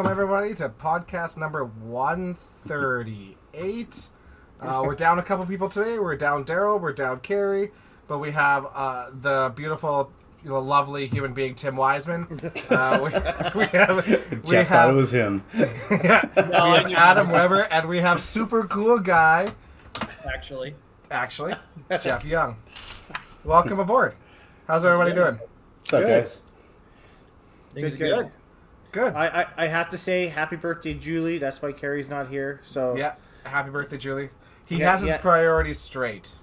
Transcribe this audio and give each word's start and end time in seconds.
welcome 0.00 0.12
everybody 0.12 0.54
to 0.54 0.66
podcast 0.66 1.36
number 1.36 1.62
138. 1.62 4.08
Uh, 4.58 4.82
we're 4.82 4.94
down 4.94 5.18
a 5.18 5.22
couple 5.22 5.44
people 5.44 5.68
today. 5.68 5.98
We're 5.98 6.16
down 6.16 6.46
Daryl, 6.46 6.80
we're 6.80 6.94
down 6.94 7.20
Carrie, 7.20 7.70
but 8.08 8.18
we 8.18 8.30
have 8.30 8.66
uh, 8.72 9.10
the 9.12 9.52
beautiful, 9.54 10.10
you 10.42 10.48
know, 10.48 10.60
lovely 10.60 11.06
human 11.06 11.34
being 11.34 11.54
Tim 11.54 11.76
Wiseman. 11.76 12.40
Uh, 12.70 12.98
we, 13.02 13.10
we 13.60 13.66
have 13.72 14.06
we 14.30 14.38
Jeff 14.50 14.68
thought 14.68 14.88
it 14.88 14.94
was 14.94 15.12
him. 15.12 15.44
yeah, 15.54 16.26
we 16.34 16.46
have 16.54 16.90
Adam 16.92 17.30
Weber, 17.30 17.68
and 17.70 17.86
we 17.86 17.98
have 17.98 18.22
super 18.22 18.64
cool 18.64 19.00
guy, 19.00 19.52
actually. 20.24 20.76
actually 21.10 21.56
Jeff 21.90 22.24
Young. 22.24 22.56
Welcome 23.44 23.78
aboard. 23.78 24.14
How's 24.66 24.86
everybody 24.86 25.12
doing? 25.12 25.38
What's 25.80 25.92
up, 25.92 26.04
Good. 26.04 26.20
guys? 26.20 26.40
Things 27.74 27.96
Good, 27.96 28.12
are 28.12 28.22
good. 28.22 28.32
Good. 28.92 29.12
Good. 29.12 29.14
I, 29.14 29.42
I, 29.42 29.46
I 29.64 29.66
have 29.66 29.88
to 29.90 29.98
say 29.98 30.26
happy 30.28 30.56
birthday, 30.56 30.94
Julie. 30.94 31.38
That's 31.38 31.60
why 31.62 31.72
Carrie's 31.72 32.08
not 32.10 32.28
here. 32.28 32.60
So 32.62 32.96
Yeah. 32.96 33.14
Happy 33.44 33.70
birthday, 33.70 33.96
Julie. 33.98 34.30
He 34.66 34.76
Yeah, 34.76 34.92
has 34.92 35.00
his 35.00 35.08
yeah. 35.10 35.18
priorities 35.18 35.78
straight. 35.80 36.34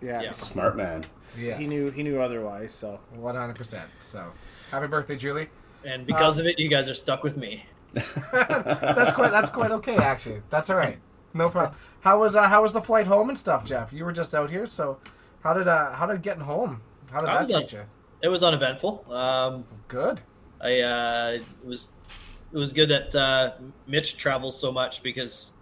yeah, 0.00 0.22
Yeah. 0.22 0.30
Smart 0.32 0.76
man. 0.76 1.04
Yeah. 1.36 1.56
he 1.58 1.66
knew 1.66 1.90
he 1.90 2.02
knew 2.02 2.20
otherwise. 2.20 2.72
So 2.74 3.00
One 3.14 3.34
hundred 3.34 3.56
percent. 3.56 3.88
So, 3.98 4.32
happy 4.70 4.86
birthday, 4.86 5.16
Julie. 5.16 5.48
And 5.84 6.06
because 6.06 6.38
of 6.38 6.46
it, 6.46 6.58
you 6.58 6.68
guys 6.68 6.88
are 6.88 6.94
stuck 6.94 7.22
with 7.24 7.36
me. 7.36 7.66
That's 8.32 9.12
quite. 9.12 9.30
That's 9.32 9.50
quite 9.50 9.70
okay, 9.72 9.96
actually. 9.96 10.42
That's 10.50 10.70
all 10.70 10.76
right. 10.76 10.98
No 11.34 11.50
problem. 11.50 11.74
How 12.00 12.20
was 12.20 12.36
uh, 12.36 12.48
how 12.48 12.62
was 12.62 12.72
the 12.72 12.80
flight 12.80 13.06
home 13.06 13.28
and 13.28 13.36
stuff, 13.36 13.64
Jeff? 13.64 13.92
You 13.92 14.04
were 14.04 14.12
just 14.12 14.34
out 14.34 14.50
here, 14.50 14.66
so 14.66 14.98
how 15.42 15.52
did 15.54 15.66
uh 15.68 15.92
how 15.92 16.06
did 16.06 16.22
getting 16.22 16.44
home? 16.44 16.82
How 17.10 17.18
did 17.20 17.28
I 17.28 17.34
that 17.34 17.40
was 17.40 17.50
on- 17.52 17.60
treat 17.62 17.72
you? 17.72 17.84
It 18.22 18.28
was 18.28 18.42
uneventful. 18.42 19.04
Um, 19.12 19.64
Good. 19.88 20.20
I 20.64 20.80
uh, 20.80 21.30
it 21.34 21.66
was 21.66 21.92
it 22.52 22.56
was 22.56 22.72
good 22.72 22.88
that 22.88 23.14
uh, 23.14 23.52
Mitch 23.86 24.16
travels 24.16 24.58
so 24.58 24.72
much 24.72 25.02
because 25.02 25.52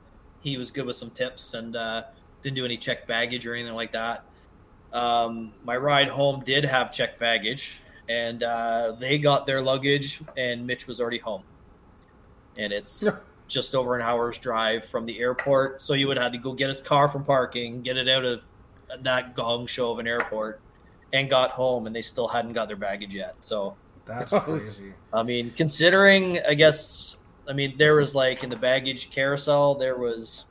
he 0.40 0.56
was 0.56 0.70
good 0.70 0.86
with 0.86 0.96
some 0.96 1.10
tips 1.10 1.54
and 1.54 1.74
uh, 1.74 2.04
didn't 2.42 2.56
do 2.56 2.64
any 2.64 2.76
check 2.76 3.06
baggage 3.06 3.46
or 3.46 3.54
anything 3.54 3.74
like 3.74 3.92
that. 3.92 4.24
Um, 4.92 5.52
my 5.64 5.76
ride 5.76 6.08
home 6.08 6.42
did 6.44 6.64
have 6.64 6.92
check 6.92 7.18
baggage, 7.18 7.80
and 8.08 8.42
uh, 8.42 8.92
they 9.00 9.18
got 9.18 9.46
their 9.46 9.60
luggage, 9.60 10.20
and 10.36 10.66
Mitch 10.66 10.86
was 10.86 11.00
already 11.00 11.18
home. 11.18 11.42
And 12.56 12.72
it's 12.72 13.08
just 13.48 13.74
over 13.74 13.96
an 13.96 14.02
hour's 14.02 14.38
drive 14.38 14.84
from 14.84 15.06
the 15.06 15.18
airport, 15.18 15.80
so 15.80 15.94
you 15.94 16.06
would 16.08 16.18
have 16.18 16.32
to 16.32 16.38
go 16.38 16.52
get 16.52 16.68
his 16.68 16.82
car 16.82 17.08
from 17.08 17.24
parking, 17.24 17.82
get 17.82 17.96
it 17.96 18.08
out 18.08 18.24
of 18.24 18.42
that 19.00 19.34
gong 19.34 19.66
show 19.66 19.90
of 19.90 19.98
an 19.98 20.06
airport, 20.06 20.60
and 21.12 21.30
got 21.30 21.52
home, 21.52 21.86
and 21.86 21.96
they 21.96 22.02
still 22.02 22.28
hadn't 22.28 22.52
got 22.52 22.68
their 22.68 22.76
baggage 22.76 23.14
yet. 23.14 23.42
So 23.42 23.76
That's 24.06 24.30
crazy. 24.44 24.94
I 25.12 25.22
mean, 25.22 25.50
considering, 25.50 26.40
I 26.48 26.54
guess, 26.54 27.16
I 27.48 27.52
mean, 27.52 27.76
there 27.76 27.94
was 27.94 28.14
like 28.14 28.42
in 28.42 28.50
the 28.50 28.56
baggage 28.56 29.10
carousel, 29.10 29.74
there 29.74 29.96
was 29.96 30.46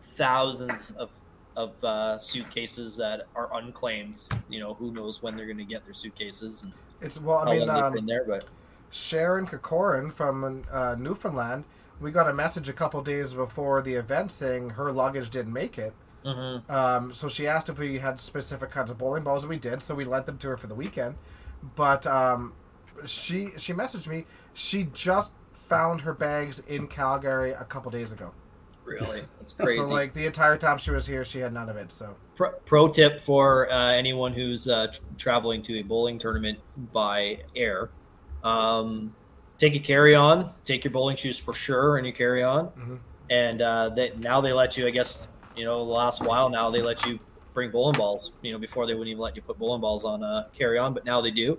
thousands 0.00 0.92
of 0.92 1.10
of 1.56 1.82
uh, 1.82 2.18
suitcases 2.18 2.96
that 2.96 3.22
are 3.34 3.48
unclaimed. 3.56 4.20
You 4.48 4.60
know, 4.60 4.74
who 4.74 4.92
knows 4.92 5.22
when 5.22 5.36
they're 5.36 5.46
going 5.46 5.58
to 5.58 5.64
get 5.64 5.84
their 5.84 5.94
suitcases 5.94 6.62
and 6.62 6.72
It's 7.00 7.20
well. 7.20 7.38
I 7.38 7.52
mean, 7.52 7.66
long 7.66 7.74
they've 7.74 7.84
um, 7.84 7.92
been 7.94 8.06
there. 8.06 8.24
But 8.26 8.44
Sharon 8.90 9.46
Kokorin 9.46 10.12
from 10.12 10.64
uh, 10.70 10.96
Newfoundland. 10.98 11.64
We 11.98 12.10
got 12.10 12.28
a 12.28 12.34
message 12.34 12.68
a 12.68 12.74
couple 12.74 13.00
days 13.02 13.32
before 13.32 13.80
the 13.80 13.94
event 13.94 14.30
saying 14.30 14.70
her 14.70 14.92
luggage 14.92 15.30
didn't 15.30 15.54
make 15.54 15.78
it. 15.78 15.94
Mhm. 16.26 16.70
Um, 16.70 17.14
so 17.14 17.28
she 17.28 17.46
asked 17.46 17.70
if 17.70 17.78
we 17.78 18.00
had 18.00 18.20
specific 18.20 18.70
kinds 18.70 18.90
of 18.90 18.98
bowling 18.98 19.22
balls, 19.22 19.44
and 19.44 19.50
we 19.50 19.58
did. 19.58 19.80
So 19.80 19.94
we 19.94 20.04
lent 20.04 20.26
them 20.26 20.36
to 20.38 20.48
her 20.48 20.56
for 20.58 20.66
the 20.66 20.74
weekend. 20.74 21.14
But 21.74 22.06
um, 22.06 22.52
she 23.04 23.50
she 23.56 23.72
messaged 23.72 24.06
me. 24.08 24.24
She 24.54 24.84
just 24.92 25.32
found 25.52 26.02
her 26.02 26.12
bags 26.14 26.60
in 26.60 26.86
Calgary 26.86 27.52
a 27.52 27.64
couple 27.64 27.90
days 27.90 28.12
ago. 28.12 28.32
really, 28.84 29.22
that's 29.38 29.52
crazy. 29.52 29.82
So 29.82 29.88
like 29.90 30.12
the 30.14 30.26
entire 30.26 30.56
time 30.56 30.78
she 30.78 30.90
was 30.92 31.06
here, 31.06 31.24
she 31.24 31.40
had 31.40 31.52
none 31.52 31.68
of 31.68 31.76
it. 31.76 31.90
So 31.92 32.14
pro, 32.36 32.52
pro 32.64 32.88
tip 32.88 33.20
for 33.20 33.70
uh, 33.72 33.92
anyone 33.92 34.32
who's 34.32 34.68
uh, 34.68 34.86
tr- 34.88 35.00
traveling 35.18 35.62
to 35.64 35.78
a 35.78 35.82
bowling 35.82 36.18
tournament 36.20 36.58
by 36.92 37.40
air 37.56 37.90
um, 38.44 39.14
take 39.58 39.74
a 39.74 39.78
carry 39.78 40.14
on 40.14 40.50
take 40.64 40.84
your 40.84 40.92
bowling 40.92 41.16
shoes 41.16 41.38
for 41.38 41.54
sure 41.54 41.96
and 41.96 42.06
your 42.06 42.14
carry 42.14 42.42
on 42.42 42.66
Mhm. 42.68 42.98
and 43.30 43.62
uh, 43.62 43.88
that 43.90 44.18
now 44.20 44.40
they 44.40 44.52
let 44.52 44.76
you 44.76 44.86
i 44.86 44.90
guess 44.90 45.26
you 45.56 45.64
know 45.64 45.78
the 45.84 45.90
last 45.90 46.22
while 46.24 46.50
now 46.50 46.68
they 46.70 46.82
let 46.82 47.04
you 47.06 47.18
bring 47.54 47.70
bowling 47.70 47.96
balls 47.96 48.34
you 48.42 48.52
know 48.52 48.58
before 48.58 48.86
they 48.86 48.92
wouldn't 48.92 49.08
even 49.08 49.20
let 49.20 49.34
you 49.34 49.40
put 49.42 49.58
bowling 49.58 49.80
balls 49.80 50.04
on 50.04 50.22
uh, 50.22 50.44
carry 50.52 50.78
on 50.78 50.92
but 50.92 51.04
now 51.06 51.20
they 51.22 51.30
do 51.30 51.58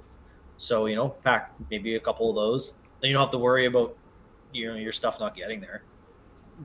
so 0.57 0.85
you 0.85 0.95
know 0.95 1.09
pack 1.23 1.53
maybe 1.69 1.95
a 1.95 1.99
couple 1.99 2.29
of 2.29 2.35
those 2.35 2.73
then 2.99 3.09
you 3.09 3.13
don't 3.13 3.23
have 3.23 3.31
to 3.31 3.37
worry 3.37 3.65
about 3.65 3.95
you 4.51 4.67
know 4.67 4.75
your 4.75 4.91
stuff 4.91 5.19
not 5.19 5.35
getting 5.35 5.61
there 5.61 5.83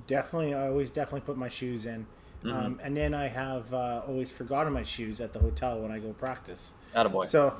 definitely, 0.07 0.55
I 0.55 0.69
always 0.69 0.91
definitely 0.91 1.23
put 1.23 1.37
my 1.37 1.49
shoes 1.49 1.87
in. 1.87 2.07
Mm-hmm. 2.43 2.57
Um, 2.57 2.81
and 2.83 2.97
then 2.97 3.15
I 3.15 3.29
have 3.29 3.73
uh, 3.73 4.03
always 4.07 4.33
forgotten 4.33 4.73
my 4.73 4.83
shoes 4.83 5.21
at 5.21 5.33
the 5.33 5.39
hotel 5.39 5.81
when 5.81 5.93
I 5.93 5.99
go 5.99 6.13
practice. 6.13 6.73
Attaboy. 6.95 7.27
So 7.27 7.55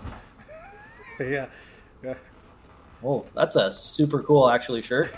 yeah, 1.21 1.47
yeah. 2.03 2.15
oh 3.05 3.25
that's 3.35 3.55
a 3.57 3.73
super 3.73 4.23
cool 4.23 4.51
actually 4.51 4.83
shirt 4.83 5.15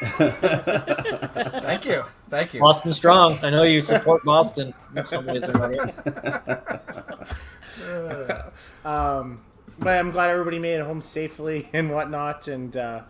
thank 0.18 1.86
you, 1.86 2.04
thank 2.28 2.54
you. 2.54 2.60
Boston 2.60 2.92
strong. 2.92 3.38
I 3.42 3.50
know 3.50 3.62
you 3.62 3.80
support 3.80 4.24
Boston 4.24 4.74
in 4.96 5.04
some 5.04 5.26
ways 5.26 5.48
or 5.48 5.52
another. 5.52 6.82
Um, 8.84 9.40
but 9.78 9.98
I'm 9.98 10.10
glad 10.10 10.30
everybody 10.30 10.58
made 10.58 10.74
it 10.74 10.84
home 10.84 11.02
safely 11.02 11.68
and 11.72 11.90
whatnot, 11.90 12.48
and 12.48 12.76
uh, 12.76 13.02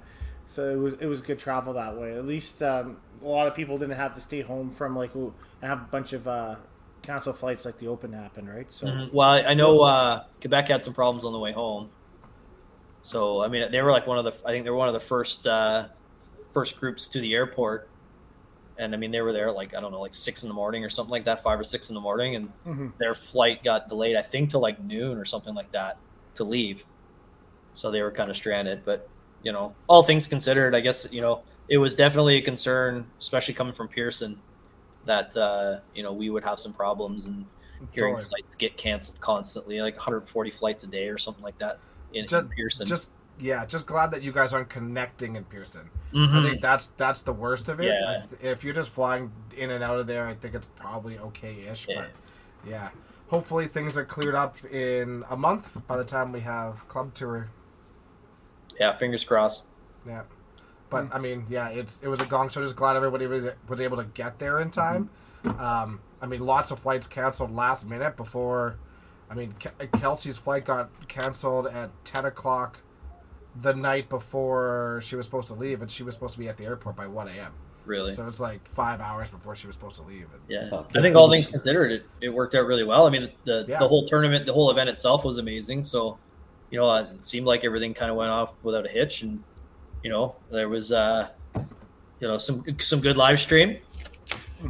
so 0.46 0.70
it 0.70 0.76
was 0.78 0.94
it 0.94 1.06
was 1.06 1.20
good 1.22 1.38
travel 1.38 1.74
that 1.74 1.96
way. 1.96 2.16
At 2.16 2.26
least 2.26 2.62
um, 2.62 2.98
a 3.22 3.26
lot 3.26 3.46
of 3.46 3.54
people 3.54 3.76
didn't 3.76 3.96
have 3.96 4.14
to 4.14 4.20
stay 4.20 4.40
home 4.42 4.74
from 4.74 4.96
like 4.96 5.14
and 5.14 5.32
have 5.62 5.80
a 5.80 5.88
bunch 5.90 6.12
of 6.12 6.26
uh, 6.28 6.56
cancel 7.02 7.32
flights 7.32 7.64
like 7.64 7.78
the 7.78 7.88
Open 7.88 8.12
happened, 8.12 8.48
right? 8.48 8.70
So 8.72 9.08
Well, 9.12 9.28
I 9.28 9.42
I 9.42 9.54
know 9.54 9.80
uh, 9.80 10.24
Quebec 10.40 10.68
had 10.68 10.82
some 10.82 10.94
problems 10.94 11.24
on 11.24 11.32
the 11.32 11.38
way 11.38 11.52
home. 11.52 11.90
So 13.02 13.42
I 13.42 13.48
mean, 13.48 13.70
they 13.70 13.82
were 13.82 13.90
like 13.90 14.06
one 14.06 14.18
of 14.18 14.24
the. 14.24 14.32
I 14.46 14.50
think 14.52 14.64
they 14.64 14.70
were 14.70 14.76
one 14.76 14.88
of 14.88 14.94
the 14.94 15.00
first 15.00 15.46
uh, 15.46 15.88
first 16.52 16.80
groups 16.80 17.08
to 17.08 17.20
the 17.20 17.34
airport, 17.34 17.88
and 18.78 18.94
I 18.94 18.96
mean 18.96 19.10
they 19.10 19.20
were 19.20 19.32
there 19.32 19.52
like 19.52 19.74
I 19.74 19.80
don't 19.80 19.92
know, 19.92 20.00
like 20.00 20.14
six 20.14 20.42
in 20.42 20.48
the 20.48 20.54
morning 20.54 20.84
or 20.84 20.88
something 20.88 21.10
like 21.12 21.24
that, 21.26 21.42
five 21.42 21.60
or 21.60 21.64
six 21.64 21.90
in 21.90 21.94
the 21.94 22.00
morning, 22.00 22.34
and 22.34 22.48
Mhm. 22.66 22.92
their 22.98 23.14
flight 23.14 23.62
got 23.62 23.88
delayed. 23.88 24.16
I 24.16 24.22
think 24.22 24.50
to 24.50 24.58
like 24.58 24.82
noon 24.82 25.18
or 25.18 25.24
something 25.26 25.54
like 25.54 25.70
that 25.72 25.98
to 26.34 26.44
leave. 26.44 26.84
So 27.74 27.90
they 27.90 28.02
were 28.02 28.10
kind 28.10 28.30
of 28.30 28.36
stranded. 28.36 28.84
But 28.84 29.08
you 29.42 29.52
know, 29.52 29.74
all 29.88 30.02
things 30.02 30.26
considered, 30.26 30.74
I 30.74 30.80
guess 30.80 31.12
you 31.12 31.20
know 31.20 31.42
it 31.68 31.78
was 31.78 31.94
definitely 31.94 32.36
a 32.36 32.42
concern, 32.42 33.06
especially 33.18 33.54
coming 33.54 33.72
from 33.72 33.88
Pearson, 33.88 34.38
that 35.06 35.36
uh, 35.36 35.80
you 35.94 36.02
know 36.02 36.12
we 36.12 36.30
would 36.30 36.44
have 36.44 36.58
some 36.58 36.72
problems 36.72 37.26
and 37.26 37.46
hearing 37.92 38.14
Totally. 38.14 38.28
flights 38.28 38.54
get 38.54 38.76
canceled 38.76 39.20
constantly, 39.20 39.80
like 39.82 39.94
140 39.94 40.50
flights 40.50 40.84
a 40.84 40.86
day 40.86 41.08
or 41.08 41.18
something 41.18 41.42
like 41.42 41.58
that 41.58 41.78
in, 42.14 42.26
Just, 42.26 42.44
in 42.44 42.48
Pearson. 42.50 42.86
just 42.86 43.10
yeah, 43.38 43.66
just 43.66 43.86
glad 43.86 44.12
that 44.12 44.22
you 44.22 44.30
guys 44.30 44.52
aren't 44.54 44.68
connecting 44.68 45.34
in 45.36 45.44
Pearson. 45.44 45.90
Mhm. 46.14 46.28
I 46.46 46.48
think 46.48 46.60
that's 46.62 46.86
that's 46.88 47.22
the 47.22 47.32
worst 47.32 47.68
of 47.68 47.80
it. 47.80 47.86
Yeah. 47.86 48.22
If 48.40 48.62
you're 48.62 48.72
just 48.74 48.90
flying 48.90 49.32
in 49.56 49.70
and 49.72 49.82
out 49.82 49.98
of 49.98 50.06
there, 50.06 50.26
I 50.28 50.34
think 50.34 50.54
it's 50.54 50.68
probably 50.76 51.18
okay-ish. 51.18 51.88
Yeah. 51.88 51.96
But 52.02 52.10
yeah, 52.70 52.90
hopefully 53.28 53.66
things 53.66 53.96
are 53.96 54.04
cleared 54.04 54.34
up 54.34 54.56
in 54.66 55.24
a 55.30 55.36
month 55.36 55.76
by 55.86 55.96
the 55.96 56.04
time 56.04 56.32
we 56.32 56.40
have 56.40 56.86
club 56.88 57.14
tour. 57.14 57.48
yeah, 58.78 58.92
fingers 58.96 59.24
crossed. 59.24 59.64
Yeah, 60.06 60.22
but 60.90 61.08
I 61.14 61.18
mean, 61.18 61.46
yeah, 61.48 61.68
it's 61.68 62.00
it 62.02 62.08
was 62.08 62.20
a 62.20 62.26
gong 62.26 62.48
show. 62.50 62.62
Just 62.62 62.76
glad 62.76 62.96
everybody 62.96 63.26
was 63.26 63.46
was 63.68 63.80
able 63.80 63.96
to 63.96 64.04
get 64.04 64.38
there 64.38 64.60
in 64.60 64.70
time. 64.70 65.10
Um, 65.44 66.00
I 66.20 66.26
mean, 66.26 66.40
lots 66.40 66.70
of 66.70 66.78
flights 66.78 67.06
canceled 67.06 67.54
last 67.54 67.88
minute 67.88 68.16
before. 68.16 68.76
I 69.30 69.34
mean, 69.34 69.52
Ke- 69.52 69.90
Kelsey's 69.92 70.36
flight 70.36 70.64
got 70.64 70.90
canceled 71.08 71.66
at 71.66 71.90
ten 72.04 72.24
o'clock 72.24 72.80
the 73.58 73.72
night 73.74 74.08
before 74.08 75.00
she 75.02 75.16
was 75.16 75.24
supposed 75.26 75.48
to 75.48 75.54
leave, 75.54 75.80
and 75.80 75.90
she 75.90 76.02
was 76.02 76.14
supposed 76.14 76.34
to 76.34 76.38
be 76.40 76.48
at 76.48 76.56
the 76.56 76.64
airport 76.64 76.96
by 76.96 77.06
one 77.06 77.28
a.m. 77.28 77.52
Really. 77.86 78.14
So 78.14 78.26
it's 78.28 78.40
like 78.40 78.66
five 78.68 79.00
hours 79.00 79.28
before 79.28 79.54
she 79.54 79.66
was 79.66 79.76
supposed 79.76 79.96
to 79.96 80.02
leave. 80.02 80.26
And 80.32 80.40
yeah, 80.48 80.82
I 80.94 81.02
think 81.02 81.16
all 81.16 81.30
things 81.30 81.50
considered, 81.50 81.92
it, 81.92 82.06
it 82.22 82.28
worked 82.30 82.54
out 82.54 82.66
really 82.66 82.84
well. 82.84 83.06
I 83.06 83.10
mean, 83.10 83.30
the 83.44 83.66
Yeah. 83.68 83.78
the 83.78 83.88
whole 83.88 84.06
tournament, 84.06 84.46
the 84.46 84.52
whole 84.54 84.70
event 84.70 84.88
itself 84.88 85.24
was 85.24 85.36
amazing. 85.38 85.84
So, 85.84 86.18
you 86.70 86.78
know, 86.78 86.94
it 86.94 87.26
seemed 87.26 87.46
like 87.46 87.64
everything 87.64 87.92
kind 87.92 88.10
of 88.10 88.16
went 88.16 88.30
off 88.30 88.54
without 88.62 88.86
a 88.86 88.88
hitch, 88.88 89.22
and 89.22 89.42
you 90.02 90.10
know, 90.10 90.36
there 90.50 90.68
was 90.68 90.92
uh, 90.92 91.28
you 92.20 92.28
know, 92.28 92.38
some 92.38 92.64
some 92.78 93.00
good 93.00 93.16
live 93.18 93.38
stream, 93.38 93.78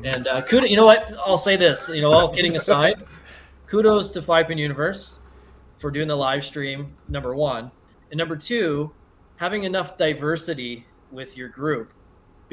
and 0.04 0.26
uh, 0.26 0.42
kudos. 0.42 0.68
You 0.70 0.76
know 0.76 0.86
what? 0.86 1.12
I'll 1.24 1.38
say 1.38 1.56
this. 1.56 1.88
You 1.88 2.02
know, 2.02 2.12
all 2.12 2.28
kidding 2.30 2.56
aside, 2.56 3.02
kudos 3.66 4.10
to 4.12 4.22
Five 4.22 4.48
Pin 4.48 4.58
Universe 4.58 5.18
for 5.78 5.90
doing 5.90 6.08
the 6.08 6.16
live 6.16 6.44
stream. 6.44 6.88
Number 7.08 7.34
one, 7.34 7.70
and 8.10 8.18
number 8.18 8.36
two, 8.36 8.92
having 9.36 9.62
enough 9.64 9.96
diversity 9.96 10.86
with 11.12 11.36
your 11.36 11.48
group 11.48 11.92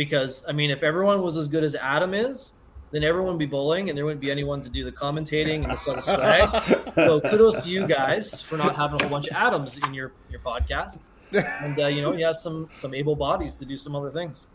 because 0.04 0.44
I 0.50 0.52
mean, 0.52 0.72
if 0.72 0.82
everyone 0.82 1.22
was 1.22 1.38
as 1.38 1.48
good 1.48 1.64
as 1.64 1.76
Adam 1.76 2.14
is, 2.16 2.54
then 2.92 3.04
everyone 3.04 3.34
would 3.34 3.40
be 3.40 3.46
bowling, 3.46 3.88
and 3.88 3.96
there 3.98 4.04
wouldn't 4.04 4.20
be 4.22 4.32
anyone 4.32 4.62
to 4.64 4.70
do 4.70 4.84
the 4.84 4.92
commentating 4.92 5.62
and 5.64 5.72
the 5.72 5.76
sort 5.78 5.98
of 6.00 6.04
swag. 6.04 6.50
so 6.96 7.22
kudos 7.22 7.64
to 7.66 7.70
you 7.70 7.86
guys 7.88 8.42
for 8.42 8.58
not 8.58 8.76
having 8.76 9.00
a 9.00 9.04
whole 9.04 9.12
bunch 9.12 9.28
of 9.28 9.36
Adams 9.36 9.78
in 9.78 9.94
your 9.94 10.12
your 10.32 10.40
podcast. 10.42 11.10
and 11.32 11.80
uh, 11.80 11.86
you 11.86 12.02
know 12.02 12.14
you 12.14 12.26
have 12.26 12.36
some 12.36 12.68
some 12.74 12.94
able 12.96 13.16
bodies 13.16 13.56
to 13.58 13.66
do 13.66 13.78
some 13.78 13.96
other 13.96 14.10
things. 14.10 14.48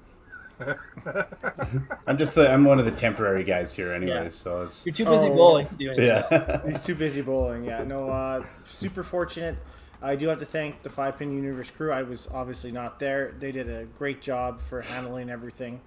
I'm 2.07 2.17
just 2.17 2.35
the, 2.35 2.51
I'm 2.51 2.65
one 2.65 2.79
of 2.79 2.85
the 2.87 2.91
temporary 2.91 3.45
guys 3.45 3.75
here, 3.75 3.93
anyway. 3.93 4.25
Yeah. 4.25 4.29
So 4.31 4.63
it's 4.65 4.85
You're 4.87 4.95
too 4.95 5.05
busy 5.05 5.29
Oh. 5.29 5.35
bowling 5.35 5.69
to 5.69 5.75
do 5.75 5.91
anything. 5.91 6.07
yeah. 6.07 6.61
He's 6.71 6.83
too 6.85 6.95
busy 6.95 7.21
bowling. 7.23 7.65
Yeah, 7.65 7.85
no. 7.85 8.09
Uh, 8.11 8.43
super 8.65 9.03
fortunate. 9.03 9.57
I 10.03 10.17
do 10.17 10.29
have 10.29 10.39
to 10.41 10.45
thank 10.45 10.83
the 10.83 10.91
Five 10.91 11.19
Pin 11.19 11.33
Universe 11.33 11.71
crew. 11.71 11.91
I 11.93 12.03
was 12.03 12.29
obviously 12.33 12.71
not 12.73 12.99
there. 13.01 13.35
They 13.39 13.53
did 13.53 13.69
a 13.69 13.85
great 13.85 14.21
job 14.21 14.61
for 14.61 14.83
handling 14.83 15.31
everything. 15.31 15.81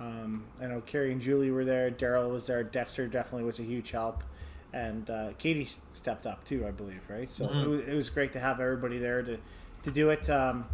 Um, 0.00 0.44
I 0.60 0.66
know 0.66 0.80
Carrie 0.80 1.12
and 1.12 1.20
Julie 1.20 1.50
were 1.50 1.64
there. 1.64 1.90
Daryl 1.90 2.32
was 2.32 2.46
there. 2.46 2.62
Dexter 2.64 3.06
definitely 3.06 3.44
was 3.44 3.58
a 3.58 3.62
huge 3.62 3.90
help, 3.90 4.24
and 4.72 5.08
uh, 5.10 5.30
Katie 5.38 5.68
stepped 5.92 6.26
up 6.26 6.44
too, 6.44 6.66
I 6.66 6.70
believe. 6.70 7.02
Right, 7.08 7.30
so 7.30 7.44
it, 7.46 7.66
was, 7.66 7.80
it 7.88 7.94
was 7.94 8.08
great 8.08 8.32
to 8.32 8.40
have 8.40 8.60
everybody 8.60 8.98
there 8.98 9.22
to 9.22 9.38
to 9.82 9.90
do 9.90 10.08
it. 10.10 10.30
Um, 10.30 10.66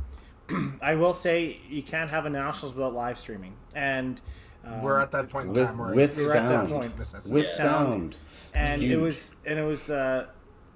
I 0.80 0.94
will 0.94 1.14
say 1.14 1.58
you 1.68 1.82
can't 1.82 2.10
have 2.10 2.24
a 2.24 2.30
nationals 2.30 2.74
without 2.76 2.94
live 2.94 3.18
streaming, 3.18 3.54
and 3.74 4.20
um, 4.64 4.82
We're 4.82 5.00
at 5.00 5.10
that 5.10 5.28
point 5.28 5.48
in 5.48 5.52
With- 5.54 5.66
time 5.66 5.78
where 5.78 5.92
with 5.94 6.18
it's- 6.18 6.18
We're 6.18 6.36
at 6.36 6.48
that 6.48 6.70
sound. 6.70 6.94
point. 6.96 7.28
With 7.32 7.46
Yeah. 7.46 7.52
sound. 7.52 8.16
and 8.54 8.82
it 8.82 8.96
was 8.96 9.34
and 9.44 9.58
it 9.58 9.64
was 9.64 9.90
uh, 9.90 10.26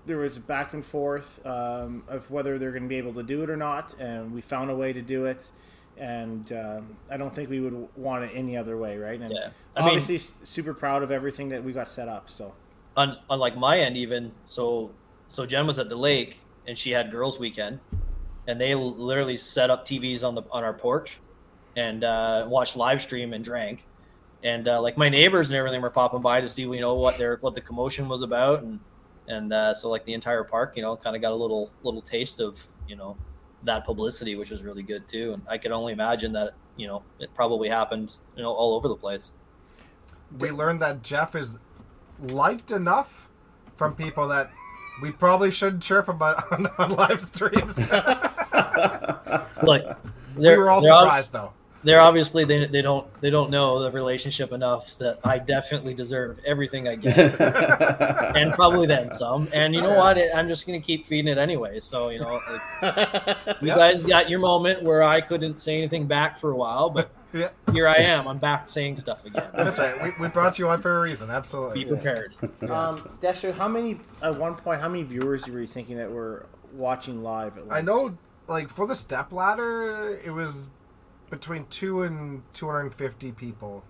there 0.07 0.19
was 0.19 0.39
back 0.39 0.73
and 0.73 0.85
forth 0.85 1.45
um, 1.47 2.03
of 2.09 2.31
whether 2.31 2.59
they're 2.59 2.71
going 2.73 2.83
to 2.85 2.89
be 2.89 2.97
able 2.97 3.15
to 3.15 3.23
do 3.23 3.43
it 3.43 3.51
or 3.51 3.57
not, 3.57 3.95
and 3.99 4.33
we 4.33 4.41
found 4.41 4.71
a 4.71 4.75
way 4.75 4.93
to 4.93 5.03
do 5.03 5.27
it. 5.27 5.49
And 5.99 6.51
um, 6.53 6.97
I 7.11 7.17
don't 7.19 7.35
think 7.35 7.51
we 7.51 7.61
would 7.61 7.89
want 7.97 8.25
it 8.25 8.31
any 8.35 8.57
other 8.57 8.77
way, 8.79 8.97
right? 8.97 9.21
And 9.21 9.33
Yeah. 9.33 9.51
I 9.77 9.81
mean- 9.81 9.89
obviously, 9.91 10.17
s- 10.17 10.35
super 10.45 10.73
proud 10.73 11.03
of 11.03 11.11
everything 11.11 11.51
that 11.51 11.63
we 11.63 11.73
got 11.73 11.89
set 11.89 12.09
up. 12.09 12.31
So 12.31 12.55
on 12.97 13.19
on 13.29 13.39
like 13.39 13.57
my 13.57 13.79
end 13.79 13.97
even 13.97 14.33
so 14.45 14.91
so 15.29 15.47
Jen 15.47 15.65
was 15.67 15.79
at 15.79 15.89
the 15.89 15.95
lake 15.97 16.41
and 16.67 16.77
she 16.77 16.91
had 16.91 17.09
girls 17.11 17.39
weekend 17.39 17.79
and 18.49 18.61
they 18.61 18.75
literally 18.75 19.37
set 19.37 19.71
up 19.71 19.87
TVs 19.87 20.27
on 20.27 20.35
the 20.35 20.43
on 20.51 20.65
our 20.65 20.73
porch 20.73 21.21
and 21.77 22.03
uh, 22.03 22.47
watched 22.49 22.77
live 22.77 23.01
stream 23.01 23.33
and 23.33 23.45
drank 23.45 23.87
and 24.43 24.67
uh, 24.67 24.81
like 24.83 24.97
my 24.99 25.09
neighbors 25.09 25.51
and 25.51 25.57
everything 25.57 25.81
were 25.81 25.89
popping 25.91 26.21
by 26.21 26.41
to 26.41 26.49
see 26.49 26.63
you 26.63 26.81
know 26.81 26.95
what 26.95 27.17
their 27.17 27.37
what 27.43 27.55
the 27.55 27.61
commotion 27.61 28.09
was 28.09 28.23
about 28.23 28.63
and 28.63 28.81
and 29.31 29.53
uh, 29.53 29.73
so 29.73 29.89
like 29.89 30.05
the 30.05 30.13
entire 30.13 30.45
park 30.45 30.77
you 30.77 30.83
know 30.83 30.97
kind 30.97 31.17
of 31.17 31.23
got 31.23 31.33
a 31.33 31.35
little 31.35 31.71
little 31.83 32.03
taste 32.03 32.41
of 32.41 32.67
you 32.89 32.97
know 32.97 33.17
that 33.63 33.85
publicity 33.85 34.37
which 34.37 34.51
was 34.51 34.63
really 34.63 34.83
good 34.83 35.07
too 35.07 35.33
and 35.33 35.43
I 35.49 35.59
could 35.59 35.73
only 35.73 35.93
imagine 35.93 36.33
that 36.33 36.55
you 36.77 36.87
know 36.87 37.03
it 37.19 37.33
probably 37.35 37.69
happened 37.69 38.17
you 38.37 38.43
know 38.43 38.53
all 38.53 38.75
over 38.75 38.89
the 38.89 38.97
place 38.97 39.33
we 40.39 40.51
learned 40.51 40.81
that 40.83 41.03
Jeff 41.03 41.35
is 41.35 41.59
liked 42.21 42.71
enough 42.71 43.29
from 43.75 43.95
people 43.95 44.29
that 44.29 44.51
we 45.01 45.11
probably 45.11 45.51
shouldn't 45.51 45.83
chirp 45.83 46.09
about 46.09 46.53
on, 46.53 46.67
on 46.79 46.91
live 46.91 47.21
streams. 47.23 47.79
like 49.63 49.83
we 50.37 50.57
were 50.57 50.71
all 50.71 50.81
they're 50.81 50.93
ob- 50.93 51.05
surprised 51.05 51.33
though. 51.33 51.53
They're 51.83 52.01
obviously 52.01 52.45
they, 52.45 52.67
they 52.67 52.83
don't 52.83 53.07
they 53.21 53.31
don't 53.31 53.51
know 53.51 53.83
the 53.83 53.91
relationship 53.91 54.53
enough 54.53 54.99
that 54.99 55.19
I 55.25 55.39
definitely 55.39 55.95
deserve 55.95 56.39
everything 56.47 56.87
I 56.87 56.97
get 56.97 57.41
and 58.37 58.53
probably 58.53 58.87
then 58.87 59.11
some. 59.13 59.49
And 59.53 59.75
you 59.75 59.81
know 59.81 59.95
what? 59.95 60.19
I'm 60.35 60.47
just 60.49 60.67
gonna 60.67 60.81
keep 60.81 61.05
feeding 61.05 61.29
it 61.33 61.39
anyway. 61.39 61.81
So 61.81 62.11
you 62.11 62.21
know, 62.21 62.41
like, 62.83 62.97
you 63.63 63.69
Yep. 63.69 63.77
guys 63.77 64.05
got 64.07 64.29
your 64.29 64.41
moment 64.41 64.83
where 64.83 65.03
I 65.03 65.21
couldn't 65.21 65.59
say 65.61 65.79
anything 65.79 66.07
back 66.07 66.37
for 66.39 66.51
a 66.51 66.57
while, 66.57 66.91
but 66.91 67.11
Yeah, 67.33 67.49
here 67.73 67.87
I 67.89 67.95
am. 67.97 68.27
I'm 68.29 68.39
back 68.39 68.69
saying 68.69 68.97
stuff 68.97 69.25
again. 69.25 69.49
that's 69.55 69.79
right. 69.79 70.03
We, 70.03 70.13
we 70.25 70.29
brought 70.29 70.59
you 70.59 70.69
on 70.69 70.81
for 70.83 70.99
a 70.99 71.01
reason. 71.03 71.31
Absolutely. 71.31 71.85
Be 71.85 71.93
Absolutely. 71.95 72.37
prepared. 72.59 72.71
um, 72.71 73.09
Dexter, 73.21 73.53
how 73.53 73.69
many 73.69 74.01
at 74.21 74.35
one 74.37 74.55
point? 74.57 74.81
How 74.81 74.89
many 74.89 75.05
viewers 75.05 75.47
you 75.47 75.53
were 75.53 75.61
you 75.61 75.67
thinking 75.67 75.97
that 75.99 76.11
were 76.11 76.47
watching 76.75 77.23
live? 77.23 77.57
At 77.57 77.67
once? 77.67 77.73
I 77.73 77.81
know, 77.83 78.19
like 78.49 78.69
for 78.69 78.87
the 78.87 78.95
step 78.97 79.33
ladder, 79.33 80.21
it 80.25 80.31
was 80.31 80.71
between 81.31 81.67
two 81.67 82.03
and 82.03 82.43
two 82.53 82.67
hundred 82.67 82.81
and 82.81 82.95
fifty 82.95 83.33
people. 83.33 83.85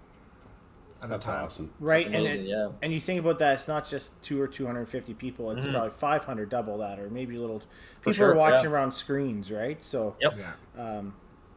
At 1.02 1.08
That's 1.08 1.26
a 1.26 1.30
time. 1.30 1.44
awesome. 1.46 1.72
right? 1.80 2.04
That's 2.04 2.14
And 2.14 2.26
amazing, 2.26 2.44
it, 2.44 2.48
yeah. 2.50 2.68
and 2.82 2.92
you 2.92 3.00
think 3.00 3.20
about 3.20 3.38
that, 3.38 3.54
it's 3.54 3.66
not 3.66 3.88
just 3.88 4.22
two 4.22 4.38
or 4.38 4.46
two 4.46 4.66
hundred 4.66 4.86
fifty 4.86 5.14
people. 5.14 5.50
It's 5.50 5.64
Mhm. 5.66 5.72
probably 5.72 5.90
five 5.90 6.24
hundred, 6.24 6.50
double 6.50 6.76
that, 6.78 6.98
or 6.98 7.08
maybe 7.08 7.36
a 7.36 7.40
little. 7.40 7.62
People 8.00 8.12
sure, 8.12 8.32
are 8.32 8.36
watching 8.36 8.64
yeah. 8.70 8.76
around 8.76 8.92
screens, 8.92 9.50
right? 9.50 9.82
So 9.82 10.14
Yep. 10.20 10.34
Yeah. 10.36 10.52
um, 10.98 11.14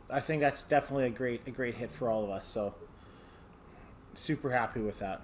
I 0.09 0.21
think 0.21 0.41
that's 0.41 0.63
definitely 0.63 1.07
a 1.07 1.09
great 1.09 1.41
a 1.45 1.51
great 1.51 1.75
hit 1.75 1.91
for 1.91 2.07
all 2.09 2.23
of 2.23 2.29
us. 2.29 2.47
So 2.47 2.73
super 4.13 4.51
happy 4.51 4.79
with 4.79 4.99
that. 4.99 5.21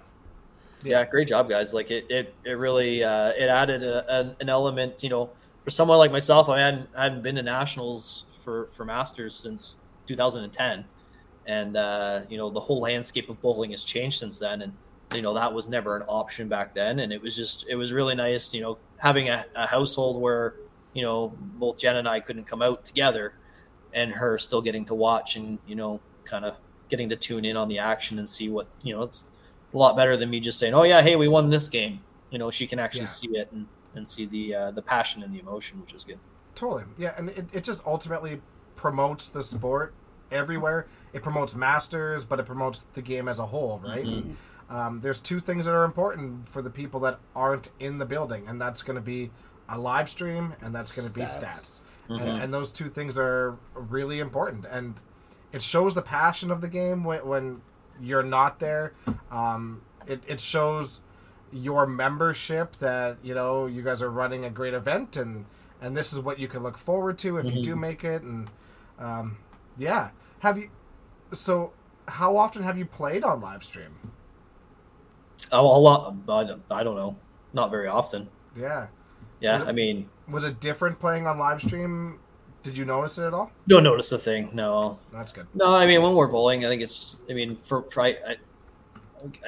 Yeah, 0.82 1.04
great 1.04 1.28
job, 1.28 1.48
guys. 1.48 1.72
Like 1.74 1.90
it, 1.90 2.06
it, 2.10 2.34
it 2.44 2.52
really 2.52 3.02
uh, 3.04 3.28
it 3.30 3.48
added 3.48 3.82
a, 3.82 4.04
an, 4.20 4.36
an 4.40 4.48
element. 4.50 5.02
You 5.02 5.08
know, 5.10 5.30
for 5.64 5.70
someone 5.70 5.96
like 5.98 6.10
myself, 6.12 6.48
I 6.48 6.60
hadn't 6.60 6.90
I 6.94 7.04
hadn't 7.04 7.22
been 7.22 7.36
to 7.36 7.42
nationals 7.42 8.24
for 8.44 8.68
for 8.72 8.84
masters 8.84 9.34
since 9.34 9.76
2010, 10.14 10.84
and 11.46 11.76
uh, 11.76 12.20
you 12.28 12.36
know 12.38 12.50
the 12.50 12.60
whole 12.60 12.80
landscape 12.80 13.28
of 13.30 13.40
bowling 13.40 13.70
has 13.70 13.84
changed 13.84 14.18
since 14.18 14.38
then. 14.38 14.62
And 14.62 14.72
you 15.14 15.22
know 15.22 15.34
that 15.34 15.52
was 15.52 15.68
never 15.68 15.96
an 15.96 16.02
option 16.08 16.48
back 16.48 16.74
then. 16.74 16.98
And 17.00 17.12
it 17.12 17.22
was 17.22 17.36
just 17.36 17.66
it 17.68 17.76
was 17.76 17.92
really 17.92 18.14
nice. 18.14 18.52
You 18.54 18.62
know, 18.62 18.78
having 18.98 19.28
a, 19.28 19.44
a 19.54 19.66
household 19.66 20.20
where 20.20 20.54
you 20.92 21.02
know 21.02 21.32
both 21.38 21.78
Jen 21.78 21.96
and 21.96 22.08
I 22.08 22.20
couldn't 22.20 22.44
come 22.44 22.62
out 22.62 22.84
together, 22.84 23.34
and 23.92 24.12
her 24.12 24.38
still 24.38 24.62
getting 24.62 24.84
to 24.86 24.94
watch 24.94 25.36
and 25.36 25.58
you 25.66 25.76
know 25.76 26.00
kind 26.24 26.44
of 26.44 26.56
getting 26.88 27.08
to 27.08 27.16
tune 27.16 27.44
in 27.44 27.56
on 27.56 27.68
the 27.68 27.78
action 27.78 28.18
and 28.18 28.28
see 28.28 28.48
what 28.48 28.66
you 28.82 28.94
know 28.94 29.02
it's 29.02 29.26
a 29.72 29.78
lot 29.78 29.96
better 29.96 30.16
than 30.16 30.28
me 30.30 30.40
just 30.40 30.58
saying, 30.58 30.74
"Oh 30.74 30.82
yeah, 30.82 31.00
hey, 31.02 31.16
we 31.16 31.28
won 31.28 31.50
this 31.50 31.68
game." 31.68 32.00
You 32.30 32.38
know, 32.38 32.50
she 32.50 32.66
can 32.66 32.78
actually 32.78 33.02
Yeah. 33.02 33.06
see 33.06 33.28
it 33.30 33.48
and, 33.52 33.66
and 33.94 34.08
see 34.08 34.26
the 34.26 34.54
uh, 34.54 34.70
the 34.72 34.82
passion 34.82 35.22
and 35.22 35.32
the 35.32 35.38
emotion, 35.40 35.80
which 35.80 35.94
is 35.94 36.04
good. 36.04 36.18
Totally. 36.54 36.84
Yeah, 36.98 37.14
and 37.16 37.30
it, 37.30 37.46
it 37.52 37.64
just 37.64 37.84
ultimately 37.86 38.40
promotes 38.76 39.28
the 39.28 39.42
sport 39.42 39.94
everywhere. 40.30 40.86
It 41.12 41.22
promotes 41.22 41.54
masters, 41.54 42.24
but 42.24 42.38
it 42.40 42.46
promotes 42.46 42.82
the 42.94 43.02
game 43.02 43.28
as 43.28 43.38
a 43.38 43.46
whole, 43.46 43.80
right? 43.84 44.24
Um, 44.68 45.00
there's 45.00 45.20
two 45.20 45.40
things 45.40 45.66
that 45.66 45.74
are 45.74 45.84
important 45.84 46.48
for 46.48 46.62
the 46.62 46.70
people 46.70 47.00
that 47.00 47.18
aren't 47.34 47.70
in 47.80 47.98
the 47.98 48.06
building, 48.06 48.46
and 48.46 48.60
that's 48.60 48.82
going 48.82 48.94
to 48.96 49.00
be 49.02 49.30
a 49.68 49.78
live 49.78 50.08
stream, 50.08 50.54
and 50.60 50.74
that's 50.74 50.96
going 50.96 51.08
to 51.08 51.14
be 51.14 51.22
Stats. 51.22 51.80
stats. 52.08 52.20
And, 52.20 52.42
and 52.42 52.54
those 52.54 52.72
two 52.72 52.88
things 52.88 53.18
are 53.18 53.56
really 53.74 54.18
important, 54.20 54.64
and 54.70 54.94
it 55.52 55.62
shows 55.62 55.94
the 55.94 56.02
passion 56.02 56.50
of 56.50 56.60
the 56.60 56.68
game 56.68 57.02
when, 57.04 57.24
when 57.26 57.62
you're 58.00 58.22
not 58.22 58.58
there. 58.60 58.94
Um, 59.30 59.82
it, 60.06 60.22
it 60.26 60.40
shows 60.40 61.00
your 61.52 61.84
membership 61.86 62.76
that 62.76 63.16
you 63.24 63.34
know 63.34 63.66
you 63.66 63.82
guys 63.82 64.00
are 64.02 64.10
running 64.10 64.44
a 64.44 64.50
great 64.50 64.72
event 64.72 65.16
and 65.16 65.44
and 65.80 65.96
this 65.96 66.12
is 66.12 66.20
what 66.20 66.38
you 66.38 66.46
can 66.46 66.62
look 66.62 66.78
forward 66.78 67.18
to 67.18 67.38
if 67.38 67.46
you 67.52 67.60
do 67.62 67.74
make 67.74 68.04
it 68.04 68.22
and 68.22 68.48
um, 69.00 69.36
yeah 69.76 70.10
have 70.40 70.58
you 70.58 70.70
so 71.32 71.72
how 72.08 72.36
often 72.36 72.62
have 72.62 72.76
you 72.76 72.84
played 72.84 73.24
on 73.24 73.40
live 73.40 73.64
stream 73.64 73.96
Oh, 75.52 75.66
a 75.66 75.80
lot. 75.80 76.14
I 76.28 76.44
don't, 76.44 76.62
I 76.70 76.84
don't 76.84 76.94
know. 76.96 77.16
Not 77.52 77.70
very 77.70 77.88
often. 77.88 78.28
yeah 78.56 78.86
Yeah, 79.40 79.64
I 79.66 79.72
mean, 79.72 80.08
was 80.28 80.44
it 80.44 80.60
different 80.60 81.00
playing 81.00 81.26
on 81.26 81.38
live 81.38 81.60
stream 81.62 82.20
did 82.62 82.76
you 82.76 82.84
notice 82.84 83.16
it 83.18 83.24
at 83.24 83.32
all 83.32 83.50
don't 83.66 83.82
notice 83.82 84.12
a 84.12 84.18
thing. 84.18 84.50
No, 84.52 84.98
that's 85.12 85.32
good 85.32 85.46
no. 85.54 85.74
I 85.74 85.86
mean, 85.86 86.02
when 86.02 86.14
we're 86.14 86.28
bowling, 86.28 86.64
I 86.64 86.68
think 86.68 86.82
it's. 86.82 87.22
I 87.28 87.32
mean, 87.32 87.56
for, 87.56 87.82
for 87.90 88.02
I, 88.02 88.08
I, 88.28 88.36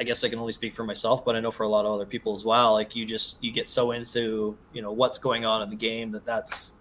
I 0.00 0.02
guess 0.02 0.24
I 0.24 0.28
can 0.28 0.38
only 0.38 0.52
speak 0.52 0.74
for 0.74 0.82
myself, 0.82 1.24
but 1.24 1.36
I 1.36 1.40
know 1.40 1.50
for 1.50 1.64
a 1.64 1.68
lot 1.68 1.84
of 1.84 1.92
other 1.92 2.06
people 2.06 2.34
as 2.34 2.44
well. 2.44 2.72
Like 2.72 2.96
you 2.96 3.04
just 3.04 3.44
you 3.44 3.52
get 3.52 3.68
so 3.68 3.92
into 3.92 4.56
you 4.72 4.80
know 4.82 4.92
what's 4.92 5.18
going 5.18 5.44
on 5.44 5.62
in 5.62 5.70
the 5.70 5.76
game 5.76 6.10
that 6.12 6.24
that's 6.24 6.72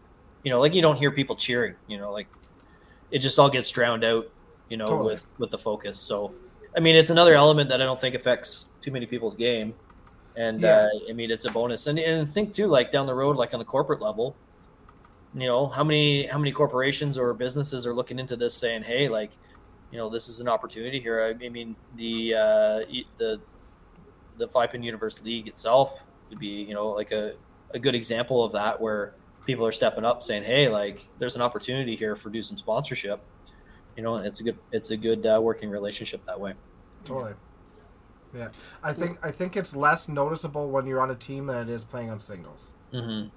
you 0.44 0.52
know 0.52 0.60
like 0.62 0.74
you 0.74 0.82
don't 0.82 0.96
hear 0.98 1.12
people 1.12 1.36
cheering. 1.36 1.76
You 1.88 1.98
know, 1.98 2.12
like 2.12 2.28
it 3.12 3.20
just 3.20 3.38
all 3.38 3.50
gets 3.50 3.70
drowned 3.70 4.04
out. 4.04 4.30
You 4.70 4.78
know, 4.78 4.88
Totally. 4.88 5.14
with 5.16 5.26
with 5.38 5.52
the 5.52 5.58
focus. 5.58 6.00
So, 6.00 6.34
I 6.76 6.80
mean, 6.80 6.96
it's 6.96 7.10
another 7.10 7.36
element 7.36 7.70
that 7.70 7.82
I 7.82 7.86
don't 7.86 8.00
think 8.00 8.16
affects 8.16 8.70
too 8.80 8.92
many 8.92 9.06
people's 9.06 9.36
game. 9.36 9.74
And 10.38 10.62
Yeah. 10.62 10.88
uh, 10.94 11.10
I 11.10 11.14
mean, 11.14 11.30
it's 11.30 11.44
a 11.44 11.52
bonus. 11.52 11.88
And 11.88 12.00
and 12.00 12.28
think 12.28 12.54
too, 12.54 12.68
like 12.68 12.92
down 12.92 13.06
the 13.06 13.14
road, 13.14 13.36
like 13.36 13.54
on 13.54 13.60
the 13.60 13.66
corporate 13.66 14.02
level, 14.02 14.34
you 15.34 15.46
know, 15.46 15.68
how 15.68 15.84
many 15.84 16.26
how 16.26 16.38
many 16.38 16.54
corporations 16.54 17.18
or 17.18 17.34
businesses 17.34 17.86
are 17.86 17.94
looking 17.94 18.18
into 18.18 18.38
this, 18.38 18.54
saying, 18.56 18.84
hey, 18.84 19.10
like, 19.10 19.32
you 19.92 19.98
know, 19.98 20.08
this 20.08 20.30
is 20.30 20.40
an 20.40 20.48
opportunity 20.48 21.02
here. 21.02 21.22
I, 21.22 21.46
I 21.46 21.50
mean, 21.50 21.76
the 21.98 22.34
uh, 22.34 22.80
the 23.18 23.42
the 24.38 24.48
Five 24.48 24.72
Pin 24.72 24.84
Universe 24.84 25.22
League 25.22 25.50
itself 25.50 26.06
would 26.30 26.40
be, 26.40 26.64
you 26.64 26.74
know, 26.74 26.88
like 26.88 27.12
a, 27.12 27.34
a 27.72 27.80
good 27.80 27.94
example 27.94 28.42
of 28.42 28.54
that, 28.54 28.80
where 28.80 29.14
people 29.46 29.66
are 29.66 29.72
stepping 29.72 30.06
up, 30.06 30.22
saying, 30.24 30.44
hey, 30.44 30.70
like, 30.70 31.00
there's 31.20 31.36
an 31.36 31.42
opportunity 31.42 31.96
here 31.96 32.16
for 32.16 32.30
do 32.30 32.44
some 32.44 32.58
sponsorship. 32.58 33.22
You 33.98 34.04
know, 34.04 34.16
and 34.16 34.26
it's 34.26 34.40
a 34.40 34.44
good 34.44 34.58
it's 34.72 34.90
a 34.92 34.98
good 34.98 35.26
uh, 35.26 35.40
working 35.42 35.70
relationship 35.70 36.24
that 36.26 36.40
way. 36.40 36.54
totally 37.04 37.34
yeah 38.34 38.48
i 38.82 38.94
think 38.94 39.18
i 39.26 39.30
think 39.30 39.58
it's 39.58 39.76
less 39.76 40.08
noticeable 40.08 40.70
when 40.70 40.86
you're 40.86 41.02
on 41.02 41.12
a 41.12 41.16
team 41.16 41.48
than 41.48 41.68
it 41.68 41.70
is 41.70 41.84
playing 41.84 42.10
on 42.10 42.18
singles 42.18 42.72
Mm-hmm. 42.94 43.28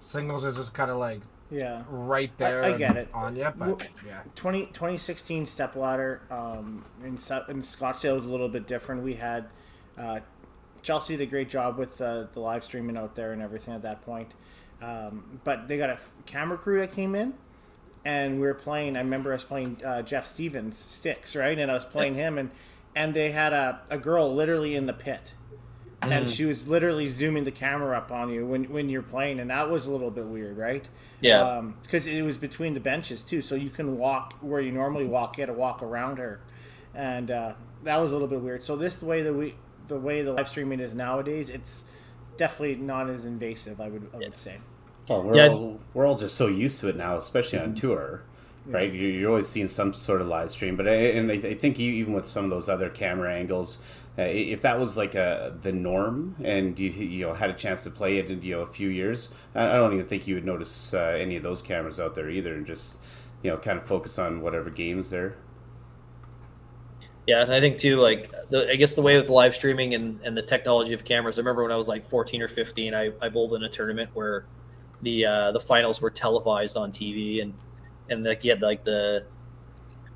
singles 0.00 0.44
is 0.44 0.56
just 0.56 0.74
kind 0.74 0.90
of 0.90 0.98
like 0.98 1.20
Yeah. 1.50 1.84
right 1.88 2.30
there 2.36 2.62
I 2.62 2.68
and 2.68 2.78
get 2.78 2.96
it. 2.98 3.08
on 3.14 3.36
you 3.36 3.44
but 3.56 3.68
Well- 3.68 3.78
yeah 4.06 4.20
20, 4.34 4.66
2016 4.66 5.46
step 5.46 5.74
ladder 5.76 6.20
um, 6.30 6.84
in, 7.02 7.16
Sou- 7.16 7.44
in 7.48 7.62
Scottsdale 7.62 8.16
was 8.16 8.26
a 8.26 8.30
little 8.30 8.48
bit 8.50 8.66
different. 8.66 9.02
We 9.02 9.14
had 9.14 9.46
uh, 9.96 10.20
Chelsea 10.82 11.16
did 11.16 11.22
a 11.26 11.30
great 11.30 11.48
job 11.48 11.78
with 11.78 11.98
uh, 12.02 12.24
the 12.34 12.40
live 12.40 12.62
streaming 12.64 12.98
out 12.98 13.14
there 13.14 13.32
and 13.32 13.40
everything 13.40 13.72
at 13.72 13.80
that 13.82 14.02
point. 14.04 14.32
Um, 14.84 15.40
but 15.44 15.66
they 15.68 15.78
got 15.78 15.90
a 15.90 15.98
camera 16.26 16.58
crew 16.58 16.80
that 16.80 16.92
came 16.92 17.14
in, 17.14 17.34
and 18.04 18.34
we 18.40 18.46
were 18.46 18.54
playing. 18.54 18.96
I 18.96 19.00
remember 19.00 19.32
us 19.32 19.44
playing 19.44 19.82
uh, 19.84 20.02
Jeff 20.02 20.26
Stevens 20.26 20.76
sticks, 20.76 21.34
right? 21.34 21.58
And 21.58 21.70
I 21.70 21.74
was 21.74 21.84
playing 21.84 22.14
him, 22.14 22.36
and 22.38 22.50
and 22.94 23.14
they 23.14 23.30
had 23.30 23.52
a, 23.52 23.80
a 23.90 23.98
girl 23.98 24.34
literally 24.34 24.74
in 24.74 24.86
the 24.86 24.92
pit, 24.92 25.32
and 26.02 26.28
she 26.28 26.44
was 26.44 26.68
literally 26.68 27.08
zooming 27.08 27.44
the 27.44 27.50
camera 27.50 27.96
up 27.96 28.12
on 28.12 28.28
you 28.30 28.46
when 28.46 28.64
when 28.64 28.88
you're 28.90 29.02
playing, 29.02 29.40
and 29.40 29.50
that 29.50 29.70
was 29.70 29.86
a 29.86 29.90
little 29.90 30.10
bit 30.10 30.26
weird, 30.26 30.58
right? 30.58 30.86
Yeah. 31.20 31.62
because 31.82 32.06
it 32.06 32.22
was 32.22 32.36
between 32.36 32.74
the 32.74 32.80
benches 32.80 33.22
too, 33.22 33.40
so 33.40 33.54
you 33.54 33.70
can 33.70 33.96
walk 33.96 34.34
where 34.42 34.60
you 34.60 34.72
normally 34.72 35.06
walk. 35.06 35.38
You 35.38 35.42
had 35.42 35.46
to 35.46 35.54
walk 35.54 35.82
around 35.82 36.18
her, 36.18 36.40
and 36.94 37.30
uh, 37.30 37.52
that 37.84 37.96
was 37.96 38.12
a 38.12 38.14
little 38.14 38.28
bit 38.28 38.40
weird. 38.40 38.62
So 38.64 38.76
this 38.76 38.96
the 38.96 39.06
way 39.06 39.22
that 39.22 39.32
we 39.32 39.54
the 39.88 39.98
way 39.98 40.22
the 40.22 40.32
live 40.32 40.48
streaming 40.48 40.80
is 40.80 40.94
nowadays, 40.94 41.48
it's 41.48 41.84
definitely 42.36 42.76
not 42.76 43.08
as 43.08 43.24
invasive. 43.24 43.80
I 43.80 43.88
would 43.88 44.10
I 44.12 44.18
would 44.18 44.36
say. 44.36 44.58
Well, 45.08 45.22
we're 45.22 45.38
Yeah. 45.38 45.48
all 45.48 45.80
we're 45.92 46.06
all 46.06 46.16
just 46.16 46.36
so 46.36 46.46
used 46.46 46.80
to 46.80 46.88
it 46.88 46.96
now, 46.96 47.16
especially 47.16 47.58
on 47.58 47.74
tour, 47.74 48.22
right? 48.72 48.92
You're, 48.92 49.10
you're 49.10 49.30
always 49.30 49.48
seeing 49.48 49.68
some 49.68 49.92
sort 49.92 50.20
of 50.20 50.26
live 50.28 50.50
stream, 50.50 50.76
but 50.76 50.88
I, 50.88 50.94
and 50.94 51.30
I, 51.30 51.34
I 51.34 51.54
think 51.54 51.78
you, 51.78 51.92
even 51.92 52.14
with 52.14 52.26
some 52.26 52.44
of 52.44 52.50
those 52.50 52.68
other 52.68 52.88
camera 52.88 53.34
angles, 53.34 53.80
uh, 54.18 54.22
if 54.22 54.62
that 54.62 54.78
was 54.80 54.96
like 54.96 55.14
a 55.14 55.56
the 55.60 55.72
norm, 55.72 56.36
and 56.42 56.78
you 56.78 56.88
you 56.90 57.26
know 57.26 57.34
had 57.34 57.50
a 57.50 57.54
chance 57.54 57.82
to 57.84 57.90
play 57.90 58.18
it 58.18 58.30
in 58.30 58.42
you 58.42 58.54
know 58.56 58.62
a 58.62 58.66
few 58.66 58.88
years, 58.88 59.30
I, 59.54 59.68
I 59.70 59.72
don't 59.74 59.92
even 59.92 60.06
think 60.06 60.26
you 60.26 60.36
would 60.36 60.44
notice 60.46 60.94
uh, 60.94 61.16
any 61.18 61.36
of 61.36 61.42
those 61.42 61.60
cameras 61.62 62.00
out 62.00 62.14
there 62.14 62.30
either, 62.30 62.54
and 62.54 62.66
just 62.66 62.96
you 63.42 63.50
know 63.50 63.58
kind 63.58 63.78
of 63.78 63.86
focus 63.86 64.18
on 64.18 64.40
whatever 64.40 64.70
games 64.70 65.10
there. 65.10 65.36
Yeah, 67.26 67.42
and 67.42 67.52
I 67.52 67.60
think 67.60 67.78
too, 67.78 67.96
like 68.00 68.30
the, 68.50 68.68
I 68.70 68.76
guess 68.76 68.94
the 68.94 69.02
way 69.02 69.18
with 69.18 69.30
live 69.30 69.54
streaming 69.54 69.94
and, 69.94 70.20
and 70.22 70.36
the 70.36 70.42
technology 70.42 70.92
of 70.92 71.04
cameras. 71.04 71.38
I 71.38 71.40
remember 71.40 71.62
when 71.62 71.72
I 71.72 71.76
was 71.76 71.88
like 71.88 72.04
14 72.04 72.42
or 72.42 72.48
15, 72.48 72.94
I, 72.94 73.12
I 73.22 73.28
bowled 73.30 73.54
in 73.54 73.62
a 73.64 73.68
tournament 73.68 74.10
where 74.12 74.46
the 75.04 75.24
uh, 75.26 75.52
the 75.52 75.60
finals 75.60 76.00
were 76.00 76.10
televised 76.10 76.76
on 76.76 76.90
TV, 76.90 77.40
and 77.40 77.54
and 78.10 78.24
like 78.24 78.42
you 78.44 78.50
had 78.50 78.62
like 78.62 78.84
the 78.84 79.26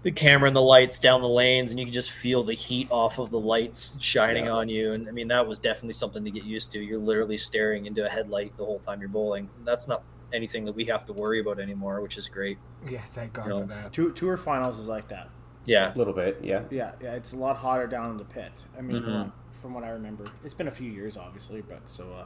the 0.03 0.11
camera 0.13 0.47
and 0.47 0.57
the 0.57 0.63
lights 0.63 0.99
down 0.99 1.23
the 1.23 1.29
lanes, 1.29 1.71
and 1.71 1.79
you 1.81 1.85
could 1.87 1.93
just 1.95 2.11
feel 2.11 2.43
the 2.45 2.55
heat 2.55 2.89
off 2.91 3.19
of 3.19 3.31
the 3.31 3.39
lights 3.39 4.01
shining 4.01 4.45
Yeah. 4.47 4.53
on 4.53 4.69
you. 4.69 4.93
And 4.93 5.09
I 5.09 5.13
mean, 5.13 5.29
that 5.29 5.47
was 5.47 5.59
definitely 5.61 5.95
something 5.95 6.25
to 6.25 6.31
get 6.31 6.45
used 6.45 6.71
to. 6.73 6.79
You're 6.81 7.01
literally 7.01 7.37
staring 7.37 7.87
into 7.87 8.05
a 8.07 8.09
headlight 8.09 8.57
the 8.57 8.65
whole 8.65 8.79
time 8.79 9.01
you're 9.01 9.09
bowling. 9.09 9.51
That's 9.65 9.89
not 9.89 10.05
anything 10.33 10.65
that 10.67 10.73
we 10.77 10.85
have 10.85 11.05
to 11.07 11.13
worry 11.13 11.41
about 11.41 11.59
anymore, 11.59 12.01
which 12.01 12.17
is 12.17 12.29
great. 12.29 12.59
Yeah, 12.89 13.01
thank 13.13 13.33
God 13.33 13.49
No. 13.49 13.61
for 13.63 13.67
that. 13.67 13.93
Tour, 13.93 14.11
tour 14.11 14.37
finals 14.37 14.79
is 14.79 14.87
like 14.89 15.09
that. 15.09 15.31
Yeah, 15.67 15.93
A 15.95 15.99
little 15.99 16.13
bit, 16.15 16.39
yeah. 16.43 16.63
Yeah, 16.71 16.93
yeah, 17.03 17.15
it's 17.15 17.33
a 17.33 17.37
lot 17.37 17.57
hotter 17.57 17.87
down 17.89 18.13
in 18.13 18.17
the 18.19 18.25
pit. 18.25 18.53
I 18.79 18.81
mean, 18.83 19.03
Mhm. 19.03 19.27
uh, 19.27 19.31
from 19.53 19.75
what 19.75 19.83
I 19.85 19.91
remember, 19.91 20.25
it's 20.45 20.55
been 20.55 20.69
a 20.69 20.71
few 20.71 20.91
years, 20.91 21.17
obviously, 21.17 21.61
but 21.61 21.81
so 21.91 22.05
uh, 22.13 22.25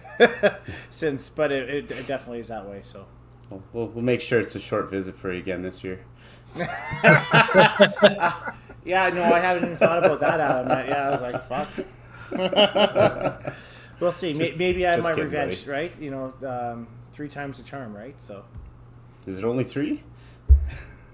since, 0.90 1.28
but 1.30 1.50
it, 1.52 1.68
it, 1.68 1.90
it 1.90 2.06
definitely 2.06 2.38
is 2.40 2.48
that 2.48 2.66
way. 2.68 2.80
So 2.82 3.06
We'll, 3.50 3.62
we'll, 3.72 3.86
we'll 3.88 4.04
make 4.04 4.20
sure 4.22 4.40
it's 4.40 4.54
a 4.54 4.60
short 4.60 4.90
visit 4.90 5.14
for 5.14 5.30
you 5.32 5.38
again 5.40 5.62
this 5.62 5.84
year. 5.84 6.00
yeah, 8.84 9.08
no, 9.12 9.22
I 9.24 9.38
haven't 9.40 9.64
even 9.64 9.76
thought 9.76 10.04
about 10.04 10.20
that, 10.20 10.40
Adam. 10.40 10.70
I- 10.72 10.86
Yeah, 10.88 11.08
I 11.08 11.10
was 11.10 11.22
like, 11.22 11.42
fuck. 11.44 11.68
we'll 14.00 14.12
see. 14.12 14.32
May- 14.34 14.54
Maybe 14.56 14.86
I 14.86 14.92
have 14.92 15.02
my 15.02 15.10
kidding, 15.10 15.24
revenge, 15.24 15.60
buddy. 15.66 15.70
right? 15.70 15.92
You 16.00 16.10
know, 16.10 16.32
um, 16.48 16.88
three 17.12 17.28
times 17.28 17.58
the 17.58 17.64
charm, 17.64 17.94
right? 17.94 18.14
So 18.22 18.44
Is 19.26 19.38
it 19.38 19.44
only 19.44 19.64
three? 19.64 20.02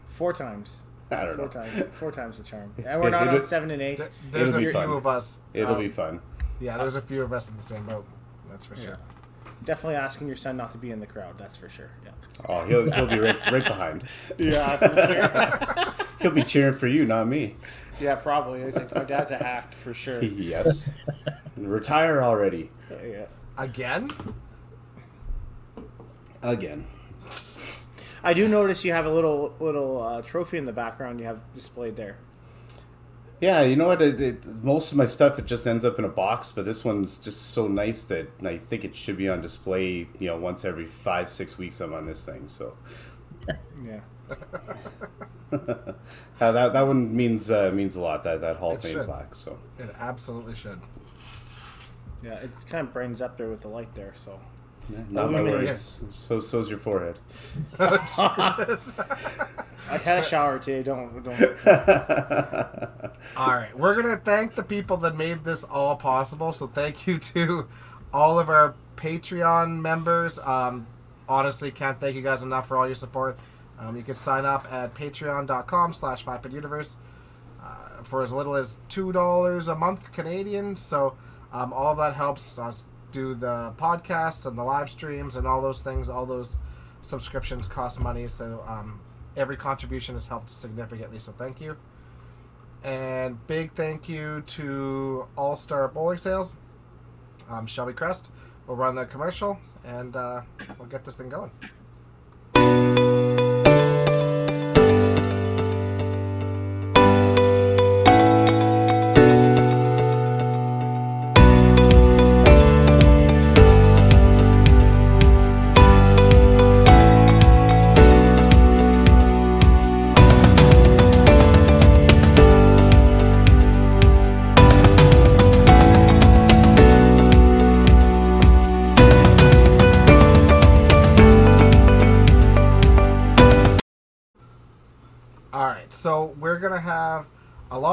four 0.09 0.33
times. 0.33 0.83
I 1.11 1.25
don't 1.25 1.37
Four 1.37 1.47
know. 1.47 1.51
times. 1.53 1.85
Four 1.93 2.13
times 2.13 2.37
the 2.39 2.45
charm. 2.45 2.75
And 2.85 3.01
we're 3.01 3.11
not 3.11 3.23
It'll- 3.23 3.37
on 3.37 3.43
seven 3.43 3.71
and 3.71 3.81
eight. 3.83 4.01
There's 4.31 4.51
It'll 4.51 4.61
a 4.61 4.63
few 4.63 4.73
fun. 4.73 4.91
of 4.91 5.07
us. 5.07 5.41
It'll 5.55 5.75
um, 5.75 5.81
be 5.81 5.89
fun. 5.89 6.21
Yeah, 6.61 6.77
there's 6.77 6.97
a 6.97 7.03
few 7.03 7.23
of 7.23 7.33
us 7.33 7.49
in 7.49 7.57
the 7.57 7.63
same 7.63 7.85
boat. 7.87 8.05
That's 8.59 8.67
for 8.67 8.77
sure. 8.77 8.99
Definitely 9.65 9.97
asking 9.97 10.27
your 10.27 10.37
son 10.37 10.57
not 10.57 10.73
to 10.73 10.79
be 10.79 10.91
in 10.91 10.99
the 10.99 11.07
crowd. 11.07 11.39
That's 11.39 11.57
for 11.57 11.69
sure. 11.69 11.91
Yeah. 12.05 12.11
Oh, 12.49 12.65
he'll, 12.65 12.91
he'll 12.91 13.07
be 13.07 13.19
right, 13.21 13.39
right 13.53 13.65
behind. 13.65 14.05
Yeah, 14.39 14.77
for 14.77 15.87
sure. 15.87 15.95
He'll 16.21 16.33
be 16.33 16.43
cheering 16.43 16.75
for 16.75 16.89
you, 16.89 17.05
not 17.05 17.29
me. 17.29 17.55
yeah, 18.01 18.17
probably. 18.17 18.63
It's 18.63 18.77
like 18.77 18.93
my 18.93 19.05
dad's 19.05 19.31
a 19.31 19.37
hack 19.37 19.77
for 19.77 19.95
sure. 19.95 20.21
yes. 20.25 20.91
Retire 21.57 22.21
already. 22.23 22.71
Yeah. 22.91 23.27
Again? 23.57 24.11
Again. 26.43 26.87
I 28.25 28.35
do 28.35 28.49
notice 28.49 28.85
you 28.85 28.91
have 28.93 29.07
a 29.07 29.13
little 29.13 29.55
little 29.61 30.03
uh, 30.03 30.23
trophy 30.23 30.59
in 30.59 30.65
the 30.65 30.73
background 30.73 31.21
you 31.21 31.27
have 31.27 31.39
displayed 31.55 31.95
there. 31.95 32.19
Yeah, 33.41 33.63
you 33.63 33.77
know 33.77 33.87
what? 33.87 34.03
It, 34.03 34.21
it, 34.21 34.47
most 34.65 34.91
of 34.91 34.99
my 34.99 35.07
stuff 35.07 35.39
it 35.39 35.47
just 35.47 35.67
ends 35.67 35.85
up 35.85 35.99
in 35.99 36.05
a 36.05 36.09
box, 36.09 36.51
but 36.51 36.65
this 36.65 36.85
one's 36.85 37.19
just 37.19 37.41
so 37.53 37.69
nice 37.69 38.03
that 38.05 38.29
I 38.43 38.59
think 38.59 38.85
it 38.85 38.97
should 38.97 39.17
be 39.17 39.29
on 39.29 39.41
display. 39.41 40.09
You 40.19 40.29
know, 40.29 40.37
once 40.37 40.65
every 40.65 40.87
five 40.87 41.29
six 41.29 41.57
weeks 41.57 41.81
I'm 41.81 41.95
on 41.95 42.07
this 42.07 42.25
thing. 42.25 42.49
So 42.49 42.77
Yeah. 43.85 44.01
uh, 45.53 45.95
that 46.39 46.73
that 46.73 46.83
one 46.87 47.15
means 47.15 47.51
uh, 47.51 47.71
means 47.73 47.97
a 47.97 48.01
lot. 48.01 48.25
That 48.25 48.41
that 48.41 48.57
Hall 48.57 48.73
of 48.73 48.85
It 48.85 48.95
Fame 48.95 49.05
plaque. 49.05 49.35
So 49.35 49.59
It 49.79 49.91
absolutely 49.99 50.55
should. 50.55 50.81
Yeah, 52.23 52.35
it 52.35 52.51
kind 52.69 52.87
of 52.87 52.93
brightens 52.93 53.23
up 53.23 53.39
there 53.39 53.49
with 53.49 53.61
the 53.61 53.69
light 53.69 53.95
there. 53.95 54.13
So 54.15 54.41
yeah, 54.91 54.99
not 55.11 55.31
my 55.31 55.39
Illuminated. 55.41 55.69
words. 55.69 56.01
So 56.11 56.41
so's 56.41 56.69
your 56.71 56.79
forehead. 56.79 57.19
Oh, 57.81 58.57
Jesus. 58.67 58.95
I 59.91 59.97
had 59.99 60.19
a 60.19 60.23
shower 60.23 60.59
today. 60.59 60.83
Don't 60.83 61.23
don't. 61.25 61.41
All 63.37 63.49
right, 63.49 63.77
we're 63.77 63.95
gonna 64.01 64.17
thank 64.17 64.55
the 64.55 64.63
people 64.63 64.97
that 64.99 65.17
made 65.17 65.45
this 65.45 65.65
all 65.65 65.97
possible. 65.97 66.53
So 66.53 66.67
thank 66.67 67.07
you 67.07 67.19
to 67.19 67.67
all 68.13 68.39
of 68.39 68.49
our 68.49 68.75
Patreon 68.97 69.81
members. 69.81 70.39
Um, 70.41 70.87
honestly, 71.29 71.71
can't 71.71 71.99
thank 72.01 72.17
you 72.17 72.23
guys 72.23 72.43
enough 72.43 72.69
for 72.69 72.77
all 72.77 72.87
your 72.87 72.95
support. 72.97 73.39
Um, 73.79 73.97
you 73.97 74.03
can 74.03 74.15
sign 74.17 74.45
up 74.45 74.71
at 74.73 74.95
patreon.com 74.95 75.93
slash 75.93 76.25
universe 76.51 76.97
uh, 77.63 78.03
for 78.03 78.23
as 78.23 78.33
little 78.33 78.57
as 78.57 78.79
$2 78.89 79.69
a 79.73 79.75
month 79.77 80.13
Canadian. 80.13 80.75
So 80.77 81.17
um, 81.53 81.73
all 81.73 81.95
that 81.97 82.15
helps 82.15 82.59
us 82.59 82.87
do 83.11 83.35
the 83.35 83.73
podcasts 83.77 84.47
and 84.47 84.57
the 84.57 84.65
live 84.65 84.91
streams 84.91 85.37
and 85.37 85.47
all 85.47 85.61
those 85.61 85.83
things. 85.83 86.09
All 86.09 86.27
those 86.27 86.57
subscriptions 87.03 87.69
cost 87.69 88.01
money. 88.01 88.27
So 88.29 88.63
um, 88.67 89.01
every 89.37 89.57
contribution 89.57 90.15
has 90.15 90.27
helped 90.27 90.51
significantly. 90.51 91.19
So 91.19 91.33
thank 91.33 91.61
you. 91.61 91.77
And 92.85 93.45
big 93.47 93.73
thank 93.73 94.09
you 94.09 94.43
to 94.47 95.27
All 95.37 95.57
Star 95.57 95.89
Bowling 95.89 96.19
Sales. 96.19 96.57
Um, 97.49 97.67
Shelby 97.67 97.93
Crest 97.93 98.31
will 98.67 98.77
run 98.77 98.95
the 98.95 99.07
commercial, 99.07 99.59
and 99.85 100.15
uh, 100.15 100.43
we'll 100.79 100.89
get 100.89 101.05
this 101.05 101.17
thing 101.17 101.29
going. 101.29 101.51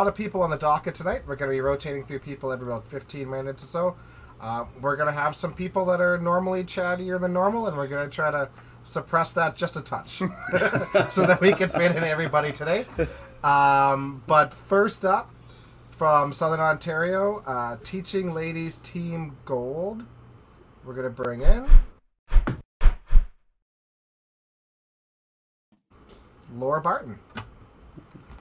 Lot 0.05 0.09
of 0.09 0.15
people 0.15 0.43
on 0.43 0.51
the 0.51 0.57
docket 0.57 0.93
tonight. 0.93 1.23
We're 1.25 1.35
gonna 1.35 1.49
be 1.49 1.61
rotating 1.61 2.05
through 2.05 2.19
people 2.19 2.51
every 2.51 2.67
about 2.67 2.85
15 2.85 3.27
minutes 3.27 3.63
or 3.63 3.65
so. 3.65 3.95
Uh, 4.39 4.65
we're 4.79 4.95
gonna 4.95 5.11
have 5.11 5.35
some 5.35 5.51
people 5.51 5.83
that 5.85 5.99
are 5.99 6.19
normally 6.19 6.63
chattier 6.63 7.19
than 7.19 7.33
normal, 7.33 7.65
and 7.65 7.75
we're 7.75 7.87
gonna 7.87 8.07
try 8.07 8.29
to 8.29 8.47
suppress 8.83 9.33
that 9.33 9.55
just 9.55 9.75
a 9.75 9.81
touch, 9.81 10.17
so 11.09 11.25
that 11.25 11.39
we 11.41 11.53
can 11.53 11.69
fit 11.69 11.95
in 11.95 12.03
everybody 12.03 12.51
today. 12.51 12.85
Um, 13.43 14.21
but 14.27 14.53
first 14.53 15.03
up, 15.05 15.31
from 15.89 16.31
Southern 16.31 16.59
Ontario, 16.59 17.41
uh, 17.47 17.77
Teaching 17.83 18.31
Ladies 18.31 18.77
Team 18.77 19.37
Gold. 19.43 20.03
We're 20.83 20.93
gonna 20.93 21.09
bring 21.09 21.41
in 21.41 21.67
Laura 26.53 26.79
Barton. 26.79 27.17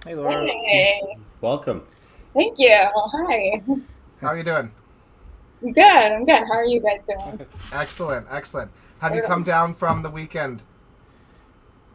Hey, 0.05 0.15
Laura. 0.15 0.47
Hey, 0.47 1.17
Welcome. 1.41 1.83
thank 2.35 2.59
you. 2.59 2.77
Well, 2.95 3.11
hi. 3.15 3.63
How 4.21 4.29
are 4.29 4.37
you 4.37 4.45
doing? 4.45 4.71
I'm 5.63 5.73
good. 5.73 5.83
I'm 5.83 6.27
good. 6.27 6.43
How 6.47 6.57
are 6.57 6.65
you 6.67 6.81
guys 6.81 7.07
doing? 7.07 7.41
Excellent, 7.73 8.27
excellent. 8.31 8.71
Have 8.99 9.15
you 9.15 9.23
come 9.23 9.43
down 9.43 9.73
from 9.73 10.03
the 10.03 10.11
weekend? 10.11 10.63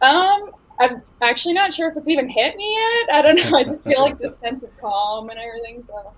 Um, 0.02 0.52
I'm 0.80 1.04
actually 1.22 1.54
not 1.54 1.72
sure 1.72 1.90
if 1.92 1.98
it's 1.98 2.08
even 2.08 2.28
hit 2.30 2.56
me 2.56 2.74
yet. 2.74 3.16
I 3.16 3.22
don't 3.22 3.36
know. 3.36 3.58
I 3.58 3.64
just 3.64 3.84
feel 3.84 4.02
like 4.02 4.18
this 4.18 4.38
sense 4.40 4.64
of 4.64 4.76
calm 4.78 5.30
and 5.30 5.40
everything. 5.40 5.84
So, 5.84 6.12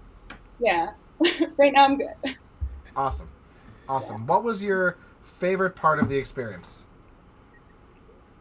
yeah. 0.59 0.91
right 1.57 1.73
now 1.73 1.85
I'm 1.85 1.97
good. 1.97 2.37
Awesome, 2.95 3.29
awesome. 3.89 4.25
What 4.27 4.45
was 4.45 4.63
your 4.63 4.97
favorite 5.23 5.75
part 5.75 5.99
of 5.99 6.07
the 6.07 6.17
experience? 6.17 6.85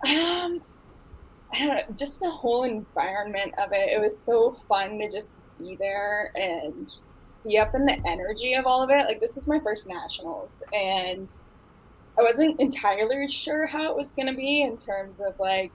Um, 0.08 0.62
I 1.52 1.58
don't 1.58 1.68
know, 1.68 1.94
just 1.96 2.20
the 2.20 2.30
whole 2.30 2.64
environment 2.64 3.54
of 3.58 3.72
it. 3.72 3.90
It 3.90 4.00
was 4.00 4.16
so 4.16 4.52
fun 4.68 4.98
to 4.98 5.10
just 5.10 5.34
be 5.58 5.76
there 5.76 6.32
and 6.34 6.92
be 7.44 7.58
up 7.58 7.74
in 7.74 7.86
the 7.86 7.98
energy 8.06 8.54
of 8.54 8.66
all 8.66 8.82
of 8.82 8.90
it. 8.90 9.06
Like 9.06 9.20
this 9.20 9.34
was 9.34 9.46
my 9.46 9.58
first 9.60 9.86
nationals, 9.86 10.62
and 10.72 11.28
I 12.18 12.22
wasn't 12.22 12.60
entirely 12.60 13.26
sure 13.28 13.66
how 13.66 13.90
it 13.90 13.96
was 13.96 14.12
going 14.12 14.28
to 14.28 14.34
be 14.34 14.62
in 14.62 14.76
terms 14.76 15.20
of 15.20 15.38
like, 15.40 15.72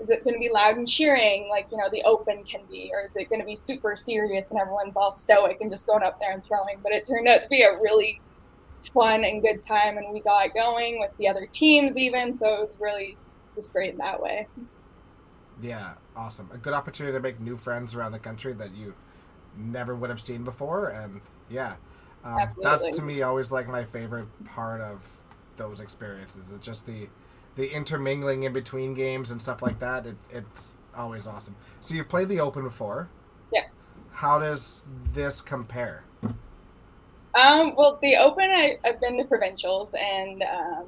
is 0.00 0.10
it 0.10 0.24
going 0.24 0.34
to 0.34 0.40
be 0.40 0.50
loud 0.52 0.76
and 0.76 0.88
cheering 0.88 1.48
like 1.48 1.70
you 1.70 1.76
know 1.76 1.88
the 1.90 2.02
open 2.02 2.42
can 2.44 2.62
be, 2.70 2.90
or 2.92 3.04
is 3.04 3.16
it 3.16 3.28
going 3.28 3.40
to 3.40 3.46
be 3.46 3.56
super 3.56 3.94
serious 3.94 4.50
and 4.50 4.60
everyone's 4.60 4.96
all 4.96 5.12
stoic 5.12 5.58
and 5.60 5.70
just 5.70 5.86
going 5.86 6.02
up 6.02 6.18
there 6.18 6.32
and 6.32 6.44
throwing? 6.44 6.78
But 6.82 6.92
it 6.92 7.06
turned 7.06 7.28
out 7.28 7.42
to 7.42 7.48
be 7.48 7.62
a 7.62 7.78
really 7.78 8.20
fun 8.92 9.24
and 9.24 9.40
good 9.40 9.60
time, 9.60 9.98
and 9.98 10.12
we 10.12 10.20
got 10.20 10.52
going 10.54 10.98
with 10.98 11.16
the 11.18 11.28
other 11.28 11.46
teams 11.46 11.96
even, 11.96 12.32
so 12.32 12.54
it 12.54 12.60
was 12.60 12.76
really 12.80 13.16
just 13.54 13.72
great 13.72 13.92
in 13.92 13.98
that 13.98 14.20
way. 14.20 14.48
Yeah, 15.62 15.94
awesome. 16.16 16.50
A 16.52 16.58
good 16.58 16.74
opportunity 16.74 17.16
to 17.16 17.20
make 17.20 17.40
new 17.40 17.56
friends 17.56 17.94
around 17.94 18.12
the 18.12 18.18
country 18.18 18.52
that 18.54 18.74
you 18.74 18.94
never 19.56 19.94
would 19.94 20.10
have 20.10 20.20
seen 20.20 20.42
before, 20.44 20.88
and 20.88 21.20
yeah, 21.48 21.76
um, 22.24 22.48
that's 22.60 22.90
to 22.96 23.02
me 23.02 23.22
always 23.22 23.52
like 23.52 23.68
my 23.68 23.84
favorite 23.84 24.26
part 24.44 24.80
of 24.80 25.00
those 25.56 25.80
experiences. 25.80 26.50
It's 26.50 26.64
just 26.64 26.86
the 26.86 27.08
the 27.54 27.70
intermingling 27.70 28.42
in 28.42 28.52
between 28.52 28.94
games 28.94 29.30
and 29.30 29.40
stuff 29.40 29.62
like 29.62 29.78
that. 29.78 30.06
It, 30.06 30.16
it's 30.30 30.78
always 30.96 31.26
awesome. 31.26 31.56
So 31.80 31.94
you've 31.94 32.08
played 32.08 32.28
the 32.28 32.40
Open 32.40 32.64
before. 32.64 33.08
Yes. 33.52 33.80
How 34.12 34.38
does 34.38 34.84
this 35.12 35.40
compare? 35.40 36.04
Um, 37.34 37.74
well, 37.76 37.98
the 38.00 38.16
Open, 38.16 38.50
I, 38.50 38.78
I've 38.84 39.00
been 39.00 39.18
to 39.18 39.24
provincials, 39.24 39.94
and 39.94 40.42
um, 40.42 40.86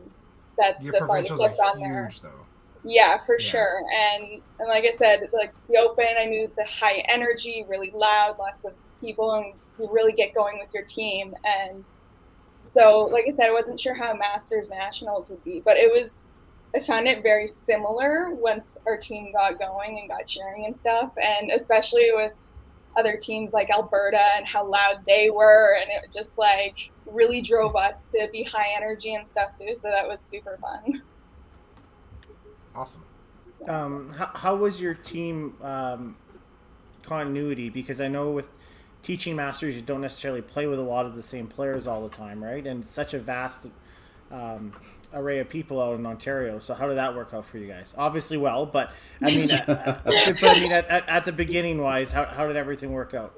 that's 0.58 0.84
Your 0.84 0.92
the 0.92 0.98
farthest 1.00 1.30
provincials 1.30 1.40
I've 1.40 1.56
gone 1.56 1.80
there. 1.80 2.04
huge, 2.04 2.20
though. 2.20 2.43
Yeah, 2.84 3.18
for 3.24 3.38
Yeah. 3.38 3.40
sure. 3.40 3.82
And 3.92 4.42
and 4.58 4.68
like 4.68 4.84
I 4.84 4.90
said, 4.92 5.20
like 5.32 5.54
the 5.68 5.78
open, 5.78 6.06
I 6.18 6.26
knew 6.26 6.52
the 6.56 6.66
high 6.80 6.98
energy, 7.08 7.64
really 7.68 7.90
loud, 7.94 8.36
lots 8.38 8.64
of 8.64 8.74
people, 9.00 9.32
and 9.34 9.54
you 9.78 9.88
really 9.92 10.12
get 10.12 10.34
going 10.34 10.58
with 10.60 10.70
your 10.74 10.84
team. 10.84 11.34
And 11.44 11.86
so, 12.66 13.08
like 13.12 13.24
I 13.28 13.32
said, 13.32 13.48
I 13.48 13.52
wasn't 13.52 13.80
sure 13.80 13.94
how 13.94 14.14
Masters 14.14 14.70
Nationals 14.70 15.30
would 15.30 15.44
be, 15.44 15.62
but 15.64 15.76
it 15.78 15.90
was. 15.92 16.26
I 16.76 16.80
found 16.80 17.08
it 17.08 17.22
very 17.22 17.48
similar 17.48 18.34
once 18.34 18.76
our 18.86 18.98
team 18.98 19.32
got 19.32 19.58
going 19.58 19.98
and 19.98 20.08
got 20.08 20.26
cheering 20.26 20.64
and 20.66 20.76
stuff, 20.76 21.12
and 21.22 21.50
especially 21.52 22.10
with 22.14 22.32
other 22.96 23.18
teams 23.22 23.52
like 23.54 23.70
Alberta 23.70 24.20
and 24.36 24.46
how 24.48 24.68
loud 24.70 25.04
they 25.06 25.30
were, 25.30 25.76
and 25.80 25.90
it 25.90 26.12
just 26.12 26.38
like 26.38 26.76
really 27.06 27.42
drove 27.42 27.76
us 27.76 28.08
to 28.10 28.28
be 28.32 28.44
high 28.44 28.68
energy 28.76 29.14
and 29.14 29.26
stuff 29.28 29.50
too. 29.58 29.74
So 29.76 29.90
that 29.90 30.08
was 30.08 30.22
super 30.22 30.58
fun. 30.62 31.02
Awesome. 32.74 33.04
Um, 33.68 34.10
how, 34.10 34.30
how 34.34 34.56
was 34.56 34.80
your 34.80 34.94
team 34.94 35.54
um, 35.62 36.16
continuity? 37.02 37.70
Because 37.70 38.00
I 38.00 38.08
know 38.08 38.30
with 38.30 38.56
teaching 39.02 39.36
masters, 39.36 39.76
you 39.76 39.82
don't 39.82 40.00
necessarily 40.00 40.42
play 40.42 40.66
with 40.66 40.78
a 40.78 40.82
lot 40.82 41.06
of 41.06 41.14
the 41.14 41.22
same 41.22 41.46
players 41.46 41.86
all 41.86 42.02
the 42.06 42.14
time, 42.14 42.42
right? 42.42 42.66
And 42.66 42.84
such 42.84 43.14
a 43.14 43.18
vast 43.18 43.68
um, 44.30 44.72
array 45.12 45.38
of 45.38 45.48
people 45.48 45.80
out 45.80 45.98
in 45.98 46.04
Ontario. 46.04 46.58
So 46.58 46.74
how 46.74 46.88
did 46.88 46.96
that 46.96 47.14
work 47.14 47.32
out 47.32 47.46
for 47.46 47.58
you 47.58 47.68
guys? 47.68 47.94
Obviously, 47.96 48.36
well, 48.36 48.66
but 48.66 48.92
I 49.22 49.26
mean, 49.30 49.50
at, 49.52 49.68
at- 49.68 50.04
but 50.04 50.44
I 50.44 50.60
mean, 50.60 50.72
at, 50.72 50.88
at, 50.88 51.08
at 51.08 51.24
the 51.24 51.32
beginning 51.32 51.80
wise, 51.80 52.12
how, 52.12 52.24
how 52.24 52.46
did 52.46 52.56
everything 52.56 52.92
work 52.92 53.14
out? 53.14 53.32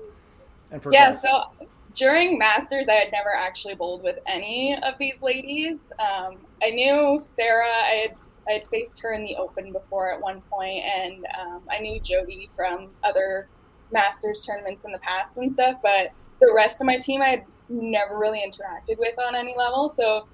And 0.71 0.83
progress? 0.83 1.23
Yeah, 1.25 1.45
so 1.59 1.67
during 1.95 2.39
Masters, 2.39 2.89
I 2.89 2.95
had 2.95 3.13
never 3.13 3.35
actually 3.35 3.75
bowled 3.75 4.03
with 4.03 4.19
any 4.27 4.77
of 4.83 4.95
these 4.99 5.23
ladies. 5.23 5.93
Um, 5.99 6.39
I 6.63 6.71
knew 6.71 7.19
Sarah, 7.21 7.69
I 7.69 8.09
had, 8.09 8.17
I 8.49 8.53
had 8.53 8.69
faced 8.69 9.01
her 9.03 9.13
in 9.13 9.25
the 9.25 9.37
Open 9.37 9.73
before 9.73 10.13
at 10.13 10.21
one 10.21 10.41
point, 10.43 10.85
and 10.85 11.27
um, 11.41 11.63
I 11.71 11.81
knew 11.81 12.01
Jody 12.01 12.51
from 12.55 12.91
other 13.03 13.49
Masters 13.93 14.45
tournaments 14.45 14.85
in 14.85 14.93
the 14.93 14.99
past 14.99 15.37
and 15.37 15.51
stuff, 15.51 15.77
but 15.83 16.11
the 16.41 16.53
rest 16.55 16.81
of 16.81 16.87
my 16.87 16.99
team 16.99 17.23
I 17.23 17.29
had 17.29 17.45
never 17.69 18.19
really 18.19 18.41
interacted 18.41 18.99
with 18.99 19.19
on 19.19 19.35
any 19.35 19.55
level. 19.57 19.89
So 19.89 20.29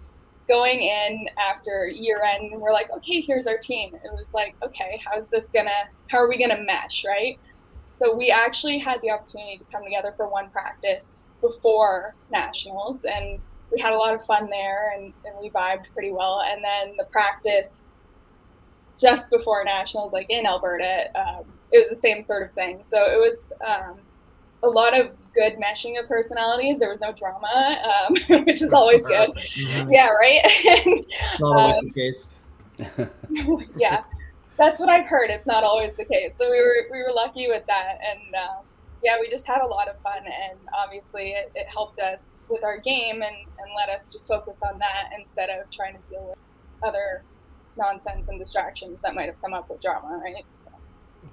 going 0.48 0.82
in 0.82 1.28
after 1.38 1.86
year 1.86 2.22
end, 2.22 2.52
we're 2.60 2.72
like, 2.72 2.90
okay, 2.90 3.20
here's 3.20 3.46
our 3.46 3.58
team. 3.58 3.94
It 3.94 4.12
was 4.12 4.34
like, 4.34 4.56
okay, 4.62 5.00
how's 5.04 5.28
this 5.28 5.48
gonna, 5.48 5.70
how 6.08 6.18
are 6.18 6.28
we 6.28 6.38
gonna 6.38 6.62
mesh, 6.62 7.04
right? 7.06 7.38
So 7.98 8.14
we 8.14 8.30
actually 8.30 8.78
had 8.78 9.00
the 9.02 9.10
opportunity 9.10 9.58
to 9.58 9.64
come 9.72 9.84
together 9.84 10.12
for 10.16 10.28
one 10.28 10.50
practice 10.50 11.24
before 11.40 12.14
nationals, 12.30 13.04
and 13.04 13.38
we 13.70 13.80
had 13.80 13.92
a 13.92 13.96
lot 13.96 14.12
of 14.12 14.24
fun 14.24 14.50
there, 14.50 14.92
and, 14.96 15.12
and 15.24 15.34
we 15.40 15.50
vibed 15.50 15.84
pretty 15.92 16.10
well. 16.10 16.42
And 16.42 16.64
then 16.64 16.96
the 16.96 17.04
practice 17.04 17.90
just 19.02 19.28
before 19.30 19.64
nationals, 19.64 20.12
like 20.12 20.26
in 20.30 20.46
Alberta, 20.46 21.10
um, 21.18 21.44
it 21.72 21.78
was 21.78 21.90
the 21.90 21.96
same 21.96 22.22
sort 22.22 22.42
of 22.44 22.52
thing. 22.52 22.78
So 22.84 22.98
it 23.04 23.18
was 23.18 23.52
um, 23.66 23.98
a 24.62 24.68
lot 24.68 24.98
of 24.98 25.10
good 25.34 25.54
meshing 25.54 26.00
of 26.00 26.08
personalities. 26.08 26.78
There 26.78 26.88
was 26.88 27.00
no 27.00 27.12
drama, 27.12 27.82
um, 27.84 28.44
which 28.44 28.62
is 28.62 28.72
always 28.72 29.04
good. 29.04 29.32
Perfect. 29.34 29.90
Yeah, 29.90 30.08
right. 30.08 30.40
And, 30.86 31.04
Not 31.40 31.56
always 31.60 31.78
Um, 31.78 31.84
the 31.86 31.92
case. 31.92 32.30
yeah, 33.76 34.04
that's 34.56 34.80
what 34.80 34.88
I've 34.88 35.06
heard. 35.06 35.30
It's 35.30 35.46
not 35.46 35.64
always 35.64 35.96
the 35.96 36.04
case. 36.04 36.36
So 36.36 36.48
we 36.50 36.58
were 36.60 36.86
we 36.90 36.98
were 37.02 37.12
lucky 37.12 37.48
with 37.48 37.66
that, 37.66 37.98
and 38.08 38.34
um, 38.36 38.64
yeah, 39.02 39.16
we 39.20 39.28
just 39.28 39.46
had 39.46 39.60
a 39.62 39.66
lot 39.66 39.88
of 39.88 39.98
fun, 40.00 40.22
and 40.24 40.58
obviously 40.76 41.30
it, 41.32 41.52
it 41.54 41.68
helped 41.68 41.98
us 41.98 42.40
with 42.48 42.64
our 42.64 42.78
game 42.78 43.22
and 43.22 43.36
and 43.58 43.70
let 43.76 43.88
us 43.88 44.12
just 44.12 44.28
focus 44.28 44.62
on 44.62 44.78
that 44.78 45.10
instead 45.18 45.50
of 45.50 45.70
trying 45.70 45.94
to 45.94 46.10
deal 46.10 46.26
with 46.28 46.42
other 46.82 47.22
nonsense 47.76 48.28
and 48.28 48.38
distractions 48.38 49.02
that 49.02 49.14
might 49.14 49.26
have 49.26 49.40
come 49.40 49.54
up 49.54 49.68
with 49.70 49.80
drama, 49.80 50.20
right? 50.22 50.44
So, 50.54 50.66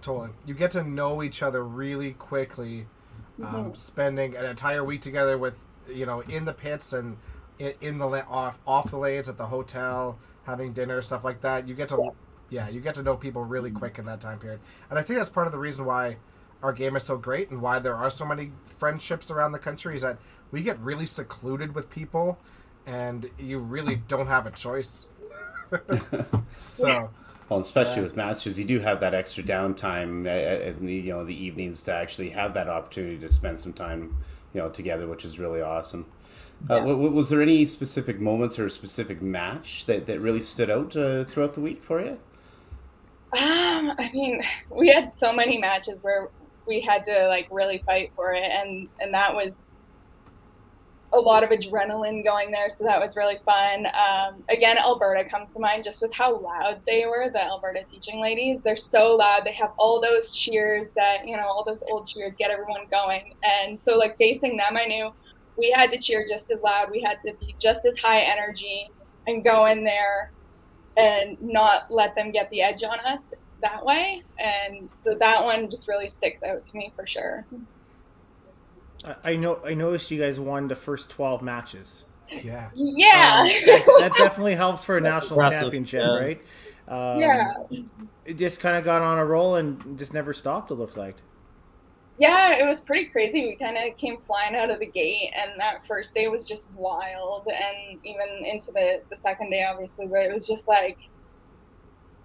Totally. 0.02 0.30
You 0.46 0.54
get 0.54 0.72
to 0.72 0.84
know 0.84 1.22
each 1.24 1.42
other 1.44 1.64
really 1.64 2.14
quickly, 2.14 2.88
um, 3.44 3.72
Mhm. 3.72 3.78
spending 3.78 4.36
an 4.36 4.46
entire 4.46 4.84
week 4.84 5.02
together 5.02 5.38
with 5.38 5.56
you 5.88 6.06
know 6.06 6.22
in 6.22 6.46
the 6.46 6.54
pits 6.54 6.94
and 6.94 7.18
in, 7.58 7.74
in 7.82 7.98
the 7.98 8.06
off 8.28 8.60
off 8.68 8.92
the 8.92 8.98
lanes 8.98 9.28
at 9.28 9.38
the 9.38 9.48
hotel, 9.48 10.18
having 10.46 10.72
dinner, 10.74 11.02
stuff 11.02 11.24
like 11.24 11.42
that. 11.42 11.68
You 11.68 11.74
get 11.76 11.90
to 11.90 12.12
yeah, 12.50 12.70
you 12.70 12.80
get 12.82 12.96
to 12.96 13.04
know 13.04 13.16
people 13.16 13.44
really 13.44 13.72
quick 13.72 14.00
in 14.00 14.06
that 14.06 14.22
time 14.22 14.40
period, 14.40 14.60
and 14.90 14.98
I 14.98 15.02
think 15.02 15.20
that's 15.20 15.30
part 15.30 15.48
of 15.48 15.54
the 15.54 15.60
reason 15.60 15.86
why 15.86 16.18
our 16.64 16.74
game 16.74 16.96
is 16.96 17.04
so 17.04 17.18
great 17.18 17.50
and 17.50 17.62
why 17.62 17.80
there 17.80 17.96
are 17.96 18.10
so 18.10 18.26
many 18.26 18.52
friendships 18.66 19.30
around 19.32 19.52
the 19.54 19.60
country 19.60 19.96
is 19.96 20.02
that 20.02 20.18
we 20.52 20.62
get 20.64 20.78
really 20.80 21.06
secluded 21.06 21.74
with 21.76 21.90
people, 21.90 22.38
and 22.86 23.30
you 23.38 23.60
really 23.60 23.96
don't 23.96 24.28
have 24.28 24.46
a 24.46 24.52
choice. 24.52 25.08
so. 26.60 27.12
Well, 27.50 27.60
especially 27.60 28.04
with 28.04 28.16
masters, 28.16 28.60
you 28.60 28.66
do 28.66 28.80
have 28.80 29.00
that 29.00 29.14
extra 29.16 29.44
downtime 29.44 30.28
uh, 30.28 30.70
in 30.70 30.86
the 30.86 30.94
you 30.94 31.12
know 31.14 31.26
the 31.26 31.36
evenings 31.36 31.82
to 31.84 31.94
actually 31.94 32.30
have 32.32 32.54
that 32.54 32.70
opportunity 32.70 33.18
to 33.20 33.30
spend 33.30 33.60
some 33.60 33.74
time 33.74 34.18
you 34.54 34.62
know 34.62 34.70
together, 34.70 35.08
which 35.08 35.26
is 35.26 35.40
really 35.40 35.62
awesome. 35.62 36.12
Uh, 36.70 36.78
Yeah. 36.78 36.82
w- 36.82 37.12
was 37.12 37.30
there 37.30 37.42
any 37.42 37.66
specific 37.66 38.20
moments 38.20 38.60
or 38.60 38.68
a 38.68 38.72
specific 38.72 39.22
match 39.22 39.86
that, 39.88 40.08
that 40.08 40.20
really 40.20 40.42
stood 40.42 40.70
out 40.70 40.96
uh, 40.96 41.24
throughout 41.24 41.54
the 41.56 41.62
week 41.62 41.84
for 41.84 42.02
you? 42.02 42.20
Um, 43.38 43.92
I 44.00 44.10
mean, 44.14 44.42
we 44.70 44.90
had 44.90 45.14
so 45.14 45.32
many 45.34 45.58
matches 45.60 46.02
where 46.04 46.30
we 46.66 46.82
had 46.82 47.04
to 47.06 47.28
like 47.28 47.48
really 47.52 47.84
fight 47.86 48.12
for 48.16 48.34
it, 48.34 48.44
and 48.44 48.90
and 49.00 49.14
that 49.14 49.36
was 49.36 49.74
a 51.12 51.20
lot 51.20 51.44
of 51.44 51.50
adrenaline 51.50 52.24
going 52.24 52.52
there. 52.52 52.70
So 52.70 52.84
that 52.84 53.00
was 53.00 53.16
really 53.18 53.40
fun. 53.44 53.88
Um, 53.88 54.44
again, 54.50 54.78
Alberta 54.78 55.28
comes 55.28 55.52
to 55.54 55.60
mind 55.60 55.84
just 55.84 56.02
with 56.02 56.14
how 56.14 56.40
loud 56.40 56.82
they 56.86 57.06
were. 57.06 57.30
The 57.32 57.44
Alberta 57.44 57.84
teaching 57.84 58.22
ladies, 58.22 58.62
they're 58.62 58.76
so 58.76 59.16
loud. 59.16 59.42
They 59.46 59.54
have 59.54 59.72
all 59.78 60.00
those 60.00 60.32
cheers 60.32 60.92
that 60.92 61.28
you 61.28 61.36
know, 61.36 61.48
all 61.48 61.64
those 61.64 61.84
old 61.90 62.08
cheers 62.08 62.36
get 62.36 62.52
everyone 62.52 62.86
going. 62.92 63.34
And 63.44 63.80
so 63.80 63.98
like 63.98 64.18
facing 64.18 64.58
them, 64.58 64.78
I 64.78 64.86
knew 64.86 65.12
we 65.58 65.72
had 65.72 65.92
to 65.92 65.98
cheer 65.98 66.26
just 66.28 66.52
as 66.52 66.62
loud. 66.62 66.92
We 66.92 67.02
had 67.02 67.22
to 67.26 67.34
be 67.40 67.56
just 67.60 67.86
as 67.86 67.98
high 67.98 68.22
energy 68.22 68.90
and 69.28 69.44
go 69.44 69.66
in 69.66 69.84
there 69.84 70.32
and 70.98 71.42
not 71.42 71.90
let 71.90 72.16
them 72.16 72.32
get 72.32 72.50
the 72.50 72.62
edge 72.62 72.84
on 72.84 73.00
us 73.00 73.34
that 73.62 73.86
way. 73.86 74.24
And 74.38 74.90
so 74.94 75.16
that 75.16 75.44
one 75.44 75.70
just 75.70 75.88
really 75.88 76.08
sticks 76.08 76.44
out 76.44 76.64
to 76.64 76.78
me 76.78 76.92
for 76.96 77.06
sure. 77.06 77.46
I- 79.06 79.32
I 79.32 79.36
know. 79.36 79.60
I 79.66 79.74
noticed 79.74 80.12
you 80.12 80.20
guys 80.20 80.40
won 80.40 80.68
the 80.68 80.76
first 80.76 81.10
twelve 81.10 81.42
matches. 81.42 82.06
Yeah. 82.30 82.70
Yeah. 82.76 83.40
Um, 83.40 83.48
that, 83.66 83.86
that 84.00 84.14
definitely 84.18 84.56
helps 84.56 84.84
for 84.84 84.98
a 84.98 85.02
national 85.02 85.40
impressive, 85.40 85.62
championship, 85.64 86.04
yeah. 86.06 86.16
right? 86.18 86.42
Um, 86.88 87.20
yeah. 87.20 87.54
It 88.26 88.38
just 88.38 88.60
kind 88.60 88.76
of 88.76 88.84
got 88.84 89.02
on 89.02 89.18
a 89.18 89.26
roll 89.26 89.56
and 89.56 89.98
just 89.98 90.14
never 90.14 90.34
stopped. 90.34 90.70
It 90.70 90.76
looked 90.76 90.98
like. 90.98 91.16
Yeah, 92.20 92.58
it 92.58 92.68
was 92.68 92.82
pretty 92.82 93.06
crazy. 93.06 93.46
We 93.46 93.56
kind 93.56 93.78
of 93.78 93.98
came 93.98 94.18
flying 94.18 94.54
out 94.54 94.70
of 94.70 94.80
the 94.80 94.86
gate, 94.86 95.32
and 95.42 95.52
that 95.58 95.88
first 95.88 96.14
day 96.14 96.28
was 96.28 96.46
just 96.46 96.68
wild, 96.76 97.48
and 97.48 97.98
even 98.04 98.46
into 98.46 98.74
the, 98.74 99.02
the 99.10 99.16
second 99.16 99.52
day, 99.52 99.64
obviously, 99.64 100.06
but 100.06 100.20
it 100.20 100.34
was 100.34 100.46
just 100.46 100.68
like 100.68 100.98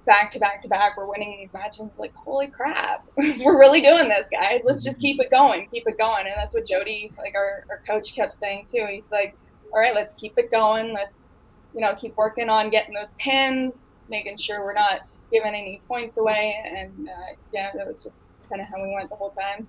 back 0.04 0.30
to 0.32 0.38
back 0.38 0.62
to 0.62 0.68
back. 0.68 0.96
We're 0.96 1.06
winning 1.06 1.36
these 1.38 1.52
matches. 1.54 1.88
Like, 1.98 2.14
holy 2.14 2.48
crap, 2.48 3.06
we're 3.16 3.58
really 3.58 3.80
doing 3.80 4.08
this, 4.08 4.28
guys. 4.30 4.62
Let's 4.64 4.82
just 4.82 5.00
keep 5.00 5.20
it 5.20 5.30
going, 5.30 5.68
keep 5.68 5.86
it 5.86 5.98
going. 5.98 6.26
And 6.26 6.34
that's 6.36 6.54
what 6.54 6.66
Jody, 6.66 7.12
like 7.18 7.34
our, 7.34 7.64
our 7.70 7.82
coach, 7.86 8.14
kept 8.14 8.32
saying 8.32 8.66
too. 8.66 8.86
He's 8.90 9.10
like, 9.10 9.36
all 9.72 9.80
right, 9.80 9.94
let's 9.94 10.14
keep 10.14 10.38
it 10.38 10.50
going. 10.50 10.92
Let's, 10.92 11.26
you 11.74 11.80
know, 11.80 11.94
keep 11.94 12.16
working 12.16 12.48
on 12.48 12.70
getting 12.70 12.94
those 12.94 13.14
pins, 13.14 14.00
making 14.08 14.36
sure 14.36 14.64
we're 14.64 14.74
not 14.74 15.00
giving 15.32 15.54
any 15.54 15.80
points 15.88 16.16
away, 16.16 16.56
and 16.64 17.08
uh, 17.08 17.34
yeah, 17.52 17.70
that 17.74 17.86
was 17.86 18.02
just 18.02 18.34
kind 18.48 18.60
of 18.60 18.68
how 18.68 18.82
we 18.82 18.94
went 18.94 19.10
the 19.10 19.16
whole 19.16 19.30
time. 19.30 19.66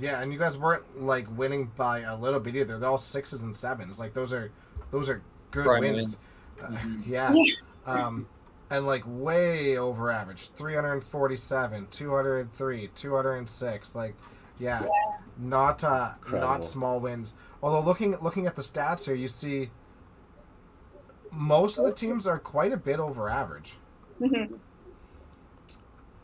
Yeah, 0.00 0.20
and 0.20 0.32
you 0.32 0.38
guys 0.38 0.56
weren't 0.56 1.02
like 1.02 1.26
winning 1.36 1.70
by 1.76 2.00
a 2.00 2.16
little 2.16 2.40
bit 2.40 2.56
either. 2.56 2.78
They're 2.78 2.88
all 2.88 2.98
sixes 2.98 3.42
and 3.42 3.54
sevens. 3.54 4.00
Like 4.00 4.14
those 4.14 4.32
are 4.32 4.50
those 4.90 5.10
are 5.10 5.22
good 5.50 5.66
Prime 5.66 5.82
wins. 5.82 6.28
wins. 6.60 6.76
Uh, 6.76 6.88
yeah. 7.06 7.34
Um, 7.84 8.26
and 8.72 8.86
like 8.86 9.02
way 9.06 9.76
over 9.76 10.10
average 10.10 10.48
347 10.50 11.86
203 11.90 12.88
206 12.94 13.94
like 13.94 14.14
yeah, 14.58 14.86
not 15.38 15.84
uh 15.84 16.12
Incredible. 16.18 16.48
not 16.52 16.64
small 16.64 16.98
wins 17.00 17.34
although 17.62 17.80
looking 17.86 18.16
looking 18.22 18.46
at 18.46 18.56
the 18.56 18.62
stats 18.62 19.04
here 19.06 19.14
you 19.14 19.28
see 19.28 19.70
most 21.30 21.78
of 21.78 21.84
the 21.84 21.92
teams 21.92 22.26
are 22.26 22.38
quite 22.38 22.72
a 22.72 22.76
bit 22.76 22.98
over 22.98 23.28
average 23.28 23.74
Mhm. 24.20 24.58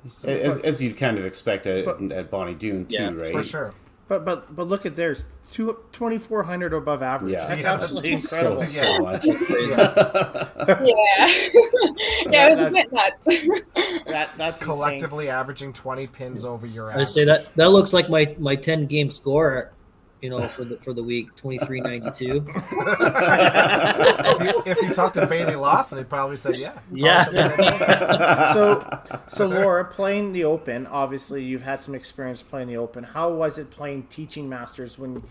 So- 0.06 0.28
As, 0.28 0.60
as 0.60 0.80
you'd 0.80 0.96
kind 0.96 1.18
of 1.18 1.24
expect 1.26 1.66
at, 1.66 1.84
but- 1.84 2.00
at 2.12 2.30
Bonnie 2.30 2.54
Doon 2.54 2.86
too, 2.86 2.94
Yeah, 2.94 3.10
right? 3.10 3.30
for 3.32 3.42
sure 3.42 3.72
But 4.08 4.24
but 4.24 4.56
but 4.56 4.66
look 4.66 4.86
at 4.86 4.96
theirs, 4.96 5.26
two 5.52 5.76
twenty 5.92 6.16
four 6.18 6.42
hundred 6.42 6.72
above 6.72 7.02
average. 7.02 7.32
Yeah. 7.32 7.46
That's 7.46 7.62
Yeah. 7.62 7.72
absolutely 7.74 8.12
incredible. 8.12 8.62
so 8.62 8.82
Yeah. 8.82 8.98
much. 8.98 9.24
yeah. 9.50 10.48
Yeah, 10.82 11.28
yeah, 12.30 12.48
it 12.48 12.50
was 12.52 12.60
a 12.62 12.70
bit 12.70 12.90
nuts. 12.92 13.24
That 13.24 14.30
that's 14.38 14.60
insane. 14.62 14.74
collectively 14.74 15.28
averaging 15.28 15.72
20 15.74 16.06
pins 16.06 16.44
over 16.44 16.66
your 16.66 16.90
I 16.96 17.02
say 17.04 17.24
that 17.24 17.54
that 17.56 17.70
looks 17.70 17.92
like 17.92 18.08
my 18.08 18.34
my 18.38 18.56
ten 18.56 18.86
game 18.86 19.10
score, 19.10 19.72
you 20.20 20.30
know, 20.30 20.46
for 20.48 20.64
the 20.64 20.76
for 20.78 20.92
the 20.92 21.02
week 21.02 21.34
twenty 21.34 21.58
three 21.58 21.80
ninety 21.80 22.10
two. 22.10 22.44
if, 22.48 24.40
you, 24.40 24.62
if 24.66 24.82
you 24.82 24.92
talk 24.92 25.12
to 25.14 25.26
Bailey 25.26 25.54
Lawson, 25.54 25.98
he'd 25.98 26.08
probably 26.08 26.36
say, 26.36 26.54
yeah. 26.54 26.78
He'd 26.90 27.00
probably 27.00 27.24
say 27.24 27.32
the 27.32 27.56
same 27.56 27.78
thing. 27.78 27.88
Yeah. 28.18 28.52
so 28.52 29.00
so 29.28 29.46
Laura 29.46 29.84
playing 29.84 30.32
the 30.32 30.44
open 30.44 30.86
obviously 30.86 31.44
you've 31.44 31.62
had 31.62 31.80
some 31.80 31.94
experience 31.94 32.42
playing 32.42 32.68
the 32.68 32.76
open 32.76 33.04
how 33.04 33.30
was 33.30 33.58
it 33.58 33.70
playing 33.70 34.04
teaching 34.04 34.48
masters 34.48 34.98
when 34.98 35.22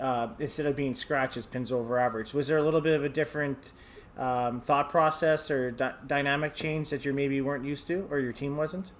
uh, 0.00 0.28
instead 0.38 0.66
of 0.66 0.76
being 0.76 0.94
scratches 0.94 1.46
pins 1.46 1.70
over 1.72 1.98
average 1.98 2.34
was 2.34 2.48
there 2.48 2.58
a 2.58 2.62
little 2.62 2.80
bit 2.80 2.94
of 2.94 3.04
a 3.04 3.08
different 3.08 3.72
um, 4.18 4.60
thought 4.60 4.90
process 4.90 5.50
or 5.50 5.70
dy- 5.70 5.94
dynamic 6.06 6.54
change 6.54 6.90
that 6.90 7.04
you 7.04 7.12
maybe 7.12 7.40
weren't 7.40 7.64
used 7.64 7.86
to 7.86 8.06
or 8.10 8.18
your 8.18 8.32
team 8.32 8.56
wasn't 8.56 8.92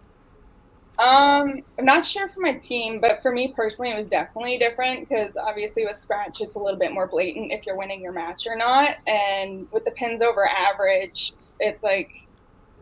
Um, 0.98 1.62
I'm 1.76 1.84
not 1.84 2.06
sure 2.06 2.28
for 2.28 2.40
my 2.40 2.52
team, 2.52 3.00
but 3.00 3.20
for 3.20 3.32
me 3.32 3.52
personally, 3.54 3.90
it 3.90 3.96
was 3.96 4.06
definitely 4.06 4.58
different 4.58 5.08
because 5.08 5.36
obviously 5.36 5.84
with 5.84 5.96
Scratch, 5.96 6.40
it's 6.40 6.54
a 6.54 6.60
little 6.60 6.78
bit 6.78 6.92
more 6.92 7.08
blatant 7.08 7.50
if 7.50 7.66
you're 7.66 7.76
winning 7.76 8.00
your 8.00 8.12
match 8.12 8.46
or 8.46 8.56
not. 8.56 8.96
And 9.06 9.66
with 9.72 9.84
the 9.84 9.90
pins 9.90 10.22
over 10.22 10.48
average, 10.48 11.32
it's 11.58 11.82
like 11.82 12.10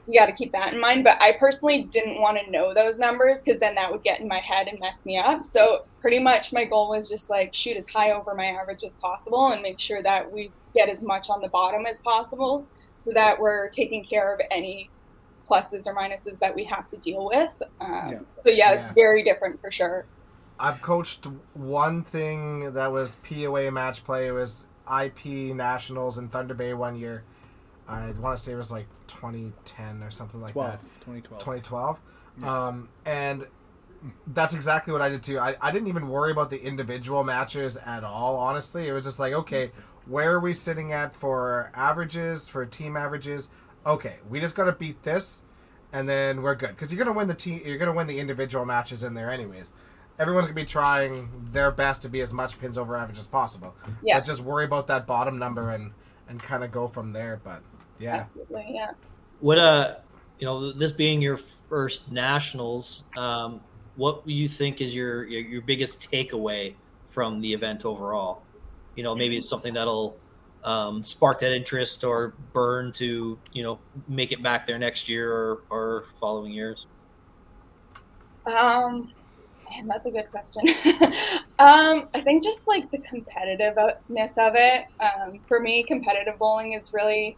you 0.06 0.18
got 0.18 0.26
to 0.26 0.32
keep 0.32 0.52
that 0.52 0.74
in 0.74 0.80
mind. 0.80 1.04
But 1.04 1.22
I 1.22 1.32
personally 1.32 1.84
didn't 1.84 2.20
want 2.20 2.38
to 2.38 2.50
know 2.50 2.74
those 2.74 2.98
numbers 2.98 3.40
because 3.40 3.58
then 3.60 3.74
that 3.76 3.90
would 3.90 4.02
get 4.02 4.20
in 4.20 4.28
my 4.28 4.40
head 4.40 4.68
and 4.68 4.78
mess 4.78 5.06
me 5.06 5.16
up. 5.16 5.46
So 5.46 5.86
pretty 6.02 6.18
much 6.18 6.52
my 6.52 6.64
goal 6.64 6.90
was 6.90 7.08
just 7.08 7.30
like 7.30 7.54
shoot 7.54 7.78
as 7.78 7.88
high 7.88 8.12
over 8.12 8.34
my 8.34 8.46
average 8.46 8.84
as 8.84 8.94
possible 8.94 9.48
and 9.48 9.62
make 9.62 9.78
sure 9.78 10.02
that 10.02 10.30
we 10.30 10.50
get 10.74 10.90
as 10.90 11.02
much 11.02 11.30
on 11.30 11.40
the 11.40 11.48
bottom 11.48 11.86
as 11.86 11.98
possible 12.00 12.66
so 12.98 13.12
that 13.12 13.40
we're 13.40 13.68
taking 13.70 14.04
care 14.04 14.34
of 14.34 14.40
any 14.50 14.90
pluses 15.52 15.86
or 15.86 15.94
minuses 15.94 16.38
that 16.38 16.54
we 16.54 16.64
have 16.64 16.88
to 16.88 16.96
deal 16.96 17.26
with. 17.26 17.62
Um, 17.80 18.08
Yeah. 18.12 18.18
So 18.34 18.48
yeah, 18.50 18.72
it's 18.72 18.86
Yeah. 18.88 18.92
very 18.94 19.22
different 19.22 19.60
for 19.60 19.70
sure. 19.70 20.06
I've 20.58 20.80
coached 20.80 21.26
one 21.54 22.02
thing 22.04 22.72
that 22.74 22.92
was 22.92 23.16
POA 23.16 23.70
match 23.70 24.04
play. 24.04 24.28
It 24.28 24.32
was 24.32 24.66
IP 24.86 25.52
Nationals 25.54 26.18
in 26.18 26.28
Thunder 26.28 26.54
Bay 26.54 26.72
one 26.74 26.96
year. 26.96 27.24
I 27.88 28.12
want 28.12 28.36
to 28.38 28.42
say 28.42 28.52
it 28.52 28.56
was 28.56 28.70
like 28.70 28.86
2010 29.08 30.02
or 30.02 30.10
something 30.10 30.40
like 30.40 30.52
12 30.52 30.70
that. 30.70 31.00
2012 31.04 31.40
2012. 31.40 31.98
Um, 32.44 32.88
and 33.04 33.46
that's 34.26 34.54
exactly 34.54 34.92
what 34.92 35.02
I 35.02 35.08
did 35.08 35.22
too. 35.22 35.38
I, 35.38 35.56
I 35.60 35.70
didn't 35.72 35.88
even 35.88 36.08
worry 36.08 36.30
about 36.32 36.50
the 36.50 36.60
individual 36.62 37.24
matches 37.24 37.76
at 37.76 38.04
all, 38.04 38.36
honestly. 38.36 38.88
It 38.88 38.92
was 38.92 39.04
just 39.04 39.18
like, 39.20 39.32
okay, 39.32 39.70
where 40.06 40.32
are 40.32 40.40
we 40.40 40.52
sitting 40.52 40.92
at 40.92 41.14
for 41.14 41.70
averages, 41.74 42.48
for 42.48 42.64
team 42.66 42.96
averages? 42.96 43.48
Okay, 43.84 44.16
we 44.28 44.38
just 44.40 44.54
got 44.54 44.64
to 44.64 44.72
beat 44.72 45.02
this, 45.02 45.41
and 45.92 46.08
then 46.08 46.42
we're 46.42 46.54
good. 46.54 46.70
Because 46.70 46.92
you're 46.92 47.04
gonna 47.04 47.16
win 47.16 47.28
the 47.28 47.34
team, 47.34 47.60
you're 47.64 47.78
gonna 47.78 47.92
win 47.92 48.06
the 48.06 48.18
individual 48.18 48.64
matches 48.64 49.02
in 49.02 49.14
there 49.14 49.30
anyways. 49.30 49.72
Everyone's 50.18 50.46
gonna 50.46 50.54
be 50.54 50.64
trying 50.64 51.30
their 51.52 51.70
best 51.70 52.02
to 52.02 52.08
be 52.08 52.20
as 52.20 52.32
much 52.32 52.58
pins 52.60 52.78
over 52.78 52.96
average 52.96 53.18
as 53.18 53.26
possible. 53.26 53.74
Yeah. 54.02 54.18
But 54.18 54.26
just 54.26 54.40
worry 54.40 54.64
about 54.64 54.86
that 54.88 55.06
bottom 55.06 55.38
number 55.38 55.70
and 55.70 55.92
and 56.28 56.40
kind 56.40 56.64
of 56.64 56.70
go 56.70 56.88
from 56.88 57.12
there. 57.12 57.40
But 57.42 57.62
yeah, 57.98 58.16
Absolutely, 58.16 58.66
yeah. 58.70 58.92
What 59.40 59.58
uh, 59.58 59.96
you 60.38 60.46
know, 60.46 60.72
this 60.72 60.92
being 60.92 61.20
your 61.20 61.36
first 61.36 62.10
nationals, 62.10 63.04
um, 63.16 63.60
what 63.96 64.26
do 64.26 64.32
you 64.32 64.48
think 64.48 64.80
is 64.80 64.94
your 64.94 65.24
your, 65.24 65.40
your 65.40 65.62
biggest 65.62 66.10
takeaway 66.10 66.74
from 67.08 67.40
the 67.40 67.52
event 67.52 67.84
overall? 67.84 68.42
You 68.96 69.02
know, 69.02 69.14
maybe 69.14 69.36
it's 69.36 69.48
something 69.48 69.74
that'll 69.74 70.18
um, 70.64 71.02
spark 71.02 71.40
that 71.40 71.52
interest 71.52 72.04
or 72.04 72.34
burn 72.52 72.92
to 72.92 73.38
you 73.52 73.62
know 73.62 73.78
make 74.08 74.32
it 74.32 74.42
back 74.42 74.66
there 74.66 74.78
next 74.78 75.08
year 75.08 75.32
or, 75.32 75.62
or 75.70 76.04
following 76.20 76.52
years. 76.52 76.86
Um, 78.46 79.12
man, 79.70 79.86
that's 79.86 80.06
a 80.06 80.10
good 80.10 80.30
question. 80.30 80.62
um, 81.58 82.08
I 82.14 82.20
think 82.22 82.42
just 82.42 82.66
like 82.66 82.90
the 82.90 82.98
competitiveness 82.98 84.38
of 84.38 84.54
it. 84.56 84.86
Um, 85.00 85.40
for 85.46 85.60
me, 85.60 85.82
competitive 85.84 86.38
bowling 86.38 86.72
is 86.72 86.92
really 86.92 87.36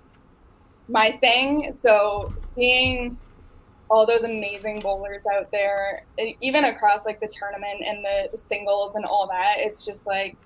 my 0.88 1.12
thing. 1.12 1.72
So 1.72 2.32
seeing 2.38 3.18
all 3.90 4.06
those 4.06 4.24
amazing 4.24 4.80
bowlers 4.80 5.24
out 5.26 5.50
there, 5.50 6.04
even 6.40 6.64
across 6.64 7.04
like 7.04 7.20
the 7.20 7.28
tournament 7.28 7.82
and 7.86 8.04
the 8.04 8.36
singles 8.36 8.94
and 8.96 9.04
all 9.04 9.26
that, 9.28 9.56
it's 9.58 9.84
just 9.84 10.06
like, 10.06 10.36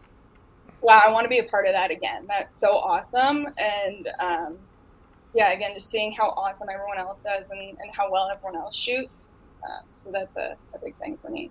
wow, 0.81 1.01
I 1.05 1.11
want 1.11 1.25
to 1.25 1.29
be 1.29 1.39
a 1.39 1.45
part 1.45 1.67
of 1.67 1.73
that 1.73 1.91
again. 1.91 2.27
That's 2.29 2.55
so 2.55 2.71
awesome. 2.79 3.47
And 3.59 4.09
um, 4.19 4.59
yeah, 5.35 5.53
again, 5.53 5.73
just 5.75 5.91
seeing 5.91 6.13
how 6.13 6.29
awesome 6.31 6.69
everyone 6.73 6.99
else 6.99 7.23
does 7.23 7.51
and, 7.51 7.61
and 7.61 7.91
how 7.95 8.11
well 8.11 8.31
everyone 8.35 8.57
else 8.57 8.77
shoots. 8.77 9.31
Uh, 9.63 9.83
so 9.93 10.11
that's 10.13 10.37
a, 10.37 10.57
a 10.75 10.79
big 10.79 10.95
thing 10.97 11.19
for 11.21 11.31
me. 11.31 11.51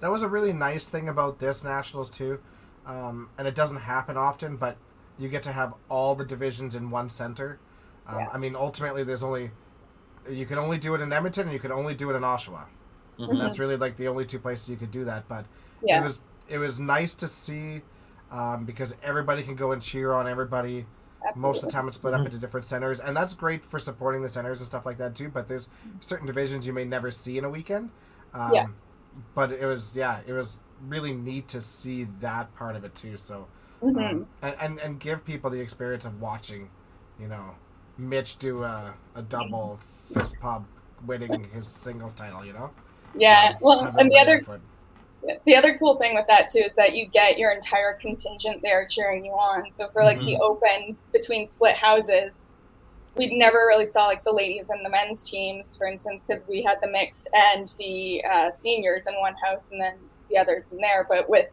that 0.00 0.10
was 0.10 0.22
a 0.22 0.28
really 0.28 0.52
nice 0.52 0.88
thing 0.88 1.08
about 1.08 1.38
this 1.38 1.64
nationals 1.64 2.10
too, 2.10 2.38
um, 2.86 3.30
and 3.38 3.48
it 3.48 3.54
doesn't 3.54 3.78
happen 3.78 4.16
often. 4.16 4.56
But 4.56 4.76
you 5.18 5.28
get 5.28 5.42
to 5.44 5.52
have 5.52 5.74
all 5.88 6.14
the 6.14 6.24
divisions 6.24 6.74
in 6.74 6.90
one 6.90 7.08
center. 7.08 7.58
Um, 8.06 8.18
Yeah. 8.18 8.28
I 8.32 8.38
mean, 8.38 8.54
ultimately, 8.56 9.04
there's 9.04 9.22
only 9.22 9.50
you 10.30 10.44
can 10.46 10.58
only 10.58 10.78
do 10.78 10.94
it 10.94 11.00
in 11.00 11.12
Edmonton, 11.12 11.44
and 11.44 11.52
you 11.52 11.58
can 11.60 11.72
only 11.72 11.94
do 11.94 12.10
it 12.10 12.14
in 12.14 12.22
Oshawa. 12.22 12.66
Mhm. 13.18 13.38
That's 13.40 13.58
really 13.58 13.76
like 13.76 13.96
the 13.96 14.08
only 14.08 14.24
two 14.26 14.38
places 14.38 14.68
you 14.68 14.76
could 14.76 14.90
do 14.90 15.04
that. 15.06 15.28
But 15.28 15.46
Yeah. 15.82 16.00
it 16.00 16.04
was 16.04 16.20
it 16.48 16.58
was 16.58 16.78
nice 16.78 17.14
to 17.16 17.26
see 17.28 17.82
um, 18.32 18.64
because 18.64 18.96
everybody 19.04 19.44
can 19.44 19.56
go 19.56 19.72
and 19.72 19.82
cheer 19.82 20.12
on 20.12 20.28
everybody. 20.28 20.86
Absolutely. 21.26 21.48
Most 21.48 21.62
of 21.62 21.68
the 21.68 21.72
time, 21.74 21.88
it's 21.88 21.96
split 21.98 22.14
up 22.14 22.26
into 22.26 22.38
different 22.38 22.64
centers, 22.66 23.00
and 23.00 23.16
that's 23.16 23.34
great 23.34 23.64
for 23.64 23.78
supporting 23.78 24.22
the 24.22 24.28
centers 24.28 24.60
and 24.60 24.66
stuff 24.66 24.84
like 24.86 24.98
that 24.98 25.14
too. 25.14 25.30
But 25.30 25.48
there's 25.48 25.68
certain 26.00 26.26
divisions 26.26 26.66
you 26.66 26.72
may 26.72 26.84
never 26.84 27.12
see 27.12 27.38
in 27.38 27.44
a 27.44 27.50
weekend. 27.50 27.90
Um, 28.34 28.50
Yeah. 28.54 28.66
But 29.34 29.52
it 29.52 29.66
was 29.66 29.94
yeah, 29.94 30.20
it 30.26 30.32
was 30.32 30.60
really 30.80 31.14
neat 31.14 31.48
to 31.48 31.60
see 31.60 32.04
that 32.20 32.54
part 32.54 32.76
of 32.76 32.84
it 32.84 32.94
too. 32.94 33.16
So 33.18 33.48
Mhm. 33.82 33.98
um, 33.98 34.26
and, 34.42 34.56
and 34.60 34.80
and 34.80 35.00
give 35.00 35.24
people 35.24 35.50
the 35.50 35.60
experience 35.60 36.04
of 36.04 36.20
watching, 36.20 36.70
you 37.18 37.28
know, 37.28 37.58
Mitch 37.98 38.38
do 38.38 38.64
a, 38.64 38.98
a 39.14 39.22
double 39.22 39.80
fist 40.12 40.40
pump, 40.40 40.68
winning 41.04 41.50
his 41.50 41.68
singles 41.68 42.14
title. 42.14 42.44
You 42.44 42.54
know. 42.54 42.74
yeah. 43.14 43.54
Um, 43.54 43.58
Well, 43.60 43.92
and 43.98 44.10
the 44.10 44.18
other 44.18 44.42
for 44.44 44.56
it. 44.56 44.62
The 45.46 45.54
other 45.54 45.76
cool 45.78 45.96
thing 45.96 46.14
with 46.14 46.26
that 46.26 46.48
too 46.48 46.60
is 46.60 46.74
that 46.74 46.94
you 46.94 47.06
get 47.06 47.38
your 47.38 47.52
entire 47.52 47.94
contingent 47.94 48.60
there 48.62 48.86
cheering 48.86 49.24
you 49.24 49.32
on. 49.32 49.70
So 49.70 49.88
for 49.88 50.02
like 50.02 50.18
the 50.24 50.36
open 50.38 50.96
between 51.12 51.46
split 51.46 51.76
houses, 51.76 52.46
we 53.14 53.36
never 53.36 53.58
really 53.58 53.86
saw 53.86 54.06
like 54.06 54.24
the 54.24 54.32
ladies 54.32 54.70
and 54.70 54.84
the 54.84 54.90
men's 54.90 55.22
teams, 55.22 55.76
for 55.76 55.86
instance, 55.86 56.24
because 56.24 56.48
we 56.48 56.62
had 56.62 56.78
the 56.80 56.88
mixed 56.88 57.28
and 57.34 57.72
the 57.78 58.24
uh, 58.30 58.50
seniors 58.50 59.06
in 59.06 59.14
one 59.14 59.34
house 59.44 59.70
and 59.70 59.80
then 59.80 59.96
the 60.30 60.38
others 60.38 60.72
in 60.72 60.78
there. 60.78 61.06
But 61.08 61.28
with 61.28 61.46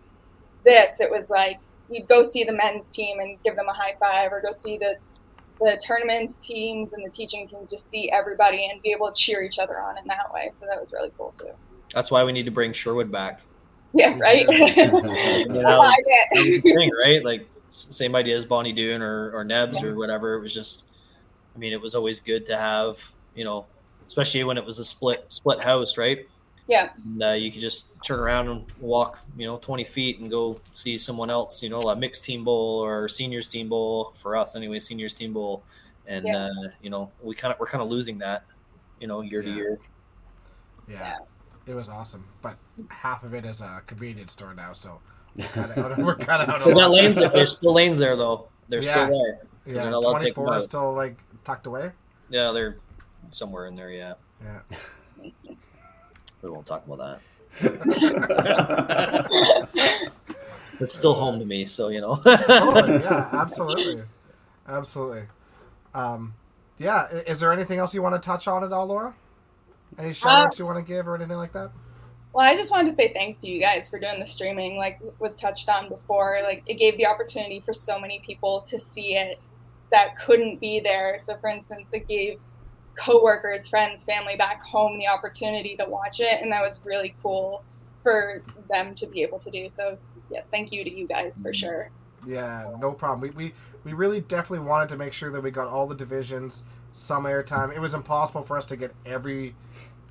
this, 0.63 1.01
it 1.01 1.11
was 1.11 1.29
like 1.29 1.59
you'd 1.89 2.07
go 2.07 2.23
see 2.23 2.43
the 2.43 2.53
men's 2.53 2.89
team 2.91 3.19
and 3.19 3.41
give 3.43 3.55
them 3.55 3.67
a 3.67 3.73
high 3.73 3.95
five, 3.99 4.31
or 4.31 4.41
go 4.41 4.51
see 4.51 4.77
the 4.77 4.97
the 5.59 5.79
tournament 5.85 6.37
teams 6.37 6.93
and 6.93 7.05
the 7.05 7.09
teaching 7.09 7.45
teams, 7.45 7.69
just 7.69 7.89
see 7.89 8.09
everybody 8.11 8.69
and 8.71 8.81
be 8.81 8.91
able 8.91 9.11
to 9.11 9.13
cheer 9.13 9.43
each 9.43 9.59
other 9.59 9.79
on 9.81 9.97
in 9.97 10.07
that 10.07 10.33
way. 10.33 10.47
So 10.51 10.65
that 10.65 10.79
was 10.79 10.93
really 10.93 11.11
cool 11.17 11.31
too. 11.37 11.51
That's 11.93 12.09
why 12.09 12.23
we 12.23 12.31
need 12.31 12.45
to 12.45 12.51
bring 12.51 12.71
Sherwood 12.71 13.11
back. 13.11 13.41
Yeah, 13.93 14.17
right. 14.19 14.45
that 14.47 14.91
was- 14.91 15.03
like 15.13 15.47
that 15.63 15.77
was 15.77 16.47
it. 16.47 16.63
the 16.63 16.73
thing, 16.73 16.91
right? 17.03 17.23
Like 17.23 17.47
same 17.69 18.15
idea 18.15 18.35
as 18.35 18.45
Bonnie 18.45 18.73
Doon 18.73 19.01
or, 19.01 19.31
or 19.31 19.43
Nebs 19.43 19.83
or 19.83 19.95
whatever. 19.95 20.33
It 20.35 20.41
was 20.41 20.53
just, 20.53 20.87
I 21.55 21.59
mean, 21.59 21.73
it 21.73 21.81
was 21.81 21.95
always 21.95 22.19
good 22.21 22.45
to 22.47 22.57
have, 22.57 22.99
you 23.35 23.43
know, 23.43 23.65
especially 24.07 24.43
when 24.43 24.57
it 24.57 24.65
was 24.65 24.79
a 24.79 24.83
split 24.83 25.25
split 25.29 25.59
house, 25.61 25.97
right? 25.97 26.27
Yeah. 26.67 26.89
And, 27.03 27.23
uh, 27.23 27.29
you 27.31 27.51
could 27.51 27.61
just 27.61 27.93
turn 28.03 28.19
around 28.19 28.47
and 28.47 28.65
walk, 28.79 29.19
you 29.37 29.47
know, 29.47 29.57
20 29.57 29.83
feet 29.85 30.19
and 30.19 30.29
go 30.29 30.59
see 30.71 30.97
someone 30.97 31.29
else, 31.31 31.63
you 31.63 31.69
know, 31.69 31.89
a 31.89 31.95
mixed 31.95 32.23
team 32.23 32.43
bowl 32.43 32.79
or 32.83 33.07
seniors 33.07 33.47
team 33.49 33.69
bowl 33.69 34.13
for 34.17 34.35
us 34.35 34.55
anyway, 34.55 34.77
seniors 34.77 35.13
team 35.15 35.33
bowl. 35.33 35.63
And, 36.07 36.25
Yeah. 36.27 36.45
uh, 36.45 36.69
you 36.81 36.89
know, 36.91 37.11
we 37.21 37.33
kind 37.35 37.51
of, 37.53 37.59
we're 37.59 37.65
kind 37.67 37.81
of 37.83 37.89
losing 37.89 38.17
that 38.19 38.43
you 38.99 39.07
know, 39.07 39.21
year 39.21 39.41
to 39.41 39.47
Yeah. 39.49 39.55
year. 39.55 39.79
Yeah, 40.89 41.17
it 41.69 41.75
was 41.75 41.87
awesome. 41.87 42.25
But 42.41 42.57
half 42.89 43.23
of 43.23 43.33
it 43.33 43.45
is 43.45 43.61
a 43.61 43.81
convenience 43.87 44.33
store 44.33 44.53
now, 44.53 44.73
so 44.73 44.99
we're 45.35 45.45
kind 45.47 45.71
of 45.71 45.97
we're 45.99 46.15
kind 46.15 46.41
of 46.41 46.49
out 46.49 46.61
of 46.67 46.73
got 46.73 46.91
lanes. 46.91 47.15
there. 47.15 47.29
There's 47.29 47.55
still 47.57 47.73
lanes 47.73 47.97
there 47.97 48.15
though. 48.15 48.47
They're 48.67 48.83
Yeah. 48.83 49.05
still 49.05 49.23
there. 49.23 49.39
Yeah, 49.65 49.81
they're 49.83 49.91
not 49.91 50.01
to 50.01 50.09
24 50.11 50.57
is 50.57 50.65
still 50.65 50.93
like 50.93 51.17
tucked 51.43 51.67
away. 51.67 51.91
Yeah, 52.29 52.51
they're 52.51 52.77
somewhere 53.29 53.67
in 53.67 53.75
there. 53.75 53.91
Yeah, 53.91 54.13
Yeah. 54.43 55.29
we 56.41 56.49
won't 56.49 56.65
talk 56.65 56.85
about 56.87 57.19
that. 57.61 57.61
It's 60.81 60.95
still 60.95 61.13
home 61.13 61.39
to 61.39 61.45
me, 61.45 61.65
so 61.65 61.89
you 61.89 61.99
know. 61.99 62.15
totally. 62.15 63.01
Yeah, 63.03 63.29
absolutely, 63.33 64.01
absolutely. 64.65 65.23
Um, 65.93 66.35
yeah. 66.77 67.09
Is 67.11 67.41
there 67.41 67.51
anything 67.51 67.79
else 67.79 67.93
you 67.93 68.01
want 68.01 68.15
to 68.15 68.25
touch 68.25 68.47
on 68.47 68.63
at 68.63 68.71
all, 68.71 68.85
Laura? 68.87 69.13
Any 69.97 70.13
shout 70.13 70.39
outs 70.39 70.59
you 70.59 70.65
want 70.65 70.77
to 70.77 70.93
give 70.93 71.07
or 71.07 71.15
anything 71.15 71.37
like 71.37 71.53
that? 71.53 71.71
Well, 72.31 72.45
I 72.45 72.55
just 72.55 72.71
wanted 72.71 72.89
to 72.89 72.95
say 72.95 73.11
thanks 73.11 73.39
to 73.39 73.49
you 73.49 73.59
guys 73.59 73.89
for 73.89 73.99
doing 73.99 74.19
the 74.19 74.25
streaming. 74.25 74.77
Like 74.77 74.99
was 75.19 75.35
touched 75.35 75.67
on 75.67 75.89
before, 75.89 76.39
like 76.43 76.63
it 76.67 76.75
gave 76.75 76.97
the 76.97 77.07
opportunity 77.07 77.61
for 77.65 77.73
so 77.73 77.99
many 77.99 78.21
people 78.25 78.61
to 78.61 78.77
see 78.77 79.15
it 79.15 79.39
that 79.91 80.19
couldn't 80.19 80.59
be 80.59 80.79
there. 80.79 81.17
So, 81.19 81.35
for 81.37 81.49
instance, 81.49 81.93
it 81.93 82.07
gave 82.07 82.39
coworkers, 82.95 83.67
friends, 83.67 84.03
family 84.03 84.35
back 84.35 84.61
home 84.61 84.99
the 84.99 85.07
opportunity 85.07 85.75
to 85.77 85.85
watch 85.85 86.19
it, 86.19 86.41
and 86.41 86.51
that 86.51 86.61
was 86.61 86.79
really 86.83 87.15
cool 87.23 87.63
for 88.03 88.43
them 88.69 88.93
to 88.95 89.07
be 89.07 89.23
able 89.23 89.39
to 89.39 89.49
do. 89.49 89.67
So, 89.69 89.97
yes, 90.29 90.49
thank 90.49 90.71
you 90.71 90.83
to 90.83 90.91
you 90.91 91.07
guys 91.07 91.41
for 91.41 91.49
mm-hmm. 91.49 91.53
sure. 91.53 91.91
Yeah, 92.27 92.69
no 92.79 92.91
problem. 92.91 93.21
We, 93.21 93.45
we 93.45 93.53
we 93.85 93.93
really 93.93 94.21
definitely 94.21 94.67
wanted 94.67 94.89
to 94.89 94.97
make 94.97 95.13
sure 95.13 95.31
that 95.31 95.41
we 95.41 95.51
got 95.51 95.67
all 95.67 95.87
the 95.87 95.95
divisions 95.95 96.63
some 96.91 97.23
airtime. 97.25 97.73
It 97.75 97.79
was 97.79 97.93
impossible 97.93 98.43
for 98.43 98.57
us 98.57 98.65
to 98.67 98.77
get 98.77 98.93
every 99.05 99.55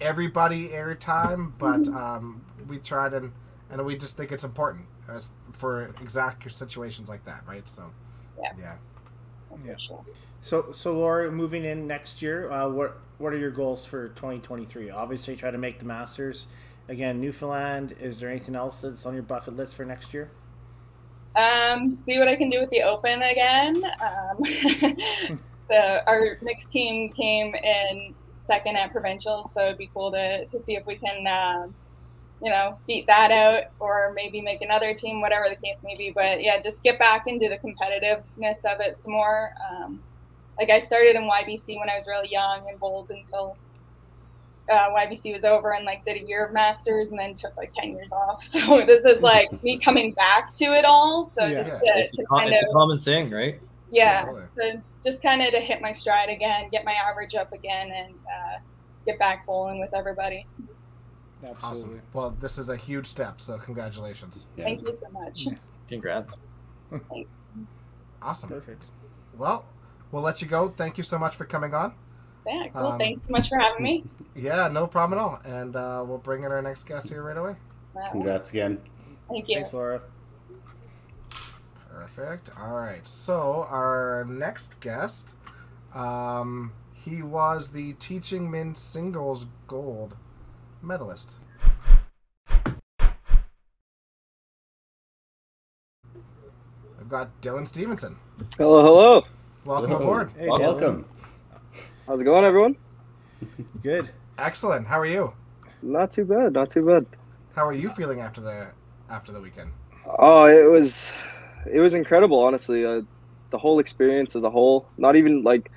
everybody 0.00 0.68
airtime, 0.68 1.52
but 1.58 1.88
um, 1.88 2.42
we 2.66 2.78
tried 2.78 3.14
and 3.14 3.32
and 3.70 3.84
we 3.84 3.96
just 3.96 4.16
think 4.16 4.32
it's 4.32 4.44
important 4.44 4.86
as 5.08 5.30
for 5.52 5.86
exact 6.00 6.50
situations 6.50 7.08
like 7.08 7.24
that, 7.24 7.42
right? 7.46 7.68
So 7.68 7.90
Yeah. 8.40 8.52
yeah. 8.58 8.74
Yeah. 9.64 9.74
So, 10.40 10.70
so 10.72 10.92
Laura, 10.96 11.30
moving 11.30 11.64
in 11.64 11.86
next 11.86 12.22
year, 12.22 12.50
uh, 12.50 12.68
what 12.68 12.98
what 13.18 13.32
are 13.32 13.38
your 13.38 13.50
goals 13.50 13.84
for 13.86 14.08
2023? 14.08 14.90
Obviously, 14.90 15.36
try 15.36 15.50
to 15.50 15.58
make 15.58 15.78
the 15.78 15.84
Masters 15.84 16.46
again. 16.88 17.20
Newfoundland. 17.20 17.94
Is 18.00 18.20
there 18.20 18.30
anything 18.30 18.54
else 18.54 18.82
that's 18.82 19.04
on 19.04 19.14
your 19.14 19.22
bucket 19.22 19.56
list 19.56 19.74
for 19.74 19.84
next 19.84 20.14
year? 20.14 20.30
Um, 21.36 21.94
see 21.94 22.18
what 22.18 22.28
I 22.28 22.36
can 22.36 22.50
do 22.50 22.60
with 22.60 22.70
the 22.70 22.82
Open 22.82 23.22
again. 23.22 23.82
Um, 24.00 25.38
the 25.68 26.06
our 26.08 26.38
mixed 26.42 26.70
team 26.70 27.10
came 27.12 27.54
in 27.54 28.14
second 28.40 28.76
at 28.76 28.90
provincials, 28.92 29.52
so 29.52 29.66
it'd 29.66 29.78
be 29.78 29.90
cool 29.94 30.10
to 30.12 30.46
to 30.46 30.58
see 30.60 30.74
if 30.76 30.86
we 30.86 30.96
can, 30.96 31.26
um, 31.26 31.74
you 32.42 32.50
know, 32.50 32.78
beat 32.86 33.06
that 33.06 33.30
out 33.30 33.64
or 33.80 34.12
maybe 34.14 34.40
make 34.40 34.62
another 34.62 34.94
team, 34.94 35.20
whatever 35.20 35.48
the 35.48 35.56
case 35.56 35.82
may 35.84 35.96
be. 35.96 36.10
But 36.10 36.42
yeah, 36.42 36.60
just 36.60 36.82
get 36.82 36.98
back 36.98 37.26
into 37.26 37.48
the 37.48 37.58
competitiveness 37.58 38.64
of 38.64 38.80
it 38.80 38.96
some 38.96 39.12
more. 39.12 39.52
Um, 39.70 40.00
like 40.58 40.70
I 40.70 40.78
started 40.78 41.14
in 41.16 41.22
YBC 41.28 41.78
when 41.78 41.88
I 41.90 41.94
was 41.96 42.06
really 42.08 42.28
young 42.30 42.68
and 42.68 42.78
bold 42.80 43.10
until 43.10 43.56
uh, 44.70 44.90
YBC 44.90 45.32
was 45.32 45.44
over 45.44 45.72
and 45.72 45.84
like 45.86 46.04
did 46.04 46.22
a 46.22 46.26
year 46.26 46.44
of 46.46 46.52
masters 46.52 47.10
and 47.10 47.18
then 47.18 47.34
took 47.34 47.56
like 47.56 47.72
10 47.74 47.90
years 47.92 48.12
off. 48.12 48.42
So 48.46 48.84
this 48.84 49.04
is 49.04 49.22
like 49.22 49.62
me 49.62 49.78
coming 49.78 50.12
back 50.12 50.52
to 50.54 50.64
it 50.74 50.84
all. 50.84 51.24
So 51.24 51.44
Yeah. 51.44 51.58
just 51.58 51.72
to, 51.72 51.80
It's 51.84 52.14
a, 52.14 52.16
to 52.18 52.24
com- 52.26 52.40
kind 52.40 52.52
it's 52.52 52.62
of, 52.62 52.68
a 52.70 52.72
common 52.72 53.00
thing, 53.00 53.30
right? 53.30 53.60
yeah, 53.90 54.24
Totally. 54.24 54.42
to 54.60 54.82
just 55.04 55.22
kind 55.22 55.42
of 55.42 55.50
to 55.50 55.60
hit 55.60 55.80
my 55.80 55.92
stride 55.92 56.28
again, 56.28 56.68
get 56.70 56.84
my 56.84 56.92
average 56.92 57.34
up 57.34 57.52
again 57.52 57.90
and 57.90 58.14
uh, 58.14 58.58
get 59.06 59.18
back 59.18 59.46
bowling 59.46 59.80
with 59.80 59.94
everybody. 59.94 60.46
Awesome. 61.62 62.02
Well, 62.12 62.30
this 62.30 62.58
is 62.58 62.68
a 62.68 62.76
huge 62.76 63.06
step, 63.06 63.40
so 63.40 63.58
congratulations. 63.58 64.46
Yeah. 64.56 64.64
Thank 64.64 64.82
you 64.82 64.94
so 64.94 65.08
much. 65.10 65.42
Yeah. 65.42 65.52
Congrats. 65.88 66.36
Awesome. 68.20 68.48
Perfect. 68.48 68.82
Well, 69.36 69.64
we'll 70.10 70.22
let 70.22 70.42
you 70.42 70.48
go. 70.48 70.68
Thank 70.68 70.98
you 70.98 71.04
so 71.04 71.18
much 71.18 71.36
for 71.36 71.44
coming 71.44 71.72
on. 71.74 71.94
Yeah, 72.46 72.68
cool. 72.72 72.86
Um, 72.86 72.98
Thanks 72.98 73.22
so 73.22 73.32
much 73.32 73.48
for 73.48 73.58
having 73.58 73.82
me. 73.82 74.04
Yeah, 74.34 74.68
no 74.68 74.86
problem 74.86 75.18
at 75.18 75.22
all. 75.22 75.40
And 75.44 75.76
uh, 75.76 76.04
we'll 76.06 76.18
bring 76.18 76.42
in 76.42 76.50
our 76.50 76.62
next 76.62 76.84
guest 76.84 77.08
here 77.08 77.22
right 77.22 77.36
away. 77.36 77.56
Congrats 78.10 78.50
again. 78.50 78.80
thank 79.28 79.48
you. 79.48 79.56
Thanks, 79.56 79.74
Laura. 79.74 80.02
Perfect. 82.14 82.50
All 82.58 82.72
right. 82.72 83.06
So 83.06 83.66
our 83.70 84.24
next 84.28 84.80
guest, 84.80 85.34
um, 85.94 86.72
he 86.92 87.22
was 87.22 87.72
the 87.72 87.92
Teaching 87.94 88.50
Men 88.50 88.74
Singles 88.74 89.46
Gold 89.66 90.16
medalist. 90.82 91.32
I've 96.98 97.08
got 97.08 97.40
Dylan 97.40 97.66
Stevenson. 97.66 98.16
Hello, 98.56 98.82
hello. 98.82 99.24
Welcome 99.64 99.90
Hello. 99.90 100.02
aboard. 100.02 100.32
Hey, 100.36 100.48
Welcome. 100.48 101.04
How's 102.06 102.22
it 102.22 102.24
going, 102.24 102.44
everyone? 102.44 102.76
Good. 103.82 104.10
Excellent. 104.38 104.86
How 104.86 104.98
are 104.98 105.06
you? 105.06 105.32
Not 105.82 106.10
too 106.10 106.24
bad, 106.24 106.54
not 106.54 106.70
too 106.70 106.84
bad. 106.84 107.06
How 107.54 107.66
are 107.66 107.72
you 107.72 107.90
feeling 107.90 108.20
after 108.20 108.40
the 108.40 108.68
after 109.10 109.30
the 109.30 109.40
weekend? 109.40 109.70
Oh, 110.18 110.46
it 110.46 110.70
was, 110.70 111.12
it 111.72 111.80
was 111.80 111.94
incredible, 111.94 112.38
honestly. 112.38 112.84
Uh, 112.84 113.02
the 113.50 113.58
whole 113.58 113.78
experience 113.78 114.36
as 114.36 114.44
a 114.44 114.50
whole, 114.50 114.86
not 114.98 115.16
even 115.16 115.42
like 115.42 115.70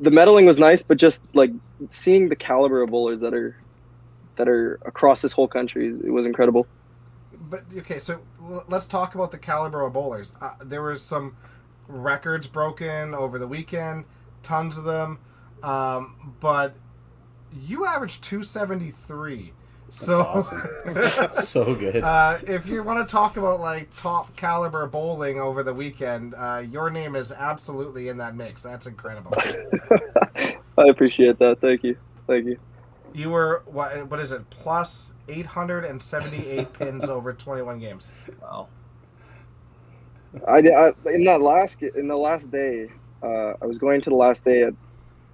the 0.00 0.10
medaling 0.10 0.46
was 0.46 0.58
nice, 0.58 0.82
but 0.82 0.96
just 0.96 1.22
like 1.34 1.50
seeing 1.90 2.28
the 2.28 2.36
caliber 2.36 2.82
of 2.82 2.90
bowlers 2.90 3.20
that 3.20 3.34
are 3.34 3.56
that 4.36 4.48
are 4.48 4.78
across 4.86 5.20
this 5.20 5.32
whole 5.32 5.48
country, 5.48 5.88
it 5.88 6.10
was 6.10 6.26
incredible. 6.26 6.66
But 7.50 7.64
okay, 7.76 7.98
so 7.98 8.20
l- 8.42 8.64
let's 8.68 8.86
talk 8.86 9.14
about 9.14 9.30
the 9.30 9.38
caliber 9.38 9.82
of 9.82 9.92
bowlers. 9.92 10.34
Uh, 10.40 10.52
there 10.64 10.80
were 10.80 10.96
some 10.96 11.36
records 11.88 12.46
broken 12.46 13.14
over 13.14 13.38
the 13.38 13.46
weekend, 13.48 14.04
tons 14.42 14.78
of 14.78 14.84
them. 14.84 15.18
Um, 15.62 16.36
but 16.40 16.76
you 17.52 17.84
averaged 17.84 18.22
273 18.22 19.52
that's 19.88 20.04
so 20.04 20.20
awesome. 20.20 20.60
so 21.42 21.74
good. 21.74 22.04
Uh, 22.04 22.36
if 22.46 22.66
you 22.66 22.82
want 22.82 23.08
to 23.08 23.10
talk 23.10 23.38
about 23.38 23.58
like 23.58 23.88
top 23.96 24.36
caliber 24.36 24.86
bowling 24.86 25.40
over 25.40 25.62
the 25.62 25.72
weekend, 25.72 26.34
uh, 26.34 26.62
your 26.68 26.90
name 26.90 27.16
is 27.16 27.32
absolutely 27.32 28.08
in 28.08 28.18
that 28.18 28.36
mix. 28.36 28.62
That's 28.62 28.86
incredible. 28.86 29.32
I 30.76 30.84
appreciate 30.88 31.38
that. 31.38 31.62
Thank 31.62 31.84
you. 31.84 31.96
Thank 32.26 32.44
you. 32.44 32.58
You 33.14 33.30
were 33.30 33.62
what? 33.64 34.10
What 34.10 34.20
is 34.20 34.30
it? 34.30 34.50
Plus 34.50 35.14
eight 35.26 35.46
hundred 35.46 35.86
and 35.86 36.02
seventy-eight 36.02 36.70
pins 36.78 37.08
over 37.08 37.32
twenty-one 37.32 37.78
games. 37.78 38.12
Wow. 38.42 38.68
I, 40.46 40.58
I 40.58 40.92
in 41.06 41.24
that 41.24 41.40
last 41.40 41.80
in 41.80 42.08
the 42.08 42.16
last 42.16 42.50
day, 42.50 42.90
uh, 43.22 43.54
I 43.62 43.64
was 43.64 43.78
going 43.78 44.02
to 44.02 44.10
the 44.10 44.16
last 44.16 44.44
day 44.44 44.64
at 44.64 44.74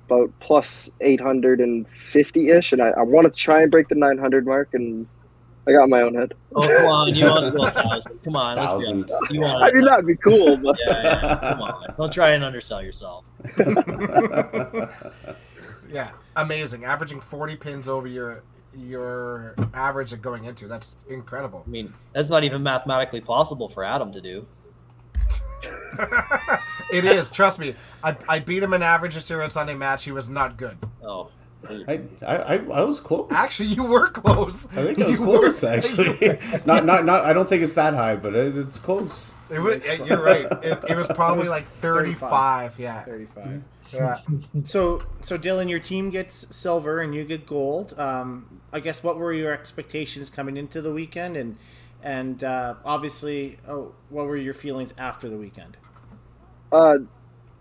about 0.07 0.31
plus 0.41 0.91
eight 1.01 1.21
hundred 1.21 1.61
and 1.61 1.89
fifty 1.89 2.51
ish, 2.51 2.73
and 2.73 2.83
I, 2.83 2.89
I 2.91 3.03
wanted 3.03 3.33
to 3.35 3.39
try 3.39 3.63
and 3.63 3.71
break 3.71 3.89
the 3.89 3.95
nine 3.95 4.19
hundred 4.19 4.47
mark, 4.47 4.71
and 4.75 5.07
I 5.67 5.73
got 5.73 5.89
my 5.89 6.03
own 6.03 6.15
head. 6.15 6.35
Oh 6.55 6.61
come 6.67 6.87
on, 6.87 7.15
you 7.15 7.25
want 7.27 7.47
to 7.47 7.51
go 7.57 7.65
a 7.67 7.71
thousand? 7.71 8.23
Come 8.23 8.37
on, 8.37 8.57
let's 8.57 8.73
be 8.73 8.79
Thousand. 8.85 9.11
honest. 9.11 9.33
You 9.33 9.41
want? 9.41 9.63
I 9.63 9.73
mean 9.73 9.85
that'd 9.85 10.07
be 10.07 10.17
cool, 10.17 10.57
but 10.57 10.77
yeah, 10.87 11.03
yeah, 11.03 11.39
come 11.53 11.63
on. 11.63 11.95
Don't 11.97 12.13
try 12.13 12.31
and 12.31 12.45
undersell 12.45 12.83
yourself. 12.83 13.25
Yeah, 15.91 16.11
amazing. 16.35 16.85
Averaging 16.85 17.21
forty 17.21 17.55
pins 17.57 17.89
over 17.89 18.09
your 18.09 18.43
your 18.77 19.55
average 19.75 20.13
of 20.13 20.21
going 20.21 20.45
into. 20.45 20.67
That's 20.67 20.97
incredible. 21.09 21.63
I 21.65 21.71
mean, 21.71 21.95
that's 22.13 22.31
not 22.31 22.43
even 22.43 22.65
mathematically 22.65 23.21
possible 23.21 23.69
for 23.69 23.85
Adam 23.85 24.11
to 24.13 24.21
do. 24.21 24.47
it 26.95 27.05
is. 27.05 27.31
Trust 27.31 27.59
me. 27.59 27.75
I, 28.03 28.17
I 28.29 28.39
beat 28.39 28.63
him 28.63 28.73
in 28.73 28.83
average 28.83 29.15
this 29.15 29.29
year 29.31 29.43
on 29.43 29.51
Sunday 29.51 29.75
match. 29.75 30.05
He 30.05 30.13
was 30.13 30.29
not 30.29 30.57
good. 30.57 30.79
Oh, 31.03 31.31
I, 31.69 32.01
I, 32.27 32.37
I 32.37 32.55
I 32.57 32.85
was 32.85 33.01
close. 33.01 33.29
Actually, 33.31 33.71
you 33.71 33.85
were 33.85 34.09
close. 34.09 34.67
I 34.73 34.85
think 34.85 34.99
that 34.99 35.07
was 35.09 35.19
You 35.19 35.27
were- 35.27 35.39
close. 35.39 35.65
Actually, 35.65 36.39
not 36.67 36.85
not 36.85 37.05
not. 37.05 37.25
I 37.25 37.33
don't 37.33 37.49
think 37.49 37.63
it's 37.63 37.75
that 37.75 37.95
high, 37.95 38.17
but 38.17 38.35
it, 38.35 38.57
it's 38.57 38.79
close. 38.79 39.33
It 39.51 39.59
was, 39.61 39.85
you're 40.09 40.23
right. 40.23 40.47
It, 40.65 40.83
it 40.89 40.97
was 40.97 41.07
probably 41.09 41.49
like 41.49 41.65
35. 41.65 42.79
Yeah. 42.79 43.03
35. 43.03 43.63
yeah. 43.93 44.17
So, 44.65 45.03
so 45.21 45.37
Dylan, 45.39 45.69
your 45.69 45.79
team 45.81 46.09
gets 46.09 46.47
silver 46.51 47.01
and 47.03 47.15
you 47.15 47.25
get 47.25 47.45
gold. 47.47 47.97
Um, 48.01 48.61
I 48.73 48.81
guess 48.81 49.03
what 49.03 49.19
were 49.19 49.35
your 49.35 49.53
expectations 49.53 50.31
coming 50.31 50.57
into 50.57 50.81
the 50.81 50.91
weekend, 50.93 51.37
and 51.37 51.57
and 52.03 52.43
uh, 52.43 52.75
obviously, 52.85 53.59
oh, 53.69 53.93
what 54.09 54.27
were 54.27 54.37
your 54.37 54.55
feelings 54.55 54.95
after 54.99 55.29
the 55.29 55.37
weekend? 55.37 55.77
Uh, 56.75 56.99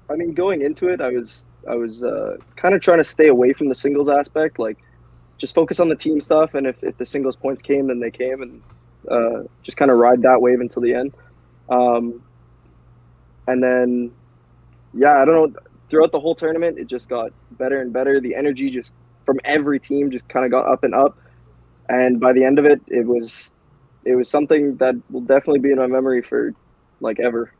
I 0.10 0.16
mean 0.16 0.34
going 0.34 0.62
into 0.62 0.90
it, 0.90 1.02
I 1.02 1.10
was 1.10 1.46
I 1.70 1.76
was 1.76 2.04
uh, 2.04 2.38
kind 2.56 2.76
of 2.76 2.82
trying 2.82 3.00
to 3.00 3.04
stay 3.04 3.28
away 3.28 3.54
from 3.54 3.70
the 3.70 3.76
singles 3.76 4.10
aspect, 4.10 4.60
like 4.60 4.78
just 5.38 5.56
focus 5.56 5.80
on 5.80 5.90
the 5.90 5.96
team 5.96 6.20
stuff, 6.20 6.54
and 6.54 6.68
if, 6.68 6.84
if 6.84 6.98
the 6.98 7.06
singles 7.06 7.36
points 7.36 7.62
came, 7.62 7.88
then 7.88 8.00
they 8.00 8.12
came, 8.12 8.42
and 8.42 8.62
uh, 9.10 9.44
just 9.62 9.78
kind 9.78 9.92
of 9.92 9.98
ride 9.98 10.22
that 10.22 10.42
wave 10.42 10.60
until 10.60 10.82
the 10.82 10.94
end. 10.94 11.14
Um, 11.70 12.22
and 13.48 13.64
then, 13.64 14.12
yeah, 14.94 15.22
I 15.22 15.26
don't 15.26 15.36
know. 15.36 15.60
Throughout 15.90 16.12
the 16.12 16.20
whole 16.20 16.34
tournament, 16.34 16.80
it 16.80 16.88
just 16.88 17.10
got 17.10 17.32
better 17.52 17.82
and 17.82 17.94
better. 17.94 18.20
The 18.20 18.36
energy 18.36 18.70
just 18.70 18.94
from 19.26 19.40
every 19.44 19.80
team 19.80 20.12
just 20.12 20.28
kind 20.28 20.46
of 20.46 20.52
got 20.52 20.66
up 20.66 20.84
and 20.84 20.96
up. 20.96 21.18
And 21.90 22.20
by 22.20 22.34
the 22.34 22.44
end 22.44 22.58
of 22.58 22.66
it, 22.66 22.82
it 22.88 23.06
was 23.06 23.54
it 24.06 24.16
was 24.16 24.30
something 24.30 24.76
that 24.78 24.96
will 25.10 25.22
definitely 25.22 25.60
be 25.60 25.72
in 25.72 25.78
my 25.78 25.88
memory 25.88 26.22
for 26.22 26.54
like 27.00 27.20
ever. 27.20 27.52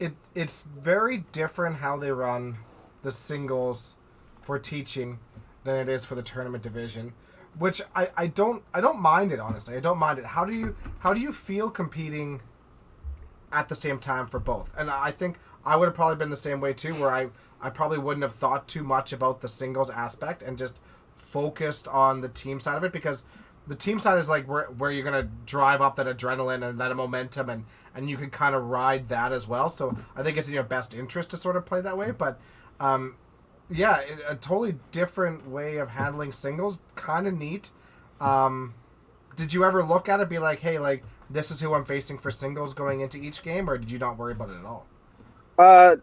It 0.00 0.14
it's 0.34 0.64
very 0.64 1.18
different 1.30 1.76
how 1.76 1.96
they 1.96 2.10
run 2.10 2.56
the 3.02 3.12
singles 3.12 3.94
for 4.42 4.58
teaching 4.58 5.20
than 5.62 5.76
it 5.76 5.88
is 5.88 6.04
for 6.04 6.16
the 6.16 6.22
tournament 6.22 6.64
division 6.64 7.12
which 7.58 7.82
I, 7.94 8.08
I 8.16 8.26
don't 8.26 8.62
I 8.72 8.80
don't 8.80 9.00
mind 9.00 9.32
it 9.32 9.40
honestly. 9.40 9.76
I 9.76 9.80
don't 9.80 9.98
mind 9.98 10.18
it. 10.18 10.24
How 10.24 10.44
do 10.44 10.52
you 10.52 10.76
how 11.00 11.12
do 11.14 11.20
you 11.20 11.32
feel 11.32 11.70
competing 11.70 12.40
at 13.52 13.68
the 13.68 13.74
same 13.74 13.98
time 13.98 14.26
for 14.26 14.38
both? 14.38 14.74
And 14.78 14.90
I 14.90 15.10
think 15.10 15.38
I 15.64 15.76
would 15.76 15.86
have 15.86 15.94
probably 15.94 16.16
been 16.16 16.30
the 16.30 16.36
same 16.36 16.60
way 16.60 16.72
too, 16.72 16.94
where 16.94 17.10
I 17.10 17.28
I 17.60 17.70
probably 17.70 17.98
wouldn't 17.98 18.22
have 18.22 18.34
thought 18.34 18.68
too 18.68 18.82
much 18.82 19.12
about 19.12 19.40
the 19.40 19.48
singles 19.48 19.90
aspect 19.90 20.42
and 20.42 20.56
just 20.56 20.78
focused 21.14 21.86
on 21.88 22.20
the 22.20 22.28
team 22.28 22.60
side 22.60 22.76
of 22.76 22.84
it 22.84 22.92
because 22.92 23.22
the 23.70 23.76
team 23.76 24.00
side 24.00 24.18
is 24.18 24.28
like 24.28 24.48
where, 24.48 24.64
where 24.64 24.90
you're 24.90 25.04
gonna 25.04 25.28
drive 25.46 25.80
up 25.80 25.94
that 25.94 26.06
adrenaline 26.06 26.68
and 26.68 26.80
that 26.80 26.94
momentum 26.96 27.48
and 27.48 27.64
and 27.94 28.10
you 28.10 28.16
can 28.16 28.28
kind 28.28 28.52
of 28.56 28.64
ride 28.64 29.08
that 29.10 29.30
as 29.30 29.46
well. 29.46 29.70
So 29.70 29.96
I 30.16 30.24
think 30.24 30.36
it's 30.36 30.48
in 30.48 30.54
your 30.54 30.64
best 30.64 30.92
interest 30.92 31.30
to 31.30 31.36
sort 31.36 31.54
of 31.54 31.64
play 31.64 31.80
that 31.80 31.96
way. 31.96 32.10
But 32.10 32.40
um, 32.80 33.14
yeah, 33.70 34.00
a 34.26 34.34
totally 34.34 34.74
different 34.90 35.48
way 35.48 35.76
of 35.76 35.90
handling 35.90 36.32
singles. 36.32 36.80
Kind 36.96 37.28
of 37.28 37.38
neat. 37.38 37.70
Um, 38.20 38.74
did 39.36 39.54
you 39.54 39.64
ever 39.64 39.84
look 39.84 40.08
at 40.08 40.18
it, 40.18 40.28
be 40.28 40.40
like, 40.40 40.58
hey, 40.58 40.80
like 40.80 41.04
this 41.30 41.52
is 41.52 41.60
who 41.60 41.72
I'm 41.72 41.84
facing 41.84 42.18
for 42.18 42.32
singles 42.32 42.74
going 42.74 43.02
into 43.02 43.18
each 43.18 43.44
game, 43.44 43.70
or 43.70 43.78
did 43.78 43.92
you 43.92 44.00
not 44.00 44.18
worry 44.18 44.32
about 44.32 44.50
it 44.50 44.56
at 44.56 44.64
all? 44.64 44.84
Uh, 45.56 45.96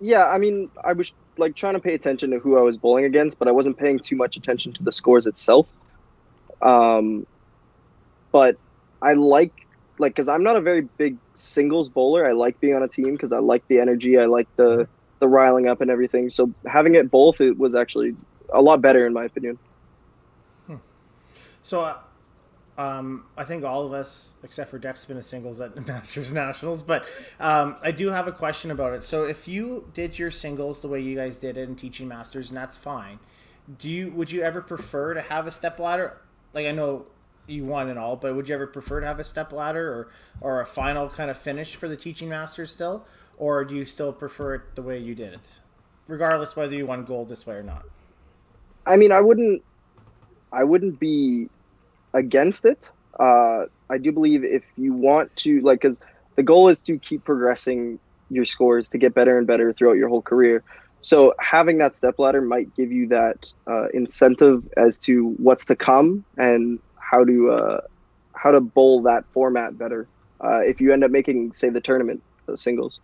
yeah, 0.00 0.26
I 0.26 0.38
mean, 0.38 0.72
I 0.82 0.92
was 0.92 1.12
like 1.36 1.54
trying 1.54 1.74
to 1.74 1.80
pay 1.80 1.94
attention 1.94 2.32
to 2.32 2.40
who 2.40 2.58
I 2.58 2.62
was 2.62 2.76
bowling 2.76 3.04
against, 3.04 3.38
but 3.38 3.46
I 3.46 3.52
wasn't 3.52 3.78
paying 3.78 4.00
too 4.00 4.16
much 4.16 4.36
attention 4.36 4.72
to 4.72 4.82
the 4.82 4.90
scores 4.90 5.28
itself. 5.28 5.68
Um, 6.62 7.26
but 8.32 8.56
I 9.02 9.14
like 9.14 9.52
like 9.98 10.12
because 10.12 10.28
I'm 10.28 10.42
not 10.42 10.56
a 10.56 10.60
very 10.60 10.82
big 10.82 11.16
singles 11.34 11.88
bowler. 11.88 12.26
I 12.26 12.32
like 12.32 12.60
being 12.60 12.74
on 12.74 12.82
a 12.82 12.88
team 12.88 13.12
because 13.12 13.32
I 13.32 13.38
like 13.38 13.66
the 13.68 13.80
energy. 13.80 14.18
I 14.18 14.26
like 14.26 14.48
the 14.56 14.88
the 15.20 15.28
riling 15.28 15.68
up 15.68 15.80
and 15.80 15.90
everything. 15.90 16.28
So 16.28 16.52
having 16.66 16.94
it 16.94 17.10
both, 17.10 17.40
it 17.40 17.58
was 17.58 17.74
actually 17.74 18.14
a 18.52 18.60
lot 18.60 18.80
better 18.80 19.06
in 19.06 19.12
my 19.12 19.24
opinion. 19.24 19.58
Hmm. 20.66 20.76
So, 21.62 21.80
uh, 21.80 21.98
um, 22.78 23.24
I 23.38 23.44
think 23.44 23.64
all 23.64 23.86
of 23.86 23.94
us, 23.94 24.34
except 24.42 24.70
for 24.70 24.78
Dex, 24.78 25.04
been 25.06 25.16
a 25.16 25.22
singles 25.22 25.60
at 25.60 25.86
Masters 25.86 26.32
Nationals. 26.32 26.82
But 26.82 27.06
um, 27.40 27.76
I 27.82 27.90
do 27.90 28.08
have 28.08 28.28
a 28.28 28.32
question 28.32 28.70
about 28.70 28.92
it. 28.92 29.04
So, 29.04 29.24
if 29.24 29.48
you 29.48 29.90
did 29.94 30.18
your 30.18 30.30
singles 30.30 30.82
the 30.82 30.88
way 30.88 31.00
you 31.00 31.16
guys 31.16 31.38
did 31.38 31.56
it 31.56 31.68
in 31.68 31.76
teaching 31.76 32.08
Masters, 32.08 32.48
and 32.48 32.56
that's 32.56 32.76
fine, 32.76 33.18
do 33.78 33.88
you 33.88 34.10
would 34.10 34.30
you 34.30 34.42
ever 34.42 34.60
prefer 34.60 35.14
to 35.14 35.22
have 35.22 35.46
a 35.46 35.50
step 35.50 35.78
ladder? 35.78 36.18
Like 36.56 36.66
I 36.66 36.72
know 36.72 37.06
you 37.46 37.64
won 37.64 37.88
and 37.88 37.98
all, 38.00 38.16
but 38.16 38.34
would 38.34 38.48
you 38.48 38.54
ever 38.56 38.66
prefer 38.66 38.98
to 38.98 39.06
have 39.06 39.20
a 39.20 39.24
step 39.24 39.52
ladder 39.52 39.88
or 39.88 40.08
or 40.40 40.60
a 40.60 40.66
final 40.66 41.08
kind 41.08 41.30
of 41.30 41.38
finish 41.38 41.76
for 41.76 41.86
the 41.86 41.96
teaching 41.96 42.28
Masters 42.28 42.72
still? 42.72 43.06
or 43.38 43.64
do 43.64 43.74
you 43.74 43.84
still 43.84 44.12
prefer 44.12 44.54
it 44.54 44.74
the 44.74 44.82
way 44.82 44.98
you 44.98 45.14
did 45.14 45.34
it, 45.34 45.40
regardless 46.08 46.56
whether 46.56 46.74
you 46.74 46.86
won 46.86 47.04
gold 47.04 47.28
this 47.28 47.46
way 47.46 47.56
or 47.56 47.62
not? 47.62 47.84
I 48.86 48.96
mean, 48.96 49.12
I 49.12 49.20
wouldn't, 49.20 49.62
I 50.52 50.64
wouldn't 50.64 50.98
be 50.98 51.48
against 52.14 52.64
it. 52.64 52.90
Uh, 53.18 53.64
I 53.90 53.98
do 53.98 54.12
believe 54.12 54.44
if 54.44 54.66
you 54.76 54.92
want 54.92 55.34
to, 55.36 55.60
like, 55.60 55.80
because 55.80 56.00
the 56.36 56.42
goal 56.42 56.68
is 56.68 56.80
to 56.82 56.98
keep 56.98 57.24
progressing 57.24 57.98
your 58.30 58.44
scores 58.44 58.88
to 58.90 58.98
get 58.98 59.14
better 59.14 59.38
and 59.38 59.46
better 59.46 59.72
throughout 59.72 59.96
your 59.96 60.08
whole 60.08 60.22
career. 60.22 60.62
So 61.06 61.34
having 61.38 61.78
that 61.78 61.94
step 61.94 62.18
ladder 62.18 62.40
might 62.40 62.74
give 62.74 62.90
you 62.90 63.06
that 63.10 63.52
uh, 63.68 63.86
incentive 63.94 64.68
as 64.76 64.98
to 65.06 65.34
what's 65.36 65.64
to 65.66 65.76
come 65.76 66.24
and 66.36 66.80
how 66.96 67.24
to 67.24 67.50
uh, 67.52 67.80
how 68.32 68.50
to 68.50 68.60
bowl 68.60 69.02
that 69.02 69.24
format 69.30 69.78
better. 69.78 70.08
Uh, 70.42 70.62
if 70.62 70.80
you 70.80 70.92
end 70.92 71.04
up 71.04 71.12
making, 71.12 71.52
say, 71.52 71.68
the 71.70 71.80
tournament, 71.80 72.20
the 72.46 72.56
singles. 72.56 72.98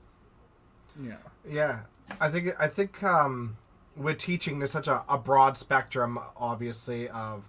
Yeah. 1.01 1.15
Yeah. 1.49 1.79
I 2.21 2.29
think 2.29 2.49
I 2.59 2.67
think 2.67 3.05
um, 3.05 3.57
with 3.97 4.19
teaching 4.19 4.59
there's 4.59 4.73
such 4.73 4.89
a, 4.89 5.05
a 5.09 5.17
broad 5.17 5.57
spectrum 5.57 6.19
obviously 6.37 7.09
of 7.09 7.49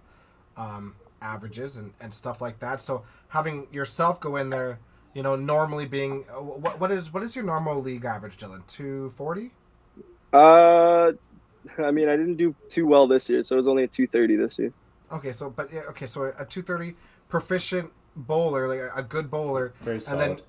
um, 0.55 0.93
averages 1.19 1.77
and, 1.77 1.93
and 1.99 2.13
stuff 2.13 2.41
like 2.41 2.59
that. 2.59 2.79
So 2.79 3.05
having 3.29 3.65
yourself 3.71 4.19
go 4.19 4.35
in 4.35 4.51
there, 4.51 4.77
you 5.15 5.23
know, 5.23 5.35
normally 5.35 5.87
being 5.87 6.25
uh, 6.29 6.43
what 6.43 6.79
what 6.79 6.91
is 6.91 7.11
what 7.11 7.23
is 7.23 7.35
your 7.35 7.43
normal 7.43 7.81
league 7.81 8.05
average, 8.05 8.37
Dylan? 8.37 8.67
Two 8.67 9.09
forty? 9.17 9.49
Uh 10.33 11.11
I 11.77 11.91
mean 11.91 12.09
I 12.09 12.15
didn't 12.17 12.37
do 12.37 12.55
too 12.69 12.85
well 12.87 13.07
this 13.07 13.29
year, 13.29 13.43
so 13.43 13.55
it 13.55 13.57
was 13.57 13.67
only 13.67 13.83
a 13.83 13.87
two 13.87 14.07
thirty 14.07 14.35
this 14.35 14.57
year. 14.59 14.73
Okay, 15.11 15.31
so 15.31 15.49
but 15.49 15.71
yeah, 15.71 15.81
okay, 15.89 16.07
so 16.07 16.33
a 16.37 16.45
two 16.45 16.61
thirty 16.61 16.95
proficient 17.29 17.91
bowler, 18.15 18.67
like 18.67 18.79
a, 18.79 18.91
a 18.95 19.03
good 19.03 19.29
bowler, 19.29 19.73
Very 19.81 19.99
solid. 19.99 20.21
and 20.21 20.39
then 20.39 20.45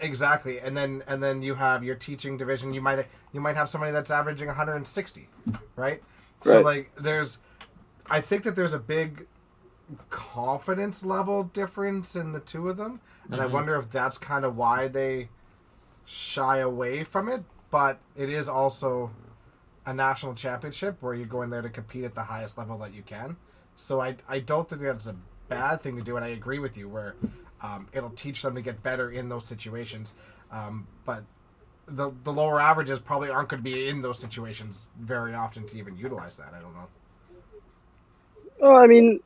Exactly, 0.00 0.58
and 0.60 0.76
then 0.76 1.02
and 1.06 1.22
then 1.22 1.42
you 1.42 1.54
have 1.54 1.84
your 1.84 1.94
teaching 1.94 2.36
division. 2.36 2.74
You 2.74 2.82
might 2.82 3.06
you 3.32 3.40
might 3.40 3.56
have 3.56 3.68
somebody 3.70 3.92
that's 3.92 4.10
averaging 4.10 4.48
160, 4.48 5.28
right? 5.76 6.02
So 6.42 6.56
Right. 6.56 6.64
like 6.64 6.90
there's, 6.96 7.38
I 8.10 8.20
think 8.20 8.42
that 8.42 8.54
there's 8.56 8.74
a 8.74 8.78
big 8.78 9.26
confidence 10.10 11.04
level 11.04 11.44
difference 11.44 12.16
in 12.16 12.32
the 12.32 12.40
two 12.40 12.68
of 12.68 12.76
them, 12.76 13.00
and 13.30 13.40
I 13.40 13.46
wonder 13.46 13.76
if 13.76 13.90
that's 13.90 14.18
kind 14.18 14.44
of 14.44 14.56
why 14.56 14.88
they 14.88 15.28
shy 16.04 16.58
away 16.58 17.04
from 17.04 17.28
it. 17.28 17.44
But 17.74 17.98
it 18.14 18.28
is 18.28 18.48
also 18.48 19.10
a 19.84 19.92
national 19.92 20.34
championship 20.34 20.98
where 21.00 21.12
you 21.12 21.24
go 21.24 21.42
in 21.42 21.50
there 21.50 21.60
to 21.60 21.68
compete 21.68 22.04
at 22.04 22.14
the 22.14 22.22
highest 22.22 22.56
level 22.56 22.78
that 22.78 22.94
you 22.94 23.02
can. 23.02 23.36
So 23.74 24.00
I 24.00 24.14
I 24.28 24.38
don't 24.38 24.68
think 24.68 24.82
that's 24.82 25.08
a 25.08 25.16
bad 25.48 25.82
thing 25.82 25.96
to 25.96 26.02
do, 26.02 26.14
and 26.14 26.24
I 26.24 26.28
agree 26.28 26.60
with 26.60 26.78
you 26.78 26.88
where 26.88 27.16
um, 27.60 27.88
it'll 27.92 28.10
teach 28.10 28.42
them 28.42 28.54
to 28.54 28.62
get 28.62 28.84
better 28.84 29.10
in 29.10 29.28
those 29.28 29.44
situations. 29.44 30.14
Um, 30.52 30.86
but 31.04 31.24
the 31.86 32.12
the 32.22 32.32
lower 32.32 32.60
averages 32.60 33.00
probably 33.00 33.28
aren't 33.28 33.48
going 33.48 33.64
to 33.64 33.68
be 33.68 33.88
in 33.88 34.02
those 34.02 34.20
situations 34.20 34.88
very 34.96 35.34
often 35.34 35.66
to 35.66 35.76
even 35.76 35.96
utilize 35.96 36.36
that. 36.36 36.54
I 36.56 36.60
don't 36.60 36.74
know. 36.74 36.86
Well, 38.60 38.76
I 38.76 38.86
mean, 38.86 39.18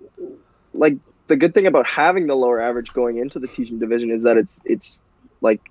like 0.73 0.97
the 1.27 1.37
good 1.37 1.53
thing 1.53 1.67
about 1.67 1.87
having 1.87 2.27
the 2.27 2.35
lower 2.35 2.63
average 2.63 2.95
going 2.95 3.19
into 3.19 3.41
the 3.41 3.47
teaching 3.47 3.79
division 3.79 4.11
is 4.11 4.23
that 4.23 4.39
it's 4.39 4.59
it's 4.65 5.03
like 5.43 5.71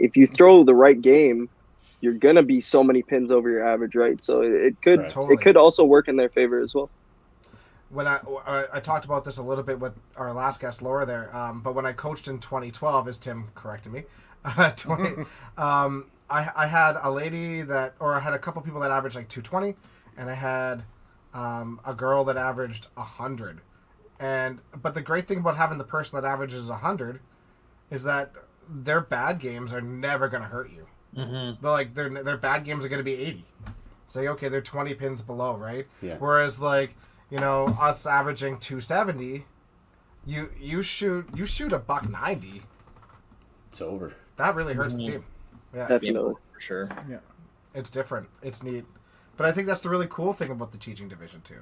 if 0.00 0.16
you 0.16 0.26
throw 0.26 0.64
the 0.64 0.74
right 0.74 1.00
game, 1.00 1.48
you're 2.00 2.14
gonna 2.14 2.42
be 2.42 2.60
so 2.60 2.84
many 2.84 3.02
pins 3.02 3.32
over 3.32 3.48
your 3.50 3.66
average, 3.66 3.94
right? 3.94 4.22
So 4.22 4.42
it, 4.42 4.52
it 4.52 4.82
could 4.82 5.00
Right. 5.00 5.08
Totally. 5.08 5.34
it 5.34 5.40
could 5.40 5.56
also 5.56 5.84
work 5.84 6.08
in 6.08 6.16
their 6.16 6.28
favor 6.28 6.60
as 6.60 6.74
well. 6.74 6.90
when 7.88 8.06
I, 8.06 8.20
I 8.46 8.64
I 8.74 8.80
talked 8.80 9.04
about 9.04 9.24
this 9.24 9.36
a 9.38 9.42
little 9.42 9.64
bit 9.64 9.78
with 9.80 9.94
our 10.16 10.32
last 10.32 10.60
guest 10.60 10.82
Laura 10.82 11.06
there, 11.06 11.34
um, 11.34 11.60
but 11.60 11.74
when 11.74 11.86
I 11.86 11.92
coached 11.92 12.28
in 12.28 12.38
2012, 12.38 13.08
as 13.08 13.18
Tim 13.18 13.48
corrected 13.54 13.92
me, 13.92 14.04
uh, 14.44 14.70
20, 14.70 15.24
um, 15.56 16.06
I 16.28 16.50
I 16.56 16.66
had 16.66 16.96
a 17.02 17.10
lady 17.10 17.62
that, 17.62 17.94
or 18.00 18.14
I 18.14 18.20
had 18.20 18.34
a 18.34 18.38
couple 18.38 18.62
people 18.62 18.80
that 18.80 18.90
averaged 18.90 19.16
like 19.16 19.28
220, 19.28 19.74
and 20.16 20.30
I 20.30 20.34
had 20.34 20.84
um, 21.32 21.80
a 21.84 21.94
girl 21.94 22.24
that 22.24 22.36
averaged 22.36 22.88
100, 22.94 23.60
and 24.18 24.60
but 24.80 24.94
the 24.94 25.02
great 25.02 25.28
thing 25.28 25.38
about 25.38 25.56
having 25.56 25.78
the 25.78 25.84
person 25.84 26.20
that 26.20 26.26
averages 26.26 26.68
100 26.68 27.20
is 27.90 28.02
that 28.04 28.32
their 28.68 29.00
bad 29.00 29.38
games 29.38 29.72
are 29.72 29.80
never 29.80 30.28
going 30.28 30.42
to 30.42 30.48
hurt 30.48 30.70
you. 30.70 30.86
Mm-hmm. 31.16 31.62
They're 31.62 31.70
like 31.70 31.94
their 31.94 32.08
their 32.22 32.36
bad 32.36 32.64
games 32.64 32.84
are 32.84 32.88
going 32.88 33.00
to 33.00 33.04
be 33.04 33.14
80. 33.14 33.44
Say 34.08 34.28
okay, 34.28 34.48
they're 34.48 34.60
20 34.60 34.94
pins 34.94 35.22
below, 35.22 35.56
right? 35.56 35.86
Yeah. 36.02 36.16
Whereas 36.18 36.60
like 36.60 36.96
you 37.30 37.40
know 37.40 37.66
us 37.80 38.06
averaging 38.06 38.58
270, 38.58 39.44
you 40.26 40.50
you 40.60 40.82
shoot 40.82 41.26
you 41.34 41.46
shoot 41.46 41.72
a 41.72 41.78
buck 41.78 42.08
90. 42.08 42.62
It's 43.68 43.80
over. 43.80 44.14
That 44.36 44.54
really 44.54 44.74
hurts 44.74 44.96
the 44.96 45.02
Mhm. 45.02 45.06
team. 45.06 45.24
Yeah, 45.74 45.86
Definitely. 45.86 46.34
for 46.52 46.60
sure. 46.60 46.88
Yeah, 47.08 47.18
it's 47.74 47.90
different. 47.90 48.28
It's 48.42 48.62
neat. 48.62 48.84
But 49.36 49.46
I 49.46 49.52
think 49.52 49.66
that's 49.66 49.80
the 49.82 49.88
really 49.90 50.06
cool 50.08 50.32
thing 50.32 50.50
about 50.50 50.72
the 50.72 50.78
teaching 50.78 51.08
division 51.08 51.40
too, 51.42 51.60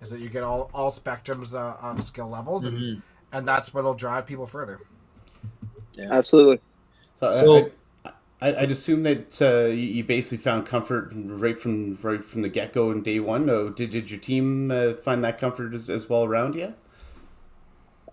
is 0.00 0.10
that 0.10 0.20
you 0.20 0.28
get 0.28 0.42
all 0.44 0.70
all 0.74 0.90
spectrums 0.90 1.54
uh, 1.54 1.76
of 1.80 2.02
skill 2.04 2.28
levels, 2.28 2.64
and 2.64 2.76
Mhm. 2.78 3.02
and 3.32 3.46
that's 3.48 3.72
what'll 3.72 3.94
drive 3.94 4.26
people 4.26 4.46
further. 4.46 4.80
Yeah, 5.94 6.12
absolutely. 6.12 6.60
So, 7.14 7.30
So- 7.32 7.56
I, 7.56 7.60
I, 7.60 7.70
I'd 8.40 8.70
assume 8.70 9.02
that 9.02 9.42
uh, 9.42 9.66
you 9.66 10.04
basically 10.04 10.38
found 10.38 10.64
comfort 10.64 11.10
right 11.12 11.58
from 11.58 11.98
right 12.02 12.24
from 12.24 12.42
the 12.42 12.48
get 12.48 12.72
go 12.72 12.92
in 12.92 13.02
day 13.02 13.18
one. 13.18 13.50
Oh, 13.50 13.68
did, 13.68 13.90
did 13.90 14.12
your 14.12 14.20
team 14.20 14.70
uh, 14.70 14.94
find 14.94 15.24
that 15.24 15.38
comfort 15.38 15.74
as, 15.74 15.90
as 15.90 16.08
well 16.08 16.22
around 16.22 16.54
you? 16.54 16.72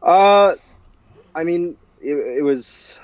Uh, 0.01 0.55
I 1.35 1.43
mean, 1.43 1.77
it, 2.01 2.39
it 2.39 2.43
was. 2.43 2.99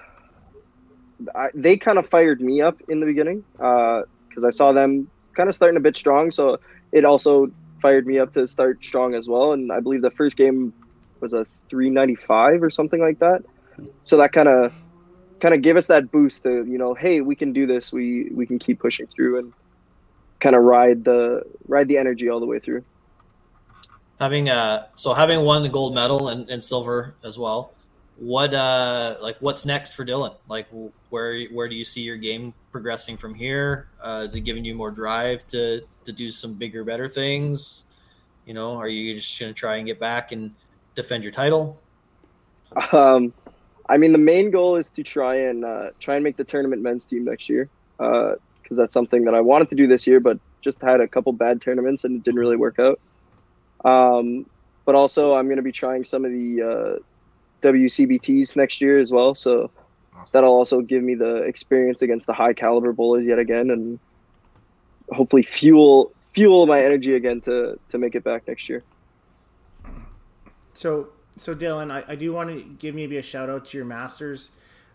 I, 1.36 1.50
they 1.54 1.78
kind 1.78 2.00
of 2.00 2.10
fired 2.10 2.42
me 2.42 2.62
up 2.62 2.82
in 2.90 3.00
the 3.00 3.06
beginning 3.06 3.44
because 3.54 4.44
I 4.44 4.50
saw 4.50 4.72
them 4.72 5.08
kind 5.34 5.48
of 5.48 5.54
starting 5.54 5.78
a 5.78 5.82
bit 5.82 5.96
strong. 5.96 6.32
So 6.32 6.60
it 6.92 7.06
also 7.06 7.52
fired 7.80 8.08
me 8.08 8.18
up 8.18 8.34
to 8.34 8.48
start 8.48 8.84
strong 8.84 9.14
as 9.14 9.28
well. 9.28 9.54
And 9.54 9.72
I 9.72 9.80
believe 9.80 10.02
the 10.02 10.10
first 10.10 10.38
game 10.38 10.74
was 11.20 11.34
a 11.34 11.46
395 11.70 12.64
or 12.64 12.72
something 12.72 13.00
like 13.00 13.20
that. 13.20 13.44
So 14.04 14.18
that 14.18 14.32
kind 14.32 14.50
of 14.50 14.74
kind 15.42 15.54
of 15.54 15.62
gave 15.62 15.76
us 15.76 15.88
that 15.88 16.12
boost 16.12 16.44
to 16.44 16.66
you 16.66 16.78
know, 16.78 16.94
hey, 16.94 17.22
we 17.22 17.36
can 17.36 17.52
do 17.52 17.66
this. 17.66 17.92
We 17.92 18.30
we 18.32 18.46
can 18.46 18.60
keep 18.60 18.80
pushing 18.80 19.08
through. 19.08 19.40
And 19.40 19.54
kind 20.42 20.56
of 20.56 20.64
ride 20.64 21.06
the 21.06 21.44
ride 21.68 21.88
the 21.88 21.98
energy 21.98 22.28
all 22.28 22.42
the 22.42 22.46
way 22.46 22.60
through. 22.60 22.84
Having 24.20 24.50
uh, 24.50 24.88
so 24.96 25.14
having 25.14 25.42
won 25.42 25.64
the 25.64 25.70
gold 25.70 25.96
medal 25.96 26.28
and, 26.28 26.50
and 26.50 26.62
silver 26.62 27.16
as 27.24 27.40
well. 27.40 27.74
What 28.18 28.54
uh, 28.54 29.16
like 29.24 29.38
what's 29.40 29.66
next 29.66 29.94
for 29.94 30.06
Dylan? 30.06 30.36
Like 30.50 30.68
where 31.10 31.46
where 31.46 31.70
do 31.70 31.76
you 31.76 31.86
see 31.86 32.02
your 32.02 32.18
game 32.18 32.54
progressing 32.72 33.18
from 33.18 33.34
here? 33.34 33.88
Uh, 34.02 34.22
is 34.26 34.36
it 34.36 34.42
giving 34.42 34.66
you 34.66 34.76
more 34.76 34.92
drive 34.92 35.46
to 35.48 35.82
to 36.04 36.12
do 36.12 36.30
some 36.30 36.54
bigger, 36.56 36.84
better 36.84 37.08
things? 37.08 37.86
You 38.46 38.54
know, 38.54 38.76
are 38.76 38.90
you 38.90 39.16
just 39.16 39.40
gonna 39.40 39.54
try 39.54 39.78
and 39.78 39.88
get 39.88 40.00
back 40.00 40.32
and 40.32 40.54
defend 40.94 41.24
your 41.24 41.32
title? 41.32 41.80
Um, 42.92 43.34
I 43.92 43.98
mean, 43.98 44.14
the 44.14 44.18
main 44.18 44.52
goal 44.52 44.78
is 44.78 44.90
to 44.92 45.04
try 45.04 45.36
and 45.36 45.66
uh, 45.66 45.90
try 46.00 46.16
and 46.16 46.24
make 46.24 46.38
the 46.38 46.46
tournament 46.46 46.82
men's 46.82 47.06
team 47.06 47.26
next 47.26 47.50
year, 47.50 47.70
because 47.98 48.38
uh, 48.72 48.76
that's 48.76 48.94
something 48.94 49.26
that 49.26 49.36
I 49.36 49.42
wanted 49.42 49.70
to 49.70 49.76
do 49.76 49.86
this 49.86 50.08
year, 50.08 50.22
but 50.22 50.40
just 50.62 50.82
had 50.82 51.02
a 51.02 51.08
couple 51.10 51.34
bad 51.34 51.60
tournaments 51.60 52.06
and 52.06 52.16
it 52.16 52.24
didn't 52.24 52.40
really 52.40 52.56
work 52.56 52.80
out. 52.80 53.02
Um, 53.84 54.46
but 54.86 54.96
also, 54.96 55.34
I'm 55.36 55.48
going 55.48 55.58
to 55.58 55.62
be 55.62 55.74
trying 55.74 56.06
some 56.06 56.24
of 56.24 56.32
the 56.32 56.62
uh, 56.62 57.68
WCBTs 57.68 58.56
next 58.56 58.80
year 58.80 58.98
as 58.98 59.12
well, 59.12 59.36
so 59.36 59.70
awesome. 60.16 60.30
that'll 60.32 60.54
also 60.54 60.80
give 60.80 61.04
me 61.04 61.16
the 61.16 61.44
experience 61.44 62.02
against 62.02 62.28
the 62.28 62.34
high 62.34 62.54
caliber 62.54 62.94
bowlers 62.94 63.26
yet 63.26 63.40
again, 63.40 63.72
and 63.72 64.00
hopefully 65.12 65.44
fuel 65.44 66.14
fuel 66.32 66.66
my 66.66 66.82
energy 66.82 67.16
again 67.16 67.42
to 67.42 67.78
to 67.90 67.98
make 67.98 68.16
it 68.16 68.24
back 68.24 68.48
next 68.48 68.70
year. 68.70 68.84
So 70.74 71.10
so 71.38 71.56
Dylan, 71.56 71.92
I, 71.92 72.04
I 72.08 72.16
do 72.16 72.34
want 72.34 72.50
to 72.50 72.62
give 72.80 72.96
maybe 72.96 73.18
a 73.18 73.22
shout 73.22 73.50
out 73.50 73.66
to 73.68 73.78
your 73.78 73.86
masters. 73.86 74.52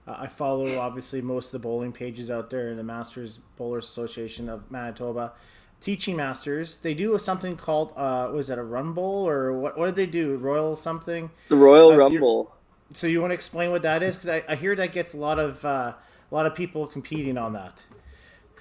Uh, 0.07 0.17
I 0.19 0.27
follow 0.27 0.79
obviously 0.79 1.21
most 1.21 1.47
of 1.47 1.53
the 1.53 1.59
bowling 1.61 1.93
pages 1.93 2.31
out 2.31 2.51
there 2.51 2.71
in 2.71 2.77
the 2.77 2.85
Masters 2.85 3.39
Bowlers 3.57 3.85
Association 3.85 4.49
of 4.49 4.71
Manitoba. 4.71 5.33
Teaching 5.81 6.17
masters, 6.17 6.79
they 6.79 6.95
do 6.95 7.19
something 7.19 7.55
called 7.55 7.93
uh, 7.97 8.31
was 8.33 8.47
that 8.47 8.59
a 8.59 8.63
rumble 8.63 9.05
or 9.05 9.53
what? 9.53 9.77
What 9.77 9.87
did 9.87 9.97
they 9.97 10.07
do? 10.07 10.37
Royal 10.37 10.75
something? 10.75 11.31
The 11.49 11.57
Royal 11.57 11.93
uh, 11.93 11.97
Rumble. 11.97 12.55
So 12.95 13.07
you 13.07 13.21
want 13.21 13.33
to 13.33 13.35
explain 13.35 13.71
what 13.73 13.83
that 13.83 14.03
is? 14.03 14.17
Because 14.17 14.31
I, 14.31 14.43
I, 14.49 14.55
hear 14.57 14.75
that 14.75 14.93
gets 14.93 15.13
a 15.13 15.19
lot 15.19 15.39
of 15.39 15.63
uh, 15.67 15.93
a 16.31 16.35
lot 16.35 16.47
of 16.47 16.55
people 16.55 16.87
competing 16.87 17.37
on 17.37 17.53
that. 17.53 17.83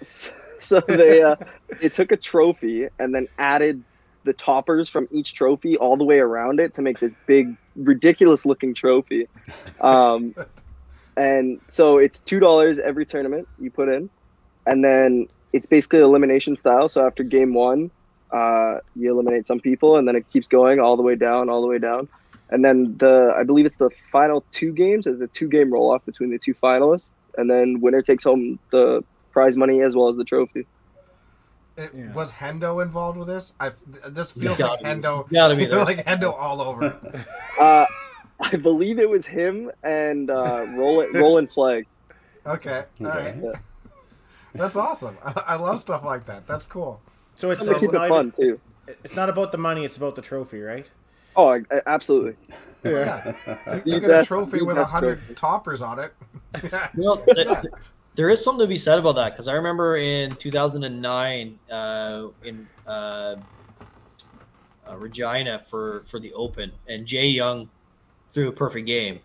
So 0.59 0.79
they 0.79 1.21
uh, 1.21 1.35
they 1.79 1.89
took 1.89 2.11
a 2.11 2.17
trophy 2.17 2.87
and 2.97 3.13
then 3.13 3.27
added 3.37 3.83
the 4.25 4.33
toppers 4.33 4.89
from 4.89 5.07
each 5.11 5.33
trophy 5.33 5.77
all 5.77 5.95
the 5.95 6.03
way 6.03 6.19
around 6.19 6.59
it 6.59 6.73
to 6.73 6.81
make 6.81 6.99
this 6.99 7.13
big, 7.25 7.55
ridiculous 7.75 8.45
looking 8.45 8.73
trophy. 8.73 9.27
Um, 9.79 10.35
and 11.17 11.61
so 11.67 11.97
it's 11.97 12.19
two 12.19 12.39
dollars 12.39 12.79
every 12.79 13.05
tournament 13.05 13.47
you 13.59 13.71
put 13.71 13.87
in, 13.87 14.09
and 14.65 14.83
then 14.83 15.27
it's 15.53 15.67
basically 15.67 15.99
elimination 15.99 16.57
style. 16.57 16.89
So 16.89 17.05
after 17.05 17.23
game 17.23 17.53
one, 17.53 17.91
uh, 18.31 18.79
you 18.95 19.11
eliminate 19.11 19.47
some 19.47 19.59
people, 19.59 19.95
and 19.95 20.07
then 20.07 20.15
it 20.15 20.29
keeps 20.29 20.47
going 20.47 20.79
all 20.79 20.97
the 20.97 21.03
way 21.03 21.15
down, 21.15 21.49
all 21.49 21.61
the 21.61 21.67
way 21.67 21.79
down, 21.79 22.09
and 22.49 22.65
then 22.65 22.97
the 22.97 23.33
I 23.37 23.43
believe 23.43 23.65
it's 23.65 23.77
the 23.77 23.91
final 24.11 24.43
two 24.51 24.73
games 24.73 25.07
is 25.07 25.21
a 25.21 25.27
two 25.27 25.47
game 25.47 25.71
roll 25.71 25.91
off 25.91 26.03
between 26.05 26.31
the 26.31 26.39
two 26.39 26.53
finalists, 26.53 27.13
and 27.37 27.49
then 27.49 27.79
winner 27.79 28.01
takes 28.01 28.23
home 28.23 28.59
the 28.71 29.03
prize 29.31 29.55
money 29.55 29.81
as 29.81 29.95
well 29.95 30.09
as 30.09 30.17
the 30.17 30.25
trophy. 30.25 30.65
It, 31.77 31.91
yeah. 31.93 32.13
Was 32.13 32.31
Hendo 32.31 32.81
involved 32.81 33.17
with 33.17 33.27
this? 33.27 33.53
I 33.59 33.71
this 34.07 34.31
feels 34.31 34.59
like 34.59 34.79
Hendo. 34.79 35.29
Gotta 35.29 35.55
be 35.55 35.65
there. 35.65 35.83
like 35.83 36.05
Hendo 36.05 36.33
all 36.33 36.61
over. 36.61 37.25
uh, 37.59 37.85
I 38.39 38.55
believe 38.55 38.97
it 38.97 39.09
was 39.09 39.25
him 39.25 39.71
and 39.83 40.29
uh, 40.29 40.65
Roland 40.75 41.15
Roland 41.15 41.51
Flag. 41.51 41.85
Okay, 42.45 42.85
all 43.01 43.07
right. 43.07 43.35
Yeah. 43.41 43.51
That's 44.53 44.77
awesome. 44.77 45.17
I, 45.25 45.43
I, 45.47 45.55
love 45.55 45.81
stuff 45.81 46.05
like 46.05 46.25
that. 46.27 46.47
That's 46.47 46.65
cool. 46.65 47.01
So 47.35 47.51
it's, 47.51 47.67
it's, 47.67 47.79
keep 47.81 47.93
it 47.93 48.07
fun 48.07 48.31
too. 48.31 48.59
It's 49.03 49.15
not 49.15 49.27
about 49.27 49.51
the 49.51 49.57
money; 49.57 49.83
it's 49.83 49.97
about 49.97 50.15
the 50.15 50.21
trophy, 50.21 50.61
right? 50.61 50.89
Oh, 51.35 51.47
I, 51.47 51.57
I, 51.71 51.81
absolutely. 51.87 52.35
Yeah, 52.85 53.33
yeah. 53.45 53.81
you, 53.83 53.95
you 53.95 53.99
get 53.99 54.11
a 54.11 54.25
trophy 54.25 54.61
with 54.61 54.77
a 54.77 54.85
hundred 54.85 55.19
toppers 55.35 55.81
on 55.81 55.99
it. 55.99 56.13
yeah. 56.71 56.87
You 56.95 57.03
know, 57.03 57.23
yeah 57.35 57.63
there 58.15 58.29
is 58.29 58.43
something 58.43 58.63
to 58.63 58.67
be 58.67 58.77
said 58.77 58.97
about 58.97 59.15
that 59.15 59.33
because 59.33 59.47
I 59.47 59.53
remember 59.53 59.97
in 59.97 60.35
2009 60.35 61.59
uh, 61.69 62.27
in 62.43 62.67
uh, 62.87 63.35
uh, 64.89 64.97
Regina 64.97 65.59
for 65.59 66.03
for 66.05 66.19
the 66.19 66.33
Open, 66.33 66.71
and 66.87 67.05
Jay 67.05 67.27
Young 67.27 67.69
threw 68.29 68.47
a 68.49 68.51
perfect 68.51 68.87
game, 68.87 69.19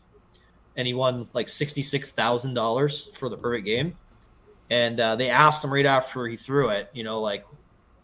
and 0.77 0.87
he 0.87 0.95
won 0.95 1.29
like 1.33 1.49
sixty 1.49 1.83
six 1.83 2.11
thousand 2.11 2.55
dollars 2.55 3.07
for 3.17 3.29
the 3.29 3.37
perfect 3.37 3.65
game. 3.65 3.97
And 4.71 5.01
uh, 5.01 5.17
they 5.17 5.31
asked 5.31 5.65
him 5.65 5.73
right 5.73 5.87
after 5.87 6.27
he 6.27 6.37
threw 6.37 6.69
it, 6.69 6.91
you 6.93 7.03
know, 7.03 7.21
like 7.21 7.45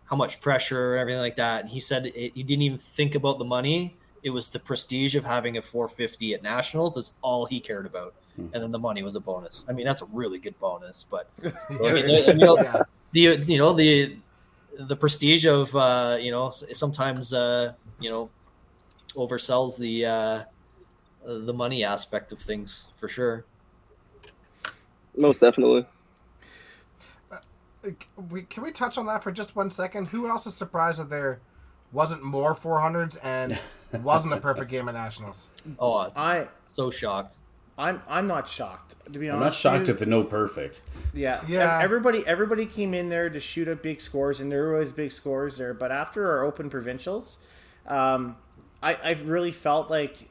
how 0.07 0.17
much 0.17 0.41
pressure 0.41 0.95
and 0.95 1.01
everything 1.01 1.21
like 1.21 1.37
that. 1.37 1.63
And 1.63 1.71
he 1.71 1.79
said 1.79 2.07
it, 2.07 2.33
he 2.35 2.43
didn't 2.43 2.63
even 2.63 2.79
think 2.79 3.15
about 3.15 3.39
the 3.39 3.45
money. 3.45 3.97
It 4.25 4.31
was 4.31 4.49
the 4.49 4.59
prestige 4.59 5.15
of 5.15 5.25
having 5.25 5.57
a 5.57 5.63
450 5.63 6.35
at 6.35 6.43
nationals. 6.43 6.97
That's 6.97 7.17
all 7.23 7.47
he 7.47 7.61
cared 7.61 7.87
about 7.87 8.15
and 8.37 8.53
then 8.53 8.71
the 8.71 8.79
money 8.79 9.03
was 9.03 9.17
a 9.17 9.21
bonus. 9.21 9.65
I 9.69 9.73
mean, 9.73 9.87
that's 9.87 10.03
a 10.03 10.07
really 10.07 10.39
good 10.39 10.59
bonus, 10.59 11.03
but 11.03 11.31
I 11.45 11.93
mean, 11.93 12.09
you 12.09 12.35
know, 12.35 12.59
yeah. 12.59 12.83
the 13.13 13.21
you 13.47 13.59
know 13.59 13.73
the 13.73 14.17
the 14.79 14.97
prestige 14.97 15.47
of 15.47 15.75
uh, 15.75 16.19
you 16.21 16.31
know 16.31 16.51
sometimes 16.51 17.33
uh, 17.33 17.73
you 18.01 18.11
know 18.11 18.31
oversells 19.15 19.79
the 19.79 20.05
uh, 20.05 20.43
the 21.25 21.55
money 21.55 21.85
aspect 21.85 22.33
of 22.33 22.39
things 22.39 22.89
for 22.97 23.09
sure. 23.09 23.45
Most 25.17 25.41
definitely. 25.41 25.87
Uh, 27.33 27.39
we, 28.31 28.43
can 28.43 28.63
we 28.63 28.71
touch 28.71 28.99
on 28.99 29.07
that 29.07 29.23
for 29.23 29.33
just 29.33 29.57
one 29.57 29.71
second? 29.71 30.09
Who 30.09 30.29
else 30.29 30.47
is 30.47 30.55
surprised 30.55 30.99
that 31.01 31.09
there 31.09 31.41
wasn't 31.93 32.23
more 32.23 32.55
400s 32.55 33.19
and 33.23 33.59
wasn't 34.03 34.35
a 34.35 34.37
perfect 34.37 34.71
game 34.71 34.89
at 34.89 34.95
nationals? 34.95 35.49
Oh, 35.79 36.11
I 36.15 36.47
so 36.67 36.91
shocked. 36.91 37.39
I'm 37.79 38.03
I'm 38.09 38.27
not 38.27 38.49
shocked 38.49 38.95
to 39.13 39.19
be 39.19 39.29
honest. 39.29 39.65
I'm 39.65 39.73
not 39.73 39.79
shocked 39.79 39.89
at 39.89 39.99
the 39.99 40.07
no 40.07 40.25
perfect. 40.25 40.81
Yeah, 41.15 41.43
yeah. 41.47 41.81
Everybody 41.83 42.27
everybody 42.27 42.67
came 42.67 42.95
in 42.95 43.09
there 43.09 43.31
to 43.31 43.41
shoot 43.41 43.69
up 43.69 43.83
big 43.83 44.01
scores, 44.01 44.41
and 44.41 44.51
there 44.51 44.71
was 44.71 44.93
big 44.93 45.13
scores 45.13 45.59
there. 45.59 45.75
But 45.75 45.93
after 45.93 46.31
our 46.31 46.43
open 46.45 46.71
provincials, 46.71 47.39
um, 47.87 48.37
I 48.83 48.95
I 48.95 49.13
really 49.25 49.53
felt 49.53 49.91
like 49.91 50.29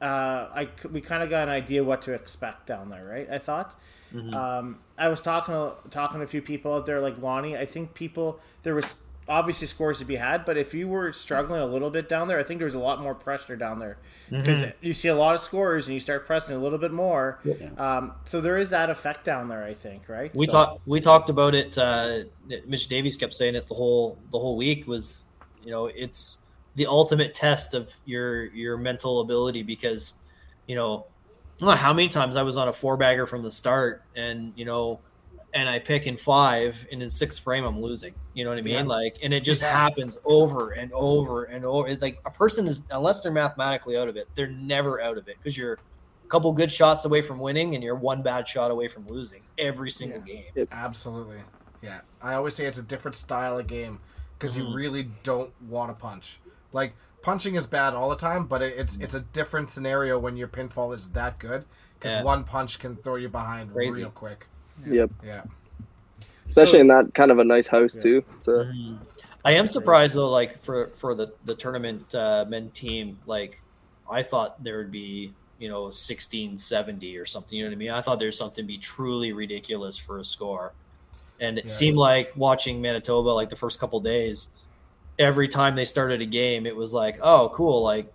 uh, 0.00 0.48
I 0.54 0.68
we 0.90 1.00
kind 1.00 1.22
of 1.22 1.30
got 1.30 1.44
an 1.44 1.54
idea 1.54 1.84
what 1.84 2.02
to 2.02 2.12
expect 2.12 2.66
down 2.66 2.90
there, 2.90 3.04
right? 3.04 3.28
I 3.30 3.38
thought. 3.38 3.78
Mm-hmm. 4.14 4.34
Um, 4.34 4.78
I 4.98 5.08
was 5.08 5.22
talking 5.22 5.72
talking 5.90 6.18
to 6.18 6.24
a 6.24 6.28
few 6.28 6.42
people 6.42 6.74
out 6.74 6.86
there, 6.86 7.00
like 7.00 7.20
Lonnie. 7.20 7.56
I 7.56 7.64
think 7.64 7.94
people 7.94 8.40
there 8.62 8.74
was 8.74 8.94
obviously 9.28 9.66
scores 9.66 9.98
to 9.98 10.04
be 10.04 10.16
had, 10.16 10.44
but 10.44 10.56
if 10.56 10.74
you 10.74 10.88
were 10.88 11.12
struggling 11.12 11.60
a 11.60 11.66
little 11.66 11.90
bit 11.90 12.08
down 12.08 12.28
there, 12.28 12.38
I 12.38 12.42
think 12.42 12.58
there 12.58 12.66
was 12.66 12.74
a 12.74 12.78
lot 12.78 13.00
more 13.00 13.14
pressure 13.14 13.56
down 13.56 13.78
there 13.78 13.98
because 14.30 14.58
mm-hmm. 14.58 14.70
you 14.80 14.94
see 14.94 15.08
a 15.08 15.14
lot 15.14 15.34
of 15.34 15.40
scores 15.40 15.86
and 15.86 15.94
you 15.94 16.00
start 16.00 16.26
pressing 16.26 16.56
a 16.56 16.58
little 16.58 16.78
bit 16.78 16.92
more. 16.92 17.38
Yeah. 17.44 17.68
Um, 17.78 18.12
so 18.24 18.40
there 18.40 18.58
is 18.58 18.70
that 18.70 18.90
effect 18.90 19.24
down 19.24 19.48
there, 19.48 19.64
I 19.64 19.74
think, 19.74 20.08
right? 20.08 20.34
We 20.34 20.46
so. 20.46 20.52
talked 20.52 20.86
we 20.86 21.00
talked 21.00 21.30
about 21.30 21.54
it. 21.54 21.76
Uh, 21.78 22.24
Mitch 22.66 22.88
Davies 22.88 23.16
kept 23.16 23.34
saying 23.34 23.54
it 23.54 23.68
the 23.68 23.74
whole 23.74 24.18
the 24.30 24.38
whole 24.38 24.56
week 24.56 24.86
was, 24.86 25.26
you 25.64 25.70
know, 25.70 25.86
it's 25.86 26.42
the 26.74 26.86
ultimate 26.86 27.34
test 27.34 27.74
of 27.74 27.94
your 28.04 28.46
your 28.46 28.76
mental 28.76 29.20
ability 29.20 29.62
because, 29.62 30.14
you 30.66 30.74
know, 30.74 31.06
I 31.56 31.64
don't 31.64 31.68
know 31.70 31.76
how 31.76 31.92
many 31.92 32.08
times 32.08 32.34
I 32.34 32.42
was 32.42 32.56
on 32.56 32.68
a 32.68 32.72
four 32.72 32.96
bagger 32.96 33.26
from 33.26 33.42
the 33.42 33.50
start 33.50 34.02
and 34.16 34.52
you 34.56 34.64
know 34.64 35.00
and 35.54 35.68
I 35.68 35.78
pick 35.78 36.06
in 36.06 36.16
five, 36.16 36.86
and 36.90 37.02
in 37.02 37.10
sixth 37.10 37.42
frame, 37.42 37.64
I'm 37.64 37.80
losing. 37.80 38.14
You 38.34 38.44
know 38.44 38.50
what 38.50 38.58
I 38.58 38.62
mean? 38.62 38.74
Yeah. 38.74 38.82
Like, 38.82 39.18
and 39.22 39.34
it 39.34 39.44
just 39.44 39.62
yeah. 39.62 39.72
happens 39.72 40.16
over 40.24 40.70
and 40.70 40.90
over 40.92 41.44
and 41.44 41.64
over. 41.64 41.88
It's 41.88 42.02
like 42.02 42.20
a 42.24 42.30
person 42.30 42.66
is, 42.66 42.82
unless 42.90 43.20
they're 43.20 43.32
mathematically 43.32 43.96
out 43.96 44.08
of 44.08 44.16
it, 44.16 44.28
they're 44.34 44.46
never 44.46 45.00
out 45.02 45.18
of 45.18 45.28
it 45.28 45.36
because 45.38 45.56
you're 45.56 45.74
a 45.74 46.28
couple 46.28 46.52
good 46.52 46.70
shots 46.70 47.04
away 47.04 47.22
from 47.22 47.38
winning, 47.38 47.74
and 47.74 47.84
you're 47.84 47.94
one 47.94 48.22
bad 48.22 48.48
shot 48.48 48.70
away 48.70 48.88
from 48.88 49.06
losing 49.06 49.42
every 49.58 49.90
single 49.90 50.22
yeah. 50.26 50.42
game. 50.54 50.68
Absolutely. 50.72 51.38
Yeah. 51.82 52.00
I 52.22 52.34
always 52.34 52.54
say 52.54 52.66
it's 52.66 52.78
a 52.78 52.82
different 52.82 53.14
style 53.14 53.58
of 53.58 53.66
game 53.66 54.00
because 54.38 54.56
mm-hmm. 54.56 54.68
you 54.68 54.74
really 54.74 55.08
don't 55.22 55.50
want 55.68 55.90
to 55.90 55.94
punch. 55.94 56.38
Like, 56.72 56.94
punching 57.22 57.54
is 57.54 57.66
bad 57.66 57.94
all 57.94 58.10
the 58.10 58.16
time, 58.16 58.46
but 58.46 58.62
it's 58.62 58.96
it's 58.96 59.14
a 59.14 59.20
different 59.20 59.70
scenario 59.70 60.18
when 60.18 60.36
your 60.36 60.48
pinfall 60.48 60.94
is 60.94 61.10
that 61.10 61.38
good 61.38 61.64
because 61.98 62.24
one 62.24 62.44
punch 62.44 62.78
can 62.78 62.96
throw 62.96 63.16
you 63.16 63.28
behind 63.28 63.72
Crazy. 63.72 64.00
real 64.00 64.10
quick. 64.10 64.48
Yep. 64.86 65.10
Yeah. 65.24 65.42
Especially 66.46 66.78
so, 66.78 66.80
in 66.80 66.86
that 66.88 67.14
kind 67.14 67.30
of 67.30 67.38
a 67.38 67.44
nice 67.44 67.68
house 67.68 67.96
yeah. 67.96 68.02
too. 68.02 68.24
So. 68.40 68.52
Mm-hmm. 68.64 68.96
I 69.44 69.52
am 69.52 69.66
surprised 69.66 70.14
though, 70.14 70.30
like 70.30 70.58
for 70.62 70.88
for 70.88 71.14
the 71.14 71.32
the 71.44 71.54
tournament 71.54 72.14
uh, 72.14 72.44
men 72.48 72.70
team, 72.70 73.18
like 73.26 73.60
I 74.10 74.22
thought 74.22 74.62
there 74.62 74.78
would 74.78 74.92
be 74.92 75.32
you 75.62 75.68
know 75.68 75.90
16 75.90 76.58
70 76.58 77.16
or 77.16 77.24
something 77.24 77.56
you 77.56 77.64
know 77.64 77.70
what 77.70 77.76
i 77.76 77.78
mean 77.78 77.90
i 77.90 78.00
thought 78.00 78.18
there's 78.18 78.36
something 78.36 78.66
be 78.66 78.78
truly 78.78 79.32
ridiculous 79.32 79.96
for 79.96 80.18
a 80.18 80.24
score 80.24 80.72
and 81.38 81.56
it 81.56 81.66
yeah. 81.66 81.70
seemed 81.70 81.96
like 81.96 82.32
watching 82.34 82.82
manitoba 82.82 83.28
like 83.28 83.48
the 83.48 83.54
first 83.54 83.78
couple 83.78 84.00
days 84.00 84.48
every 85.20 85.46
time 85.46 85.76
they 85.76 85.84
started 85.84 86.20
a 86.20 86.26
game 86.26 86.66
it 86.66 86.74
was 86.74 86.92
like 86.92 87.16
oh 87.22 87.48
cool 87.54 87.80
like 87.80 88.12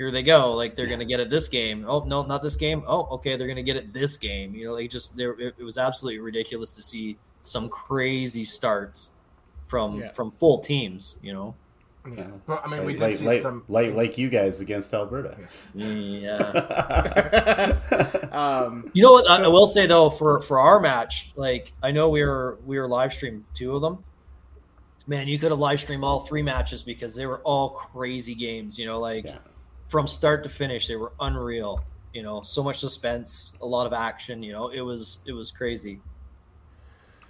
here 0.00 0.10
they 0.10 0.22
go. 0.22 0.54
Like 0.54 0.76
they're 0.76 0.86
gonna 0.86 1.04
get 1.04 1.20
it 1.20 1.28
this 1.28 1.46
game. 1.46 1.84
Oh 1.86 2.02
no, 2.04 2.22
not 2.22 2.42
this 2.42 2.56
game. 2.56 2.82
Oh, 2.86 3.06
okay, 3.16 3.36
they're 3.36 3.46
gonna 3.46 3.62
get 3.62 3.76
it 3.76 3.92
this 3.92 4.16
game. 4.16 4.54
You 4.54 4.68
know, 4.68 4.72
like 4.72 4.88
just 4.88 5.14
there. 5.14 5.32
It, 5.38 5.56
it 5.58 5.62
was 5.62 5.76
absolutely 5.76 6.20
ridiculous 6.20 6.72
to 6.76 6.80
see 6.82 7.18
some 7.42 7.68
crazy 7.68 8.44
starts 8.44 9.10
from 9.66 10.00
Yeah. 10.00 10.08
from 10.12 10.30
full 10.30 10.60
teams. 10.60 11.18
You 11.22 11.34
know. 11.34 11.54
Yeah. 12.10 12.28
Well, 12.46 12.62
I 12.64 12.68
mean, 12.70 12.86
we 12.86 12.96
like, 12.96 12.96
did 12.96 13.00
like, 13.02 13.14
see 13.14 13.26
like, 13.26 13.42
some. 13.42 13.62
like, 13.68 13.92
like 13.94 14.16
you 14.16 14.30
guys 14.30 14.62
against 14.62 14.94
Alberta. 14.94 15.36
Yeah. 15.74 16.38
um, 18.32 18.90
You 18.94 19.02
know 19.02 19.12
what? 19.12 19.28
I, 19.28 19.44
I 19.44 19.48
will 19.48 19.66
say 19.66 19.86
though, 19.86 20.08
for 20.08 20.40
for 20.40 20.58
our 20.60 20.80
match, 20.80 21.30
like 21.36 21.74
I 21.82 21.90
know 21.90 22.08
we 22.08 22.24
were 22.24 22.58
we 22.64 22.78
were 22.78 22.88
live 22.88 23.12
streamed 23.12 23.44
two 23.52 23.76
of 23.76 23.82
them. 23.82 24.02
Man, 25.06 25.28
you 25.28 25.38
could 25.38 25.50
have 25.50 25.60
live 25.60 25.78
streamed 25.78 26.04
all 26.04 26.20
three 26.20 26.40
matches 26.40 26.82
because 26.82 27.14
they 27.14 27.26
were 27.26 27.40
all 27.42 27.68
crazy 27.68 28.34
games. 28.34 28.78
You 28.78 28.86
know, 28.86 28.98
like 28.98 29.26
Yeah. 29.26 29.36
From 29.90 30.06
start 30.06 30.44
to 30.44 30.48
finish, 30.48 30.86
they 30.86 30.96
were 30.96 31.12
unreal. 31.20 31.84
You 32.14 32.22
know, 32.22 32.40
so 32.42 32.62
much 32.62 32.78
suspense, 32.78 33.54
a 33.60 33.66
lot 33.66 33.86
of 33.86 33.92
action. 33.92 34.42
You 34.42 34.52
know, 34.52 34.68
it 34.68 34.80
was 34.80 35.18
it 35.26 35.32
was 35.32 35.50
crazy. 35.50 36.00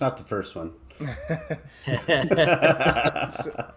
Not 0.00 0.16
the 0.16 0.22
first 0.24 0.54
one. 0.54 0.72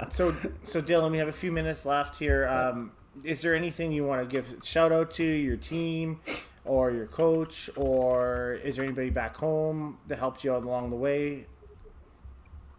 so 0.09 0.35
so 0.63 0.81
Dylan, 0.81 1.11
we 1.11 1.17
have 1.17 1.27
a 1.27 1.33
few 1.33 1.51
minutes 1.51 1.85
left 1.85 2.19
here. 2.19 2.47
Um, 2.47 2.91
is 3.23 3.41
there 3.41 3.55
anything 3.55 3.91
you 3.91 4.05
want 4.05 4.27
to 4.27 4.33
give 4.33 4.55
shout 4.63 4.91
out 4.91 5.11
to 5.11 5.23
your 5.23 5.57
team 5.57 6.19
or 6.65 6.91
your 6.91 7.07
coach, 7.07 7.69
or 7.75 8.59
is 8.63 8.75
there 8.75 8.85
anybody 8.85 9.09
back 9.09 9.35
home 9.35 9.97
that 10.07 10.19
helped 10.19 10.43
you 10.43 10.55
along 10.55 10.89
the 10.89 10.95
way? 10.95 11.45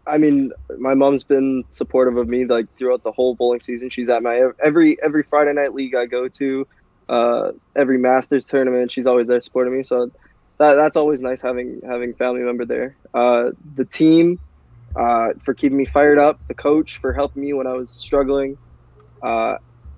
I 0.07 0.17
mean, 0.17 0.51
my 0.77 0.93
mom's 0.93 1.23
been 1.23 1.63
supportive 1.71 2.17
of 2.17 2.27
me 2.27 2.45
like 2.45 2.67
throughout 2.77 3.03
the 3.03 3.11
whole 3.11 3.35
bowling 3.35 3.59
season. 3.59 3.89
She's 3.89 4.09
at 4.09 4.21
my 4.21 4.51
every 4.63 5.01
every 5.01 5.23
Friday 5.23 5.53
night 5.53 5.73
league 5.73 5.95
I 5.95 6.05
go 6.05 6.27
to, 6.27 6.67
uh, 7.09 7.51
every 7.75 7.97
Masters 7.97 8.45
tournament. 8.45 8.91
She's 8.91 9.07
always 9.07 9.27
there 9.27 9.39
supporting 9.41 9.75
me. 9.75 9.83
So 9.83 10.11
that, 10.57 10.75
that's 10.75 10.97
always 10.97 11.21
nice 11.21 11.41
having 11.41 11.81
having 11.85 12.13
family 12.13 12.41
member 12.41 12.65
there. 12.65 12.95
Uh, 13.13 13.51
the 13.75 13.85
team 13.85 14.39
uh, 14.95 15.33
for 15.41 15.53
keeping 15.53 15.77
me 15.77 15.85
fired 15.85 16.19
up. 16.19 16.39
The 16.47 16.53
coach 16.53 16.97
for 16.97 17.11
helping 17.11 17.43
me 17.43 17.53
when 17.53 17.67
I 17.67 17.73
was 17.73 17.89
struggling. 17.89 18.57
Uh, 19.21 19.57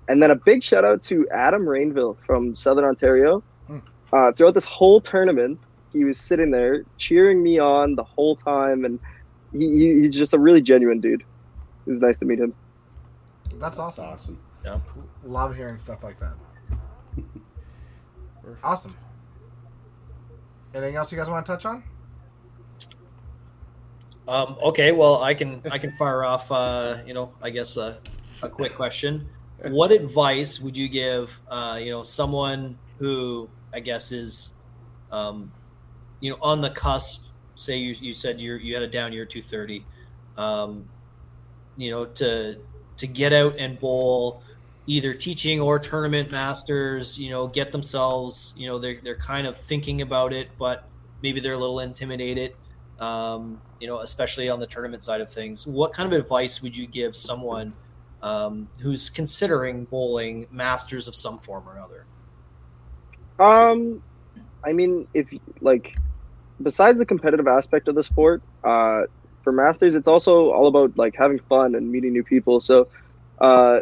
and 0.10 0.24
then 0.24 0.32
a 0.32 0.36
big 0.36 0.64
shout 0.64 0.86
out 0.86 1.04
to 1.04 1.28
Adam 1.30 1.64
Rainville 1.64 2.18
from 2.26 2.56
Southern 2.56 2.86
Ontario. 2.86 3.44
Hmm. 3.68 3.80
Uh, 4.14 4.32
throughout 4.32 4.54
this 4.54 4.66
whole 4.66 5.02
tournament, 5.02 5.66
he 5.92 6.04
was 6.04 6.18
sitting 6.18 6.52
there 6.52 6.84
cheering 6.98 7.44
me 7.44 7.60
on 7.60 7.96
the 7.96 8.04
whole 8.04 8.36
time, 8.36 8.86
and 8.86 9.00
he, 9.52 9.60
he, 9.60 10.00
he's 10.02 10.16
just 10.16 10.34
a 10.34 10.40
really 10.40 10.62
genuine 10.62 11.00
dude. 11.00 11.22
It 11.22 11.90
was 11.90 12.02
nice 12.02 12.18
to 12.20 12.26
meet 12.26 12.40
him. 12.40 12.54
That's 13.56 13.78
That's 13.78 13.80
awesome. 13.80 14.06
awesome. 14.06 14.38
Love 15.24 15.56
hearing 15.56 15.78
stuff 15.78 16.04
like 16.04 16.20
that. 16.20 16.34
awesome. 18.64 18.96
Anything 20.74 20.96
else 20.96 21.12
you 21.12 21.18
guys 21.18 21.30
want 21.30 21.46
to 21.46 21.52
touch 21.52 21.66
on? 21.66 21.84
Um, 24.28 24.58
okay, 24.62 24.92
well, 24.92 25.24
I 25.24 25.34
can 25.34 25.62
I 25.72 25.78
can 25.78 25.92
fire 25.92 26.26
off. 26.26 26.52
Uh, 26.52 26.98
you 27.06 27.14
know, 27.14 27.34
I 27.42 27.50
guess 27.50 27.78
a, 27.78 28.00
a 28.44 28.50
quick 28.50 28.74
question. 28.74 29.30
What 29.70 29.92
advice 29.92 30.60
would 30.60 30.76
you 30.76 30.90
give? 30.90 31.40
Uh, 31.48 31.80
you 31.82 31.90
know, 31.90 32.04
someone 32.04 32.78
who 33.00 33.50
I 33.74 33.80
guess 33.80 34.12
is, 34.12 34.54
um, 35.12 35.52
you 36.20 36.32
know, 36.32 36.38
on 36.42 36.62
the 36.62 36.70
cusp. 36.70 37.27
Say 37.58 37.78
you 37.78 37.96
you 38.00 38.14
said 38.14 38.40
you 38.40 38.56
you 38.56 38.74
had 38.74 38.84
a 38.84 38.88
down 38.88 39.14
year 39.14 39.26
two 39.26 39.42
thirty. 39.42 39.86
Um, 40.38 40.88
you 41.76 41.92
know, 41.92 42.06
to 42.06 42.58
to 42.98 43.08
get 43.08 43.34
out 43.34 43.56
and 43.58 43.80
bowl 43.80 44.42
either 44.86 45.14
teaching 45.14 45.60
or 45.60 45.80
tournament 45.80 46.32
masters. 46.32 47.20
You 47.20 47.32
know, 47.32 47.48
get 47.48 47.72
themselves. 47.72 48.54
You 48.58 48.68
know, 48.68 48.78
they're 48.78 49.00
they're 49.04 49.16
kind 49.16 49.48
of 49.48 49.58
thinking 49.58 50.02
about 50.02 50.34
it, 50.34 50.50
but 50.58 50.88
maybe 51.22 51.40
they're 51.40 51.54
a 51.54 51.58
little 51.58 51.80
intimidated 51.80 52.54
um, 53.00 53.62
you 53.80 53.88
know, 53.88 54.00
especially 54.00 54.50
on 54.50 54.60
the 54.60 54.68
tournament 54.68 55.04
side 55.04 55.22
of 55.22 55.30
things. 55.30 55.68
What 55.68 55.94
kind 55.94 56.12
of 56.12 56.20
advice 56.20 56.62
would 56.62 56.76
you 56.76 56.88
give 56.88 57.16
someone 57.16 57.74
um, 58.22 58.68
who's 58.80 59.10
considering 59.10 59.86
bowling 59.86 60.48
masters 60.52 61.08
of 61.08 61.16
some 61.16 61.38
form 61.38 61.68
or 61.68 61.76
another? 61.76 62.06
Um, 63.40 64.02
I 64.66 64.74
mean, 64.74 65.08
if 65.14 65.28
like, 65.62 65.98
besides 66.62 67.00
the 67.00 67.06
competitive 67.06 67.48
aspect 67.48 67.88
of 67.88 67.96
the 67.96 68.04
sport, 68.04 68.42
uh, 68.64 69.04
for 69.44 69.52
masters, 69.52 69.96
it's 69.96 70.08
also 70.08 70.52
all 70.52 70.68
about 70.68 70.98
like 70.98 71.16
having 71.18 71.40
fun 71.40 71.76
and 71.76 71.90
meeting 71.90 72.12
new 72.12 72.24
people. 72.24 72.60
So, 72.60 72.88
uh, 73.40 73.80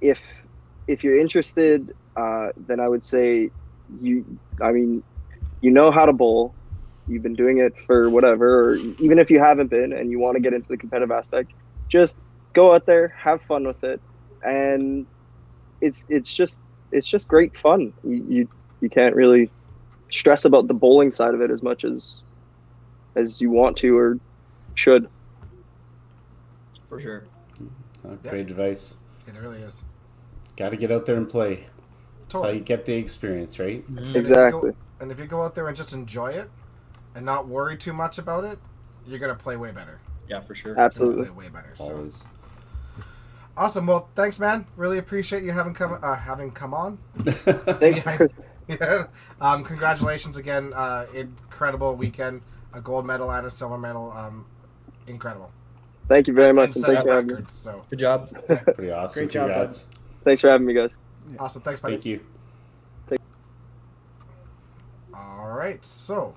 if 0.00 0.46
if 0.88 1.04
you're 1.04 1.18
interested, 1.18 1.94
uh, 2.16 2.48
then 2.66 2.80
I 2.80 2.88
would 2.88 3.04
say 3.04 3.50
you. 4.00 4.24
I 4.62 4.72
mean, 4.72 5.02
you 5.60 5.70
know 5.70 5.90
how 5.90 6.06
to 6.06 6.12
bowl. 6.12 6.54
You've 7.08 7.22
been 7.22 7.34
doing 7.34 7.58
it 7.58 7.76
for 7.76 8.08
whatever, 8.08 8.60
or 8.60 8.76
even 8.76 9.18
if 9.18 9.30
you 9.30 9.38
haven't 9.40 9.68
been 9.68 9.92
and 9.92 10.10
you 10.10 10.18
want 10.18 10.36
to 10.36 10.40
get 10.40 10.54
into 10.54 10.68
the 10.68 10.76
competitive 10.76 11.10
aspect, 11.10 11.52
just 11.88 12.16
go 12.52 12.74
out 12.74 12.86
there, 12.86 13.08
have 13.08 13.42
fun 13.42 13.66
with 13.66 13.82
it, 13.84 14.00
and 14.42 15.06
it's 15.80 16.06
it's 16.08 16.32
just 16.32 16.60
it's 16.92 17.06
just 17.06 17.28
great 17.28 17.56
fun. 17.56 17.92
You 18.04 18.24
you, 18.28 18.48
you 18.80 18.88
can't 18.88 19.14
really 19.14 19.50
stress 20.10 20.44
about 20.44 20.68
the 20.68 20.74
bowling 20.74 21.10
side 21.10 21.34
of 21.34 21.40
it 21.40 21.50
as 21.50 21.62
much 21.62 21.84
as 21.84 22.24
as 23.16 23.40
you 23.40 23.50
want 23.50 23.76
to 23.78 23.96
or 23.96 24.18
should. 24.74 25.08
For 26.86 27.00
sure. 27.00 27.24
Uh, 28.04 28.14
great 28.28 28.48
advice. 28.50 28.96
It 29.26 29.34
really 29.36 29.58
is. 29.60 29.82
Got 30.56 30.70
to 30.70 30.76
get 30.76 30.90
out 30.90 31.06
there 31.06 31.16
and 31.16 31.28
play. 31.28 31.66
That's 32.22 32.34
how 32.34 32.48
you 32.48 32.60
get 32.60 32.84
the 32.84 32.94
experience, 32.94 33.58
right? 33.58 33.84
And 33.88 33.98
if 34.00 34.12
go- 34.12 34.18
Exactly. 34.18 34.72
and 35.00 35.10
if 35.10 35.18
you 35.18 35.26
go 35.26 35.42
out 35.42 35.54
there 35.54 35.68
and 35.68 35.76
just 35.76 35.92
enjoy 35.92 36.28
it 36.32 36.50
and 37.14 37.24
not 37.26 37.48
worry 37.48 37.76
too 37.76 37.92
much 37.92 38.18
about 38.18 38.44
it, 38.44 38.58
you're 39.06 39.18
gonna 39.18 39.34
play 39.34 39.56
way 39.56 39.72
better. 39.72 39.98
Yeah, 40.28 40.40
for 40.40 40.54
sure. 40.54 40.78
Absolutely. 40.78 41.24
play 41.26 41.30
way 41.32 41.48
better. 41.48 41.72
So 41.74 41.84
Always. 41.84 42.22
awesome. 43.56 43.86
Well, 43.86 44.08
thanks, 44.14 44.38
man. 44.38 44.66
Really 44.76 44.98
appreciate 44.98 45.42
you 45.42 45.50
having 45.52 45.74
come 45.74 45.98
uh, 46.02 46.14
having 46.16 46.52
come 46.52 46.72
on. 46.74 46.98
Thanks. 47.18 48.06
Yeah. 48.70 48.76
Yeah. 48.80 49.06
Um, 49.40 49.64
congratulations 49.64 50.36
again. 50.36 50.72
Uh, 50.74 51.06
incredible 51.14 51.94
weekend. 51.96 52.42
A 52.72 52.80
gold 52.80 53.04
medal 53.06 53.30
and 53.32 53.46
a 53.46 53.50
silver 53.50 53.76
medal. 53.78 54.12
Um, 54.12 54.46
incredible. 55.06 55.50
Thank 56.08 56.28
you 56.28 56.34
very 56.34 56.52
much, 56.52 56.76
And 56.76 56.76
and 56.76 56.84
thanks 56.86 57.02
for 57.02 57.10
having 57.10 57.26
me. 57.26 57.32
records. 57.34 57.52
So 57.52 57.84
Good 57.88 57.98
job. 57.98 58.28
Pretty 58.74 58.90
awesome. 58.90 59.20
Great 59.22 59.30
job, 59.32 59.48
bud. 59.48 59.52
Congrats. 59.54 59.86
Thanks 60.24 60.40
for 60.40 60.50
having 60.50 60.66
me, 60.66 60.74
guys. 60.74 60.98
awesome. 61.38 61.62
Thanks, 61.62 61.80
buddy. 61.80 61.94
Thank 61.96 62.04
you. 62.06 62.20
All 65.14 65.48
right, 65.56 65.84
so 65.84 66.34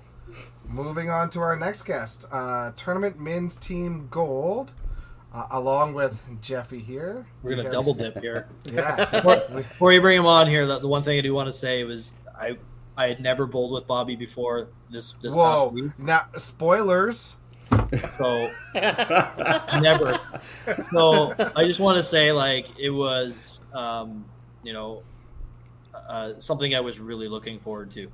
moving 0.67 1.09
on 1.09 1.29
to 1.31 1.39
our 1.41 1.55
next 1.55 1.83
guest, 1.83 2.25
uh, 2.31 2.71
tournament 2.75 3.19
men's 3.19 3.55
team 3.55 4.07
gold, 4.09 4.71
uh, 5.33 5.47
along 5.51 5.93
with 5.93 6.21
Jeffy 6.41 6.79
here. 6.79 7.25
We're 7.43 7.51
gonna 7.55 7.69
We 7.69 7.73
double 7.73 7.93
dip 7.93 8.19
here. 8.21 8.47
Yeah, 8.65 9.05
Before, 9.11 9.43
We- 9.49 9.55
before 9.61 9.93
you 9.93 10.01
bring 10.01 10.17
him 10.17 10.25
on 10.25 10.47
here, 10.47 10.65
the, 10.65 10.79
the 10.79 10.87
one 10.87 11.03
thing 11.03 11.17
I 11.17 11.21
do 11.21 11.33
want 11.33 11.47
to 11.47 11.53
say 11.53 11.83
was 11.83 12.13
I 12.43 12.57
I 12.97 13.07
had 13.07 13.19
never 13.21 13.45
bowled 13.47 13.71
with 13.71 13.87
Bobby 13.87 14.15
before 14.15 14.69
this 14.89 15.13
this 15.13 15.33
Whoa! 15.35 15.43
past 15.55 15.71
week, 15.73 15.91
Now 15.99 16.27
spoilers. 16.37 17.37
so 18.11 18.51
never. 19.81 20.19
So 20.91 21.33
I 21.55 21.65
just 21.65 21.79
want 21.79 21.97
to 21.97 22.03
say 22.03 22.31
like 22.31 22.67
it 22.79 22.89
was 22.91 23.61
um, 23.73 24.25
you 24.63 24.73
know 24.73 25.03
uh, 26.07 26.33
something 26.39 26.75
I 26.75 26.81
was 26.81 26.99
really 26.99 27.27
looking 27.27 27.59
forward 27.59 27.91
to. 27.91 28.11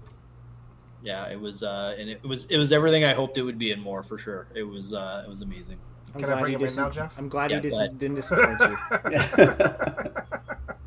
Yeah, 1.01 1.27
it 1.29 1.39
was 1.39 1.63
uh, 1.63 1.95
and 1.99 2.09
it 2.09 2.23
was 2.23 2.45
it 2.51 2.57
was 2.57 2.71
everything 2.71 3.03
I 3.05 3.13
hoped 3.13 3.37
it 3.37 3.41
would 3.43 3.57
be 3.57 3.71
and 3.71 3.81
more 3.81 4.03
for 4.03 4.17
sure. 4.17 4.47
It 4.53 4.63
was 4.63 4.93
uh, 4.93 5.23
it 5.25 5.29
was 5.29 5.41
amazing. 5.41 5.77
I'm 6.13 6.21
Can 6.21 6.29
I 6.29 6.33
glad 6.33 6.41
bring 6.41 6.57
he 6.57 6.63
him 6.63 6.69
in 6.69 6.75
now, 6.75 6.89
Jeff? 6.89 7.17
I'm 7.19 7.29
glad 7.29 7.51
Yeah, 7.51 7.57
he 7.61 7.69
dis- 7.69 7.77
didn't 7.97 8.15
disappoint 8.15 8.59
you. 8.59 8.77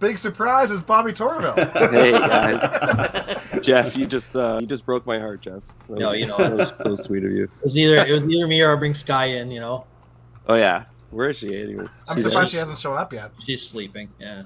Big 0.00 0.18
surprise 0.18 0.70
is 0.70 0.82
Bobby 0.82 1.12
Torville. 1.12 1.54
Hey 1.90 2.12
guys, 2.12 3.64
Jeff, 3.64 3.96
you 3.96 4.06
just 4.06 4.34
uh, 4.36 4.58
you 4.60 4.66
just 4.66 4.84
broke 4.84 5.06
my 5.06 5.18
heart, 5.18 5.40
Jess. 5.42 5.74
That 5.88 5.98
No, 6.00 6.12
you 6.12 6.26
know, 6.26 6.36
that 6.38 6.52
it's- 6.52 6.58
was 6.58 6.78
so 6.78 6.94
sweet 6.94 7.24
of 7.24 7.30
you. 7.32 7.44
It 7.44 7.50
was 7.62 7.78
either 7.78 7.96
it 8.04 8.10
was 8.10 8.28
either 8.28 8.46
me 8.46 8.60
or 8.60 8.76
I 8.76 8.78
bring 8.78 8.94
Sky 8.94 9.26
in. 9.26 9.50
You 9.50 9.60
know, 9.60 9.84
Oh 10.48 10.54
yeah, 10.54 10.84
where 11.10 11.30
is 11.30 11.38
she? 11.38 11.58
Anyways, 11.60 12.04
I'm 12.08 12.16
She's- 12.16 12.30
surprised 12.30 12.52
she 12.52 12.58
hasn't 12.58 12.78
shown 12.78 12.98
up 12.98 13.12
yet. 13.12 13.32
she's 13.44 13.66
sleeping. 13.66 14.10
Yeah, 14.18 14.42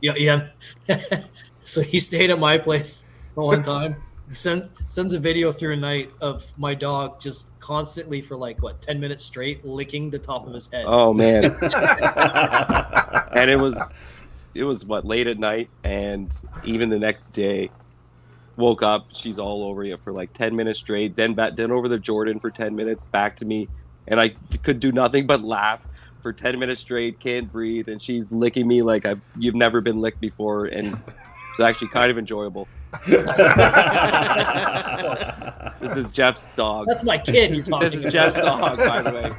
yeah, 0.00 0.48
yeah. 0.88 1.24
so 1.64 1.82
he 1.82 2.00
stayed 2.00 2.30
at 2.30 2.38
my 2.38 2.56
place 2.58 3.06
the 3.34 3.42
one 3.42 3.62
time. 3.62 3.96
He 4.28 4.34
send, 4.36 4.70
sends 4.88 5.12
a 5.12 5.18
video 5.18 5.52
through 5.52 5.74
a 5.74 5.76
night 5.76 6.10
of 6.22 6.46
my 6.58 6.72
dog 6.74 7.20
just 7.20 7.58
constantly 7.60 8.22
for 8.22 8.36
like 8.36 8.62
what 8.62 8.80
ten 8.80 8.98
minutes 9.00 9.22
straight 9.24 9.64
licking 9.66 10.08
the 10.10 10.18
top 10.18 10.46
of 10.46 10.54
his 10.54 10.70
head. 10.70 10.84
Oh 10.88 11.12
man, 11.12 11.44
and 11.44 11.54
it 13.50 13.58
was 13.60 13.98
it 14.54 14.64
was 14.64 14.84
what 14.84 15.04
late 15.04 15.26
at 15.26 15.38
night, 15.38 15.68
and 15.82 16.34
even 16.64 16.90
the 16.90 16.98
next 16.98 17.28
day, 17.30 17.70
woke 18.56 18.82
up. 18.82 19.08
She's 19.12 19.38
all 19.38 19.64
over 19.64 19.84
you 19.84 19.96
for 19.96 20.12
like 20.12 20.32
ten 20.32 20.54
minutes 20.54 20.78
straight. 20.78 21.16
Then 21.16 21.34
back, 21.34 21.56
then 21.56 21.70
over 21.70 21.88
to 21.88 21.98
Jordan 21.98 22.40
for 22.40 22.50
ten 22.50 22.76
minutes, 22.76 23.06
back 23.06 23.36
to 23.36 23.44
me, 23.44 23.68
and 24.06 24.20
I 24.20 24.30
could 24.62 24.80
do 24.80 24.92
nothing 24.92 25.26
but 25.26 25.42
laugh 25.42 25.80
for 26.22 26.32
ten 26.32 26.58
minutes 26.58 26.80
straight. 26.80 27.20
Can't 27.20 27.50
breathe, 27.50 27.88
and 27.88 28.00
she's 28.00 28.32
licking 28.32 28.66
me 28.66 28.82
like 28.82 29.06
I've 29.06 29.20
you've 29.36 29.54
never 29.54 29.80
been 29.80 30.00
licked 30.00 30.20
before, 30.20 30.66
and 30.66 30.96
it's 31.50 31.60
actually 31.60 31.88
kind 31.88 32.10
of 32.10 32.18
enjoyable. 32.18 32.68
This 35.80 35.96
is 35.98 36.10
Jeff's 36.12 36.50
dog. 36.52 36.86
That's 36.88 37.04
my 37.04 37.18
kid 37.18 37.54
you're 37.54 37.62
talking 37.64 37.84
This 37.90 37.94
is 37.94 38.00
about. 38.04 38.12
Jeff's 38.12 38.36
dog, 38.36 38.78
by 38.78 39.02
the 39.02 39.12
way. 39.12 39.30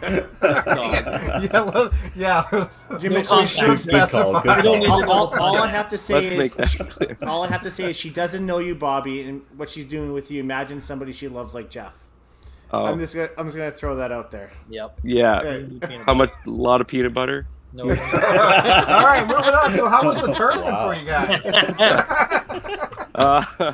Jeff's 0.41 0.67
dog. 0.67 1.43
yeah, 1.43 1.61
well, 1.61 1.91
yeah. 2.15 2.67
Jimmy, 2.99 3.15
we 3.17 3.23
should 3.23 3.27
Good 3.27 3.27
call, 3.27 3.45
specify. 3.77 4.41
good 4.43 4.57
We 4.57 4.61
don't 4.63 4.79
need 4.79 4.89
all, 4.89 5.09
all, 5.09 5.39
all 5.39 5.57
I 5.57 5.67
have 5.67 5.89
to 5.89 5.97
say 5.97 6.13
Let's 6.13 6.31
is 6.31 6.37
make 6.37 6.53
that 6.53 6.89
clear. 6.89 7.17
all 7.27 7.43
I 7.43 7.47
have 7.47 7.61
to 7.61 7.71
say 7.71 7.89
is 7.89 7.95
she 7.97 8.09
doesn't 8.11 8.45
know 8.45 8.59
you, 8.59 8.75
Bobby, 8.75 9.21
and 9.23 9.41
what 9.57 9.69
she's 9.69 9.85
doing 9.85 10.13
with 10.13 10.29
you. 10.29 10.39
Imagine 10.39 10.81
somebody 10.81 11.11
she 11.13 11.27
loves 11.27 11.53
like 11.55 11.69
Jeff. 11.71 12.03
Oh. 12.71 12.85
I'm 12.85 12.95
Oh, 12.95 12.97
just 12.99 13.15
gonna 13.15 13.29
I'm 13.37 13.45
just 13.47 13.57
gonna 13.57 13.71
throw 13.71 13.95
that 13.97 14.11
out 14.11 14.29
there. 14.31 14.49
Yep. 14.69 14.99
yeah. 15.03 15.39
Okay. 15.39 15.97
How 16.05 16.13
much? 16.13 16.29
A 16.45 16.49
lot 16.49 16.79
of 16.81 16.87
peanut 16.87 17.13
butter. 17.13 17.47
No. 17.73 17.83
All 17.89 17.95
right, 17.95 19.25
moving 19.27 19.53
on. 19.53 19.73
So, 19.73 19.89
how 19.89 20.03
was 20.05 20.21
the 20.21 20.31
tournament 20.31 20.77
for 20.77 20.93
you 20.93 21.05
guys? 21.05 21.43
Uh, 23.15 23.43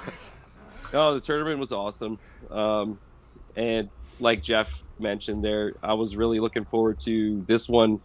no, 0.93 1.15
the 1.15 1.21
tournament 1.21 1.59
was 1.59 1.71
awesome. 1.71 2.19
Um, 2.49 2.99
and 3.55 3.89
like 4.19 4.43
Jeff 4.43 4.83
mentioned 4.99 5.43
there, 5.43 5.73
I 5.81 5.95
was 5.95 6.15
really 6.15 6.39
looking 6.39 6.65
forward 6.65 6.99
to 7.01 7.43
this 7.47 7.67
one 7.67 7.99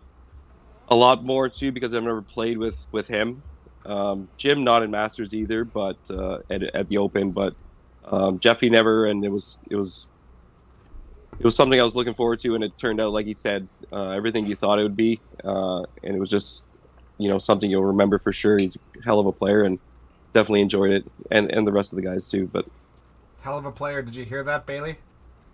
a 0.89 0.97
lot 0.97 1.25
more 1.25 1.49
too 1.49 1.73
because 1.73 1.95
I've 1.95 2.03
never 2.03 2.23
played 2.23 2.59
with 2.59 2.87
with 2.91 3.09
him. 3.09 3.43
Um, 3.85 4.29
Jim 4.37 4.65
not 4.65 4.83
in 4.83 4.91
Masters 4.91 5.35
either, 5.35 5.65
but 5.65 5.99
uh, 6.11 6.39
at, 6.51 6.63
at 6.63 6.89
the 6.89 6.99
Open, 6.99 7.31
but 7.31 7.55
um, 8.05 8.39
Jeffy 8.39 8.71
never, 8.71 9.07
and 9.07 9.25
it 9.25 9.29
was 9.29 9.59
it 9.71 9.77
was 9.77 10.09
it 11.39 11.45
was 11.45 11.55
something 11.55 11.79
I 11.79 11.85
was 11.85 11.95
looking 11.95 12.15
forward 12.15 12.41
to, 12.41 12.55
and 12.55 12.65
it 12.65 12.77
turned 12.79 13.01
out 13.01 13.13
like 13.13 13.27
he 13.27 13.35
said, 13.35 13.69
uh, 13.93 14.11
everything 14.11 14.47
you 14.47 14.57
thought 14.57 14.79
it 14.79 14.83
would 14.83 14.97
be, 14.97 15.21
uh, 15.45 15.83
and 16.03 16.17
it 16.17 16.19
was 16.19 16.31
just 16.31 16.67
you 17.19 17.29
know 17.29 17.39
something 17.39 17.71
you'll 17.71 17.85
remember 17.85 18.19
for 18.19 18.33
sure. 18.33 18.57
He's 18.59 18.77
a 18.77 19.05
hell 19.05 19.21
of 19.21 19.27
a 19.27 19.33
player, 19.33 19.63
and 19.63 19.79
definitely 20.37 20.61
enjoyed 20.61 20.91
it, 20.93 21.05
and 21.31 21.51
and 21.51 21.67
the 21.67 21.73
rest 21.73 21.93
of 21.93 21.97
the 21.97 22.03
guys 22.03 22.31
too. 22.31 22.49
But 22.53 22.67
Hell 23.43 23.59
of 23.59 23.65
a 23.65 23.73
player. 23.73 24.03
Did 24.03 24.15
you 24.17 24.25
hear 24.25 24.43
that, 24.45 24.67
Bailey? 24.67 24.97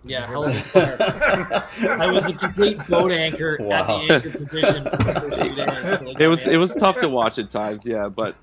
Yeah, 0.03 0.27
hell 0.27 0.43
of 0.43 0.55
a 0.57 0.61
player. 0.61 0.97
I 2.01 2.11
was 2.11 2.27
a 2.27 2.33
complete 2.33 2.77
boat 2.87 3.11
anchor 3.11 3.55
at 3.59 3.65
Wow. 3.65 3.99
the 4.07 4.13
anchor 4.15 4.29
position 4.31 4.83
for 4.83 4.89
the 4.97 5.29
days. 5.29 5.37
till 5.37 5.55
they 5.55 6.13
got 6.13 6.21
it 6.21 6.27
was 6.27 6.45
it 6.47 6.57
was 6.57 6.73
tough 6.73 6.99
to 6.99 7.07
watch 7.09 7.39
at 7.39 7.49
times, 7.49 7.85
yeah. 7.85 8.09
But 8.09 8.35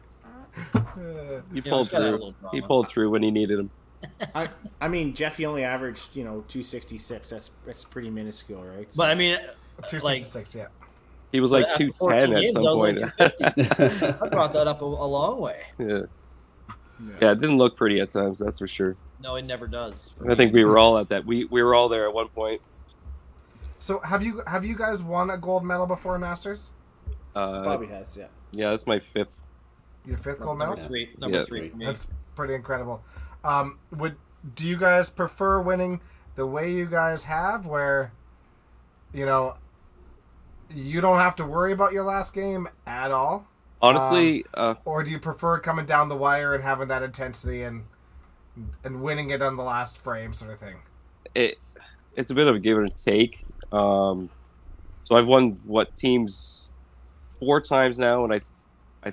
he 0.72 0.78
You 1.57 1.62
know, 1.62 1.70
pulled 1.70 1.80
it's 1.82 1.88
gotta 1.91 2.05
have 2.07 2.14
a 2.14 2.18
through. 2.18 2.34
He 2.53 2.61
pulled 2.62 2.88
through 2.88 3.11
when 3.11 3.22
he 3.22 3.30
needed 3.30 3.59
him. 3.59 3.70
I 4.34 4.49
I 4.80 4.88
mean 4.88 5.12
Jeffy 5.14 5.45
only 5.45 5.64
averaged 5.64 6.16
you 6.16 6.24
know 6.24 6.45
266. 6.49 7.28
That's 7.28 7.51
that's 7.66 7.84
pretty 7.84 8.09
minuscule, 8.11 8.62
right? 8.62 8.91
So- 8.93 8.97
But 8.99 9.11
I 9.11 9.14
mean, 9.14 9.36
266, 9.88 10.55
yeah. 10.55 10.68
He 11.32 11.41
was 11.41 11.53
like 11.53 11.66
after 11.66 11.84
two 11.86 11.93
14 11.93 12.18
ten 12.18 12.32
at 12.36 12.53
some 12.53 12.62
point. 12.62 13.01
like 13.03 13.20
I 14.22 14.28
brought 14.28 14.53
that 14.55 14.66
up 14.66 14.80
a, 14.82 14.84
a 14.84 14.86
long 14.86 15.41
way. 15.41 15.61
yeah. 15.78 16.03
Yeah, 17.20 17.32
it 17.32 17.40
didn't 17.40 17.59
look 17.59 17.76
pretty 17.76 18.01
at 18.01 18.11
times. 18.11 18.38
That's 18.38 18.59
for 18.59 18.68
sure. 18.68 18.96
No, 19.22 19.36
it 19.36 19.44
never 19.44 19.66
does. 19.66 20.14
I 20.28 20.34
think 20.34 20.53
we 20.55 20.64
were 20.64 20.78
all 20.78 20.98
at 20.98 21.09
that. 21.11 21.26
We 21.26 21.44
we 21.44 21.62
were 21.62 21.74
all 21.74 21.88
there 21.88 22.07
at 22.09 22.14
one 22.14 22.28
point. 22.28 22.62
So, 23.78 24.01
have 24.01 24.22
you 24.22 24.42
have 24.46 24.64
you 24.64 24.76
guys 24.76 25.03
won 25.03 25.30
a 25.30 25.38
gold 25.38 25.64
medal 25.64 25.86
before 25.86 26.18
Masters? 26.18 26.70
Uh, 27.34 27.62
Bobby 27.64 27.86
has 27.86 28.16
yeah. 28.16 28.26
yeah, 28.53 28.70
that's 28.70 28.86
my 28.86 28.98
fifth. 28.98 29.38
Your 30.05 30.18
fifth 30.18 30.40
gold 30.40 30.59
number 30.59 30.74
medal? 30.74 30.88
three. 30.88 31.11
Number 31.18 31.38
Yeah. 31.38 31.44
three. 31.44 31.72
That's 31.78 32.09
pretty 32.34 32.55
incredible. 32.55 33.03
Um, 33.44 33.78
would 33.90 34.16
do 34.55 34.66
you 34.66 34.76
guys 34.76 35.11
prefer 35.11 35.61
winning 35.61 36.01
the 36.36 36.46
way 36.46 36.72
you 36.72 36.86
guys 36.86 37.24
have, 37.24 37.66
where 37.66 38.12
you 39.12 39.26
know 39.26 39.57
you 40.72 41.01
don't 41.01 41.18
have 41.18 41.36
to 41.36 41.44
worry 41.44 41.72
about 41.72 41.92
your 41.92 42.05
last 42.05 42.34
game 42.34 42.68
at 42.86 43.11
all, 43.11 43.46
Honestly, 43.83 44.45
Um, 44.55 44.55
uh, 44.55 44.74
or 44.85 45.03
do 45.03 45.11
you 45.11 45.18
prefer 45.18 45.59
coming 45.59 45.87
down 45.87 46.09
the 46.09 46.16
wire 46.16 46.55
and 46.55 46.62
having 46.62 46.89
that 46.89 47.03
intensity 47.03 47.62
and 47.62 47.85
and 48.85 49.03
winning 49.03 49.31
it 49.31 49.43
on 49.43 49.57
the 49.57 49.62
last 49.62 50.03
frame, 50.03 50.33
sort 50.33 50.53
of 50.53 50.59
thing? 50.61 50.76
it 51.35 51.59
it's 52.16 52.31
a 52.31 52.35
bit 52.35 52.49
of 52.49 52.57
a 52.57 52.59
give 52.59 52.78
and 52.78 52.97
take. 52.97 53.47
Um, 53.72 54.31
so 55.05 55.16
I've 55.16 55.26
won 55.26 55.61
what 55.64 55.97
teams 55.97 56.74
four 57.41 57.61
times 57.61 57.99
now, 57.99 58.24
and 58.24 58.35
I 58.35 58.41
I 59.05 59.12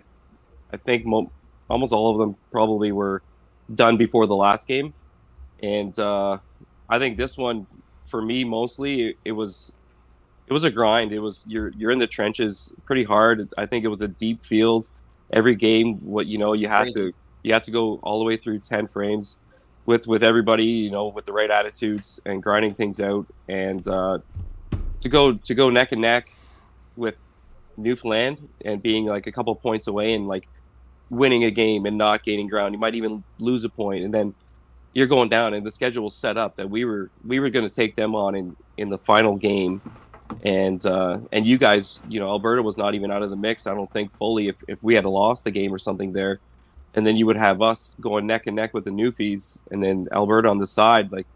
I 0.73 0.77
think 0.77 1.05
mo- 1.05 1.31
almost 1.69 1.93
all 1.93 2.11
of 2.11 2.19
them 2.19 2.37
probably 2.51 2.91
were 2.91 3.23
done 3.73 3.97
before 3.97 4.27
the 4.27 4.35
last 4.35 4.67
game, 4.67 4.93
and 5.61 5.97
uh, 5.99 6.39
I 6.89 6.99
think 6.99 7.17
this 7.17 7.37
one 7.37 7.67
for 8.09 8.21
me 8.21 8.43
mostly 8.43 9.09
it, 9.09 9.17
it 9.25 9.31
was 9.33 9.77
it 10.47 10.53
was 10.53 10.63
a 10.63 10.71
grind. 10.71 11.11
It 11.11 11.19
was 11.19 11.45
you're 11.47 11.69
you're 11.77 11.91
in 11.91 11.99
the 11.99 12.07
trenches 12.07 12.73
pretty 12.85 13.03
hard. 13.03 13.49
I 13.57 13.65
think 13.65 13.85
it 13.85 13.89
was 13.89 14.01
a 14.01 14.07
deep 14.07 14.43
field. 14.43 14.89
Every 15.31 15.55
game, 15.55 15.97
what 15.97 16.25
you 16.25 16.37
know, 16.37 16.53
you 16.53 16.67
had 16.67 16.83
Crazy. 16.83 17.11
to 17.11 17.13
you 17.43 17.53
had 17.53 17.63
to 17.65 17.71
go 17.71 17.99
all 18.03 18.19
the 18.19 18.25
way 18.25 18.37
through 18.37 18.59
ten 18.59 18.87
frames 18.87 19.39
with 19.85 20.07
with 20.07 20.23
everybody, 20.23 20.65
you 20.65 20.91
know, 20.91 21.07
with 21.07 21.25
the 21.25 21.33
right 21.33 21.51
attitudes 21.51 22.19
and 22.25 22.41
grinding 22.41 22.73
things 22.73 22.99
out, 22.99 23.25
and 23.47 23.87
uh, 23.87 24.19
to 25.01 25.09
go 25.09 25.33
to 25.33 25.55
go 25.55 25.69
neck 25.69 25.91
and 25.91 26.01
neck 26.01 26.31
with 26.95 27.15
Newfoundland 27.75 28.47
and 28.63 28.81
being 28.81 29.05
like 29.05 29.27
a 29.27 29.31
couple 29.31 29.53
points 29.55 29.87
away 29.87 30.13
and 30.13 30.27
like 30.27 30.47
winning 31.09 31.43
a 31.43 31.51
game 31.51 31.85
and 31.85 31.97
not 31.97 32.23
gaining 32.23 32.47
ground. 32.47 32.73
You 32.73 32.79
might 32.79 32.95
even 32.95 33.23
lose 33.39 33.63
a 33.63 33.69
point, 33.69 34.03
and 34.03 34.13
then 34.13 34.33
you're 34.93 35.07
going 35.07 35.29
down. 35.29 35.53
And 35.53 35.65
the 35.65 35.71
schedule 35.71 36.05
was 36.05 36.15
set 36.15 36.37
up 36.37 36.55
that 36.55 36.69
we 36.69 36.85
were 36.85 37.09
we 37.25 37.39
were 37.39 37.49
going 37.49 37.67
to 37.69 37.73
take 37.73 37.95
them 37.95 38.15
on 38.15 38.35
in 38.35 38.55
in 38.77 38.89
the 38.89 38.97
final 38.97 39.35
game, 39.35 39.81
and 40.43 40.85
uh, 40.85 41.19
and 41.31 41.45
you 41.45 41.57
guys, 41.57 41.99
you 42.09 42.19
know, 42.19 42.29
Alberta 42.29 42.61
was 42.61 42.77
not 42.77 42.95
even 42.95 43.11
out 43.11 43.23
of 43.23 43.29
the 43.29 43.35
mix. 43.35 43.67
I 43.67 43.73
don't 43.73 43.91
think 43.91 44.15
fully. 44.17 44.47
If 44.47 44.55
if 44.67 44.81
we 44.83 44.95
had 44.95 45.05
lost 45.05 45.43
the 45.43 45.51
game 45.51 45.73
or 45.73 45.79
something 45.79 46.13
there, 46.13 46.39
and 46.93 47.05
then 47.05 47.15
you 47.17 47.25
would 47.25 47.37
have 47.37 47.61
us 47.61 47.95
going 48.01 48.27
neck 48.27 48.47
and 48.47 48.55
neck 48.55 48.73
with 48.73 48.85
the 48.85 48.91
Newfies, 48.91 49.59
and 49.71 49.83
then 49.83 50.07
Alberta 50.11 50.49
on 50.49 50.57
the 50.59 50.67
side. 50.67 51.11
Like 51.11 51.27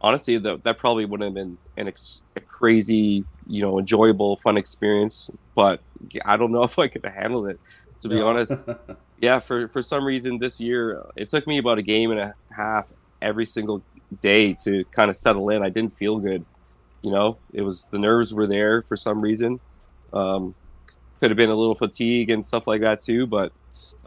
honestly, 0.00 0.38
that 0.38 0.64
that 0.64 0.78
probably 0.78 1.04
wouldn't 1.04 1.28
have 1.28 1.34
been 1.34 1.58
an 1.76 1.88
ex- 1.88 2.22
a 2.36 2.40
crazy, 2.40 3.24
you 3.46 3.62
know, 3.62 3.78
enjoyable, 3.78 4.36
fun 4.36 4.56
experience. 4.56 5.30
But 5.54 5.80
I 6.24 6.36
don't 6.36 6.52
know 6.52 6.62
if 6.64 6.78
I 6.78 6.88
could 6.88 7.04
have 7.04 7.14
handled 7.14 7.48
it. 7.48 7.60
To 8.02 8.08
be 8.08 8.16
No. 8.16 8.28
honest, 8.28 8.52
yeah. 9.20 9.38
For 9.40 9.68
for 9.68 9.80
some 9.80 10.04
reason 10.04 10.38
this 10.38 10.60
year, 10.60 11.02
it 11.16 11.28
took 11.30 11.46
me 11.46 11.58
about 11.58 11.78
a 11.78 11.82
game 11.82 12.10
and 12.10 12.20
a 12.20 12.34
half 12.50 12.86
every 13.22 13.46
single 13.46 13.82
day 14.20 14.52
to 14.64 14.84
kind 14.92 15.10
of 15.10 15.16
settle 15.16 15.48
in. 15.48 15.62
I 15.62 15.70
didn't 15.70 15.96
feel 15.96 16.18
good. 16.18 16.44
You 17.04 17.10
know, 17.10 17.36
it 17.52 17.60
was 17.60 17.84
the 17.90 17.98
nerves 17.98 18.32
were 18.32 18.46
there 18.46 18.80
for 18.82 18.96
some 18.96 19.20
reason. 19.20 19.60
Um, 20.14 20.54
could 21.20 21.30
have 21.30 21.36
been 21.36 21.50
a 21.50 21.54
little 21.54 21.74
fatigue 21.74 22.30
and 22.30 22.44
stuff 22.44 22.66
like 22.66 22.80
that 22.80 23.02
too, 23.02 23.26
but 23.26 23.52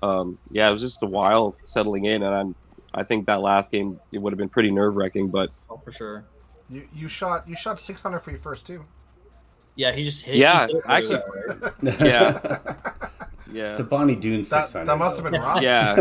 um, 0.02 0.40
yeah, 0.50 0.68
it 0.68 0.74
was 0.74 0.82
just 0.82 1.04
a 1.04 1.06
while 1.06 1.56
settling 1.64 2.06
in, 2.06 2.24
and 2.24 2.34
I'm, 2.34 2.56
I 2.96 3.04
think 3.04 3.28
that 3.28 3.42
last 3.42 3.72
game 3.72 4.00
it 4.12 4.18
would 4.18 4.34
have 4.34 4.38
been 4.40 4.50
pretty 4.50 4.72
nerve 4.72 4.96
wracking, 4.96 5.28
but 5.30 5.56
Oh, 5.70 5.78
for 5.78 5.92
sure. 5.92 6.26
You 6.70 6.88
you 6.92 7.08
shot 7.08 7.48
you 7.48 7.56
shot 7.56 7.80
600 7.80 8.20
for 8.20 8.32
your 8.32 8.40
first 8.40 8.66
two. 8.66 8.84
Yeah, 9.76 9.92
he 9.92 10.02
just 10.02 10.26
hit. 10.26 10.38
Yeah, 10.38 10.66
hit 10.66 10.76
actually- 10.88 11.22
right? 11.48 11.74
yeah, 12.02 12.60
yeah, 13.54 13.72
It's 13.72 13.80
a 13.80 13.84
Bonnie 13.84 14.16
Doon 14.16 14.42
That, 14.42 14.68
600. 14.70 14.86
that 14.86 14.98
must 14.98 15.22
have 15.22 15.32
been 15.32 15.40
rough. 15.40 15.62
yeah. 15.62 15.94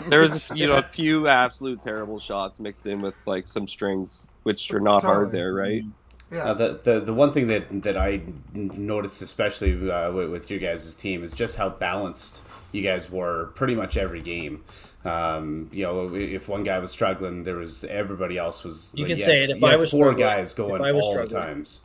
there 0.08 0.20
was 0.20 0.50
you 0.50 0.66
know 0.66 0.74
a 0.78 0.82
few 0.82 1.28
absolute 1.28 1.80
terrible 1.80 2.18
shots 2.18 2.58
mixed 2.58 2.86
in 2.86 3.00
with 3.00 3.14
like 3.24 3.46
some 3.46 3.68
strings, 3.68 4.26
which 4.44 4.72
are 4.72 4.80
not 4.80 5.02
hard 5.02 5.32
there, 5.32 5.52
right? 5.52 5.82
Yeah. 6.30 6.44
Uh, 6.44 6.54
the, 6.54 6.80
the 6.82 7.00
the 7.00 7.14
one 7.14 7.32
thing 7.32 7.48
that 7.48 7.82
that 7.82 7.96
I 7.96 8.22
n- 8.54 8.70
noticed, 8.74 9.20
especially 9.22 9.90
uh, 9.90 10.10
with, 10.12 10.30
with 10.30 10.50
your 10.50 10.58
guys' 10.58 10.94
team, 10.94 11.22
is 11.22 11.32
just 11.32 11.56
how 11.56 11.68
balanced 11.68 12.40
you 12.72 12.82
guys 12.82 13.10
were 13.10 13.46
pretty 13.54 13.74
much 13.74 13.96
every 13.96 14.22
game. 14.22 14.64
Um, 15.04 15.68
you 15.70 15.84
know, 15.84 16.14
if 16.14 16.48
one 16.48 16.64
guy 16.64 16.78
was 16.78 16.90
struggling, 16.90 17.44
there 17.44 17.56
was 17.56 17.84
everybody 17.84 18.38
else 18.38 18.64
was. 18.64 18.92
You 18.94 19.04
like, 19.04 19.10
can 19.10 19.18
you 19.18 19.24
say 19.24 19.44
it, 19.44 19.50
if 19.50 19.60
you 19.60 19.66
I 19.66 19.76
was 19.76 19.90
four 19.90 20.14
guys 20.14 20.54
going 20.54 20.76
if 20.76 20.80
I 20.80 20.92
was 20.92 21.04
all 21.04 21.14
the 21.14 21.26
times. 21.26 21.80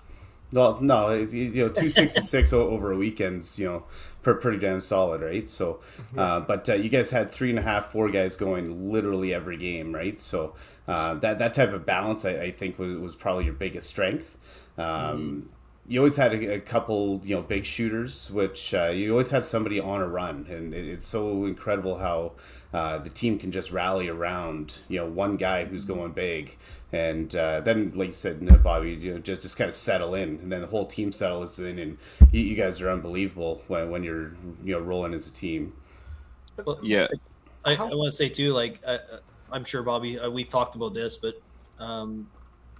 No, 0.51 0.77
no, 0.81 1.13
you 1.13 1.65
know, 1.65 1.69
two 1.69 1.89
sixty 1.89 2.21
six 2.21 2.53
over 2.53 2.91
a 2.91 2.95
weekend's 2.97 3.59
you 3.59 3.65
know 3.65 3.83
per, 3.83 4.08
pretty 4.21 4.57
damn 4.57 4.81
solid, 4.81 5.21
right? 5.21 5.47
So, 5.47 5.79
uh, 6.17 6.41
but 6.41 6.67
uh, 6.69 6.73
you 6.73 6.89
guys 6.89 7.11
had 7.11 7.31
three 7.31 7.49
and 7.49 7.59
a 7.59 7.63
half, 7.63 7.91
four 7.91 8.09
guys 8.09 8.35
going 8.35 8.91
literally 8.91 9.33
every 9.33 9.57
game, 9.57 9.93
right? 9.95 10.19
So 10.19 10.55
uh, 10.87 11.15
that 11.15 11.39
that 11.39 11.53
type 11.53 11.71
of 11.73 11.85
balance, 11.85 12.25
I, 12.25 12.31
I 12.31 12.51
think, 12.51 12.77
was, 12.79 12.97
was 12.97 13.15
probably 13.15 13.45
your 13.45 13.53
biggest 13.53 13.89
strength. 13.89 14.37
Um, 14.77 15.49
You 15.87 16.01
always 16.01 16.17
had 16.17 16.33
a, 16.33 16.53
a 16.55 16.59
couple, 16.59 17.21
you 17.23 17.35
know, 17.35 17.41
big 17.41 17.65
shooters, 17.65 18.29
which 18.29 18.75
uh, 18.75 18.91
you 18.93 19.11
always 19.11 19.31
had 19.31 19.43
somebody 19.43 19.79
on 19.79 20.01
a 20.01 20.07
run, 20.07 20.45
and 20.47 20.73
it, 20.73 20.87
it's 20.87 21.07
so 21.07 21.45
incredible 21.45 21.97
how 21.97 22.33
uh, 22.71 22.99
the 22.99 23.09
team 23.09 23.39
can 23.39 23.51
just 23.51 23.71
rally 23.71 24.07
around, 24.07 24.77
you 24.87 24.99
know, 24.99 25.07
one 25.07 25.35
guy 25.35 25.65
who's 25.65 25.85
going 25.85 26.11
big, 26.11 26.57
and 26.91 27.33
uh, 27.35 27.61
then, 27.61 27.91
like 27.95 28.07
you 28.07 28.13
said, 28.13 28.45
uh, 28.49 28.55
Bobby, 28.57 28.91
you 28.91 29.13
know, 29.13 29.19
just 29.19 29.41
just 29.41 29.57
kind 29.57 29.67
of 29.67 29.75
settle 29.75 30.15
in, 30.15 30.39
and 30.41 30.51
then 30.51 30.61
the 30.61 30.67
whole 30.67 30.85
team 30.85 31.11
settles 31.11 31.59
in, 31.59 31.77
and 31.77 31.97
you, 32.31 32.41
you 32.41 32.55
guys 32.55 32.81
are 32.81 32.89
unbelievable 32.89 33.61
when, 33.67 33.89
when 33.91 34.03
you're, 34.03 34.31
you 34.63 34.73
know, 34.73 34.79
rolling 34.79 35.13
as 35.13 35.27
a 35.27 35.33
team. 35.33 35.73
Well, 36.65 36.79
Yeah, 36.81 37.07
I, 37.63 37.75
I 37.75 37.83
want 37.83 38.11
to 38.11 38.15
say 38.15 38.29
too, 38.29 38.53
like 38.53 38.79
uh, 38.85 38.97
uh, 39.11 39.19
I'm 39.51 39.63
sure 39.63 39.83
Bobby, 39.83 40.19
uh, 40.19 40.29
we've 40.29 40.49
talked 40.49 40.75
about 40.75 40.93
this, 40.93 41.17
but 41.17 41.39
um, 41.79 42.27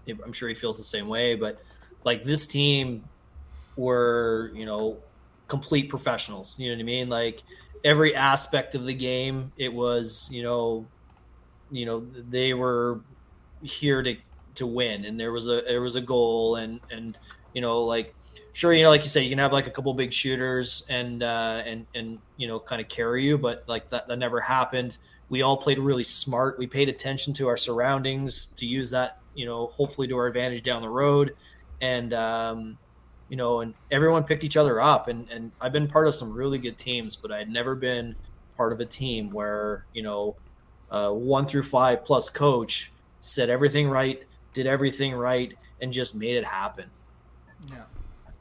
I'm 0.08 0.34
sure 0.34 0.50
he 0.50 0.56
feels 0.56 0.78
the 0.78 0.84
same 0.84 1.08
way. 1.08 1.36
But 1.36 1.62
like 2.04 2.24
this 2.24 2.48
team, 2.48 3.04
were 3.80 4.52
you 4.54 4.66
know 4.66 4.98
complete 5.48 5.90
professionals. 5.90 6.58
You 6.60 6.70
know 6.70 6.76
what 6.76 6.82
I 6.82 6.84
mean? 6.84 7.10
Like 7.10 7.42
every 7.84 8.14
aspect 8.14 8.76
of 8.76 8.86
the 8.86 8.94
game, 8.94 9.52
it 9.58 9.74
was 9.74 10.30
you 10.32 10.44
know, 10.44 10.86
you 11.72 11.86
know 11.86 12.00
they 12.30 12.54
were 12.54 13.00
here 13.62 14.02
to 14.04 14.16
to 14.56 14.68
win, 14.68 15.06
and 15.06 15.20
there 15.20 15.32
was 15.32 15.48
a 15.48 15.62
there 15.68 15.82
was 15.82 15.96
a 15.96 16.02
goal, 16.02 16.56
and 16.56 16.80
and 16.92 17.18
you 17.54 17.62
know 17.62 17.84
like 17.84 18.16
sure 18.54 18.74
you 18.74 18.84
know 18.84 18.90
like 18.90 19.04
you 19.04 19.10
said 19.10 19.24
you 19.24 19.30
can 19.30 19.40
have 19.40 19.54
like 19.54 19.68
a 19.68 19.70
couple 19.70 19.94
big 19.94 20.12
shooters 20.12 20.86
and 20.90 21.24
uh 21.24 21.62
and 21.66 21.86
and 21.94 22.20
you 22.38 22.48
know 22.48 22.60
kind 22.60 22.82
of 22.82 22.88
carry 22.88 23.24
you 23.24 23.38
but 23.38 23.64
like 23.68 23.90
that 23.90 24.08
that 24.08 24.20
never 24.20 24.40
happened. 24.42 24.98
We 25.30 25.44
all 25.44 25.58
played 25.58 25.78
really 25.78 26.04
smart. 26.04 26.58
We 26.58 26.66
paid 26.66 26.90
attention 26.90 27.34
to 27.36 27.48
our 27.48 27.58
surroundings 27.58 28.48
to 28.48 28.66
use 28.66 28.90
that 28.92 29.20
you 29.36 29.46
know 29.46 29.68
hopefully 29.68 30.08
to 30.08 30.18
our 30.18 30.28
advantage 30.28 30.64
down 30.64 30.82
the 30.82 30.90
road. 30.90 31.36
And 31.82 32.14
um 32.14 32.78
you 33.30 33.38
know 33.38 33.62
and 33.62 33.74
everyone 33.92 34.24
picked 34.24 34.44
each 34.44 34.58
other 34.58 34.82
up. 34.82 35.08
And 35.08 35.30
and 35.32 35.52
i've 35.62 35.72
been 35.72 35.88
part 35.88 36.08
of 36.08 36.16
some 36.16 36.34
really 36.34 36.58
good 36.58 36.78
teams 36.78 37.16
but 37.16 37.32
i'd 37.32 37.50
never 37.50 37.76
been 37.76 38.16
part 38.58 38.74
of 38.74 38.82
a 38.82 38.86
team 38.86 39.30
where 39.30 39.86
you 39.94 40.02
know 40.04 40.36
uh, 40.92 41.12
one 41.12 41.46
through 41.46 41.64
five 41.64 42.04
plus 42.04 42.30
coach 42.30 42.92
said 43.20 43.50
everything 43.50 43.90
right 43.90 44.24
did 44.54 44.66
everything 44.68 45.14
right 45.14 45.54
and 45.82 45.92
just 45.94 46.16
made 46.16 46.36
it 46.36 46.46
happen 46.46 46.90
Yeah. 47.70 47.84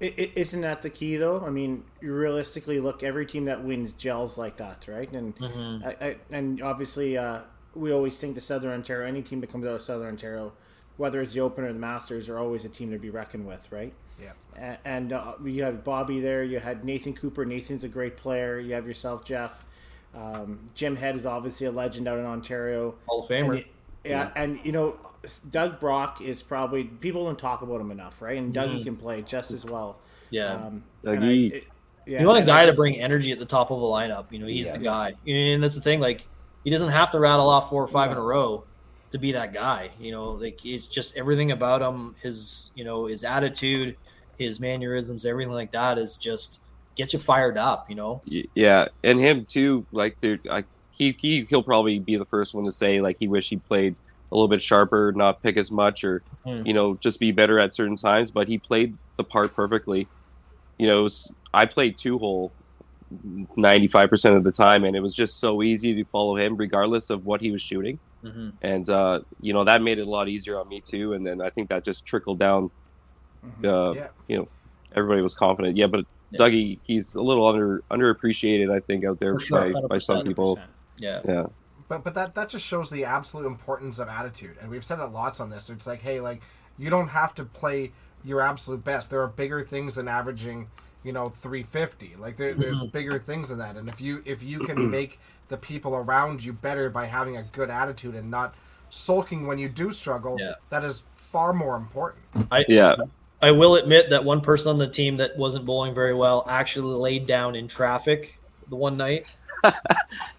is 0.00 0.30
isn't 0.36 0.60
that 0.60 0.82
the 0.82 0.90
key, 0.90 1.16
though? 1.16 1.40
I 1.40 1.50
mean, 1.50 1.82
realistically 2.00 2.78
look, 2.80 3.02
every 3.02 3.26
team 3.26 3.46
that 3.46 3.64
wins 3.64 3.92
gels 3.92 4.38
like 4.38 4.56
that, 4.58 4.86
right? 4.88 5.10
And 5.12 5.36
Mhm. 5.36 5.84
I, 5.84 6.06
I, 6.06 6.16
and 6.30 6.62
obviously, 6.62 7.18
uh, 7.18 7.40
we 7.74 7.92
always 7.92 8.16
think 8.18 8.34
the 8.36 8.40
Southern 8.40 8.70
Ontario, 8.72 9.06
any 9.08 9.22
team 9.22 9.40
that 9.40 9.50
comes 9.50 9.66
out 9.66 9.74
of 9.74 9.82
Southern 9.82 10.08
Ontario, 10.08 10.52
whether 10.96 11.20
it's 11.20 11.32
the 11.34 11.40
Open 11.40 11.64
or 11.64 11.72
the 11.72 11.78
Masters, 11.78 12.28
are 12.28 12.38
always 12.38 12.64
a 12.64 12.68
team 12.68 12.90
to 12.92 12.98
be 12.98 13.10
reckoned 13.10 13.46
with, 13.46 13.70
right? 13.72 13.92
Yeah. 14.20 14.32
A- 14.56 14.78
And 14.86 15.12
uh, 15.12 15.34
you 15.44 15.64
have 15.64 15.82
Bobby 15.84 16.20
there. 16.20 16.42
You 16.44 16.60
had 16.60 16.84
Nathan 16.84 17.14
Cooper. 17.14 17.44
Nathan's 17.44 17.82
a 17.84 17.88
great 17.88 18.16
player. 18.16 18.58
You 18.60 18.74
have 18.74 18.86
yourself, 18.86 19.24
Jeff. 19.24 19.64
Um, 20.14 20.60
Jim 20.74 20.96
Head 20.96 21.16
is 21.16 21.26
obviously 21.26 21.66
a 21.66 21.72
legend 21.72 22.06
out 22.08 22.18
in 22.18 22.24
Ontario. 22.24 22.94
hall 23.06 23.22
of 23.24 23.28
famer 23.28 23.56
And, 23.56 23.64
yeah, 24.04 24.30
and 24.36 24.58
you 24.64 24.72
know, 24.72 24.96
Doug 25.50 25.78
Brock 25.80 26.20
is 26.20 26.42
probably 26.42 26.84
people 26.84 27.24
don't 27.24 27.38
talk 27.38 27.62
about 27.62 27.80
him 27.80 27.90
enough, 27.90 28.22
right? 28.22 28.36
And 28.38 28.54
Dougie 28.54 28.80
Mhm. 28.80 28.84
can 28.84 28.96
play 28.96 29.22
just 29.22 29.50
as 29.50 29.64
well. 29.64 29.98
yeah 30.30 30.54
Um, 30.54 30.84
Dougie. 31.04 31.52
I- 31.52 31.56
it- 31.56 31.64
yeah, 32.06 32.20
you 32.22 32.26
want 32.26 32.38
a 32.38 32.42
guy 32.42 32.62
I 32.62 32.66
to 32.66 32.72
bring 32.72 32.98
energy 32.98 33.32
at 33.32 33.38
the 33.38 33.44
top 33.44 33.70
of 33.70 33.82
a 33.82 33.84
lineup. 33.84 34.26
You 34.30 34.38
know, 34.38 34.46
he's 34.46 34.70
the 34.70 34.78
guy. 34.78 35.12
And 35.26 35.62
that's 35.62 35.74
the 35.74 35.80
thing. 35.82 36.00
Like, 36.00 36.26
he 36.64 36.70
doesn't 36.70 36.88
have 36.90 37.10
to 37.10 37.18
rattle 37.20 37.50
off 37.50 37.68
four 37.68 37.82
or 37.84 37.88
five 37.88 38.10
in 38.10 38.16
a 38.16 38.22
row 38.22 38.64
to 39.10 39.18
be 39.18 39.32
that 39.32 39.52
guy. 39.52 39.90
You 40.00 40.12
know, 40.12 40.30
like 40.30 40.64
it's 40.64 40.86
just 40.88 41.16
everything 41.18 41.50
about 41.50 41.82
him. 41.82 42.14
His, 42.22 42.70
you 42.74 42.84
know, 42.84 43.06
his 43.06 43.24
attitude, 43.24 43.96
his 44.38 44.58
mannerisms, 44.60 45.24
everything 45.26 45.52
like 45.52 45.72
that 45.72 45.98
is 45.98 46.16
just 46.16 46.60
get 46.94 47.12
you 47.12 47.18
fired 47.18 47.58
up. 47.58 47.88
You 47.90 47.96
know. 47.96 48.22
Yeah, 48.54 48.88
and 49.04 49.18
him 49.20 49.44
too. 49.46 49.84
Like, 49.92 50.18
dude, 50.22 50.46
I, 50.48 50.64
he 50.98 51.16
he 51.18 51.44
he'll 51.48 51.62
probably 51.62 51.98
be 51.98 52.16
the 52.16 52.24
first 52.24 52.54
one 52.54 52.64
to 52.64 52.72
say 52.72 53.00
like 53.00 53.16
he 53.18 53.28
wish 53.28 53.48
he 53.48 53.56
played 53.56 53.94
a 54.30 54.34
little 54.34 54.48
bit 54.48 54.62
sharper, 54.62 55.12
not 55.12 55.42
pick 55.42 55.56
as 55.56 55.70
much, 55.70 56.04
or 56.04 56.22
Hmm. 56.44 56.62
you 56.66 56.74
know 56.74 56.94
just 56.96 57.18
be 57.20 57.32
better 57.32 57.58
at 57.58 57.74
certain 57.74 57.96
times. 57.96 58.30
But 58.30 58.48
he 58.48 58.58
played 58.58 58.96
the 59.16 59.24
part 59.24 59.54
perfectly. 59.54 60.06
You 60.78 60.86
know, 60.86 61.00
it 61.00 61.02
was, 61.02 61.34
I 61.52 61.64
played 61.66 61.98
two 61.98 62.18
hole 62.18 62.52
ninety 63.56 63.88
five 63.88 64.10
percent 64.10 64.36
of 64.36 64.44
the 64.44 64.52
time, 64.52 64.84
and 64.84 64.94
it 64.94 65.00
was 65.00 65.14
just 65.14 65.38
so 65.38 65.62
easy 65.62 65.94
to 65.94 66.04
follow 66.04 66.36
him 66.36 66.56
regardless 66.56 67.10
of 67.10 67.26
what 67.26 67.40
he 67.40 67.50
was 67.50 67.62
shooting. 67.62 67.98
Mm-hmm. 68.24 68.50
And 68.62 68.90
uh, 68.90 69.20
you 69.40 69.52
know 69.52 69.64
that 69.64 69.80
made 69.82 69.98
it 69.98 70.06
a 70.06 70.10
lot 70.10 70.28
easier 70.28 70.58
on 70.60 70.68
me 70.68 70.80
too. 70.80 71.14
And 71.14 71.26
then 71.26 71.40
I 71.40 71.50
think 71.50 71.68
that 71.70 71.84
just 71.84 72.04
trickled 72.04 72.38
down. 72.38 72.70
Uh, 73.64 73.92
Yeah. 73.92 74.08
You 74.26 74.36
know, 74.38 74.48
everybody 74.94 75.22
was 75.22 75.34
confident. 75.34 75.76
Yeah, 75.76 75.86
but 75.86 76.04
Yeah. 76.30 76.40
Dougie, 76.40 76.78
he's 76.82 77.14
a 77.14 77.22
little 77.22 77.46
under 77.46 77.82
underappreciated, 77.90 78.70
I 78.70 78.80
think, 78.80 79.04
out 79.04 79.18
there 79.20 79.38
sure, 79.38 79.72
by, 79.72 79.80
by 79.88 79.98
some 79.98 80.24
people. 80.24 80.58
Yeah. 81.00 81.20
Yeah, 81.26 81.46
But 81.88 82.04
but 82.04 82.14
that 82.14 82.34
that 82.34 82.48
just 82.48 82.66
shows 82.66 82.90
the 82.90 83.04
absolute 83.04 83.46
importance 83.46 83.98
of 83.98 84.08
attitude, 84.08 84.56
and 84.60 84.70
we've 84.70 84.84
said 84.84 84.98
it 84.98 85.06
lots 85.06 85.40
on 85.40 85.50
this. 85.50 85.70
It's 85.70 85.86
like, 85.86 86.02
hey, 86.02 86.20
like 86.20 86.42
you 86.78 86.90
don't 86.90 87.08
have 87.08 87.34
to 87.36 87.44
play 87.44 87.92
your 88.24 88.40
absolute 88.40 88.84
best. 88.84 89.10
There 89.10 89.22
are 89.22 89.28
bigger 89.28 89.62
things 89.62 89.96
than 89.96 90.08
averaging, 90.08 90.68
you 91.02 91.12
know, 91.12 91.28
350. 91.28 92.16
Like 92.18 92.36
there, 92.36 92.54
there's 92.54 92.78
mm-hmm. 92.80 92.88
bigger 92.88 93.18
things 93.18 93.48
than 93.50 93.58
that. 93.58 93.76
And 93.76 93.88
if 93.88 94.00
you 94.00 94.22
if 94.24 94.42
you 94.42 94.60
can 94.60 94.76
mm-hmm. 94.76 94.90
make 94.90 95.20
the 95.48 95.56
people 95.56 95.94
around 95.94 96.44
you 96.44 96.52
better 96.52 96.90
by 96.90 97.06
having 97.06 97.36
a 97.36 97.42
good 97.42 97.70
attitude 97.70 98.14
and 98.14 98.30
not 98.30 98.54
sulking 98.90 99.46
when 99.46 99.58
you 99.58 99.68
do 99.68 99.90
struggle, 99.90 100.36
Yeah. 100.38 100.54
that 100.70 100.84
is 100.84 101.04
far 101.14 101.52
more 101.52 101.76
important. 101.76 102.24
I, 102.50 102.64
yeah, 102.68 102.96
I 103.40 103.50
will 103.50 103.76
admit 103.76 104.10
that 104.10 104.24
one 104.24 104.40
person 104.40 104.70
on 104.70 104.78
the 104.78 104.88
team 104.88 105.18
that 105.18 105.36
wasn't 105.36 105.64
bowling 105.64 105.94
very 105.94 106.14
well 106.14 106.44
actually 106.48 106.94
laid 106.94 107.26
down 107.26 107.54
in 107.54 107.68
traffic 107.68 108.38
the 108.68 108.76
one 108.76 108.96
night. 108.96 109.26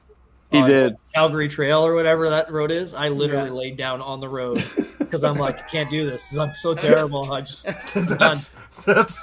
he 0.51 0.57
on 0.59 0.69
did. 0.69 0.95
Calgary 1.13 1.47
Trail 1.47 1.85
or 1.85 1.93
whatever 1.93 2.29
that 2.29 2.51
road 2.51 2.71
is. 2.71 2.93
I 2.93 3.09
literally 3.09 3.49
Yeah. 3.49 3.53
laid 3.55 3.77
down 3.77 4.01
on 4.01 4.19
the 4.19 4.29
road 4.29 4.63
because 4.99 5.23
I'm 5.23 5.37
like, 5.37 5.59
I 5.59 5.67
can't 5.67 5.89
do 5.89 6.09
this. 6.09 6.35
I'm 6.37 6.53
so 6.55 6.73
terrible. 6.73 7.31
I 7.31 7.41
just, 7.41 7.65
that's 7.95 8.51
that's 8.85 9.19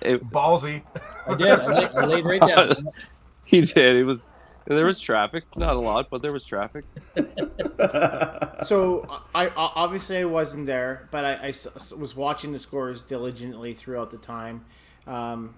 It, 0.00 0.24
ballsy. 0.30 0.82
I 1.26 1.34
did. 1.34 1.48
I 1.60 1.66
laid, 1.66 1.90
I 1.90 2.04
laid 2.06 2.24
right 2.24 2.40
down. 2.40 2.88
he 3.44 3.60
did. 3.60 3.96
It 3.96 4.04
was 4.04 4.26
there 4.64 4.84
was 4.84 5.00
traffic, 5.00 5.44
not 5.56 5.76
a 5.76 5.80
lot, 5.80 6.10
but 6.10 6.20
there 6.22 6.32
was 6.32 6.44
traffic. 6.44 6.84
So 8.64 9.06
I, 9.34 9.46
I 9.46 9.52
obviously 9.56 10.18
I 10.18 10.24
wasn't 10.24 10.66
there, 10.66 11.08
but 11.10 11.24
I 11.24 11.48
was 11.48 12.14
watching 12.16 12.52
the 12.52 12.58
scores 12.58 13.02
diligently 13.02 13.72
throughout 13.74 14.10
the 14.10 14.18
time. 14.18 14.64
Um, 15.06 15.54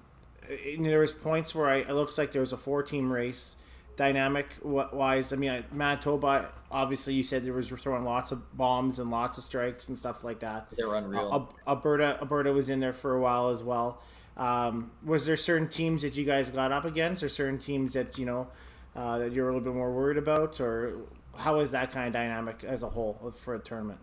there 0.78 1.00
was 1.00 1.12
points 1.12 1.54
where 1.54 1.66
I, 1.66 1.76
it 1.78 1.90
looks 1.90 2.18
like 2.18 2.32
there 2.32 2.40
was 2.40 2.52
a 2.52 2.56
four-team 2.56 3.12
race. 3.12 3.56
Dynamic 4.00 4.46
wa- 4.62 4.88
wise, 4.94 5.30
I 5.30 5.36
mean, 5.36 5.50
I- 5.50 5.64
Manitoba. 5.70 6.50
Obviously, 6.70 7.12
you 7.12 7.22
said 7.22 7.44
there 7.44 7.52
was 7.52 7.68
throwing 7.68 8.02
lots 8.02 8.32
of 8.32 8.56
bombs 8.56 8.98
and 8.98 9.10
lots 9.10 9.36
of 9.36 9.44
strikes 9.44 9.90
and 9.90 9.98
stuff 9.98 10.24
like 10.24 10.40
that. 10.40 10.70
They 10.74 10.84
were 10.84 10.96
unreal. 10.96 11.30
Al- 11.30 11.54
Alberta, 11.68 12.16
Alberta 12.18 12.50
was 12.54 12.70
in 12.70 12.80
there 12.80 12.94
for 12.94 13.14
a 13.14 13.20
while 13.20 13.50
as 13.50 13.62
well. 13.62 14.00
Um, 14.38 14.90
was 15.04 15.26
there 15.26 15.36
certain 15.36 15.68
teams 15.68 16.00
that 16.00 16.16
you 16.16 16.24
guys 16.24 16.48
got 16.48 16.72
up 16.72 16.86
against, 16.86 17.22
or 17.22 17.28
certain 17.28 17.58
teams 17.58 17.92
that 17.92 18.16
you 18.16 18.24
know 18.24 18.48
uh, 18.96 19.18
that 19.18 19.32
you're 19.32 19.50
a 19.50 19.52
little 19.52 19.66
bit 19.70 19.74
more 19.74 19.92
worried 19.92 20.16
about, 20.16 20.58
or 20.62 20.94
how 21.36 21.60
is 21.60 21.70
that 21.72 21.90
kind 21.90 22.06
of 22.06 22.14
dynamic 22.14 22.64
as 22.64 22.82
a 22.82 22.88
whole 22.88 23.34
for 23.42 23.54
a 23.54 23.58
tournament? 23.58 24.00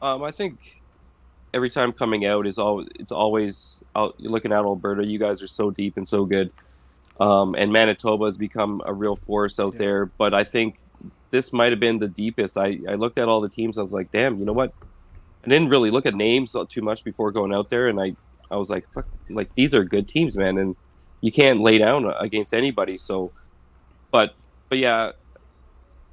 Um, 0.00 0.22
I 0.22 0.30
think 0.30 0.80
every 1.52 1.68
time 1.68 1.92
coming 1.92 2.24
out 2.24 2.46
is 2.46 2.56
always 2.56 2.88
it's 2.98 3.12
always 3.12 3.82
out, 3.94 4.18
looking 4.20 4.52
at 4.52 4.58
Alberta. 4.64 5.06
You 5.06 5.18
guys 5.18 5.42
are 5.42 5.46
so 5.46 5.70
deep 5.70 5.98
and 5.98 6.08
so 6.08 6.24
good, 6.24 6.50
um, 7.20 7.54
and 7.56 7.72
Manitoba 7.72 8.26
has 8.26 8.36
become 8.38 8.80
a 8.86 8.92
real 8.94 9.16
force 9.16 9.58
out 9.58 9.74
Yeah. 9.74 9.78
there. 9.78 10.06
But 10.18 10.34
I 10.34 10.44
think 10.44 10.76
this 11.30 11.52
might 11.52 11.72
have 11.72 11.80
been 11.80 11.98
the 11.98 12.08
deepest. 12.08 12.56
I, 12.56 12.78
I 12.88 12.94
looked 12.94 13.18
at 13.18 13.28
all 13.28 13.40
the 13.40 13.48
teams. 13.48 13.76
I 13.78 13.82
was 13.82 13.92
like, 13.92 14.10
damn, 14.12 14.38
you 14.38 14.44
know 14.44 14.52
what? 14.52 14.72
I 15.44 15.48
didn't 15.50 15.68
really 15.68 15.90
look 15.90 16.06
at 16.06 16.14
names 16.14 16.54
too 16.68 16.82
much 16.82 17.04
before 17.04 17.30
going 17.32 17.52
out 17.54 17.70
there, 17.70 17.88
and 17.88 18.00
I 18.00 18.16
I 18.50 18.56
was 18.56 18.70
like, 18.70 18.86
fuck, 18.94 19.06
like 19.30 19.50
these 19.56 19.74
are 19.74 19.84
good 19.84 20.08
teams, 20.08 20.36
man, 20.36 20.58
and 20.58 20.74
you 21.20 21.30
can't 21.32 21.58
lay 21.60 21.78
down 21.78 22.10
against 22.18 22.52
anybody. 22.54 22.96
So, 22.98 23.32
but 24.10 24.34
but 24.70 24.78
yeah, 24.78 25.12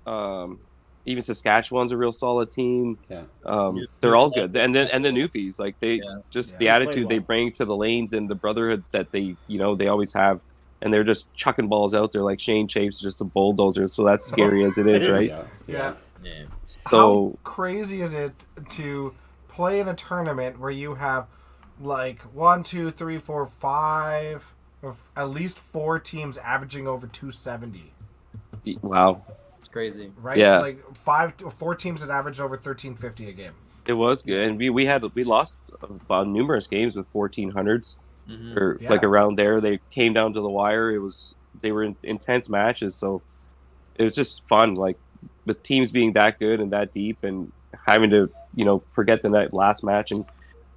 um, 0.05 0.59
even 1.05 1.23
Saskatchewan's 1.23 1.91
a 1.91 1.97
real 1.97 2.11
solid 2.11 2.49
team. 2.51 2.97
Yeah. 3.09 3.23
Um, 3.45 3.77
Yeah. 3.77 3.83
they're 4.01 4.15
all 4.15 4.29
good, 4.29 4.55
and 4.55 4.75
then 4.75 4.87
and 4.91 5.03
the 5.05 5.09
Newfies, 5.11 5.59
like 5.59 5.77
they 5.79 5.95
Yeah. 5.95 6.19
just 6.31 6.51
Yeah. 6.51 6.57
the 6.57 6.57
They 6.57 6.65
play 6.65 6.75
attitude 6.75 7.09
they 7.09 7.19
bring 7.19 7.51
to 7.53 7.65
the 7.65 7.75
lanes 7.75 8.13
and 8.13 8.29
the 8.29 8.35
brotherhoods 8.35 8.91
that 8.91 9.11
they 9.11 9.37
you 9.47 9.57
know 9.59 9.75
they 9.75 9.87
always 9.87 10.13
have, 10.13 10.41
and 10.85 10.93
they're 10.93 11.03
just 11.03 11.33
chucking 11.33 11.67
balls 11.67 11.95
out 11.95 12.11
there 12.11 12.21
like 12.21 12.39
Shane 12.39 12.67
Chafe's 12.67 13.01
just 13.01 13.19
a 13.19 13.23
bulldozer. 13.23 13.87
So 13.87 14.05
that's 14.05 14.25
scary 14.27 14.63
as 14.63 14.77
it 14.77 14.85
is, 14.87 15.09
right? 15.09 15.29
Yeah. 15.29 15.43
yeah. 15.65 15.93
yeah. 16.23 16.45
So 16.81 17.29
How 17.29 17.39
crazy 17.43 18.01
is 18.01 18.13
it 18.13 18.45
to 18.69 19.15
play 19.47 19.79
in 19.79 19.87
a 19.87 19.95
tournament 19.95 20.59
where 20.59 20.69
you 20.69 20.93
have 20.93 21.25
like 21.81 22.21
one, 22.21 22.61
two, 22.61 22.91
three, 22.91 23.17
four, 23.17 23.47
five, 23.47 24.53
at 25.17 25.29
least 25.31 25.57
four 25.57 25.97
teams 25.97 26.37
averaging 26.37 26.87
over 26.87 27.07
270. 27.07 27.91
Wow. 28.83 29.23
It's 29.57 29.67
crazy. 29.67 30.11
Right? 30.21 30.37
Yeah. 30.37 30.59
Like 30.59 30.95
five, 30.97 31.33
four 31.57 31.73
teams 31.73 32.01
that 32.01 32.11
averaged 32.11 32.39
over 32.39 32.51
1350 32.57 33.27
a 33.27 33.33
game. 33.33 33.53
It 33.87 33.93
was 33.93 34.21
good. 34.21 34.49
And 34.49 34.59
we, 34.59 34.69
we 34.69 34.85
had, 34.85 35.03
we 35.15 35.23
lost 35.23 35.61
uh, 36.11 36.23
numerous 36.23 36.67
games 36.67 36.95
with 36.95 37.11
1400s 37.11 37.97
mm-hmm. 38.29 38.57
or 38.57 38.77
yeah. 38.79 38.89
like 38.89 39.03
around 39.03 39.37
there. 39.37 39.61
They 39.61 39.79
came 39.91 40.13
down 40.13 40.33
to 40.33 40.41
the 40.41 40.49
wire. 40.49 40.91
It 40.91 40.99
was 40.99 41.35
they 41.61 41.71
were 41.71 41.83
in, 41.83 41.95
intense 42.03 42.49
matches, 42.49 42.95
so 42.95 43.21
it 43.95 44.03
was 44.03 44.15
just 44.15 44.47
fun. 44.47 44.75
Like 44.75 44.97
with 45.45 45.63
teams 45.63 45.91
being 45.91 46.13
that 46.13 46.39
good 46.39 46.59
and 46.59 46.71
that 46.71 46.91
deep, 46.91 47.23
and 47.23 47.51
having 47.85 48.09
to 48.11 48.29
you 48.55 48.65
know 48.65 48.83
forget 48.89 49.21
the 49.21 49.29
night, 49.29 49.53
last 49.53 49.83
match 49.83 50.11
and 50.11 50.23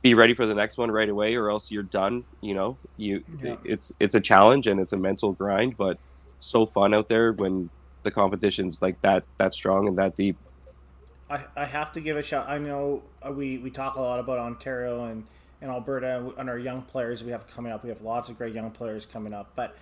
be 0.01 0.15
ready 0.15 0.35
for 0.35 0.47
the 0.47 0.55
next 0.55 0.79
one 0.79 0.91
right 0.91 1.09
away, 1.09 1.35
or 1.35 1.51
else 1.51 1.71
you're 1.71 1.83
done. 1.83 2.25
You 2.41 2.55
know, 2.55 2.77
you 2.97 3.25
yeah. 3.43 3.57
it's 3.65 3.93
it's 3.99 4.15
a 4.15 4.21
challenge 4.21 4.67
and 4.67 4.81
it's 4.81 4.93
a 4.93 4.97
mental 4.97 5.33
grind, 5.33 5.77
but 5.77 5.99
so 6.41 6.67
fun 6.67 6.95
out 6.95 7.09
there 7.09 7.33
when 7.33 7.71
the 8.05 8.11
competition's 8.11 8.81
like 8.81 9.01
that 9.03 9.25
that 9.39 9.55
strong 9.55 9.89
and 9.89 9.99
that 9.99 10.17
deep. 10.17 10.37
I, 11.31 11.41
I 11.57 11.65
have 11.67 11.93
to 11.93 12.01
give 12.01 12.17
a 12.17 12.23
shout. 12.23 12.49
I 12.49 12.59
know 12.59 13.03
uh, 13.23 13.33
we, 13.33 13.59
we 13.59 13.71
talk 13.71 13.97
a 13.97 14.01
lot 14.01 14.19
about 14.19 14.39
Ontario 14.39 15.05
and 15.05 15.27
in 15.61 15.69
Alberta 15.69 16.33
and 16.39 16.49
our 16.49 16.59
young 16.59 16.83
players 16.83 17.25
we 17.25 17.33
have 17.33 17.47
coming 17.49 17.73
up. 17.73 17.83
We 17.83 17.89
have 17.89 18.03
lots 18.03 18.29
of 18.29 18.39
great 18.39 18.55
young 18.55 18.71
players 18.71 19.07
coming 19.07 19.33
up, 19.33 19.53
but 19.57 19.77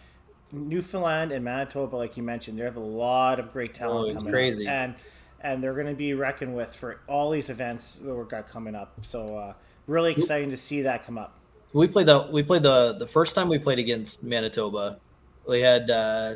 Newfoundland 0.52 1.32
and 1.32 1.44
Manitoba, 1.44 1.96
like 1.96 2.16
you 2.16 2.22
mentioned, 2.22 2.58
they 2.58 2.64
have 2.64 2.76
a 2.76 2.80
lot 2.80 3.40
of 3.40 3.52
great 3.52 3.74
talent. 3.74 4.06
Oh, 4.06 4.10
it's 4.10 4.22
coming 4.22 4.32
crazy. 4.32 4.66
up. 4.66 4.72
and 4.72 4.94
and 5.40 5.62
they're 5.62 5.74
going 5.74 5.86
to 5.86 5.94
be 5.94 6.14
reckoned 6.14 6.54
with 6.54 6.74
for 6.74 7.00
all 7.06 7.30
these 7.30 7.50
events 7.50 7.96
that 7.96 8.14
we've 8.14 8.28
got 8.28 8.48
coming 8.48 8.74
up. 8.74 8.94
So 9.02 9.36
uh, 9.36 9.54
really 9.86 10.12
exciting 10.12 10.50
to 10.50 10.56
see 10.56 10.82
that 10.82 11.04
come 11.04 11.18
up. 11.18 11.38
We 11.72 11.88
played 11.88 12.06
the 12.06 12.28
we 12.32 12.42
played 12.42 12.62
the 12.62 12.96
the 12.98 13.06
first 13.06 13.34
time 13.34 13.48
we 13.48 13.58
played 13.58 13.78
against 13.78 14.24
Manitoba. 14.24 14.98
We 15.46 15.60
had 15.60 15.90
uh, 15.90 16.34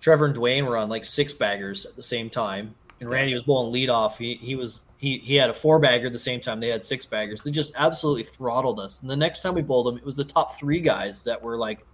Trevor 0.00 0.26
and 0.26 0.34
Dwayne 0.34 0.66
were 0.66 0.76
on 0.76 0.88
like 0.88 1.04
six 1.04 1.32
baggers 1.32 1.86
at 1.86 1.96
the 1.96 2.02
same 2.02 2.30
time, 2.30 2.74
and 3.00 3.10
Randy 3.10 3.32
was 3.32 3.42
bowling 3.42 3.72
lead 3.72 3.90
off. 3.90 4.18
He 4.18 4.34
he 4.34 4.54
was 4.54 4.84
he 4.98 5.18
he 5.18 5.36
had 5.36 5.48
a 5.48 5.54
four 5.54 5.78
bagger 5.78 6.06
at 6.08 6.12
the 6.12 6.18
same 6.18 6.40
time. 6.40 6.60
They 6.60 6.68
had 6.68 6.84
six 6.84 7.06
baggers. 7.06 7.42
They 7.42 7.50
just 7.50 7.72
absolutely 7.76 8.24
throttled 8.24 8.78
us. 8.80 9.00
And 9.00 9.08
the 9.10 9.16
next 9.16 9.40
time 9.42 9.54
we 9.54 9.62
bowled 9.62 9.86
them, 9.86 9.96
it 9.96 10.04
was 10.04 10.16
the 10.16 10.24
top 10.24 10.56
three 10.58 10.80
guys 10.80 11.22
that 11.24 11.40
were 11.42 11.56
like, 11.56 11.86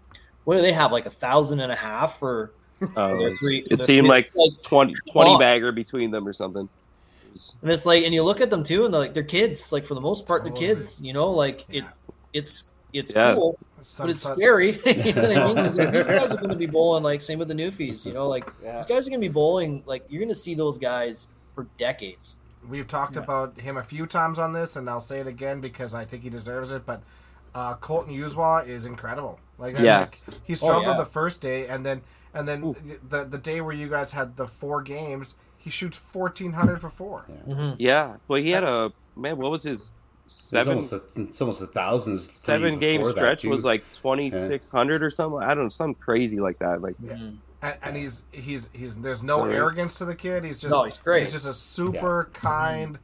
what 0.45 0.57
do 0.57 0.63
they 0.63 0.73
have? 0.73 0.91
Like 0.91 1.07
a 1.07 1.11
thousand 1.11 1.61
and 1.61 1.71
a 1.71 1.77
half 1.77 2.19
for 2.19 2.53
Uh, 2.97 3.17
their 3.17 3.33
three. 3.37 3.59
it 3.59 3.69
their 3.69 3.77
seemed 3.79 4.07
three- 4.09 4.27
like 4.35 4.63
20, 4.63 4.95
20 5.13 5.39
bagger 5.39 5.71
between 5.71 6.11
them 6.11 6.27
or 6.27 6.33
something. 6.33 6.69
And 7.63 7.71
it's 7.71 7.85
like, 7.87 8.05
and 8.05 8.15
you 8.15 8.23
look 8.23 8.41
at 8.41 8.49
them 8.51 8.63
too, 8.63 8.85
and 8.85 8.93
they're 8.95 9.01
like 9.01 9.15
they're 9.15 9.23
kids. 9.23 9.73
Like 9.73 9.85
for 9.85 9.95
the 9.95 10.01
most 10.01 10.27
part, 10.27 10.45
they're 10.45 10.53
kids. 10.53 11.01
You 11.03 11.13
know, 11.13 11.31
like 11.31 11.63
it. 11.69 11.85
Yeah. 11.85 11.91
It's 12.33 12.75
it's 12.93 13.13
Yeah. 13.15 13.35
cool, 13.35 13.59
Some- 13.83 14.07
but 14.07 14.11
it's 14.13 14.23
some- 14.23 14.37
scary. 14.37 14.79
you 14.87 15.13
know 15.15 15.23
what 15.23 15.37
I 15.37 15.47
mean? 15.47 15.57
'Cause, 15.57 15.79
like, 15.79 15.93
these 15.93 16.07
guys 16.07 16.33
are 16.33 16.37
going 16.37 16.51
to 16.51 16.57
be 16.57 16.67
bowling 16.67 17.03
like 17.03 17.21
same 17.21 17.39
with 17.41 17.49
the 17.49 17.55
newfies. 17.55 18.07
You 18.07 18.13
know, 18.15 18.29
like 18.29 18.47
these 18.63 18.87
guys 18.87 19.07
are 19.07 19.11
going 19.11 19.21
to 19.21 19.29
be 19.29 19.33
bowling 19.33 19.83
like 19.87 20.05
you're 20.09 20.21
going 20.21 20.29
to 20.29 20.35
see 20.35 20.55
those 20.55 20.79
guys 20.79 21.29
for 21.55 21.67
decades. 21.77 22.39
We've 22.69 22.87
talked 22.87 23.17
about 23.17 23.61
him 23.61 23.77
a 23.77 23.83
few 23.83 24.07
times 24.07 24.39
on 24.39 24.53
this, 24.53 24.77
and 24.77 24.89
I'll 24.89 25.01
say 25.01 25.21
it 25.21 25.27
again 25.27 25.61
because 25.61 25.95
I 25.95 26.05
think 26.05 26.23
he 26.23 26.31
deserves 26.31 26.71
it. 26.73 26.87
But 26.87 27.03
uh, 27.55 27.75
Colton 27.77 28.15
Uswa 28.15 28.67
is 28.67 28.87
incredible. 28.87 29.39
Like, 29.59 29.79
Yeah. 29.79 30.05
think 30.05 30.21
he 30.45 30.53
oh, 30.55 30.57
struggled 30.57 30.97
yeah. 30.97 30.97
the 30.97 31.05
first 31.05 31.41
day, 31.41 31.69
and 31.69 31.85
then 31.87 32.03
and 32.33 32.49
then 32.49 32.75
the 33.09 33.25
the 33.25 33.39
day 33.39 33.61
where 33.61 33.75
you 33.75 33.89
guys 33.89 34.13
had 34.13 34.37
the 34.37 34.47
four 34.49 34.83
games, 34.83 35.35
he 35.57 35.71
shoots 35.71 35.97
fourteen 35.97 36.55
hundred 36.55 36.81
for 36.81 36.91
four. 36.91 37.27
yeah. 37.29 37.35
Mm-hmm. 37.55 37.83
Mm-hmm. 37.83 38.17
Well, 38.29 38.43
he 38.43 38.51
had 38.51 38.65
a 38.65 38.93
man. 39.17 39.37
What 39.37 39.51
was 39.51 39.63
his 39.63 39.95
It's 40.27 40.35
seven 40.37 40.75
almost 40.75 40.93
a, 40.93 41.03
it's 41.17 41.41
almost 41.41 41.63
a 41.63 41.67
thousand. 41.67 42.19
seven 42.19 42.79
game 42.79 43.01
before 43.01 43.13
that, 43.13 43.21
stretch? 43.41 43.45
Was 43.45 43.65
like 43.65 43.85
twenty 43.93 44.31
six 44.31 44.69
hundred 44.69 45.03
or 45.03 45.11
something. 45.11 45.41
I 45.41 45.55
don't 45.55 45.65
know, 45.65 45.69
something 45.69 45.95
crazy 45.95 46.41
like 46.41 46.59
that. 46.59 46.83
Like 46.83 46.97
mm-hmm. 47.01 47.37
And, 47.65 47.77
and 47.83 47.97
he's 47.97 48.25
he's 48.31 48.69
he's 48.75 48.97
there's 48.97 49.23
no 49.23 49.47
arrogance 49.47 49.95
to 49.95 50.05
the 50.05 50.15
kid. 50.15 50.45
He's 50.45 50.61
just 50.61 50.71
No, 50.71 50.85
he's 50.85 50.99
great. 50.99 51.23
He's 51.23 51.33
just 51.33 51.47
a 51.47 51.55
super 51.55 52.29
kind, 52.35 52.99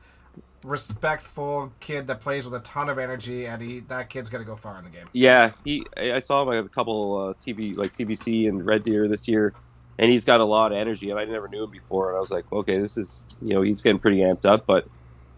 respectful 0.62 1.72
kid 1.80 2.06
that 2.08 2.20
plays 2.20 2.44
with 2.44 2.52
a 2.52 2.62
ton 2.62 2.90
of 2.90 2.98
energy, 2.98 3.46
and 3.46 3.62
he 3.62 3.80
that 3.88 4.11
kid's 4.11 4.28
gonna 4.28 4.44
go 4.44 4.56
far 4.56 4.76
in 4.78 4.84
the 4.84 4.90
game. 4.90 5.06
Yeah, 5.14 5.52
he. 5.64 5.86
I 5.96 6.20
saw 6.20 6.42
him 6.42 6.52
at 6.52 6.66
a 6.66 6.68
couple 6.68 7.16
uh, 7.16 7.42
TV 7.42 7.74
like 7.74 7.94
TBC 7.94 8.50
and 8.50 8.66
Red 8.66 8.84
Deer 8.84 9.08
this 9.08 9.26
year, 9.26 9.54
and 9.98 10.11
he's 10.11 10.26
got 10.26 10.40
a 10.40 10.44
lot 10.44 10.72
of 10.72 10.78
energy. 10.78 11.08
And 11.08 11.18
I 11.18 11.24
never 11.24 11.48
knew 11.48 11.64
him 11.64 11.70
before, 11.70 12.11
and 12.11 12.18
I 12.18 12.20
was 12.20 12.30
like, 12.30 12.44
okay, 12.52 12.78
this 12.78 12.98
is 12.98 13.26
you 13.40 13.54
know 13.54 13.62
he's 13.62 13.80
getting 13.80 13.98
pretty 13.98 14.18
amped 14.18 14.44
up. 14.44 14.66
But 14.66 14.86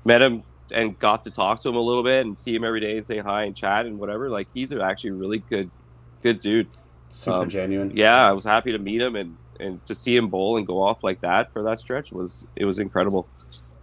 met 0.05 0.21
him 0.21 0.43
and 0.73 0.99
got 0.99 1.23
to 1.23 1.31
talk 1.31 1.61
to 1.61 1.69
him 1.69 1.77
a 1.77 1.81
little 1.81 2.03
bit 2.03 2.27
and 2.27 2.37
see 2.37 2.57
him 2.57 2.65
every 2.65 2.81
day 2.81 2.97
and 2.97 3.07
say 3.07 3.19
hi 3.19 3.45
and 3.45 3.55
chat 3.55 3.87
and 3.87 4.01
whatever. 4.01 4.29
Like 4.29 4.49
he's 4.53 4.73
actually 4.73 5.11
a 5.11 5.15
really 5.15 5.39
good, 5.39 5.71
good 6.25 6.41
dude. 6.41 6.67
Super 7.13 7.39
um, 7.39 7.49
genuine. 7.49 7.93
Yeah, 7.95 8.29
I 8.29 8.33
was 8.33 8.45
happy 8.45 8.73
to 8.73 8.79
meet 8.79 9.01
him 9.01 9.17
and 9.17 9.37
and 9.61 9.87
to 9.87 9.95
see 9.95 10.17
him 10.17 10.29
bowl 10.29 10.57
and 10.57 10.67
go 10.67 10.83
off 10.83 11.05
like 11.05 11.21
that 11.21 11.53
for 11.53 11.63
that 11.63 11.79
stretch 11.79 12.11
was 12.11 12.49
it 12.57 12.65
was 12.65 12.79
incredible. 12.79 13.29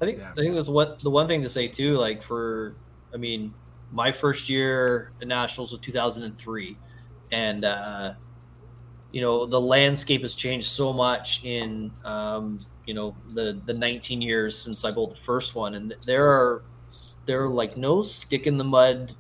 I 0.01 0.05
think 0.05 0.19
Yeah. 0.19 0.32
I 0.32 0.34
think 0.34 0.55
that's 0.55 0.69
what 0.69 0.99
the 0.99 1.09
one 1.09 1.27
thing 1.27 1.41
to 1.43 1.49
say 1.49 1.67
too. 1.67 1.97
Like 1.97 2.21
for, 2.21 2.75
I 3.13 3.17
mean, 3.17 3.53
my 3.91 4.11
first 4.11 4.49
year 4.49 5.11
at 5.21 5.27
nationals 5.27 5.71
was 5.71 5.80
2003, 5.82 6.77
and 7.32 7.65
uh, 7.65 8.13
you 9.11 9.21
know 9.21 9.45
the 9.45 9.59
landscape 9.59 10.21
has 10.21 10.36
changed 10.36 10.67
so 10.67 10.93
much 10.93 11.43
in 11.43 11.91
um, 12.03 12.59
you 12.86 12.93
know 12.93 13.15
the 13.30 13.59
the 13.65 13.73
19 13.73 14.21
years 14.21 14.57
since 14.57 14.86
I 14.86 14.91
bowled 14.91 15.11
the 15.11 15.17
first 15.17 15.55
one, 15.55 15.75
and 15.75 15.95
there 16.05 16.27
are 16.27 16.63
there 17.25 17.43
are 17.43 17.49
like 17.49 17.77
no 17.77 18.01
stick 18.01 18.47
in 18.47 18.57
the 18.57 18.63
mud, 18.63 19.15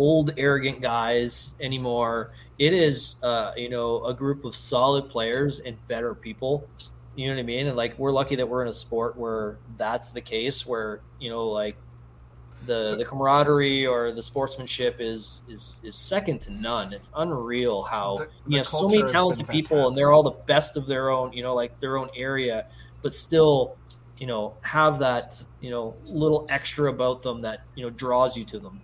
old 0.00 0.32
arrogant 0.36 0.80
guys 0.80 1.54
anymore. 1.60 2.32
It 2.58 2.72
is 2.72 3.22
uh, 3.22 3.52
you 3.56 3.68
know 3.68 4.04
a 4.04 4.14
group 4.14 4.44
of 4.44 4.54
solid 4.54 5.08
players 5.08 5.60
and 5.60 5.76
better 5.88 6.14
people 6.14 6.66
you 7.16 7.28
know 7.28 7.34
what 7.34 7.40
I 7.40 7.44
mean? 7.44 7.66
And 7.66 7.76
like 7.76 7.98
we're 7.98 8.12
lucky 8.12 8.36
that 8.36 8.48
we're 8.48 8.62
in 8.62 8.68
a 8.68 8.72
sport 8.72 9.16
where 9.16 9.58
that's 9.76 10.12
the 10.12 10.20
case, 10.20 10.66
where 10.66 11.00
you 11.18 11.28
know 11.28 11.48
like 11.48 11.76
the 12.66 12.96
the 12.96 13.04
camaraderie 13.04 13.86
or 13.86 14.12
the 14.12 14.22
sportsmanship 14.22 14.96
is 15.00 15.42
is 15.48 15.80
is 15.82 15.96
second 15.96 16.40
to 16.42 16.52
none. 16.52 16.92
It's 16.92 17.10
unreal 17.16 17.82
how 17.82 18.18
The- 18.18 18.24
you 18.24 18.50
the 18.52 18.56
have 18.58 18.68
so 18.68 18.88
many 18.88 19.02
talented 19.02 19.48
people 19.48 19.88
and 19.88 19.96
they're 19.96 20.12
all 20.12 20.22
the 20.22 20.30
best 20.46 20.76
of 20.76 20.86
their 20.86 21.10
own, 21.10 21.32
you 21.32 21.42
know, 21.42 21.54
like 21.54 21.78
their 21.80 21.98
own 21.98 22.08
area, 22.14 22.66
but 23.02 23.14
still, 23.14 23.76
you 24.18 24.26
know, 24.26 24.54
have 24.62 24.98
that 25.00 25.42
you 25.60 25.70
know 25.70 25.96
little 26.06 26.46
extra 26.48 26.90
about 26.90 27.22
them 27.22 27.40
that 27.42 27.64
you 27.74 27.84
know 27.84 27.90
draws 27.90 28.36
you 28.36 28.44
to 28.44 28.58
them. 28.58 28.80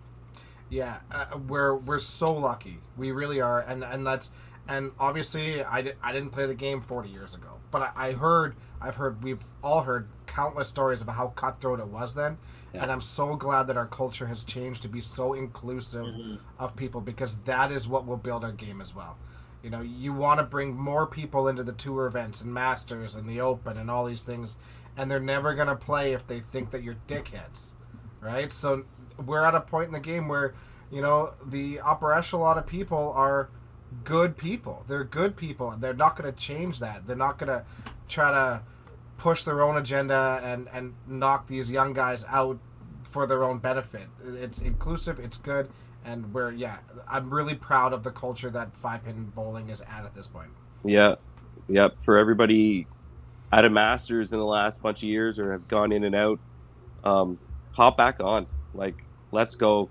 Yeah, 0.69 0.99
uh, 1.13 1.39
we're 1.49 1.77
we're 1.77 1.99
so 1.99 2.33
lucky. 2.33 2.79
We 2.97 3.13
really 3.13 3.41
are, 3.41 3.61
and 3.61 3.85
and 3.85 4.07
that's 4.07 4.31
and 4.69 4.91
obviously 4.99 5.63
I, 5.63 5.83
di- 5.83 5.93
I 6.03 6.13
didn't 6.13 6.31
play 6.31 6.47
the 6.47 6.55
game 6.55 6.81
40 6.83 7.09
years 7.09 7.35
ago, 7.35 7.59
but 7.71 7.83
I, 7.83 8.09
I 8.09 8.13
heard 8.13 8.57
I've 8.81 8.97
heard 8.97 9.23
we've 9.23 9.45
all 9.63 9.83
heard 9.83 10.09
countless 10.27 10.69
stories 10.69 11.03
about 11.03 11.15
how 11.15 11.29
cutthroat 11.29 11.79
it 11.79 11.87
was 11.87 12.15
then, 12.15 12.39
and 12.83 12.91
I'm 12.91 13.01
so 13.01 13.37
glad 13.37 13.69
that 13.69 13.77
our 13.77 13.87
culture 13.87 14.27
has 14.27 14.43
changed 14.43 14.83
to 14.83 14.89
be 14.89 15.01
so 15.01 15.35
inclusive 15.35 16.07
of 16.59 16.75
people 16.75 17.01
because 17.01 17.39
that 17.43 17.71
is 17.71 17.87
what 17.87 18.05
will 18.07 18.17
build 18.17 18.43
our 18.43 18.53
game 18.53 18.81
as 18.81 18.95
well. 18.95 19.19
You 19.63 19.71
know, 19.71 19.81
you 19.81 20.13
want 20.13 20.39
to 20.41 20.45
bring 20.45 20.77
more 20.77 21.07
people 21.07 21.47
into 21.49 21.63
the 21.63 21.73
tour 21.73 22.07
events 22.07 22.41
and 22.41 22.53
masters 22.53 23.15
and 23.15 23.29
the 23.29 23.41
open 23.41 23.77
and 23.79 23.89
all 23.91 24.05
these 24.05 24.25
things, 24.25 24.57
and 24.97 25.09
they're 25.11 25.21
never 25.21 25.55
gonna 25.55 25.77
play 25.77 26.13
if 26.13 26.27
they 26.27 26.41
think 26.41 26.73
that 26.73 26.83
you're 26.83 26.97
dickheads 27.07 27.71
right? 28.21 28.53
So 28.53 28.85
we're 29.25 29.45
at 29.45 29.55
a 29.55 29.61
point 29.61 29.87
in 29.89 29.93
the 29.93 30.01
game 30.01 30.29
where, 30.29 30.55
you 30.91 31.01
know, 31.01 31.33
the 31.45 31.81
upper 31.81 32.13
echelon 32.13 32.59
of 32.59 32.67
people 32.67 33.13
are 33.15 33.49
good 34.05 34.37
people. 34.37 34.85
They're 34.87 35.05
good 35.05 35.37
people. 35.37 35.71
and 35.71 35.83
They're 35.83 35.95
not 35.95 36.17
going 36.17 36.33
to 36.33 36.39
change 36.39 36.81
that. 36.81 37.07
They're 37.07 37.17
not 37.17 37.39
going 37.39 37.49
to 37.49 37.65
try 38.09 38.31
to 38.31 38.63
push 39.17 39.45
their 39.45 39.63
own 39.63 39.77
agenda 39.77 40.41
and 40.45 40.69
and 40.73 40.95
knock 41.07 41.47
these 41.47 41.71
young 41.71 41.93
guys 41.95 42.25
out 42.29 42.59
for 43.03 43.27
their 43.27 43.45
own 43.45 43.59
benefit. 43.59 44.09
It's 44.23 44.59
inclusive. 44.59 45.19
It's 45.19 45.39
good. 45.39 45.71
And 46.05 46.33
we're 46.33 46.53
yeah, 46.53 46.79
I'm 47.09 47.33
really 47.33 47.55
proud 47.55 47.93
of 47.93 48.03
the 48.03 48.11
culture 48.11 48.51
that 48.51 48.77
five 48.77 49.05
pin 49.05 49.33
bowling 49.35 49.71
is 49.71 49.81
at 49.81 50.05
at 50.05 50.15
this 50.15 50.27
point. 50.27 50.51
Yeah, 50.85 51.17
yep. 51.69 51.97
For 52.03 52.19
everybody 52.19 52.87
out 53.53 53.65
of 53.65 53.73
masters 53.73 54.33
in 54.33 54.39
the 54.39 54.45
last 54.45 54.83
bunch 54.83 54.99
of 54.99 55.09
years 55.09 55.39
or 55.39 55.53
have 55.53 55.67
gone 55.67 55.93
in 55.93 56.05
and 56.05 56.15
out, 56.15 56.39
um, 57.05 57.39
hop 57.73 57.97
back 57.97 58.21
on. 58.21 58.47
Like, 58.75 59.03
let's 59.37 59.55
go. 59.55 59.91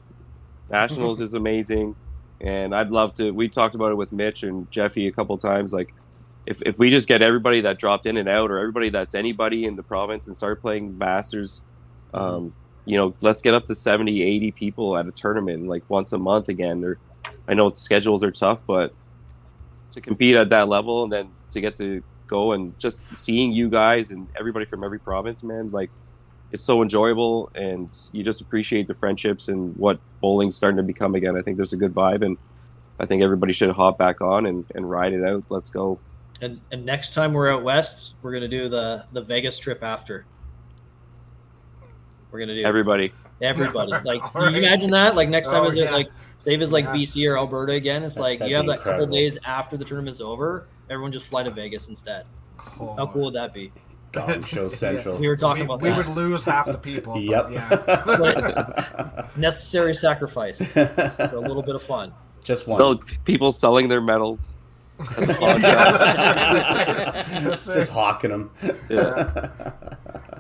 Nationals 0.71 1.21
is 1.21 1.35
amazing, 1.35 1.95
and 2.41 2.75
I'd 2.75 2.89
love 2.89 3.13
to. 3.15 3.29
We 3.31 3.47
talked 3.47 3.75
about 3.75 3.91
it 3.91 3.95
with 3.95 4.11
Mitch 4.11 4.41
and 4.41 4.69
Jeffy 4.71 5.07
a 5.07 5.11
couple 5.11 5.37
times. 5.37 5.71
Like, 5.71 5.93
if 6.47 6.61
if 6.63 6.79
we 6.79 6.89
just 6.89 7.07
get 7.07 7.21
everybody 7.21 7.61
that 7.61 7.77
dropped 7.77 8.07
in 8.07 8.17
and 8.17 8.27
out, 8.27 8.49
or 8.49 8.57
everybody 8.57 8.89
that's 8.89 9.13
anybody 9.13 9.65
in 9.65 9.75
the 9.75 9.83
province, 9.83 10.25
and 10.25 10.35
start 10.35 10.61
playing 10.61 10.97
masters, 10.97 11.61
um, 12.15 12.53
you 12.85 12.97
know, 12.97 13.13
let's 13.21 13.43
get 13.43 13.53
up 13.53 13.67
to 13.67 13.75
70, 13.75 14.23
80 14.23 14.51
people 14.51 14.97
at 14.97 15.05
a 15.07 15.11
tournament 15.11 15.67
like 15.67 15.83
once 15.89 16.11
a 16.11 16.17
month 16.17 16.49
again. 16.49 16.83
Or 16.83 16.97
I 17.47 17.53
know 17.53 17.71
schedules 17.73 18.23
are 18.23 18.31
tough, 18.31 18.61
but 18.65 18.93
to 19.91 20.01
compete 20.01 20.35
at 20.35 20.49
that 20.49 20.67
level 20.67 21.03
and 21.03 21.11
then 21.13 21.29
to 21.51 21.61
get 21.61 21.75
to 21.77 22.01
go 22.27 22.53
and 22.53 22.77
just 22.79 23.05
seeing 23.15 23.51
you 23.51 23.69
guys 23.69 24.09
and 24.09 24.27
everybody 24.37 24.65
from 24.65 24.83
every 24.83 24.99
province, 24.99 25.43
man, 25.43 25.67
like 25.67 25.91
it's 26.55 26.63
so 26.63 26.81
enjoyable 26.81 27.51
and 27.53 27.89
you 28.13 28.23
just 28.23 28.39
appreciate 28.39 28.87
the 28.87 28.93
friendships 28.93 29.49
and 29.49 29.75
what 29.75 29.99
bowling's 30.21 30.55
starting 30.55 30.77
to 30.77 30.83
become 30.83 31.13
again. 31.13 31.35
I 31.37 31.41
think 31.41 31.57
there's 31.57 31.73
a 31.73 31.77
good 31.77 31.93
vibe 31.93 32.25
and 32.25 32.37
I 32.97 33.05
think 33.05 33.21
everybody 33.21 33.51
should 33.51 33.69
hop 33.71 33.97
back 33.97 34.21
on 34.21 34.45
and, 34.45 34.63
and 34.73 34.89
ride 34.89 35.11
it 35.11 35.21
out. 35.21 35.43
Let's 35.49 35.69
go. 35.69 35.99
And 36.41 36.61
and 36.71 36.85
next 36.85 37.13
time 37.13 37.33
we're 37.33 37.51
out 37.53 37.61
west, 37.63 38.15
we're 38.21 38.31
gonna 38.31 38.47
do 38.47 38.69
the 38.69 39.05
the 39.11 39.21
Vegas 39.21 39.59
trip 39.59 39.83
after. 39.83 40.25
We're 42.31 42.39
gonna 42.39 42.55
do 42.55 42.63
Everybody. 42.63 43.11
everybody. 43.41 43.91
Like, 44.05 44.21
can 44.21 44.41
you 44.41 44.47
right. 44.47 44.55
imagine 44.55 44.91
that? 44.91 45.15
Like 45.15 45.27
next 45.27 45.49
time 45.49 45.63
Oh, 45.63 45.67
is 45.67 45.75
it 45.75 45.91
like 45.91 46.09
save 46.37 46.61
is 46.61 46.71
like 46.71 46.85
Yeah. 46.85 46.93
BC 46.93 47.29
or 47.29 47.37
Alberta 47.37 47.73
again? 47.73 48.03
It's 48.03 48.17
like 48.17 48.39
That'd 48.39 48.49
you 48.49 48.55
have 48.55 48.65
be 48.65 48.71
that 48.71 48.83
couple 48.83 49.07
days 49.07 49.37
after 49.45 49.75
the 49.75 49.83
tournament's 49.83 50.21
over. 50.21 50.67
Everyone 50.89 51.11
just 51.11 51.27
fly 51.27 51.43
to 51.43 51.51
Vegas 51.51 51.89
instead. 51.89 52.25
Oh. 52.79 52.95
How 52.95 53.07
cool 53.07 53.25
would 53.25 53.33
that 53.33 53.53
be? 53.53 53.73
Gong 54.15 54.41
Show 54.47 54.69
Central. 54.69 55.17
We 55.17 55.27
were 55.27 55.35
talking 55.35 55.61
we, 55.63 55.65
about 55.65 55.81
we 55.81 55.89
that. 55.89 55.97
would 55.97 56.15
lose 56.15 56.43
half 56.43 56.65
the 56.65 56.77
people. 56.77 57.19
Yep. 57.19 57.51
Yeah. 57.51 59.27
Necessary 59.35 59.93
sacrifice 59.93 60.71
for 60.71 60.81
a 61.33 61.39
little 61.39 61.61
bit 61.63 61.75
of 61.75 61.83
fun. 61.83 62.13
Just 62.43 62.67
one. 62.67 62.77
Sell, 62.77 62.97
people 63.25 63.51
selling 63.51 63.87
their 63.89 64.01
medals. 64.01 64.55
That's 64.97 65.19
Yeah, 65.19 65.25
contract. 65.35 65.61
that's 65.61 66.19
right, 66.19 66.35
that's 66.35 66.71
right. 66.71 67.43
That's 67.43 67.67
right. 67.67 67.77
Just 67.77 67.91
hawking 67.91 68.29
them. 68.31 68.51
yeah. 68.89 69.49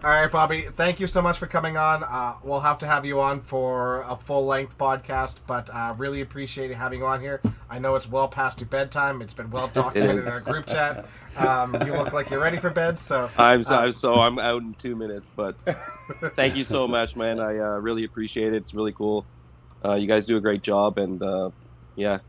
All 0.05 0.11
right, 0.11 0.31
Bobby. 0.31 0.61
Thank 0.61 0.99
you 0.99 1.07
so 1.07 1.19
much 1.19 1.39
for 1.39 1.47
coming 1.47 1.77
on. 1.77 2.03
Uh, 2.03 2.35
we'll 2.43 2.59
have 2.59 2.77
to 2.77 2.85
have 2.85 3.07
you 3.07 3.19
on 3.21 3.41
for 3.41 4.03
a 4.03 4.15
full 4.15 4.45
length 4.45 4.77
podcast, 4.77 5.39
but 5.47 5.67
uh, 5.73 5.95
really 5.97 6.21
appreciate 6.21 6.69
having 6.75 6.99
you 6.99 7.07
on 7.07 7.21
here. 7.21 7.41
I 7.71 7.79
know 7.79 7.95
it's 7.95 8.07
well 8.07 8.27
past 8.27 8.59
your 8.59 8.69
bedtime. 8.69 9.23
It's 9.23 9.33
been 9.33 9.49
well 9.49 9.67
documented 9.73 10.27
in 10.27 10.31
our 10.31 10.41
group 10.41 10.67
chat. 10.67 11.07
Um, 11.39 11.75
you 11.83 11.91
look 11.93 12.13
like 12.13 12.29
you're 12.29 12.39
ready 12.39 12.57
for 12.57 12.69
bed, 12.69 12.97
so 12.97 13.31
I'm 13.35 13.63
so, 13.63 13.73
uh, 13.73 13.79
I'm 13.79 13.93
so 13.93 14.13
I'm 14.13 14.37
out 14.37 14.61
in 14.61 14.75
two 14.75 14.95
minutes, 14.95 15.31
but 15.35 15.55
thank 16.35 16.55
you 16.55 16.65
so 16.65 16.87
much, 16.87 17.15
man. 17.15 17.39
I 17.39 17.57
uh, 17.57 17.79
really 17.79 18.03
appreciate 18.03 18.53
it. 18.53 18.57
It's 18.57 18.75
really 18.75 18.93
cool. 18.93 19.25
Uh, 19.83 19.95
you 19.95 20.05
guys 20.05 20.27
do 20.27 20.37
a 20.37 20.41
great 20.41 20.61
job, 20.61 20.99
and 20.99 21.19
uh, 21.23 21.49
yeah, 21.95 22.19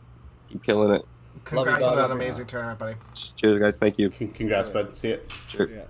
keep 0.48 0.64
killing 0.64 0.94
it. 0.94 1.04
congrats 1.44 1.82
Love 1.82 1.92
you, 1.92 1.98
on 1.98 2.08
that 2.08 2.08
Bobby. 2.14 2.24
amazing 2.24 2.46
tournament, 2.46 2.78
buddy. 2.78 2.96
Cheers, 3.36 3.60
guys. 3.60 3.78
Thank 3.78 3.98
you. 3.98 4.08
Congrats, 4.08 4.70
bud. 4.70 4.96
See 4.96 5.10
it. 5.10 5.30
Sure. 5.30 5.68
Yeah. 5.68 5.82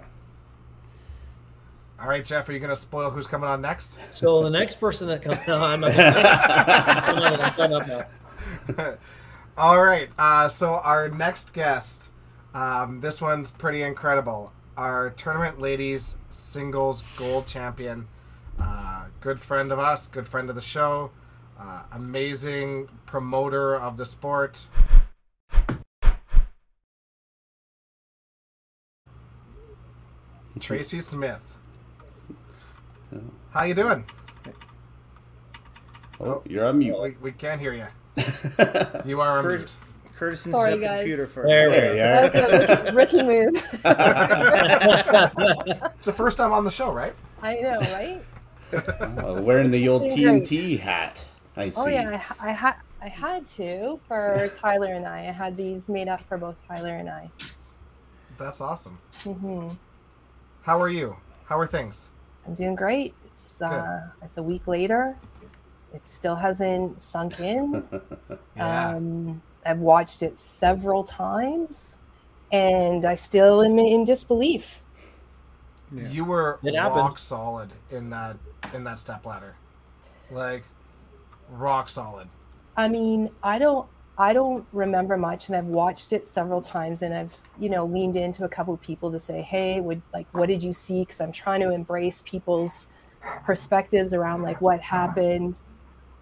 All 1.99 2.09
right, 2.09 2.25
Jeff, 2.25 2.49
are 2.49 2.53
you 2.53 2.59
going 2.59 2.71
to 2.71 2.77
spoil 2.77 3.11
who's 3.11 3.27
coming 3.27 3.49
on 3.49 3.63
next? 3.63 3.99
So 4.11 4.43
the 4.43 4.51
next 4.51 4.77
person 4.77 5.09
that 5.09 5.23
comes, 5.23 5.39
no, 5.47 5.59
I'm 5.65 5.81
not. 5.81 5.93
I'm 5.97 7.17
not 7.17 7.39
gonna 7.39 7.53
sign 7.53 7.73
up 7.73 7.89
now. 7.89 8.95
All 9.57 9.83
right. 9.83 10.11
Uh, 10.19 10.49
so 10.49 10.75
our 10.75 11.09
next 11.09 11.55
guest, 11.55 12.11
um, 12.53 13.01
this 13.01 13.23
one's 13.23 13.51
pretty 13.51 13.83
incredible. 13.83 14.53
Our 14.77 15.09
tournament 15.11 15.59
ladies 15.59 16.19
singles 16.29 17.01
gold 17.17 17.47
champion, 17.47 18.09
uh, 18.61 19.07
good 19.21 19.41
friend 19.41 19.73
of 19.73 19.79
us, 19.79 20.07
good 20.07 20.29
friend 20.29 20.51
of 20.51 20.55
the 20.55 20.61
show, 20.61 21.13
uh, 21.59 21.85
amazing 21.93 22.91
promoter 23.07 23.75
of 23.75 23.97
the 23.97 24.05
sport. 24.05 24.67
Tracy 30.61 31.01
Smith. 31.01 31.56
How 33.51 33.65
you 33.65 33.75
doing? 33.75 34.05
Oh, 36.21 36.43
you're 36.47 36.65
on 36.67 36.79
mute. 36.79 36.99
We, 37.01 37.11
we 37.21 37.33
can't 37.33 37.61
hear 37.61 37.73
you. 37.75 37.87
You 39.05 39.21
are 39.21 39.37
on 39.39 39.45
Curt- 39.45 39.59
mute. 39.61 39.73
Curtis 40.17 40.47
and 40.47 40.55
Sorry, 40.55 40.71
the 40.73 40.79
guys. 40.79 41.01
computer 41.01 41.27
for 41.27 41.47
There 41.47 41.69
we 41.69 41.75
There 41.77 41.87
go. 41.89 41.93
you 41.93 41.99
That 41.99 42.35
are. 42.35 42.41
was 42.81 42.89
a 42.89 42.93
rookie 42.95 43.23
move. 43.23 43.55
It's 45.99 46.07
the 46.07 46.13
first 46.13 46.37
time 46.39 46.53
on 46.53 46.65
the 46.65 46.71
show, 46.71 46.91
right? 46.93 47.15
I 47.43 47.55
know, 47.57 47.79
right? 47.79 48.21
Oh, 49.23 49.41
wearing 49.43 49.71
the 49.71 49.89
old 49.89 50.03
TNT 50.03 50.79
hat. 50.81 51.25
I 51.57 51.71
see. 51.71 51.81
Oh 51.81 51.87
yeah, 51.87 52.23
I, 52.41 52.49
I 52.49 52.53
had 52.53 52.75
I 53.03 53.09
had 53.09 53.47
to 53.49 54.01
for 54.09 54.51
Tyler 54.57 54.93
and 54.95 55.07
I. 55.07 55.29
I 55.29 55.33
had 55.33 55.57
these 55.57 55.89
made 55.89 56.09
up 56.09 56.21
for 56.23 56.39
both 56.39 56.57
Tyler 56.67 56.95
and 56.97 57.09
I. 57.11 57.31
That's 58.39 58.61
awesome. 58.61 58.99
hmm 59.23 59.69
How 60.63 60.81
are 60.81 60.89
you? 60.89 61.17
How 61.45 61.59
are 61.59 61.67
things? 61.67 62.09
I'm 62.47 62.55
doing 62.55 62.75
great. 62.75 63.15
It's 63.27 63.61
uh, 63.61 64.09
it's 64.23 64.39
a 64.39 64.43
week 64.43 64.67
later. 64.69 65.17
It 65.95 66.07
still 66.07 66.37
hasn't 66.37 67.03
sunk 67.03 67.41
in. 67.41 67.85
Yeah. 68.57 68.91
Um, 68.97 69.43
I've 69.67 69.81
watched 69.81 70.23
it 70.23 70.39
several 70.39 71.05
times, 71.05 71.99
and 72.51 73.05
I 73.05 73.15
still 73.15 73.63
am 73.63 73.79
in 73.79 74.05
disbelief. 74.07 74.83
Yeah. 75.93 76.09
You 76.09 76.25
were 76.25 76.59
It 76.63 76.75
happened. 76.75 76.97
rock 76.97 77.19
solid 77.19 77.73
in 77.91 78.09
that 78.11 78.37
in 78.73 78.85
that 78.85 78.99
step 78.99 79.27
ladder. 79.27 79.57
Like 80.31 80.65
rock 81.51 81.89
solid. 81.91 82.29
I 82.79 82.89
mean, 82.89 83.29
I 83.43 83.59
don't 83.59 83.87
I 84.19 84.33
don't 84.33 84.67
remember 84.73 85.17
much 85.19 85.49
and 85.49 85.57
I've 85.57 85.67
watched 85.67 86.12
it 86.12 86.27
several 86.27 86.62
times 86.62 87.03
and 87.03 87.12
I've, 87.12 87.35
you 87.59 87.69
know, 87.69 87.85
leaned 87.85 88.17
into 88.17 88.45
a 88.45 88.49
couple 88.49 88.73
of 88.73 88.81
people 88.81 89.11
to 89.12 89.19
say, 89.19 89.43
"Hey, 89.43 89.81
would 89.81 90.01
like 90.12 90.27
what 90.33 90.47
did 90.49 90.62
you 90.62 90.73
see?" 90.73 91.05
cuz 91.05 91.21
I'm 91.21 91.33
trying 91.33 91.61
to 91.61 91.71
embrace 91.71 92.23
people's 92.25 92.89
perspectives 93.45 94.14
around 94.14 94.43
like 94.43 94.61
what 94.61 94.81
happened. 94.81 95.61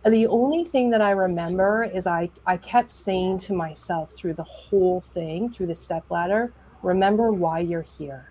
The 0.05 0.27
only 0.27 0.65
thing 0.65 0.91
that 0.91 1.01
I 1.01 1.11
remember 1.11 1.85
is 1.85 2.07
I 2.07 2.31
I 2.47 2.57
kept 2.57 2.91
saying 2.91 3.39
to 3.41 3.55
myself 3.55 4.13
through 4.13 4.35
the 4.35 4.45
whole 4.45 5.01
thing, 5.01 5.51
through 5.51 5.67
the 5.69 5.75
step 5.75 6.05
ladder, 6.11 6.53
remember 6.83 7.33
why 7.33 7.61
you're 7.61 7.83
here. 7.83 8.31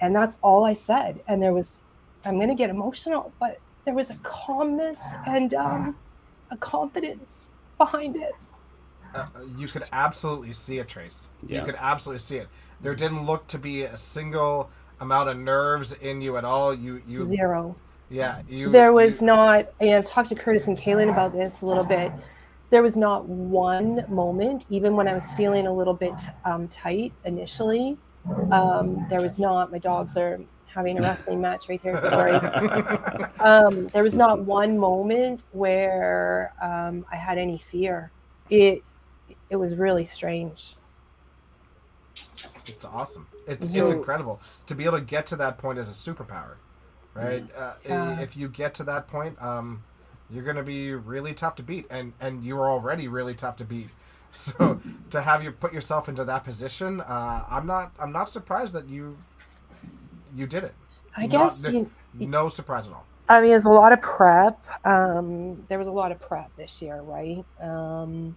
And 0.00 0.14
that's 0.14 0.38
all 0.42 0.64
I 0.64 0.74
said. 0.74 1.22
And 1.26 1.42
there 1.42 1.52
was 1.52 1.82
I'm 2.24 2.36
going 2.36 2.48
to 2.48 2.54
get 2.54 2.70
emotional, 2.70 3.32
but 3.40 3.58
there 3.84 3.94
was 3.94 4.10
a 4.10 4.16
calmness 4.22 5.14
and 5.26 5.52
um 5.54 5.96
a 6.50 6.56
confidence 6.56 7.48
behind 7.84 8.16
it. 8.16 8.32
Uh, 9.14 9.26
you 9.58 9.66
could 9.68 9.84
absolutely 9.92 10.52
see 10.52 10.78
it, 10.78 10.88
Trace. 10.88 11.28
You 11.46 11.62
could 11.64 11.76
absolutely 11.78 12.20
see 12.20 12.38
it. 12.38 12.48
There 12.80 12.94
didn't 12.94 13.26
look 13.26 13.46
to 13.48 13.58
be 13.58 13.82
a 13.82 13.96
single 13.98 14.70
amount 15.00 15.28
of 15.28 15.36
nerves 15.36 15.92
in 15.92 16.20
you 16.22 16.36
at 16.36 16.44
all. 16.44 16.74
You 16.74 17.02
you 17.06 17.24
Zero. 17.24 17.76
yeah, 18.08 18.42
you 18.48 18.70
There 18.70 18.92
was 18.92 19.20
you- 19.20 19.26
not, 19.26 19.66
and 19.80 19.90
I've 19.90 20.06
talked 20.06 20.28
to 20.30 20.34
Curtis 20.34 20.66
and 20.66 20.78
Kaylin 20.78 21.10
about 21.10 21.32
this 21.32 21.62
a 21.62 21.66
little 21.66 21.84
bit. 21.84 22.10
There 22.70 22.82
was 22.82 22.96
not 22.96 23.26
one 23.26 24.04
moment, 24.08 24.64
even 24.70 24.96
when 24.96 25.06
I 25.06 25.12
was 25.12 25.30
feeling 25.34 25.66
a 25.66 25.72
little 25.72 25.92
bit 25.94 26.14
um, 26.46 26.68
tight 26.68 27.12
initially. 27.24 27.98
Um, 28.50 29.06
there 29.10 29.20
was 29.20 29.38
not, 29.38 29.70
my 29.70 29.78
dogs 29.78 30.16
are 30.16 30.40
having 30.74 30.98
a 30.98 31.02
wrestling 31.02 31.40
match 31.40 31.68
right 31.68 31.80
here. 31.80 31.98
Sorry. 31.98 32.32
um, 33.40 33.88
there 33.88 34.02
was 34.02 34.14
not 34.14 34.40
one 34.40 34.78
moment 34.78 35.44
where 35.52 36.52
um, 36.62 37.04
I 37.10 37.16
had 37.16 37.38
any 37.38 37.58
fear. 37.58 38.10
It, 38.50 38.82
it 39.50 39.56
was 39.56 39.76
really 39.76 40.04
strange. 40.04 40.76
It's 42.66 42.84
awesome. 42.84 43.26
It's 43.46 43.74
it's 43.74 43.90
incredible 43.90 44.40
to 44.66 44.74
be 44.74 44.84
able 44.84 44.98
to 44.98 45.04
get 45.04 45.26
to 45.26 45.36
that 45.36 45.58
point 45.58 45.78
as 45.78 45.88
a 45.88 45.92
superpower, 45.92 46.54
right? 47.14 47.44
Uh, 47.56 47.74
Yeah. 47.84 48.20
If 48.20 48.36
you 48.36 48.48
get 48.48 48.74
to 48.74 48.84
that 48.84 49.08
point, 49.08 49.40
um, 49.42 49.82
you're 50.30 50.44
going 50.44 50.56
to 50.56 50.62
be 50.62 50.94
really 50.94 51.34
tough 51.34 51.56
to 51.56 51.62
beat, 51.62 51.86
and 51.90 52.12
and 52.20 52.44
you 52.44 52.56
are 52.56 52.70
already 52.70 53.08
really 53.08 53.34
tough 53.34 53.56
to 53.58 53.64
beat. 53.64 53.88
So 54.34 54.80
to 55.10 55.20
have 55.20 55.42
you 55.42 55.52
put 55.52 55.74
yourself 55.74 56.08
into 56.08 56.24
that 56.24 56.42
position, 56.42 57.02
uh, 57.02 57.44
I'm 57.50 57.66
not 57.66 57.92
I'm 57.98 58.12
not 58.12 58.30
surprised 58.30 58.72
that 58.72 58.88
you 58.88 59.18
you 60.34 60.46
did 60.46 60.64
it. 60.64 60.74
I 61.16 61.22
Not- 61.26 61.30
guess 61.30 61.68
you, 61.68 61.90
no 62.18 62.48
surprise 62.48 62.88
at 62.88 62.94
all. 62.94 63.06
I 63.28 63.40
mean, 63.40 63.50
there's 63.50 63.64
a 63.64 63.70
lot 63.70 63.92
of 63.92 64.00
prep. 64.00 64.58
Um, 64.84 65.64
there 65.68 65.78
was 65.78 65.86
a 65.88 65.92
lot 65.92 66.12
of 66.12 66.20
prep 66.20 66.50
this 66.56 66.82
year, 66.82 67.00
right? 67.02 67.44
Um, 67.60 68.36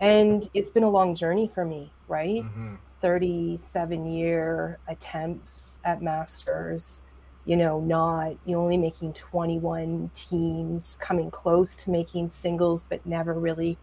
and 0.00 0.48
it's 0.52 0.70
been 0.70 0.82
a 0.82 0.90
long 0.90 1.14
journey 1.14 1.48
for 1.48 1.64
me, 1.64 1.92
right? 2.08 2.42
hmm 2.42 2.74
37 3.00 4.06
year 4.10 4.78
attempts 4.88 5.78
at 5.84 6.00
masters, 6.02 7.02
you 7.44 7.54
know, 7.54 7.78
not 7.78 8.36
you 8.46 8.56
only 8.56 8.78
making 8.78 9.12
21 9.12 10.10
teams, 10.14 10.96
coming 10.98 11.30
close 11.30 11.76
to 11.76 11.90
making 11.90 12.28
singles, 12.30 12.84
but 12.84 13.04
never 13.06 13.34
really, 13.34 13.76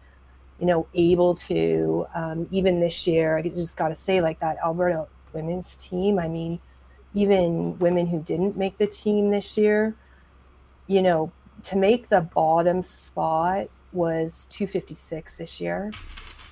you 0.58 0.66
know, 0.66 0.86
able 0.94 1.34
to. 1.34 2.06
Um, 2.14 2.48
even 2.50 2.80
this 2.80 3.06
year, 3.06 3.38
I 3.38 3.42
just 3.42 3.76
got 3.76 3.88
to 3.88 3.94
say, 3.94 4.20
like 4.20 4.40
that 4.40 4.58
Alberta 4.64 5.06
women's 5.32 5.76
team, 5.76 6.18
I 6.18 6.26
mean, 6.28 6.60
even 7.14 7.78
women 7.78 8.06
who 8.06 8.20
didn't 8.20 8.56
make 8.56 8.78
the 8.78 8.86
team 8.86 9.30
this 9.30 9.56
year, 9.56 9.94
you 10.86 11.00
know, 11.00 11.32
to 11.62 11.76
make 11.76 12.08
the 12.08 12.20
bottom 12.20 12.82
spot 12.82 13.68
was 13.92 14.46
256 14.50 15.38
this 15.38 15.60
year. 15.60 15.90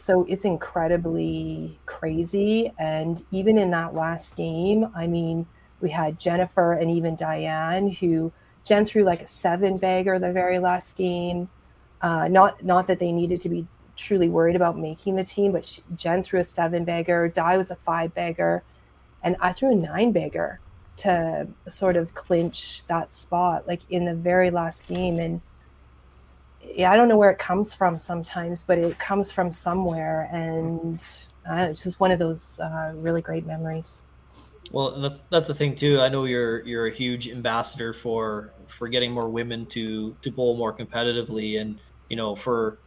So 0.03 0.25
it's 0.29 0.45
incredibly 0.45 1.79
crazy. 1.87 2.73
And 2.79 3.25
even 3.31 3.59
in 3.59 3.71
that 3.71 3.95
last 3.95 4.37
game, 4.37 4.91
I 4.97 5.07
mean, 5.07 5.47
we 5.81 5.91
had 5.91 6.19
Jennifer 6.19 6.73
and 6.73 6.91
even 6.91 7.17
Diane, 7.17 7.89
who 7.89 8.33
Jen 8.65 8.87
threw 8.87 9.03
like 9.05 9.23
a 9.23 9.27
seven 9.27 9.79
bagger 9.79 10.19
the 10.19 10.33
very 10.33 10.59
last 10.59 10.97
game. 10.97 11.51
Uh, 12.01 12.29
not 12.29 12.65
not 12.65 12.87
that 12.87 12.99
they 12.99 13.13
needed 13.13 13.41
to 13.43 13.49
be 13.49 13.67
truly 13.97 14.29
worried 14.29 14.57
about 14.57 14.79
making 14.79 15.17
the 15.17 15.25
team, 15.25 15.53
but 15.53 15.67
she, 15.67 15.83
Jen 15.95 16.23
threw 16.23 16.41
a 16.41 16.45
seven 16.45 16.85
bagger. 16.85 17.29
Di 17.29 17.57
was 17.57 17.71
a 17.71 17.77
five 17.77 18.15
bagger, 18.15 18.63
and 19.23 19.37
I 19.41 19.53
threw 19.53 19.73
a 19.73 19.75
nine 19.75 20.13
bagger 20.13 20.61
to 20.99 21.49
sort 21.69 21.97
of 21.97 22.15
clinch 22.15 22.85
that 22.87 23.13
spot, 23.13 23.67
like 23.67 23.81
in 23.91 24.05
the 24.05 24.15
very 24.15 24.51
last 24.51 24.87
game. 24.87 25.19
And 25.19 25.41
yeah, 26.63 26.91
I 26.91 26.97
don't 26.97 27.09
know 27.09 27.17
where 27.17 27.31
it 27.31 27.39
comes 27.39 27.75
from 27.75 27.99
sometimes, 27.99 28.65
but 28.65 28.79
it 28.79 28.99
comes 28.99 29.33
from 29.33 29.51
somewhere, 29.51 30.29
and 30.33 31.05
uh, 31.51 31.67
it's 31.71 31.83
just 31.83 32.01
one 32.01 32.11
of 32.11 32.19
those 32.19 32.59
uh, 32.61 32.93
really 32.97 33.21
great 33.21 33.47
memories. 33.47 34.03
Well, 34.71 35.01
that's 35.01 35.21
that's 35.31 35.49
the 35.49 35.55
thing 35.55 35.75
too. 35.75 36.01
I 36.01 36.09
know 36.09 36.25
you're 36.25 36.65
you're 36.67 36.87
a 36.87 36.91
huge 36.91 37.29
ambassador 37.29 37.93
for 37.93 38.53
for 38.69 38.89
getting 38.89 39.13
more 39.13 39.29
women 39.29 39.67
to 39.67 40.17
to 40.23 40.31
bowl 40.31 40.57
more 40.57 40.73
competitively, 40.73 41.61
and 41.61 41.79
you 42.09 42.17
know 42.17 42.35
for 42.35 42.79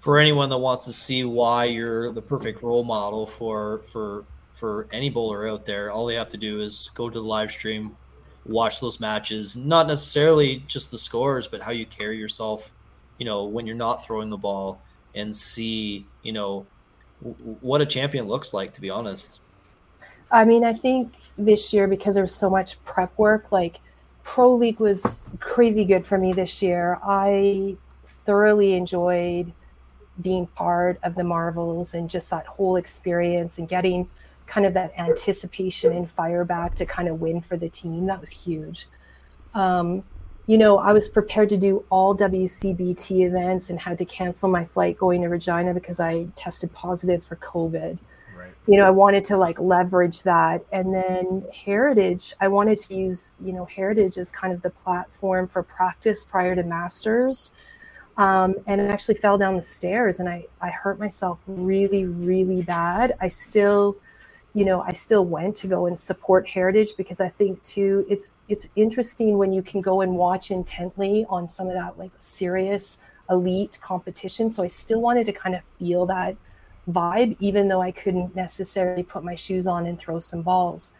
for 0.00 0.18
anyone 0.18 0.48
that 0.50 0.58
wants 0.58 0.86
to 0.86 0.92
see 0.92 1.24
why 1.24 1.64
you're 1.64 2.10
the 2.10 2.22
perfect 2.22 2.62
role 2.62 2.84
model 2.84 3.26
for 3.26 3.82
for 3.88 4.24
for 4.60 4.86
any 4.92 5.08
bowler 5.08 5.48
out 5.48 5.64
there, 5.64 5.90
all 5.90 6.04
they 6.04 6.16
have 6.16 6.28
to 6.28 6.36
do 6.36 6.60
is 6.60 6.90
go 6.94 7.08
to 7.08 7.18
the 7.18 7.26
live 7.26 7.50
stream, 7.50 7.96
watch 8.44 8.78
those 8.80 9.00
matches. 9.00 9.56
Not 9.56 9.88
necessarily 9.88 10.62
just 10.66 10.90
the 10.90 10.98
scores, 10.98 11.48
but 11.48 11.62
how 11.62 11.70
you 11.72 11.86
carry 11.86 12.18
yourself. 12.18 12.70
You 13.18 13.24
know 13.24 13.44
when 13.44 13.66
you're 13.66 13.76
not 13.76 14.04
throwing 14.04 14.28
the 14.30 14.36
ball, 14.36 14.80
and 15.14 15.34
see 15.34 16.06
you 16.22 16.32
know 16.32 16.66
w- 17.22 17.56
what 17.60 17.80
a 17.80 17.86
champion 17.86 18.28
looks 18.28 18.52
like. 18.52 18.74
To 18.74 18.80
be 18.80 18.90
honest. 18.90 19.40
I 20.30 20.44
mean, 20.44 20.62
I 20.62 20.74
think 20.74 21.12
this 21.36 21.72
year 21.72 21.88
because 21.88 22.14
there 22.14 22.22
was 22.22 22.34
so 22.34 22.48
much 22.48 22.82
prep 22.84 23.16
work, 23.18 23.50
like 23.50 23.80
Pro 24.22 24.54
League 24.54 24.78
was 24.78 25.24
crazy 25.40 25.84
good 25.84 26.06
for 26.06 26.18
me 26.18 26.32
this 26.32 26.62
year. 26.62 26.98
I 27.02 27.76
thoroughly 28.04 28.74
enjoyed 28.74 29.52
being 30.20 30.46
part 30.48 31.00
of 31.02 31.14
the 31.14 31.24
Marvels 31.24 31.94
and 31.94 32.08
just 32.08 32.30
that 32.30 32.46
whole 32.46 32.76
experience 32.76 33.58
and 33.58 33.66
getting 33.68 34.08
kind 34.50 34.66
of 34.66 34.74
that 34.74 34.92
anticipation 34.98 35.92
and 35.92 36.10
fire 36.10 36.44
back 36.44 36.74
to 36.74 36.84
kind 36.84 37.08
of 37.08 37.20
win 37.20 37.40
for 37.40 37.56
the 37.56 37.68
team. 37.68 38.06
That 38.06 38.20
was 38.20 38.30
huge. 38.30 38.88
Um, 39.54 40.02
you 40.46 40.58
know, 40.58 40.78
I 40.78 40.92
was 40.92 41.08
prepared 41.08 41.48
to 41.50 41.56
do 41.56 41.84
all 41.88 42.16
WCBT 42.16 43.24
events 43.24 43.70
and 43.70 43.78
had 43.78 43.96
to 43.98 44.04
cancel 44.04 44.48
my 44.48 44.64
flight 44.64 44.98
going 44.98 45.22
to 45.22 45.28
Regina 45.28 45.72
because 45.72 46.00
I 46.00 46.26
tested 46.34 46.72
positive 46.72 47.22
for 47.22 47.36
COVID. 47.36 48.00
Right. 48.36 48.50
You 48.66 48.76
know, 48.78 48.86
I 48.86 48.90
wanted 48.90 49.24
to 49.26 49.36
like 49.36 49.60
leverage 49.60 50.24
that. 50.24 50.64
And 50.72 50.92
then 50.92 51.44
Heritage, 51.54 52.34
I 52.40 52.48
wanted 52.48 52.78
to 52.78 52.94
use, 52.94 53.30
you 53.40 53.52
know, 53.52 53.66
Heritage 53.66 54.18
as 54.18 54.32
kind 54.32 54.52
of 54.52 54.62
the 54.62 54.70
platform 54.70 55.46
for 55.46 55.62
practice 55.62 56.24
prior 56.24 56.56
to 56.56 56.64
Masters. 56.64 57.52
Um, 58.16 58.56
and 58.66 58.80
I 58.80 58.86
actually 58.86 59.14
fell 59.14 59.38
down 59.38 59.54
the 59.54 59.62
stairs 59.62 60.18
and 60.18 60.28
I, 60.28 60.46
I 60.60 60.70
hurt 60.70 60.98
myself 60.98 61.38
really, 61.46 62.04
really 62.06 62.62
bad. 62.62 63.14
I 63.20 63.28
still, 63.28 63.96
you 64.54 64.64
know, 64.64 64.82
I 64.82 64.92
still 64.92 65.24
went 65.24 65.56
to 65.58 65.68
go 65.68 65.86
and 65.86 65.98
support 65.98 66.48
heritage 66.48 66.96
because 66.96 67.20
I 67.20 67.28
think 67.28 67.62
too 67.62 68.04
it's 68.08 68.30
it's 68.48 68.66
interesting 68.76 69.38
when 69.38 69.52
you 69.52 69.62
can 69.62 69.80
go 69.80 70.00
and 70.00 70.16
watch 70.16 70.50
intently 70.50 71.24
on 71.28 71.46
some 71.46 71.68
of 71.68 71.74
that 71.74 71.98
like 71.98 72.10
serious 72.18 72.98
elite 73.30 73.78
competition. 73.80 74.50
So 74.50 74.62
I 74.64 74.66
still 74.66 75.00
wanted 75.00 75.26
to 75.26 75.32
kind 75.32 75.54
of 75.54 75.62
feel 75.78 76.04
that 76.06 76.36
vibe, 76.88 77.36
even 77.38 77.68
though 77.68 77.80
I 77.80 77.92
couldn't 77.92 78.34
necessarily 78.34 79.04
put 79.04 79.22
my 79.22 79.36
shoes 79.36 79.66
on 79.68 79.86
and 79.86 79.98
throw 79.98 80.18
some 80.18 80.42
balls. 80.42 80.94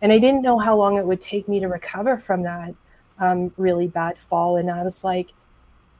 And 0.00 0.12
I 0.12 0.18
didn't 0.18 0.42
know 0.42 0.58
how 0.58 0.76
long 0.76 0.96
it 0.96 1.06
would 1.06 1.20
take 1.20 1.48
me 1.48 1.60
to 1.60 1.68
recover 1.68 2.16
from 2.16 2.42
that 2.42 2.74
um, 3.18 3.52
really 3.58 3.86
bad 3.88 4.18
fall. 4.18 4.56
And 4.56 4.70
I 4.70 4.82
was 4.82 5.04
like, 5.04 5.30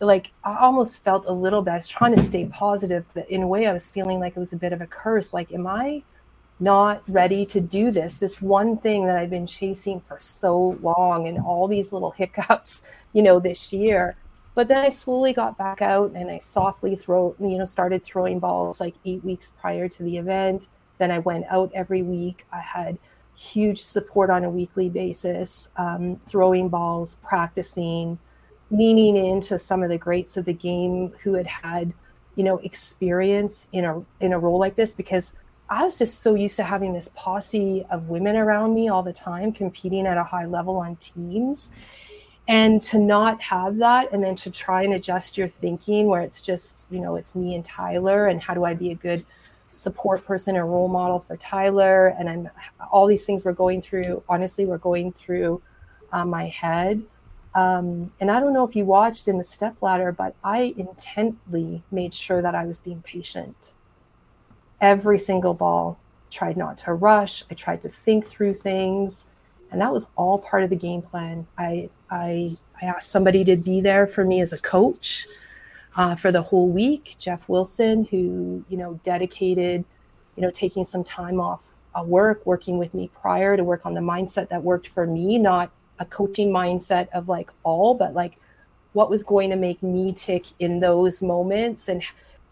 like 0.01 0.33
I 0.43 0.59
almost 0.59 1.05
felt 1.05 1.27
a 1.27 1.33
little 1.33 1.63
bit. 1.63 1.73
I 1.73 1.77
was 1.77 1.89
trying 1.89 2.17
to 2.17 2.23
stay 2.23 2.47
positive, 2.47 3.05
but 3.15 3.29
in 3.31 3.43
a 3.43 3.49
way, 3.49 3.67
I 3.67 3.73
was 3.73 3.91
feeling 3.91 4.21
like 4.21 4.37
it 4.37 4.41
was 4.41 4.53
a 4.53 4.57
bit 4.57 4.73
of 4.73 4.81
a 4.81 4.87
curse. 4.87 5.35
Like, 5.35 5.53
am 5.53 5.67
I 5.67 6.03
not 6.65 7.03
ready 7.09 7.45
to 7.47 7.61
do 7.61 7.91
this. 7.91 8.19
This 8.19 8.41
one 8.41 8.79
thing 8.79 9.07
that 9.07 9.17
i've 9.17 9.31
been 9.31 9.47
chasing 9.47 10.01
for 10.01 10.19
so 10.19 10.79
long 10.83 11.29
and 11.29 11.39
all 11.39 11.69
these 11.69 11.93
little 11.93 12.11
hiccups 12.13 12.83
you 13.13 13.23
know 13.23 13.39
this 13.39 13.73
year. 13.73 14.17
But 14.55 14.69
then 14.69 14.79
i 14.79 14.89
slowly 14.89 15.33
got 15.33 15.59
back 15.59 15.83
out 15.83 16.13
and 16.13 16.31
i 16.31 16.39
softly 16.39 16.97
throw 16.97 17.37
you 17.39 17.59
know 17.59 17.65
started 17.67 18.03
throwing 18.03 18.39
balls 18.41 18.81
like 18.81 18.95
eight 19.05 19.23
weeks 19.25 19.53
prior 19.61 19.89
to 19.91 20.03
the 20.03 20.17
event. 20.17 20.69
Then 20.99 21.11
i 21.11 21.19
went 21.19 21.45
out 21.51 21.71
every 21.75 22.03
week. 22.03 22.47
I 22.53 22.61
had 22.61 22.99
huge 23.37 23.83
support 23.83 24.31
on 24.31 24.45
a 24.45 24.51
weekly 24.51 24.89
basis 24.89 25.69
um, 25.77 26.17
throwing 26.17 26.69
balls 26.69 27.17
practicing 27.23 28.19
leaning 28.71 29.17
into 29.17 29.59
some 29.59 29.83
of 29.83 29.91
the 29.91 29.99
greats 29.99 30.37
of 30.37 30.45
the 30.45 30.53
game 30.53 31.13
who 31.23 31.35
had 31.35 31.47
had 31.47 31.93
you 32.37 32.45
know 32.45 32.59
experience 32.59 33.67
in 33.73 33.85
a 33.85 34.03
in 34.21 34.33
a 34.33 34.39
role 34.39 34.59
like 34.59 34.77
this 34.77 34.95
because 34.95 35.33
I 35.69 35.85
was 35.85 35.99
just 35.99 36.21
so 36.21 36.35
used 36.35 36.57
to 36.57 36.63
having 36.63 36.93
this 36.93 37.11
posse 37.15 37.87
of 37.91 38.09
women 38.09 38.37
around 38.37 38.75
me 38.75 38.89
all 38.89 39.03
the 39.03 39.13
time, 39.13 39.53
competing 39.53 40.07
at 40.07 40.19
a 40.19 40.25
high 40.25 40.47
level 40.47 40.77
on 40.77 40.97
teams. 40.97 41.71
And 42.47 42.83
to 42.83 42.99
not 42.99 43.41
have 43.41 43.79
that, 43.79 44.13
and 44.13 44.23
then 44.23 44.35
to 44.37 44.51
try 44.51 44.83
and 44.83 44.93
adjust 44.93 45.39
your 45.39 45.49
thinking 45.49 46.07
where 46.07 46.21
it's 46.21 46.43
just, 46.43 46.87
you 46.91 47.01
know, 47.01 47.17
it's 47.17 47.35
me 47.35 47.55
and 47.55 47.65
Tyler, 47.65 48.27
and 48.27 48.43
how 48.43 48.53
do 48.53 48.65
I 48.65 48.75
be 48.75 48.91
a 48.91 48.95
good 48.95 49.25
support 49.71 50.27
person 50.27 50.55
or 50.57 50.67
role 50.67 50.89
model 50.89 51.21
for 51.21 51.39
Tyler? 51.39 52.09
And 52.09 52.29
I'm 52.29 52.51
all 52.93 53.07
these 53.07 53.25
things 53.25 53.47
we're 53.47 53.55
going 53.55 53.81
through, 53.81 54.23
honestly, 54.29 54.67
we're 54.67 54.77
going 54.77 55.13
through 55.13 55.63
uh, 56.13 56.27
my 56.27 56.49
head. 56.49 57.03
Um, 57.55 58.13
and 58.21 58.31
I 58.31 58.41
don't 58.41 58.53
know 58.53 58.67
if 58.69 58.77
you 58.77 58.85
watched 58.85 59.27
in 59.27 59.39
the 59.39 59.45
step 59.45 59.81
ladder, 59.81 60.13
but 60.13 60.35
I 60.45 60.75
intently 60.77 61.83
made 61.91 62.13
sure 62.13 62.43
that 62.43 62.55
I 62.55 62.67
was 62.67 62.79
being 62.79 63.01
patient 63.01 63.73
every 64.85 65.19
single 65.19 65.55
ball, 65.55 65.99
tried 66.31 66.57
not 66.57 66.77
to 66.79 66.93
rush. 66.93 67.43
I 67.51 67.55
tried 67.55 67.81
to 67.83 67.89
think 67.89 68.27
through 68.27 68.55
things. 68.55 69.25
And 69.71 69.81
that 69.81 69.93
was 69.93 70.07
all 70.15 70.39
part 70.39 70.63
of 70.63 70.71
the 70.71 70.77
game 70.77 71.01
plan. 71.01 71.47
I, 71.57 71.89
I, 72.11 72.57
I 72.81 72.87
asked 72.87 73.11
somebody 73.11 73.45
to 73.47 73.57
be 73.57 73.81
there 73.81 74.07
for 74.07 74.25
me 74.25 74.41
as 74.41 74.53
a 74.53 74.61
coach 74.61 75.27
uh, 75.97 76.15
for 76.15 76.31
the 76.31 76.43
whole 76.43 76.69
week, 76.69 77.17
Jeff 77.19 77.49
Wilson, 77.49 78.05
who, 78.05 78.65
you 78.69 78.77
know, 78.77 79.01
dedicated, 79.03 79.85
you 80.37 80.43
know, 80.43 80.51
taking 80.51 80.85
some 80.85 81.03
time 81.03 81.41
off 81.41 81.73
work, 82.05 82.45
working 82.45 82.77
with 82.77 82.93
me 82.93 83.09
prior 83.15 83.57
to 83.57 83.65
work 83.65 83.87
on 83.87 83.95
the 83.95 84.01
mindset 84.01 84.49
that 84.51 84.63
worked 84.63 84.89
for 84.89 85.07
me, 85.07 85.39
not 85.39 85.71
a 85.99 86.05
coaching 86.05 86.51
mindset 86.51 87.09
of 87.11 87.29
like 87.29 87.51
all, 87.63 87.95
but 87.95 88.13
like 88.13 88.37
what 88.93 89.09
was 89.09 89.23
going 89.23 89.51
to 89.51 89.57
make 89.57 89.83
me 89.83 90.13
tick 90.13 90.47
in 90.59 90.81
those 90.81 91.23
moments 91.23 91.89
and 91.89 92.03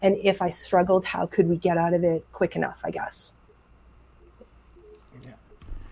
and 0.03 0.15
if 0.21 0.39
i 0.41 0.49
struggled 0.49 1.05
how 1.05 1.25
could 1.25 1.47
we 1.47 1.57
get 1.57 1.77
out 1.77 1.93
of 1.93 2.03
it 2.03 2.23
quick 2.31 2.55
enough 2.55 2.79
i 2.83 2.91
guess? 2.91 3.33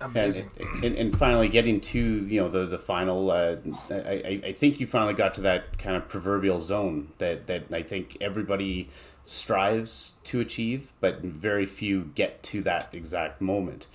Amazing. 0.01 0.49
And, 0.59 0.83
and, 0.83 0.95
and, 0.97 1.17
finally 1.17 1.47
getting 1.47 1.79
to 1.79 1.99
you 1.99 2.41
know 2.41 2.49
the 2.49 2.65
the 2.65 2.79
final 2.79 3.29
uh, 3.29 3.57
I, 3.91 4.41
I 4.43 4.51
think 4.51 4.79
you 4.79 4.87
finally 4.87 5.13
got 5.13 5.35
to 5.35 5.41
that 5.41 5.77
kind 5.77 5.95
of 5.95 6.07
proverbial 6.07 6.59
zone 6.59 7.09
that 7.19 7.45
that 7.47 7.65
I 7.71 7.83
think 7.83 8.17
everybody 8.19 8.89
strives 9.23 10.13
to 10.23 10.39
achieve 10.39 10.91
but 10.99 11.21
very 11.21 11.65
few 11.65 12.11
get 12.15 12.41
to 12.43 12.61
that 12.63 12.89
exact 12.93 13.41
moment. 13.41 13.85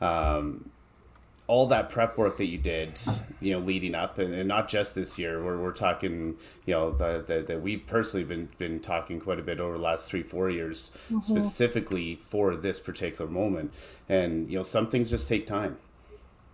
Um, 0.00 0.70
all 1.46 1.66
that 1.66 1.90
prep 1.90 2.16
work 2.16 2.38
that 2.38 2.46
you 2.46 2.56
did, 2.56 2.98
you 3.40 3.52
know, 3.52 3.58
leading 3.58 3.94
up, 3.94 4.18
and, 4.18 4.32
and 4.34 4.48
not 4.48 4.68
just 4.68 4.94
this 4.94 5.18
year. 5.18 5.44
We're, 5.44 5.58
we're 5.58 5.72
talking, 5.72 6.36
you 6.64 6.72
know, 6.72 6.90
that 6.92 7.60
we've 7.62 7.86
personally 7.86 8.24
been 8.24 8.48
been 8.56 8.80
talking 8.80 9.20
quite 9.20 9.38
a 9.38 9.42
bit 9.42 9.60
over 9.60 9.76
the 9.76 9.82
last 9.82 10.08
three 10.08 10.22
four 10.22 10.48
years, 10.48 10.90
mm-hmm. 11.10 11.20
specifically 11.20 12.16
for 12.28 12.56
this 12.56 12.80
particular 12.80 13.30
moment. 13.30 13.72
And 14.08 14.50
you 14.50 14.56
know, 14.56 14.62
some 14.62 14.88
things 14.88 15.10
just 15.10 15.28
take 15.28 15.46
time, 15.46 15.76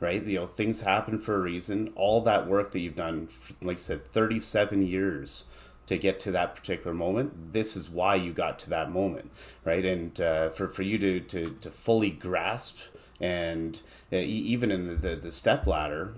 right? 0.01 0.25
You 0.25 0.41
know, 0.41 0.47
things 0.47 0.81
happen 0.81 1.19
for 1.19 1.37
a 1.37 1.41
reason. 1.41 1.93
All 1.95 2.21
that 2.23 2.49
work 2.49 2.73
that 2.73 2.81
you've 2.81 2.97
done, 2.97 3.29
like 3.63 3.77
I 3.77 3.81
said, 3.81 4.07
thirty 4.07 4.41
seven 4.41 4.85
years 4.85 5.45
to 5.87 5.99
get 5.99 6.21
to 6.21 6.31
that 6.33 6.57
particular 6.57 6.95
moment. 6.95 7.53
This 7.53 7.77
is 7.77 7.89
why 7.89 8.17
you 8.17 8.33
got 8.33 8.59
to 8.61 8.71
that 8.71 8.91
moment, 8.91 9.31
right? 9.65 9.85
And 9.85 10.21
uh, 10.21 10.49
for 10.51 10.67
for 10.67 10.83
you 10.83 10.99
to 10.99 11.21
to 11.21 11.57
to 11.61 11.71
fully 11.71 12.11
grasp 12.11 12.79
and 13.21 13.81
uh, 14.13 14.17
even 14.17 14.71
in 14.71 14.87
the, 14.87 14.95
the, 14.95 15.17
the 15.17 15.33
step 15.33 15.67
ladder, 15.67 16.15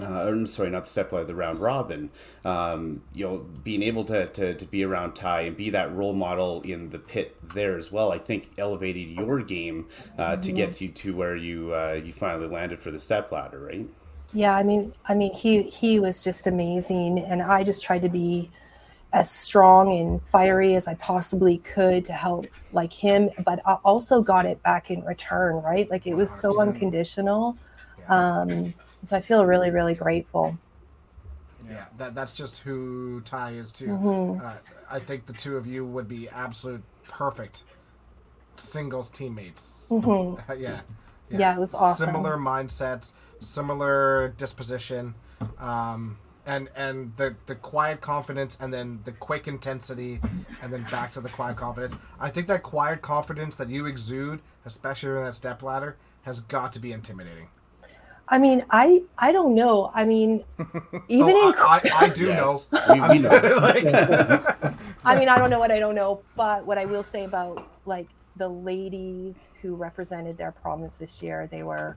uh, 0.00 0.26
or, 0.26 0.46
sorry, 0.46 0.70
not 0.70 0.84
the 0.84 0.90
step 0.90 1.10
ladder, 1.12 1.24
the 1.24 1.34
round 1.34 1.60
robin, 1.60 2.10
um, 2.44 3.02
you 3.14 3.26
know, 3.26 3.38
being 3.64 3.82
able 3.82 4.04
to, 4.04 4.26
to, 4.28 4.54
to 4.54 4.64
be 4.64 4.84
around 4.84 5.14
Ty 5.14 5.42
and 5.42 5.56
be 5.56 5.70
that 5.70 5.92
role 5.92 6.12
model 6.12 6.60
in 6.62 6.90
the 6.90 6.98
pit 6.98 7.36
there 7.42 7.76
as 7.76 7.90
well, 7.90 8.12
I 8.12 8.18
think 8.18 8.50
elevated 8.58 9.08
your 9.08 9.40
game 9.40 9.88
uh, 10.16 10.36
to 10.36 10.52
get 10.52 10.80
you 10.80 10.88
to 10.88 11.16
where 11.16 11.34
you 11.34 11.74
uh, 11.74 12.00
you 12.04 12.12
finally 12.12 12.48
landed 12.48 12.78
for 12.78 12.90
the 12.90 13.00
step 13.00 13.32
ladder, 13.32 13.58
right? 13.58 13.88
Yeah, 14.32 14.54
I 14.54 14.62
mean, 14.62 14.92
I 15.06 15.14
mean, 15.14 15.32
he 15.32 15.62
he 15.62 15.98
was 15.98 16.22
just 16.22 16.46
amazing, 16.46 17.18
and 17.18 17.42
I 17.42 17.64
just 17.64 17.82
tried 17.82 18.02
to 18.02 18.08
be 18.10 18.50
as 19.12 19.30
strong 19.30 19.92
and 19.92 20.22
fiery 20.28 20.74
as 20.74 20.86
I 20.86 20.94
possibly 20.94 21.58
could 21.58 22.04
to 22.06 22.12
help 22.12 22.46
like 22.72 22.92
him, 22.92 23.30
but 23.44 23.60
I 23.64 23.74
also 23.84 24.20
got 24.20 24.44
it 24.44 24.62
back 24.62 24.90
in 24.90 25.02
return, 25.04 25.62
right? 25.62 25.90
Like 25.90 26.06
it 26.06 26.14
was 26.14 26.30
so 26.30 26.60
unconditional. 26.60 27.56
Um, 28.08 28.74
so 29.02 29.16
I 29.16 29.20
feel 29.20 29.44
really, 29.44 29.70
really 29.70 29.94
grateful. 29.94 30.58
Yeah, 31.68 31.86
that, 31.96 32.14
that's 32.14 32.32
just 32.32 32.58
who 32.60 33.20
Ty 33.22 33.52
is 33.52 33.72
too. 33.72 33.88
Mm-hmm. 33.88 34.44
Uh, 34.44 34.54
I 34.90 34.98
think 34.98 35.26
the 35.26 35.32
two 35.32 35.56
of 35.56 35.66
you 35.66 35.84
would 35.86 36.08
be 36.08 36.28
absolute 36.28 36.82
perfect 37.06 37.64
singles 38.56 39.10
teammates. 39.10 39.86
Mm-hmm. 39.90 40.52
yeah, 40.52 40.80
yeah. 41.30 41.38
Yeah, 41.38 41.54
it 41.54 41.58
was 41.58 41.74
awesome. 41.74 42.06
Similar 42.06 42.36
mindsets, 42.36 43.12
similar 43.40 44.34
disposition. 44.36 45.14
Um, 45.58 46.18
and 46.48 46.68
and 46.74 47.12
the 47.18 47.36
the 47.46 47.54
quiet 47.54 48.00
confidence 48.00 48.56
and 48.60 48.74
then 48.74 49.00
the 49.04 49.12
quick 49.12 49.46
intensity 49.46 50.20
and 50.62 50.72
then 50.72 50.82
back 50.90 51.12
to 51.12 51.20
the 51.20 51.28
quiet 51.28 51.56
confidence 51.56 51.96
i 52.18 52.30
think 52.30 52.48
that 52.48 52.62
quiet 52.64 53.02
confidence 53.02 53.54
that 53.56 53.68
you 53.68 53.86
exude 53.86 54.40
especially 54.64 55.10
in 55.10 55.24
that 55.24 55.34
step 55.34 55.62
ladder 55.62 55.96
has 56.22 56.40
got 56.40 56.72
to 56.72 56.80
be 56.80 56.90
intimidating 56.92 57.48
i 58.28 58.38
mean 58.38 58.64
i 58.70 59.02
i 59.18 59.30
don't 59.30 59.54
know 59.54 59.92
i 59.94 60.04
mean 60.04 60.42
even 61.08 61.34
oh, 61.36 61.48
in 61.50 61.54
I, 61.58 61.80
I, 61.84 62.04
I 62.06 62.08
do 62.08 62.26
Yes. 62.28 62.38
know, 62.38 62.62
We- 62.94 63.00
we 63.08 63.18
know. 63.24 63.58
like, 63.60 63.84
I 65.04 65.18
mean, 65.18 65.28
I 65.28 65.38
don't 65.38 65.50
know 65.50 65.58
what 65.58 65.70
I 65.70 65.78
don't 65.78 65.94
know, 65.94 66.22
but 66.36 66.66
what 66.66 66.78
I 66.78 66.84
will 66.86 67.04
say 67.04 67.24
about 67.24 67.66
like 67.86 68.08
the 68.36 68.48
ladies 68.48 69.50
who 69.62 69.74
represented 69.74 70.36
their 70.38 70.52
province 70.52 70.98
this 70.98 71.22
year, 71.22 71.48
they 71.50 71.62
were 71.62 71.96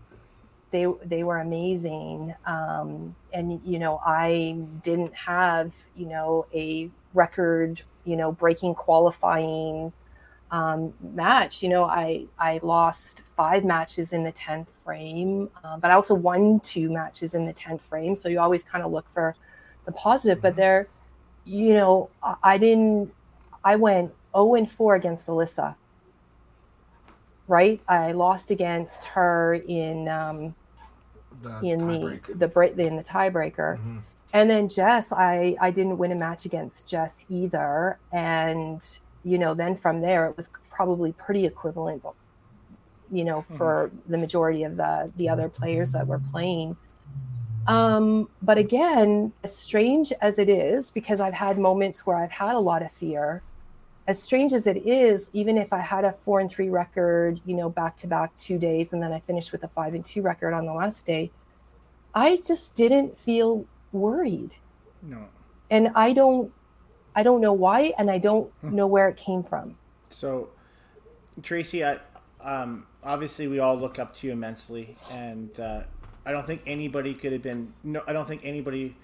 they 0.72 0.88
they 1.06 1.24
were 1.24 1.38
amazing. 1.38 2.34
Um, 2.46 3.16
and 3.34 3.62
you 3.64 3.80
know, 3.80 4.02
I 4.06 4.58
didn't 4.84 5.14
have 5.14 5.74
you 5.96 6.08
know 6.08 6.48
a 6.54 6.90
record 7.14 7.82
you 8.06 8.16
know 8.16 8.32
breaking 8.32 8.76
qualifying 8.76 9.94
um, 10.52 10.94
match. 11.14 11.62
You 11.64 11.70
know, 11.70 11.86
I 11.86 12.26
I 12.40 12.60
lost 12.64 13.24
five 13.36 13.64
matches 13.64 14.14
in 14.14 14.24
the 14.24 14.32
tenth 14.32 14.72
frame, 14.84 15.50
uh, 15.64 15.78
but 15.78 15.92
I 15.92 15.94
also 15.94 16.16
won 16.16 16.60
two 16.62 16.90
matches 16.90 17.34
in 17.34 17.46
the 17.46 17.54
tenth 17.54 17.82
frame. 17.82 18.16
So 18.16 18.30
you 18.30 18.40
always 18.40 18.64
kind 18.64 18.84
of 18.84 18.92
look 18.92 19.10
for 19.14 19.36
the 19.86 19.92
positive. 19.92 20.42
But 20.42 20.56
there, 20.56 20.88
you 21.46 21.74
know, 21.74 22.10
I, 22.24 22.36
I 22.44 22.58
didn't. 22.58 23.14
I 23.64 23.76
went 23.76 24.12
zero 24.34 24.56
and 24.56 24.70
four 24.70 24.96
against 24.96 25.28
Alyssa. 25.28 25.76
Right, 27.48 27.82
I 27.88 28.14
lost 28.14 28.50
against 28.50 29.06
her 29.08 29.56
in 29.56 30.08
um, 30.08 30.56
The 31.42 31.60
in 31.64 31.88
the 31.88 32.20
the 32.36 32.48
break 32.48 32.78
in 32.78 32.96
the 32.96 33.04
tiebreaker. 33.04 33.78
Mhm. 33.78 34.02
And 34.34 34.50
then 34.50 34.70
Jess, 34.70 35.12
I 35.12 35.56
I 35.60 35.72
didn't 35.72 35.98
win 35.98 36.12
a 36.12 36.16
match 36.16 36.46
against 36.46 36.88
Jess 36.88 37.26
either, 37.30 37.98
and 38.12 38.82
you 39.24 39.38
know, 39.38 39.54
then 39.54 39.76
from 39.76 40.02
there 40.02 40.26
it 40.28 40.38
was 40.38 40.50
probably 40.70 41.12
pretty 41.12 41.46
equivalent, 41.46 42.04
you 43.12 43.24
know, 43.24 43.42
for 43.42 43.92
the 44.08 44.18
majority 44.18 44.64
of 44.64 44.78
the 44.78 45.12
the 45.18 45.30
other 45.30 45.50
players 45.50 45.92
that 45.92 46.08
were 46.08 46.20
playing. 46.32 46.78
Um, 47.68 48.30
but 48.42 48.58
again, 48.58 49.34
as 49.44 49.56
strange 49.56 50.12
as 50.22 50.40
it 50.40 50.50
is, 50.50 50.90
because 50.90 51.20
I've 51.22 51.36
had 51.36 51.60
moments 51.60 52.06
where 52.06 52.18
I've 52.18 52.32
had 52.32 52.56
a 52.56 52.60
lot 52.60 52.82
of 52.82 52.92
fear. 52.92 53.44
As 54.08 54.22
strange 54.22 54.52
as 54.52 54.68
it 54.68 54.86
is, 54.86 55.30
even 55.34 55.58
if 55.58 55.72
I 55.72 55.80
had 55.80 56.04
a 56.06 56.12
four 56.12 56.40
and 56.40 56.50
three 56.50 56.70
record, 56.70 57.40
you 57.46 57.56
know, 57.56 57.70
back 57.70 57.96
to 57.98 58.08
back 58.08 58.36
two 58.38 58.58
days, 58.58 58.94
and 58.94 59.02
then 59.02 59.12
I 59.14 59.20
finished 59.20 59.52
with 59.52 59.64
a 59.64 59.68
five 59.68 59.94
and 59.94 60.04
two 60.04 60.22
record 60.22 60.54
on 60.54 60.66
the 60.66 60.74
last 60.74 61.06
day, 61.06 61.32
I 62.14 62.38
just 62.38 62.76
didn't 62.76 63.18
feel 63.20 63.66
worried 63.94 64.56
No. 65.02 65.26
and 65.70 65.90
i 65.96 66.14
don't 66.14 66.50
i 67.14 67.24
don't 67.24 67.42
know 67.42 67.52
why 67.52 67.92
and 67.98 68.10
i 68.10 68.18
don't 68.18 68.50
know 68.64 68.88
where 68.88 69.10
it 69.10 69.18
came 69.18 69.44
from 69.44 69.76
So, 70.08 70.48
Tracy, 71.44 71.84
I, 71.84 72.00
um, 72.42 72.86
obviously 73.04 73.48
we 73.50 73.60
all 73.60 73.78
look 73.78 74.00
up 74.00 74.16
to 74.16 74.28
you 74.28 74.34
immensely, 74.34 74.96
and 75.12 75.58
uh, 75.60 75.82
I 76.26 76.32
don't 76.32 76.46
think 76.48 76.62
anybody 76.66 77.14
could 77.14 77.34
have 77.34 77.42
been. 77.42 77.74
No, 77.84 78.02
I 78.08 78.14
don't 78.14 78.28
think 78.28 78.42
anybody. 78.46 78.96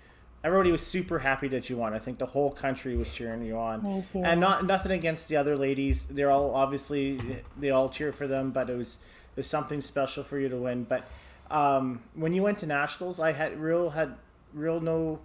Everybody 0.48 0.72
was 0.72 0.86
super 0.86 1.20
happy 1.20 1.50
that 1.50 1.70
you 1.70 1.76
won. 1.76 1.94
I 1.94 2.00
think 2.00 2.20
the 2.20 2.26
whole 2.26 2.52
country 2.52 2.96
was 2.96 3.14
cheering 3.14 3.44
you 3.44 3.58
on, 3.58 4.06
you. 4.14 4.24
and 4.24 4.40
not 4.40 4.66
nothing 4.66 4.94
against 4.94 5.28
the 5.28 5.36
other 5.36 5.58
ladies. 5.58 6.06
They're 6.06 6.32
all 6.32 6.56
obviously 6.56 7.20
they 7.60 7.70
all 7.70 7.90
cheer 7.90 8.14
for 8.14 8.28
them, 8.28 8.52
but 8.52 8.70
it 8.70 8.78
was 8.78 8.98
it 9.36 9.42
was 9.42 9.48
something 9.48 9.82
special 9.82 10.24
for 10.24 10.40
you 10.40 10.48
to 10.48 10.56
win. 10.56 10.86
But 10.86 11.04
um, 11.52 12.02
when 12.16 12.34
you 12.34 12.44
went 12.44 12.60
to 12.60 12.66
nationals, 12.66 13.20
I 13.20 13.34
had 13.34 13.60
real 13.60 13.90
had 13.90 14.16
real 14.54 14.80
no 14.80 15.20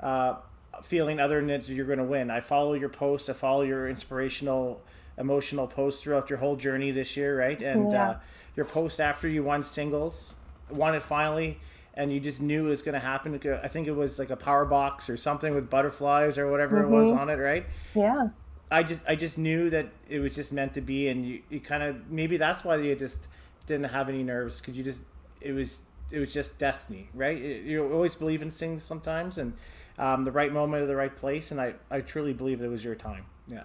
uh, 0.00 0.36
feeling 0.84 1.18
other 1.18 1.40
than 1.40 1.48
that 1.48 1.68
you're 1.68 1.84
going 1.84 1.98
to 1.98 2.04
win. 2.04 2.30
I 2.30 2.38
follow 2.38 2.74
your 2.74 2.88
posts. 2.88 3.28
I 3.28 3.32
follow 3.32 3.62
your 3.62 3.88
inspirational, 3.88 4.80
emotional 5.16 5.66
posts 5.66 6.02
throughout 6.02 6.30
your 6.30 6.38
whole 6.38 6.54
journey 6.54 6.92
this 6.92 7.16
year, 7.16 7.36
right? 7.36 7.60
And 7.60 7.90
Yeah. 7.90 8.10
uh, 8.10 8.18
your 8.54 8.66
post 8.66 9.00
after 9.00 9.26
you 9.26 9.42
won 9.42 9.64
singles, 9.64 10.36
won 10.70 10.94
it 10.94 11.02
finally, 11.02 11.58
and 11.98 12.12
you 12.12 12.20
just 12.20 12.40
knew 12.40 12.66
it 12.66 12.70
was 12.70 12.80
going 12.80 12.94
to 12.94 13.00
happen. 13.00 13.38
I 13.62 13.68
think 13.68 13.88
it 13.88 13.92
was 13.92 14.18
like 14.18 14.30
a 14.30 14.36
power 14.36 14.64
box 14.64 15.10
or 15.10 15.16
something 15.16 15.54
with 15.54 15.68
butterflies 15.68 16.38
or 16.38 16.48
whatever 16.50 16.80
it 16.82 16.88
was 16.88 17.12
on 17.12 17.28
it, 17.28 17.34
right? 17.34 17.66
yeah 17.94 18.28
I 18.70 18.82
just 18.82 19.02
I 19.08 19.16
just 19.16 19.38
knew 19.38 19.68
that 19.70 19.86
it 20.08 20.20
was 20.20 20.34
just 20.34 20.52
meant 20.52 20.74
to 20.74 20.80
be, 20.82 21.08
and 21.08 21.26
you, 21.26 21.42
you 21.48 21.58
kind 21.58 21.82
of 21.82 22.10
maybe 22.10 22.36
that's 22.36 22.64
why 22.64 22.76
you 22.76 22.94
just 22.94 23.26
didn't 23.66 23.90
have 23.90 24.08
any 24.08 24.22
nerves 24.22 24.58
because 24.60 24.76
you 24.76 24.84
just 24.84 25.02
it 25.40 25.52
was 25.52 25.80
it 26.10 26.20
was 26.20 26.32
just 26.32 26.58
destiny, 26.58 27.08
right? 27.14 27.36
It- 27.38 27.64
you 27.64 27.90
always 27.92 28.14
believe 28.14 28.42
in 28.42 28.50
things 28.50 28.82
sometimes, 28.84 29.38
and 29.38 29.54
um, 29.98 30.24
the 30.24 30.32
right 30.32 30.52
moment 30.52 30.82
at 30.82 30.86
the 30.86 30.96
right 30.96 31.14
place, 31.16 31.50
and 31.50 31.60
I 31.60 31.74
I 31.90 32.02
truly 32.02 32.34
believe 32.34 32.60
it 32.60 32.68
was 32.68 32.84
your 32.84 32.94
time. 32.94 33.24
Yeah. 33.48 33.64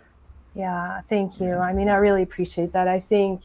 yeah 0.56 1.02
thank 1.02 1.40
you 1.42 1.56
i 1.56 1.74
mean 1.74 1.90
i 1.90 1.96
really 1.96 2.22
appreciate 2.22 2.72
that 2.74 2.88
i 2.88 3.00
think 3.00 3.42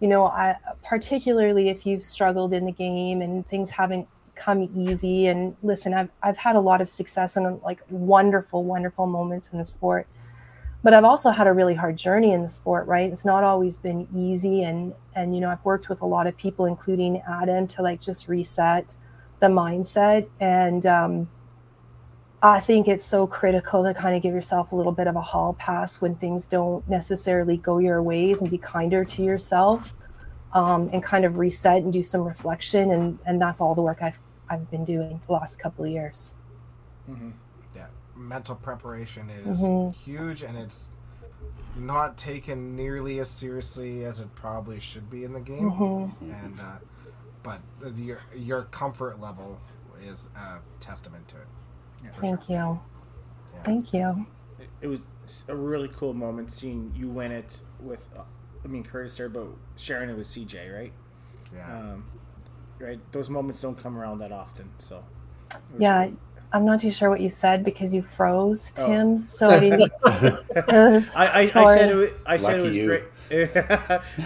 you 0.00 0.08
know 0.08 0.26
i 0.26 0.56
particularly 0.84 1.68
if 1.68 1.86
you've 1.86 2.02
struggled 2.02 2.52
in 2.52 2.64
the 2.64 2.72
game 2.72 3.22
and 3.22 3.46
things 3.48 3.70
haven't 3.70 4.08
come 4.38 4.68
easy 4.74 5.26
and 5.26 5.56
listen 5.62 5.92
i've, 5.94 6.10
I've 6.22 6.38
had 6.38 6.56
a 6.56 6.60
lot 6.60 6.80
of 6.80 6.88
success 6.88 7.36
and 7.36 7.60
like 7.62 7.80
wonderful 7.90 8.64
wonderful 8.64 9.06
moments 9.06 9.50
in 9.52 9.58
the 9.58 9.64
sport. 9.64 10.06
But 10.82 10.94
i've 10.94 11.04
also 11.04 11.30
had 11.30 11.46
a 11.46 11.52
really 11.52 11.74
hard 11.74 11.96
journey 11.96 12.32
in 12.32 12.42
the 12.42 12.48
sport 12.48 12.86
right? 12.86 13.10
It's 13.12 13.24
not 13.24 13.44
always 13.44 13.76
been 13.76 14.08
easy 14.14 14.62
and 14.62 14.94
and 15.14 15.34
you 15.34 15.40
know 15.40 15.50
i've 15.50 15.64
worked 15.64 15.88
with 15.88 16.00
a 16.02 16.06
lot 16.06 16.26
of 16.26 16.36
people 16.36 16.64
including 16.66 17.22
adam 17.28 17.66
to 17.68 17.82
like 17.82 18.00
just 18.00 18.28
reset 18.28 18.94
the 19.40 19.48
mindset. 19.48 20.28
And 20.40 20.86
um 20.86 21.28
I 22.40 22.60
think 22.60 22.86
it's 22.86 23.04
so 23.04 23.26
critical 23.26 23.82
to 23.82 23.92
kind 23.92 24.14
of 24.14 24.22
give 24.22 24.32
yourself 24.32 24.70
a 24.70 24.76
little 24.76 24.92
bit 24.92 25.08
of 25.08 25.16
a 25.16 25.20
hall 25.20 25.54
pass 25.54 26.00
when 26.00 26.14
things 26.14 26.46
don't 26.46 26.88
necessarily 26.88 27.56
go 27.56 27.78
your 27.78 28.00
ways 28.00 28.40
and 28.40 28.48
be 28.48 28.58
kinder 28.58 29.04
to 29.04 29.24
yourself 29.24 29.92
um, 30.52 30.88
and 30.92 31.02
kind 31.02 31.24
of 31.24 31.36
reset 31.36 31.82
and 31.82 31.92
do 31.92 32.02
some 32.02 32.22
reflection. 32.22 32.92
And, 32.92 33.18
and 33.26 33.42
that's 33.42 33.60
all 33.60 33.74
the 33.74 33.82
work 33.82 33.98
I've, 34.00 34.20
I've 34.50 34.70
been 34.70 34.84
doing 34.84 35.20
the 35.26 35.32
last 35.32 35.58
couple 35.60 35.84
of 35.84 35.90
years. 35.90 36.34
yeah, 37.74 37.86
mental 38.14 38.54
preparation 38.56 39.30
is 39.30 39.60
Mhm. 39.60 39.94
huge, 39.94 40.42
and 40.42 40.56
it's 40.58 40.90
not 41.76 42.16
taken 42.18 42.74
nearly 42.76 43.18
as 43.18 43.30
seriously 43.30 44.04
as 44.04 44.20
it 44.20 44.34
probably 44.34 44.80
should 44.80 45.08
be 45.08 45.24
in 45.24 45.32
the 45.32 45.40
game. 45.40 45.70
Mhm. 45.70 46.44
And 46.44 46.60
uh, 46.60 46.78
but 47.42 47.60
the, 47.80 47.90
your 47.90 48.18
your 48.34 48.62
comfort 48.64 49.20
level 49.20 49.58
is 50.02 50.28
a 50.36 50.58
testament 50.80 51.28
to 51.28 51.36
it. 51.38 52.14
for 52.14 52.20
Thank 52.20 52.42
sure. 52.44 52.56
you. 52.56 52.80
Yeah. 53.54 53.62
Thank 53.64 53.92
you. 53.92 54.26
It, 54.58 54.68
it 54.82 54.86
was 54.88 55.04
a 55.48 55.54
really 55.56 55.88
cool 55.88 56.14
moment 56.14 56.52
seeing 56.52 56.92
you 56.94 57.08
win 57.08 57.32
it 57.32 57.60
with, 57.80 58.08
uh, 58.16 58.22
I 58.64 58.68
mean 58.68 58.84
Curtis 58.84 59.16
there, 59.16 59.28
but 59.28 59.46
sharing 59.76 60.10
it 60.10 60.16
with 60.16 60.26
CJ, 60.28 60.72
right? 60.72 60.92
Yeah. 61.54 61.72
Um, 61.92 62.04
right. 62.80 62.98
Those 63.12 63.28
moments 63.30 63.60
don't 63.60 63.76
come 63.80 63.96
around 63.98 64.18
that 64.18 64.32
often, 64.32 64.70
so. 64.78 65.04
Yeah. 65.78 66.06
great. 66.06 66.18
I'm 66.50 66.64
not 66.64 66.80
too 66.80 66.90
sure 66.90 67.10
what 67.10 67.20
you 67.20 67.28
said 67.28 67.62
because 67.62 67.92
you 67.92 68.00
froze, 68.02 68.72
Oh. 68.78 68.86
Tim. 68.86 69.18
So 69.18 69.50
I 69.50 69.60
didn't. 69.60 69.82
it 70.06 70.66
was- 70.66 71.14
I, 71.14 71.26
I, 71.26 71.52
I 71.54 71.74
said 71.76 71.90
it 71.90 71.94
was, 71.94 72.10
I 72.24 72.36
said 72.38 72.58
it 72.58 72.62
was 72.62 72.76
you. 72.76 72.86
great. 72.86 73.04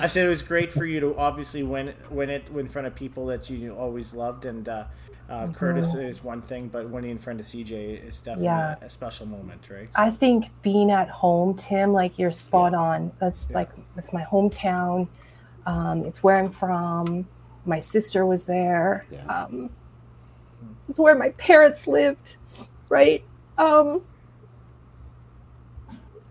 I 0.00 0.06
said 0.06 0.26
it 0.26 0.30
was 0.30 0.42
great 0.42 0.72
for 0.72 0.84
you 0.84 1.00
to 1.00 1.16
obviously 1.16 1.64
win 1.64 1.92
win 2.10 2.30
it 2.30 2.48
in 2.54 2.68
front 2.68 2.86
of 2.86 2.94
people 2.94 3.26
that 3.26 3.50
you 3.50 3.74
always 3.74 4.14
loved, 4.14 4.44
and 4.44 4.68
uh, 4.68 4.84
uh, 5.28 5.48
Curtis 5.48 5.94
is 5.94 6.22
one 6.22 6.40
thing, 6.42 6.68
but 6.68 6.88
winning 6.88 7.10
in 7.10 7.18
front 7.18 7.40
of 7.40 7.46
CJ 7.46 8.06
is 8.06 8.20
definitely 8.20 8.44
Yeah. 8.44 8.76
a, 8.80 8.84
a 8.84 8.88
special 8.90 9.26
moment, 9.26 9.68
right? 9.70 9.88
I 9.96 10.10
think 10.10 10.50
being 10.62 10.92
at 10.92 11.08
home, 11.08 11.54
Tim, 11.54 11.92
like 11.92 12.16
you're 12.20 12.30
spot 12.30 12.74
on. 12.74 13.10
That's 13.18 13.48
Yeah. 13.50 13.56
like 13.56 13.70
that's 13.96 14.12
my 14.12 14.22
hometown. 14.22 15.08
Um, 15.66 16.04
it's 16.04 16.22
where 16.22 16.36
I'm 16.38 16.50
from. 16.50 17.26
My 17.64 17.80
sister 17.80 18.26
was 18.26 18.46
there. 18.46 19.06
Yeah. 19.10 19.24
Um, 19.26 19.70
it's 20.88 20.98
where 20.98 21.14
my 21.16 21.30
parents 21.30 21.86
lived, 21.86 22.36
right? 22.88 23.24
Um, 23.58 24.02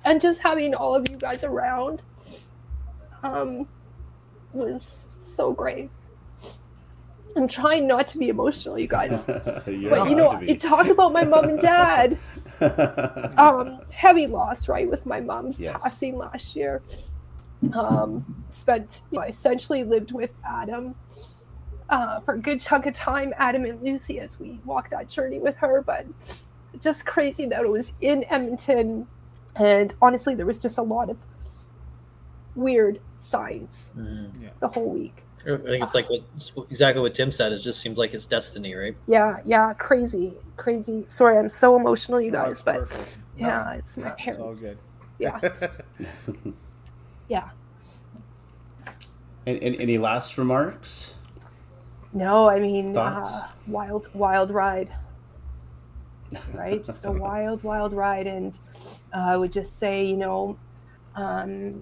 and 0.03 0.19
just 0.19 0.41
having 0.41 0.73
all 0.73 0.95
of 0.95 1.09
you 1.09 1.17
guys 1.17 1.43
around 1.43 2.03
um, 3.23 3.67
was 4.53 5.05
so 5.17 5.53
great. 5.53 5.89
I'm 7.35 7.47
trying 7.47 7.87
not 7.87 8.07
to 8.07 8.17
be 8.17 8.27
emotional, 8.27 8.77
you 8.77 8.87
guys. 8.87 9.25
But 9.25 9.67
you 10.09 10.15
know, 10.15 10.39
you 10.41 10.57
talk 10.57 10.87
about 10.87 11.13
my 11.13 11.23
mom 11.23 11.45
and 11.45 11.59
dad 11.59 12.17
um, 13.37 13.79
heavy 13.89 14.27
loss, 14.27 14.67
right, 14.67 14.89
with 14.89 15.05
my 15.05 15.21
mom's 15.21 15.59
Yes. 15.59 15.79
passing 15.81 16.17
last 16.17 16.55
year. 16.55 16.81
Um, 17.73 18.43
spent, 18.49 19.03
you 19.11 19.19
know, 19.19 19.23
I 19.25 19.27
essentially 19.27 19.83
lived 19.83 20.11
with 20.13 20.33
Adam 20.43 20.95
uh, 21.89 22.19
for 22.21 22.33
a 22.35 22.39
good 22.39 22.59
chunk 22.59 22.85
of 22.87 22.93
time, 22.93 23.33
Adam 23.37 23.65
and 23.65 23.81
Lucy, 23.83 24.19
as 24.19 24.39
we 24.39 24.59
walked 24.65 24.91
that 24.91 25.07
journey 25.07 25.39
with 25.39 25.55
her. 25.57 25.81
But 25.81 26.05
just 26.79 27.05
crazy 27.05 27.45
that 27.47 27.61
it 27.61 27.69
was 27.69 27.93
in 28.01 28.25
Edmonton. 28.29 29.07
And 29.55 29.93
honestly, 30.01 30.33
there 30.33 30.45
was 30.45 30.57
just 30.59 30.77
a 30.77 30.81
lot 30.81 31.09
of 31.09 31.17
weird 32.55 32.99
signs 33.17 33.91
Mhm. 33.97 34.49
the 34.59 34.67
whole 34.69 34.89
week. 34.89 35.23
I 35.45 35.57
think 35.57 35.83
it's 35.83 35.95
like 35.95 36.07
what 36.09 36.23
exactly 36.69 37.01
what 37.01 37.15
Tim 37.15 37.31
said. 37.31 37.51
It 37.51 37.59
just 37.59 37.79
seems 37.81 37.97
like 37.97 38.13
it's 38.13 38.25
destiny, 38.27 38.75
right? 38.75 38.95
Yeah, 39.07 39.39
yeah, 39.45 39.73
crazy, 39.73 40.33
crazy. 40.55 41.05
Sorry, 41.07 41.37
I'm 41.37 41.49
so 41.49 41.75
emotional, 41.75 42.21
you 42.21 42.29
guys, 42.31 42.51
it's 42.53 42.61
but 42.61 42.75
perfect. 42.87 43.17
yeah, 43.37 43.73
it's 43.73 43.97
my 43.97 44.07
Yeah, 44.07 44.15
It's 44.19 44.37
all 44.37 44.43
parents. 44.53 44.61
good. 44.61 44.77
Yeah, 45.17 45.39
yeah. 47.31 47.49
And, 49.45 49.57
and 49.63 49.77
any 49.77 49.97
last 49.97 50.37
remarks? 50.37 51.15
No, 52.11 52.49
I 52.49 52.59
mean, 52.59 52.95
uh, 52.97 53.47
wild, 53.67 54.09
wild 54.13 54.51
ride, 54.51 54.91
right? 56.53 56.83
Just 56.83 57.05
a 57.05 57.11
wild, 57.11 57.63
wild 57.63 57.93
ride. 57.93 58.27
And 58.27 58.59
uh, 59.13 59.27
I 59.29 59.37
would 59.37 59.53
just 59.53 59.79
say, 59.79 60.03
you 60.03 60.17
know, 60.17 60.59
um, 61.15 61.81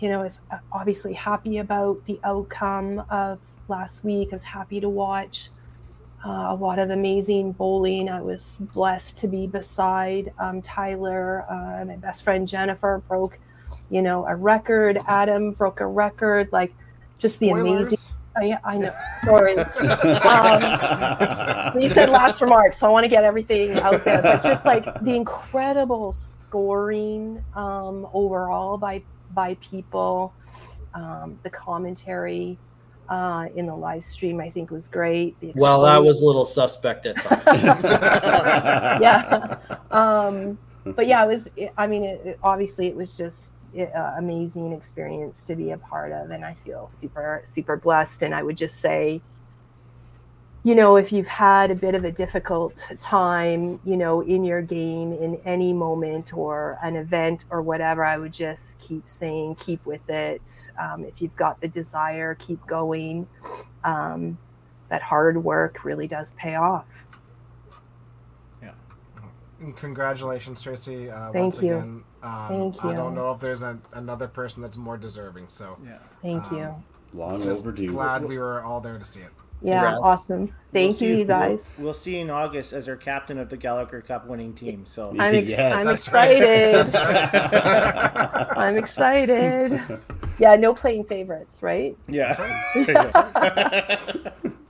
you 0.00 0.10
know, 0.10 0.22
is 0.22 0.40
obviously 0.70 1.14
happy 1.14 1.56
about 1.56 2.04
the 2.04 2.20
outcome 2.22 3.02
of 3.08 3.38
last 3.68 4.04
week. 4.04 4.28
I 4.32 4.36
was 4.36 4.44
happy 4.44 4.80
to 4.80 4.88
watch 4.90 5.48
uh, 6.26 6.48
a 6.50 6.54
lot 6.54 6.78
of 6.78 6.90
amazing 6.90 7.52
bowling. 7.52 8.10
I 8.10 8.20
was 8.20 8.60
blessed 8.74 9.16
to 9.20 9.28
be 9.28 9.46
beside 9.46 10.34
um, 10.38 10.60
Tyler. 10.60 11.46
Uh, 11.50 11.86
my 11.86 11.96
best 11.96 12.22
friend 12.22 12.46
Jennifer 12.46 13.02
broke 13.08 13.38
you 13.94 14.02
know, 14.02 14.26
a 14.26 14.34
record. 14.34 14.98
Adam 15.06 15.52
broke 15.52 15.80
a 15.80 15.86
record. 15.86 16.48
Like, 16.50 16.74
just 17.18 17.38
the 17.38 17.50
amazing. 17.50 17.96
Spoilers? 17.96 18.12
Oh, 18.36 18.42
yeah, 18.42 18.58
I 18.64 18.76
know. 18.76 18.92
Sorry. 19.22 19.56
um, 19.56 19.64
you 21.80 21.88
said 21.88 22.10
last 22.10 22.40
remarks, 22.40 22.78
so 22.78 22.88
I 22.88 22.90
want 22.90 23.04
to 23.04 23.08
get 23.08 23.22
everything 23.22 23.78
out 23.78 24.04
there. 24.04 24.20
But 24.20 24.42
just 24.42 24.66
like 24.66 24.84
the 25.04 25.14
incredible 25.14 26.12
scoring 26.12 27.44
um, 27.54 28.08
overall 28.12 28.78
by 28.78 29.02
by 29.32 29.54
people, 29.60 30.34
um, 30.94 31.38
the 31.44 31.50
commentary 31.50 32.58
uh, 33.08 33.46
in 33.54 33.66
the 33.66 33.76
live 33.76 34.02
stream, 34.02 34.40
I 34.40 34.48
think 34.48 34.72
was 34.72 34.88
great. 34.88 35.38
The 35.38 35.52
Well, 35.54 35.82
that 35.82 35.90
explosion- 35.90 36.06
was 36.06 36.20
a 36.20 36.26
little 36.26 36.46
suspect 36.46 37.06
at 37.06 37.20
times. 37.20 37.42
yeah. 39.00 39.58
Um, 39.92 40.58
but 40.84 41.06
yeah, 41.06 41.24
it 41.24 41.28
was. 41.28 41.50
It, 41.56 41.72
I 41.76 41.86
mean, 41.86 42.04
it, 42.04 42.20
it- 42.26 42.38
obviously, 42.42 42.86
it 42.88 42.96
was 42.96 43.16
just 43.16 43.66
an 43.74 43.88
amazing 44.18 44.72
experience 44.72 45.44
to 45.46 45.56
be 45.56 45.70
a 45.70 45.78
part 45.78 46.12
of, 46.12 46.30
and 46.30 46.44
I 46.44 46.54
feel 46.54 46.88
super, 46.88 47.40
super 47.44 47.76
blessed. 47.76 48.22
And 48.22 48.34
I 48.34 48.42
would 48.42 48.56
just 48.56 48.80
say, 48.80 49.22
you 50.62 50.74
know, 50.74 50.96
if 50.96 51.12
you've 51.12 51.26
had 51.26 51.70
a 51.70 51.74
bit 51.74 51.94
of 51.94 52.04
a 52.04 52.12
difficult 52.12 52.86
time, 53.00 53.80
you 53.84 53.96
know, 53.98 54.22
in 54.22 54.44
your 54.44 54.62
game 54.62 55.12
in 55.12 55.38
any 55.44 55.74
moment 55.74 56.32
or 56.34 56.78
an 56.82 56.96
event 56.96 57.44
or 57.50 57.60
whatever, 57.60 58.02
I 58.02 58.16
would 58.16 58.32
just 58.32 58.78
keep 58.78 59.06
saying, 59.06 59.56
keep 59.56 59.84
with 59.84 60.08
it. 60.08 60.70
Um, 60.78 61.04
if 61.04 61.20
you've 61.20 61.36
got 61.36 61.60
the 61.60 61.68
desire, 61.68 62.34
keep 62.34 62.66
going. 62.66 63.28
Um, 63.84 64.38
that 64.88 65.02
hard 65.02 65.44
work 65.44 65.84
really 65.84 66.06
does 66.08 66.32
pay 66.32 66.54
off. 66.54 67.03
And 69.64 69.74
Congratulations, 69.76 70.62
Tracy. 70.62 71.10
Uh, 71.10 71.30
Thank 71.32 71.42
once 71.54 71.62
you. 71.62 71.74
Again. 71.74 72.04
Um, 72.22 72.48
Thank 72.48 72.84
I 72.84 72.92
don't 72.94 73.14
know 73.14 73.32
if 73.32 73.40
there's 73.40 73.62
a, 73.62 73.78
another 73.94 74.28
person 74.28 74.62
that's 74.62 74.76
more 74.76 74.96
deserving. 74.98 75.46
So 75.48 75.78
Yeah. 75.84 75.98
Thank 76.22 76.52
Um, 76.52 76.58
you. 76.58 76.74
Long 77.18 77.40
just 77.40 77.62
overdue. 77.62 77.88
glad 77.92 78.24
we 78.26 78.36
were 78.38 78.62
all 78.62 78.80
there 78.80 78.98
to 78.98 79.04
see 79.04 79.20
it. 79.20 79.30
Yeah, 79.62 79.80
Congrats. 79.80 80.00
awesome. 80.02 80.54
Thank 80.74 81.00
We'll 81.00 81.10
you, 81.10 81.16
you 81.18 81.24
guys. 81.24 81.74
We'll, 81.78 81.84
we'll 81.86 81.94
see 81.94 82.16
you 82.16 82.22
in 82.22 82.30
August 82.30 82.72
as 82.74 82.86
our 82.88 82.96
captain 82.96 83.38
of 83.38 83.48
the 83.48 83.56
Gallagher 83.56 84.02
Cup 84.02 84.26
winning 84.26 84.52
team. 84.52 84.84
So 84.84 85.10
I'm, 85.18 85.34
ex- 85.34 85.48
Yes. 85.48 85.74
I'm 85.74 85.88
excited. 85.94 86.92
Right. 86.92 88.56
I'm 88.58 88.76
excited. 88.76 89.80
Yeah, 90.38 90.56
no 90.56 90.74
playing 90.74 91.04
favorites, 91.04 91.62
right? 91.62 91.96
yeah. 92.08 92.34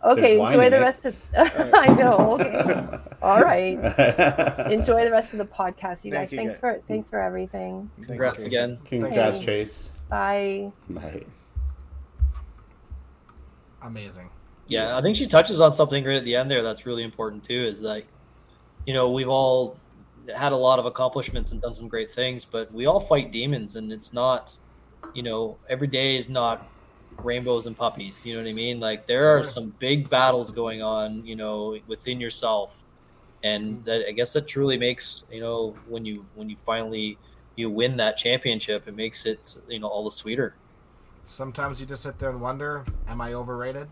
Okay, 0.04 0.38
enjoy 0.38 0.66
in 0.66 0.70
the 0.70 0.76
it. 0.76 0.80
rest 0.80 1.04
of. 1.06 1.16
I 1.36 1.86
know. 1.98 2.34
Okay. 2.38 2.98
All 3.22 3.40
right. 3.42 3.78
Enjoy 4.70 5.02
the 5.02 5.10
rest 5.10 5.32
of 5.32 5.38
the 5.38 5.46
podcast, 5.46 6.04
you 6.04 6.10
Thank 6.10 6.24
guys. 6.24 6.32
you, 6.32 6.38
thanks 6.38 6.52
guys. 6.54 6.60
for 6.60 6.82
thanks 6.86 7.08
for 7.08 7.18
everything. 7.20 7.90
Congrats 8.02 8.44
again. 8.44 8.78
Congrats, 8.84 9.38
Hey. 9.38 9.44
Chase. 9.46 9.92
Bye. 10.10 10.72
Bye. 10.90 11.24
Amazing. 13.82 14.30
Yeah, 14.66 14.96
I 14.96 15.02
think 15.02 15.16
she 15.16 15.26
touches 15.26 15.60
on 15.60 15.72
something 15.72 16.04
right 16.04 16.16
at 16.16 16.24
the 16.24 16.36
end 16.36 16.50
there 16.50 16.62
that's 16.62 16.86
really 16.86 17.02
important 17.02 17.44
too. 17.44 17.54
Is 17.54 17.80
like, 17.82 18.06
you 18.86 18.94
know, 18.94 19.10
we've 19.10 19.28
all 19.28 19.76
had 20.36 20.52
a 20.52 20.56
lot 20.56 20.78
of 20.78 20.86
accomplishments 20.86 21.52
and 21.52 21.60
done 21.60 21.74
some 21.74 21.88
great 21.88 22.10
things, 22.10 22.44
but 22.44 22.72
we 22.72 22.86
all 22.86 23.00
fight 23.00 23.30
demons, 23.30 23.76
and 23.76 23.92
it's 23.92 24.12
not, 24.12 24.56
you 25.14 25.22
know, 25.22 25.58
every 25.68 25.86
day 25.86 26.16
is 26.16 26.28
not 26.30 26.66
rainbows 27.24 27.66
and 27.66 27.76
puppies. 27.76 28.24
You 28.24 28.34
know 28.34 28.42
what 28.42 28.48
I 28.48 28.52
mean? 28.52 28.80
Like 28.80 29.06
there 29.06 29.28
are 29.28 29.42
some 29.44 29.74
big 29.78 30.08
battles 30.08 30.52
going 30.52 30.82
on, 30.82 31.24
you 31.26 31.36
know, 31.36 31.78
within 31.86 32.20
yourself, 32.20 32.76
and 33.42 33.84
that 33.84 34.06
I 34.08 34.12
guess 34.12 34.32
that 34.34 34.46
truly 34.46 34.78
makes 34.78 35.24
you 35.30 35.40
know 35.40 35.76
when 35.88 36.04
you 36.04 36.26
when 36.34 36.48
you 36.50 36.56
finally 36.56 37.18
you 37.56 37.70
win 37.70 37.96
that 37.98 38.16
championship, 38.16 38.88
it 38.88 38.96
makes 38.96 39.26
it 39.26 39.56
you 39.68 39.78
know 39.78 39.88
all 39.88 40.04
the 40.04 40.10
sweeter. 40.10 40.54
Sometimes 41.26 41.80
you 41.80 41.86
just 41.86 42.02
sit 42.02 42.18
there 42.18 42.30
and 42.30 42.40
wonder, 42.40 42.84
am 43.08 43.20
I 43.20 43.32
overrated? 43.32 43.88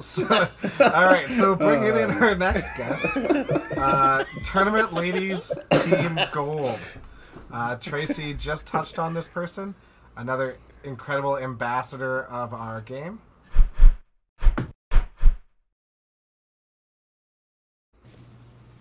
so, 0.00 0.26
all 0.80 1.06
right, 1.06 1.26
so 1.30 1.54
bringing 1.56 1.96
in 1.96 2.10
our 2.10 2.34
next 2.34 2.76
guest, 2.76 3.04
uh, 3.76 4.24
tournament 4.44 4.92
ladies 4.92 5.50
team 5.82 6.18
gold. 6.32 6.78
Uh, 7.52 7.76
Tracy 7.76 8.34
just 8.34 8.66
touched 8.66 8.98
on 8.98 9.14
this 9.14 9.28
person, 9.28 9.74
another 10.16 10.56
incredible 10.84 11.36
ambassador 11.36 12.22
of 12.24 12.54
our 12.54 12.80
game. 12.80 13.20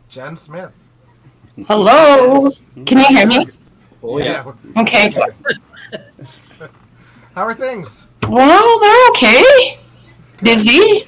Jen 0.10 0.36
Smith. 0.36 0.72
Hello. 1.68 2.50
Can 2.86 3.00
you 3.00 3.06
hear 3.08 3.28
me? 3.28 3.48
Oh 4.02 4.18
yeah. 4.18 4.44
we're- 4.44 4.58
Okay. 4.78 5.14
How 7.36 7.44
are 7.46 7.54
things? 7.54 8.08
Well, 8.28 8.80
they're 8.80 9.10
okay. 9.10 9.80
Busy. 10.42 11.06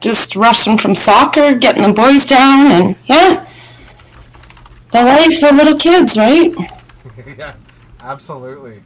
Just 0.00 0.36
rushing 0.36 0.78
from 0.78 0.94
soccer, 0.94 1.54
getting 1.54 1.82
the 1.82 1.92
boys 1.92 2.24
down, 2.26 2.66
and 2.70 2.96
yeah. 3.06 3.48
The 4.92 5.02
life 5.02 5.40
for 5.40 5.50
little 5.52 5.76
kids, 5.78 6.16
right? 6.16 6.54
yeah, 7.38 7.54
absolutely. 8.02 8.82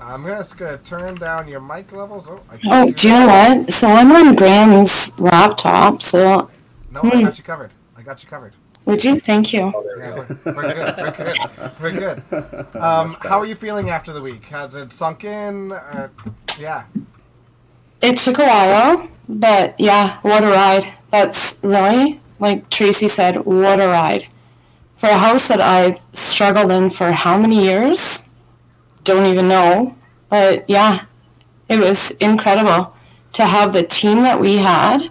I'm 0.00 0.24
just 0.24 0.58
gonna 0.58 0.78
turn 0.78 1.14
down 1.14 1.48
your 1.48 1.60
mic 1.60 1.92
levels. 1.92 2.26
Oh, 2.28 2.40
I 2.50 2.58
Oh, 2.66 2.90
do 2.90 3.08
you 3.08 3.14
know 3.14 3.26
what? 3.26 3.72
So 3.72 3.88
I'm 3.88 4.12
on 4.12 4.34
Graham's 4.34 5.18
laptop, 5.18 6.02
so 6.02 6.50
No, 6.90 7.00
I 7.02 7.22
got 7.22 7.38
you 7.38 7.44
covered. 7.44 7.70
I 7.96 8.02
got 8.02 8.22
you 8.22 8.28
covered. 8.28 8.52
would 8.84 9.02
you? 9.02 9.18
Thank 9.18 9.52
you. 9.52 9.72
Yeah, 9.98 10.14
we're, 10.44 10.52
we're 10.52 10.74
good. 10.74 10.96
We're 10.96 11.10
good. 11.12 11.72
We're 11.80 11.90
good. 12.32 12.76
Um, 12.76 13.16
how 13.20 13.38
are 13.40 13.46
you 13.46 13.54
feeling 13.54 13.88
after 13.90 14.12
the 14.12 14.20
week? 14.20 14.44
Has 14.46 14.74
it 14.76 14.92
sunk 14.92 15.24
in? 15.24 15.72
Uh, 15.72 16.08
yeah. 16.58 16.84
It 18.02 18.18
took 18.18 18.38
a 18.38 18.44
while, 18.44 19.08
but 19.28 19.78
yeah, 19.80 20.18
what 20.20 20.44
a 20.44 20.48
ride. 20.48 20.92
That's 21.10 21.58
really, 21.62 22.20
like 22.40 22.68
Tracy 22.68 23.08
said, 23.08 23.46
what 23.46 23.80
a 23.80 23.86
ride. 23.86 24.26
For 25.04 25.10
a 25.10 25.18
house 25.18 25.48
that 25.48 25.60
I've 25.60 26.00
struggled 26.14 26.72
in 26.72 26.88
for 26.88 27.12
how 27.12 27.36
many 27.36 27.62
years? 27.62 28.24
Don't 29.02 29.26
even 29.26 29.48
know. 29.48 29.94
But 30.30 30.64
yeah, 30.66 31.04
it 31.68 31.78
was 31.78 32.12
incredible 32.12 32.96
to 33.34 33.44
have 33.44 33.74
the 33.74 33.82
team 33.82 34.22
that 34.22 34.40
we 34.40 34.56
had. 34.56 35.10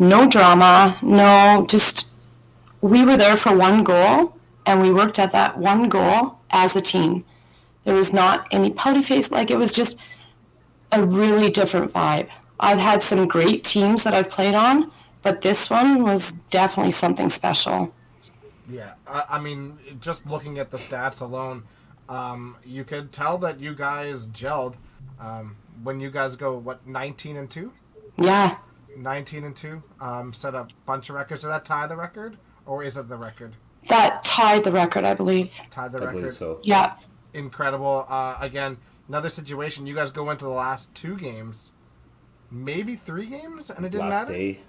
No 0.00 0.26
drama, 0.26 0.98
no, 1.02 1.64
just 1.68 2.10
we 2.80 3.04
were 3.04 3.16
there 3.16 3.36
for 3.36 3.56
one 3.56 3.84
goal 3.84 4.36
and 4.66 4.82
we 4.82 4.92
worked 4.92 5.20
at 5.20 5.30
that 5.30 5.56
one 5.56 5.88
goal 5.88 6.40
as 6.50 6.74
a 6.74 6.80
team. 6.80 7.24
There 7.84 7.94
was 7.94 8.12
not 8.12 8.48
any 8.50 8.72
pouty 8.72 9.04
face, 9.04 9.30
like 9.30 9.52
it 9.52 9.56
was 9.56 9.72
just 9.72 9.98
a 10.90 11.00
really 11.00 11.48
different 11.48 11.92
vibe. 11.92 12.28
I've 12.58 12.80
had 12.80 13.04
some 13.04 13.28
great 13.28 13.62
teams 13.62 14.02
that 14.02 14.14
I've 14.14 14.30
played 14.30 14.56
on, 14.56 14.90
but 15.22 15.42
this 15.42 15.70
one 15.70 16.02
was 16.02 16.32
definitely 16.50 16.90
something 16.90 17.28
special. 17.28 17.94
Yeah. 18.68 18.94
I, 19.12 19.24
I 19.36 19.40
mean, 19.40 19.78
just 20.00 20.26
looking 20.26 20.58
at 20.58 20.70
the 20.70 20.76
stats 20.78 21.20
alone, 21.20 21.64
um, 22.08 22.56
you 22.64 22.84
could 22.84 23.12
tell 23.12 23.38
that 23.38 23.60
you 23.60 23.74
guys 23.74 24.26
gelled. 24.26 24.74
Um, 25.20 25.56
when 25.82 26.00
you 26.00 26.10
guys 26.10 26.36
go 26.36 26.56
what 26.56 26.86
19 26.86 27.36
and 27.36 27.50
two, 27.50 27.72
Yeah, 28.18 28.56
19 28.96 29.44
and 29.44 29.54
two, 29.56 29.82
um, 30.00 30.32
set 30.32 30.54
a 30.54 30.66
bunch 30.86 31.08
of 31.08 31.14
records. 31.16 31.42
Did 31.42 31.48
that 31.48 31.64
tie 31.64 31.86
the 31.86 31.96
record, 31.96 32.36
or 32.66 32.82
is 32.82 32.96
it 32.96 33.08
the 33.08 33.16
record? 33.16 33.54
that 33.88 34.22
tied 34.24 34.62
the 34.62 34.70
record, 34.70 35.04
I 35.04 35.14
believe. 35.14 35.60
Tied 35.70 35.90
the 35.92 36.00
I 36.02 36.12
record. 36.12 36.34
so. 36.34 36.60
Yeah, 36.62 36.94
incredible. 37.34 38.06
Uh, 38.08 38.36
again, 38.40 38.76
another 39.08 39.28
situation. 39.28 39.86
You 39.86 39.94
guys 39.94 40.10
go 40.12 40.30
into 40.30 40.44
the 40.44 40.50
last 40.52 40.94
two 40.94 41.16
games, 41.16 41.72
maybe 42.50 42.94
three 42.94 43.26
games, 43.26 43.70
and 43.70 43.84
it 43.84 43.90
didn't 43.90 44.10
Last 44.10 44.28
matter. 44.28 44.38
day. 44.38 44.60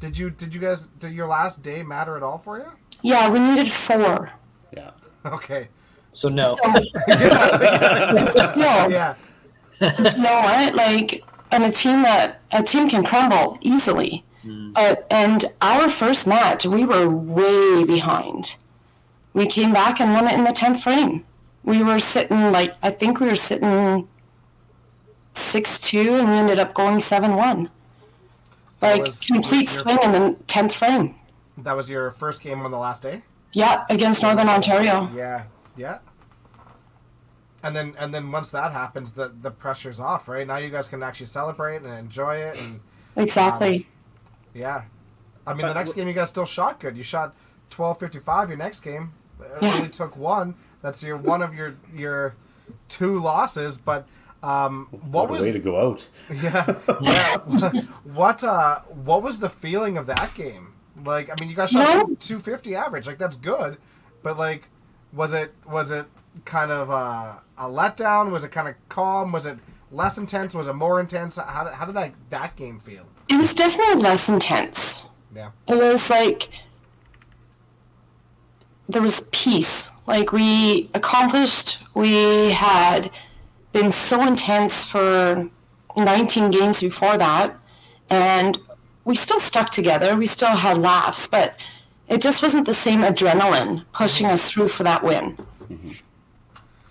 Did 0.00 0.16
you? 0.18 0.30
Did 0.30 0.54
you 0.54 0.60
guys? 0.60 0.86
Did 0.98 1.12
your 1.12 1.26
last 1.26 1.62
day 1.62 1.82
matter 1.82 2.16
at 2.16 2.22
all 2.22 2.38
for 2.38 2.58
you? 2.58 2.70
Yeah, 3.02 3.30
we 3.30 3.38
needed 3.38 3.70
four. 3.70 4.30
Yeah. 4.74 4.90
Okay. 5.24 5.68
So 6.12 6.28
no. 6.28 6.56
So, 6.56 6.68
no, 6.68 6.82
Yeah. 8.88 9.14
but 9.78 10.16
you 10.16 10.22
know 10.22 10.40
what? 10.40 10.74
Like, 10.74 11.24
and 11.50 11.64
a 11.64 11.70
team 11.70 12.02
that 12.02 12.40
a 12.52 12.62
team 12.62 12.88
can 12.88 13.04
crumble 13.04 13.58
easily. 13.60 14.24
Hmm. 14.42 14.72
But 14.72 15.06
and 15.10 15.44
our 15.60 15.90
first 15.90 16.26
match, 16.26 16.66
we 16.66 16.84
were 16.84 17.08
way 17.08 17.84
behind. 17.84 18.56
We 19.34 19.46
came 19.46 19.72
back 19.72 20.00
and 20.00 20.12
won 20.12 20.26
it 20.26 20.34
in 20.34 20.44
the 20.44 20.52
tenth 20.52 20.82
frame. 20.82 21.24
We 21.64 21.82
were 21.82 21.98
sitting 21.98 22.50
like 22.50 22.74
I 22.82 22.90
think 22.90 23.20
we 23.20 23.26
were 23.28 23.36
sitting 23.36 24.08
six 25.34 25.80
two, 25.80 26.14
and 26.14 26.28
we 26.28 26.36
ended 26.36 26.58
up 26.58 26.74
going 26.74 27.00
seven 27.00 27.36
one. 27.36 27.70
Like 28.82 29.04
complete 29.20 29.68
swing 29.68 29.98
in 30.02 30.12
the 30.12 30.36
tenth 30.46 30.74
frame. 30.74 31.14
That 31.62 31.76
was 31.76 31.90
your 31.90 32.10
first 32.10 32.42
game 32.42 32.60
on 32.62 32.70
the 32.70 32.78
last 32.78 33.02
day. 33.02 33.22
Yeah, 33.52 33.84
against 33.90 34.22
Northern 34.22 34.48
Ontario. 34.48 35.10
Yeah. 35.14 35.44
Yeah. 35.76 35.98
And 37.62 37.76
then 37.76 37.94
and 37.98 38.14
then 38.14 38.30
once 38.32 38.50
that 38.52 38.72
happens, 38.72 39.12
the 39.12 39.28
the 39.28 39.50
pressure's 39.50 40.00
off, 40.00 40.28
right? 40.28 40.46
Now 40.46 40.56
you 40.56 40.70
guys 40.70 40.88
can 40.88 41.02
actually 41.02 41.26
celebrate 41.26 41.82
and 41.82 41.92
enjoy 41.92 42.36
it, 42.36 42.60
and 42.62 42.80
Exactly. 43.16 43.86
yeah. 44.54 44.84
I 45.46 45.54
mean, 45.54 45.66
the 45.66 45.74
next 45.74 45.94
game 45.94 46.06
you 46.08 46.14
guys 46.14 46.30
still 46.30 46.46
shot 46.46 46.80
good. 46.80 46.96
You 46.96 47.02
shot 47.02 47.34
12:55 47.70 48.48
your 48.48 48.56
next 48.56 48.80
game. 48.80 49.12
It 49.40 49.62
Yeah. 49.62 49.74
only 49.74 49.88
took 49.88 50.16
one. 50.16 50.54
That's 50.80 51.02
your 51.02 51.16
one 51.18 51.42
of 51.42 51.54
your 51.54 51.74
your 51.94 52.34
two 52.88 53.18
losses, 53.18 53.76
but 53.78 54.06
um, 54.42 54.86
what, 54.90 55.28
What, 55.28 55.30
was 55.30 55.42
way 55.42 55.52
to 55.52 55.58
go 55.58 55.76
out. 55.78 56.06
yeah, 56.42 56.74
yeah. 57.02 57.36
what 58.04 58.42
uh 58.42 58.80
what 58.88 59.22
was 59.22 59.40
the 59.40 59.50
feeling 59.50 59.98
of 59.98 60.06
that 60.06 60.32
game? 60.34 60.69
Like 61.04 61.30
I 61.30 61.34
mean 61.40 61.48
you 61.50 61.56
guys 61.56 61.70
shot 61.70 62.08
No. 62.08 62.14
250 62.16 62.74
average, 62.74 63.06
like 63.06 63.18
that's 63.18 63.38
good, 63.38 63.78
but 64.22 64.36
like 64.36 64.68
was 65.12 65.32
it 65.32 65.52
was 65.66 65.90
it 65.90 66.06
kind 66.44 66.70
of 66.70 66.90
uh, 66.90 67.34
a 67.58 67.64
letdown? 67.64 68.30
Was 68.30 68.44
it 68.44 68.52
kind 68.52 68.68
of 68.68 68.74
calm? 68.88 69.32
Was 69.32 69.46
it 69.46 69.58
less 69.90 70.18
intense? 70.18 70.54
Was 70.54 70.68
it 70.68 70.74
more 70.74 71.00
intense? 71.00 71.36
How 71.36 71.64
did, 71.64 71.72
how 71.74 71.84
did 71.84 71.94
that 71.96 72.12
that 72.30 72.56
game 72.56 72.78
feel? 72.80 73.04
It 73.28 73.36
was 73.36 73.54
definitely 73.54 74.02
less 74.02 74.28
intense. 74.28 75.02
Yeah. 75.34 75.50
It 75.68 75.76
was 75.76 76.10
like 76.10 76.48
there 78.88 79.02
was 79.02 79.26
peace. 79.32 79.90
Like 80.06 80.32
we 80.32 80.90
accomplished, 80.94 81.78
we 81.94 82.50
had 82.50 83.10
been 83.72 83.92
so 83.92 84.26
intense 84.26 84.84
for 84.84 85.48
19 85.96 86.50
games 86.50 86.80
before 86.80 87.16
that, 87.16 87.56
and 88.08 88.58
we 89.04 89.14
still 89.14 89.40
stuck 89.40 89.70
together. 89.70 90.16
We 90.16 90.26
still 90.26 90.50
had 90.50 90.78
laughs, 90.78 91.26
but 91.26 91.58
it 92.08 92.20
just 92.20 92.42
wasn't 92.42 92.66
the 92.66 92.74
same 92.74 93.00
adrenaline 93.00 93.84
pushing 93.92 94.26
us 94.26 94.50
through 94.50 94.68
for 94.68 94.82
that 94.84 95.02
win. 95.02 95.36
Mm-hmm. 95.70 95.90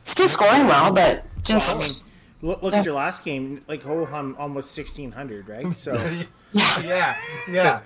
Still 0.03 0.27
scoring 0.27 0.67
well, 0.67 0.91
but 0.91 1.25
just 1.43 1.77
I 1.77 1.79
mean, 1.87 2.03
look, 2.41 2.63
look 2.63 2.73
at 2.73 2.85
your 2.85 2.95
last 2.95 3.23
game. 3.23 3.63
Like 3.67 3.83
Ho 3.83 4.05
hum 4.05 4.35
almost 4.39 4.71
sixteen 4.71 5.11
hundred, 5.11 5.47
right? 5.47 5.71
So 5.75 5.93
yeah, 6.53 7.15
yeah. 7.49 7.81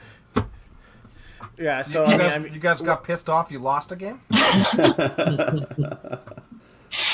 yeah. 1.58 1.82
So 1.82 2.06
you, 2.06 2.08
I 2.08 2.10
mean, 2.10 2.18
guys, 2.20 2.34
I 2.34 2.40
mean, 2.40 2.54
you 2.54 2.60
guys 2.60 2.82
got 2.82 3.04
pissed 3.04 3.30
off 3.30 3.52
you 3.52 3.60
lost 3.60 3.92
a 3.92 3.96
game? 3.96 4.22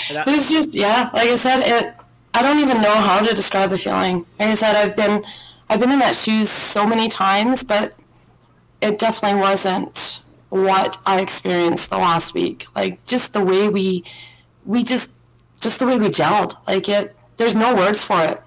It 0.10 0.26
was 0.26 0.50
just 0.50 0.76
yeah, 0.76 1.10
like 1.14 1.30
I 1.30 1.36
said, 1.36 1.62
it. 1.62 1.94
I 2.34 2.42
don't 2.42 2.60
even 2.60 2.82
know 2.82 2.94
how 2.94 3.22
to 3.22 3.34
describe 3.34 3.70
the 3.70 3.78
feeling. 3.78 4.26
Like 4.40 4.50
I 4.50 4.54
said, 4.56 4.76
I've 4.76 4.96
been, 4.96 5.26
I've 5.70 5.80
been 5.80 5.92
in 5.92 6.00
that 6.00 6.16
shoes 6.16 6.50
so 6.50 6.86
many 6.86 7.10
times, 7.10 7.64
but 7.64 7.94
it 8.82 9.00
definitely 9.00 9.40
wasn't 9.40 10.22
what 10.50 10.98
I 11.06 11.22
experienced 11.22 11.90
the 11.90 11.98
last 11.98 12.34
week. 12.34 12.66
Like 12.76 13.06
just 13.06 13.34
the 13.34 13.44
way 13.44 13.70
we, 13.70 14.04
we 14.66 14.84
just, 14.84 15.12
just 15.60 15.80
the 15.80 15.86
way 15.86 15.98
we 15.98 16.08
gelled. 16.08 16.56
Like 16.68 16.90
it. 16.90 17.16
There's 17.38 17.56
no 17.56 17.76
words 17.76 18.04
for 18.04 18.22
it. 18.24 18.42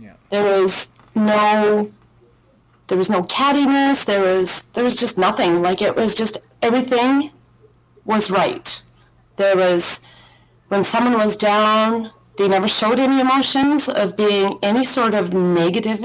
yeah. 0.00 0.12
There 0.30 0.44
was 0.44 0.92
no, 1.14 1.90
there 2.86 2.98
was 2.98 3.10
no 3.10 3.22
cattiness. 3.22 4.04
There 4.04 4.20
was, 4.20 4.62
there 4.74 4.84
was 4.84 4.96
just 4.96 5.18
nothing. 5.18 5.62
Like 5.62 5.80
it 5.82 5.96
was 5.96 6.14
just 6.14 6.36
everything 6.62 7.30
was 8.04 8.30
right. 8.30 8.82
There 9.36 9.56
was 9.56 10.00
when 10.68 10.84
someone 10.84 11.14
was 11.14 11.36
down, 11.36 12.10
they 12.38 12.48
never 12.48 12.68
showed 12.68 12.98
any 12.98 13.20
emotions 13.20 13.88
of 13.88 14.16
being 14.16 14.58
any 14.62 14.84
sort 14.84 15.14
of 15.14 15.32
negative, 15.32 16.04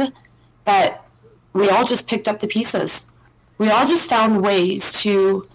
but 0.66 1.04
we 1.54 1.70
all 1.70 1.86
just 1.86 2.08
picked 2.08 2.28
up 2.28 2.40
the 2.40 2.48
pieces. 2.48 3.06
We 3.58 3.70
all 3.70 3.86
just 3.86 4.10
found 4.10 4.42
ways 4.42 4.94
to 5.02 5.48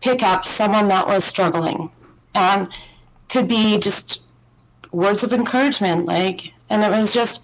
pick 0.00 0.22
up 0.22 0.44
someone 0.44 0.88
that 0.88 1.06
was 1.06 1.24
struggling. 1.24 1.90
And 2.34 2.68
could 3.28 3.48
be 3.48 3.78
just 3.78 4.22
words 4.92 5.24
of 5.24 5.32
encouragement, 5.32 6.06
like, 6.06 6.52
and 6.68 6.82
it 6.82 6.90
was 6.90 7.12
just, 7.12 7.42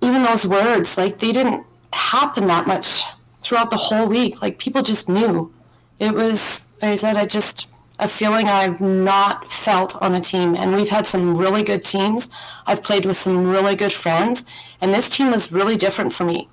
even 0.00 0.22
those 0.22 0.46
words, 0.46 0.96
like, 0.96 1.18
they 1.18 1.32
didn't 1.32 1.64
happen 1.92 2.46
that 2.46 2.66
much 2.66 3.02
throughout 3.42 3.70
the 3.70 3.76
whole 3.76 4.06
week. 4.06 4.42
Like, 4.42 4.58
people 4.58 4.82
just 4.82 5.08
knew. 5.08 5.52
It 5.98 6.14
was, 6.14 6.66
like 6.80 6.92
I 6.92 6.96
said, 6.96 7.16
I 7.16 7.26
just, 7.26 7.69
a 8.00 8.08
feeling 8.08 8.48
I've 8.48 8.80
not 8.80 9.50
felt 9.52 9.94
on 10.02 10.14
a 10.14 10.20
team. 10.20 10.56
And 10.56 10.74
we've 10.74 10.88
had 10.88 11.06
some 11.06 11.36
really 11.36 11.62
good 11.62 11.84
teams. 11.84 12.28
I've 12.66 12.82
played 12.82 13.04
with 13.04 13.16
some 13.16 13.46
really 13.46 13.76
good 13.76 13.92
friends. 13.92 14.44
And 14.80 14.92
this 14.92 15.10
team 15.10 15.30
was 15.30 15.52
really 15.52 15.76
different 15.76 16.12
for 16.12 16.24
me. 16.24 16.48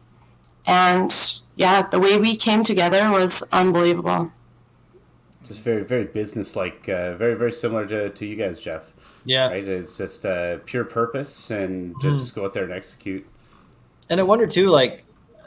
And 0.65 1.11
yeah, 1.55 1.87
the 1.87 1.99
way 1.99 2.17
we 2.17 2.35
came 2.35 2.63
together 2.63 3.09
was 3.09 3.41
unbelievable. 3.51 4.31
Just 5.45 5.61
very, 5.61 5.83
very 5.83 6.03
business-like. 6.03 6.89
Uh, 6.89 7.15
very, 7.15 7.35
very 7.35 7.51
similar 7.51 7.85
to, 7.87 8.09
to 8.09 8.25
you 8.25 8.35
guys, 8.35 8.59
Jeff. 8.59 8.91
Yeah. 9.23 9.49
Right? 9.49 9.67
It's 9.67 9.97
just 9.97 10.25
uh, 10.25 10.57
pure 10.65 10.83
purpose 10.83 11.49
and 11.49 11.95
just 12.01 12.35
go 12.35 12.45
out 12.45 12.53
there 12.53 12.63
and 12.63 12.73
execute. 12.73 13.25
and 14.09 14.19
I 14.19 14.23
wonder 14.23 14.47
too, 14.47 14.69
like 14.69 15.03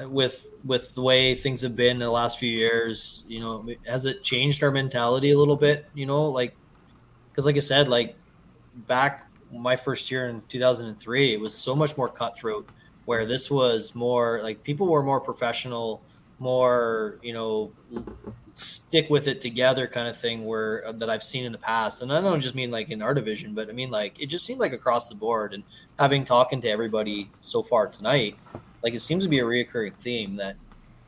with 0.09 0.49
with 0.65 0.95
the 0.95 1.03
way 1.03 1.35
things 1.35 1.63
have 1.63 1.77
been 1.77 1.93
in 1.93 1.99
the 1.99 2.11
last 2.11 2.39
few 2.39 2.51
years, 2.51 3.25
you 3.29 3.41
know, 3.41 3.67
has 3.87 4.07
it 4.07 4.23
changed 4.23 4.63
our 4.63 4.71
mentality 4.71 5.31
a 5.31 5.39
little 5.39 5.57
bit? 5.57 5.87
You 5.95 6.07
know, 6.07 6.25
like 6.25 6.57
because 7.31 7.47
like 7.47 7.57
I 7.57 7.61
said, 7.61 7.89
like 7.89 8.17
back 8.87 9.31
my 9.53 9.77
first 9.77 10.11
year 10.11 10.29
in 10.29 10.43
2003, 10.49 11.33
it 11.33 11.41
was 11.41 11.55
so 11.55 11.75
much 11.75 11.97
more 11.97 12.09
cutthroat. 12.09 12.69
Where 13.07 13.27
this 13.27 13.51
was 13.51 13.95
more 13.95 14.41
like 14.43 14.63
people 14.63 14.87
were 14.87 15.03
more 15.03 15.21
professional, 15.21 16.03
more 16.39 17.19
you 17.23 17.33
know, 17.33 17.73
stick 18.53 19.11
with 19.11 19.27
it 19.27 19.41
together 19.41 19.87
kind 19.89 20.07
of 20.07 20.17
thing. 20.17 20.45
Where 20.45 20.87
uh, 20.87 20.93
that 20.93 21.11
I've 21.11 21.25
seen 21.25 21.45
in 21.45 21.53
the 21.53 21.59
past, 21.59 22.03
and 22.03 22.13
I 22.13 22.21
don't 22.21 22.41
just 22.41 22.55
mean 22.55 22.71
like 22.71 22.91
in 22.91 23.03
our 23.03 23.15
division, 23.15 23.55
but 23.55 23.69
I 23.69 23.73
mean 23.73 23.91
like 23.91 24.21
it 24.21 24.27
just 24.27 24.47
seemed 24.47 24.61
like 24.61 24.73
across 24.73 25.09
the 25.09 25.17
board. 25.17 25.55
And 25.55 25.65
having 25.99 26.25
talking 26.25 26.61
to 26.61 26.69
everybody 26.69 27.31
so 27.41 27.63
far 27.63 27.89
tonight, 27.89 28.37
like 28.83 28.95
it 28.95 29.01
seems 29.01 29.23
to 29.25 29.29
be 29.31 29.39
a 29.41 29.45
reoccurring 29.45 29.95
theme 29.95 30.37
that 30.37 30.57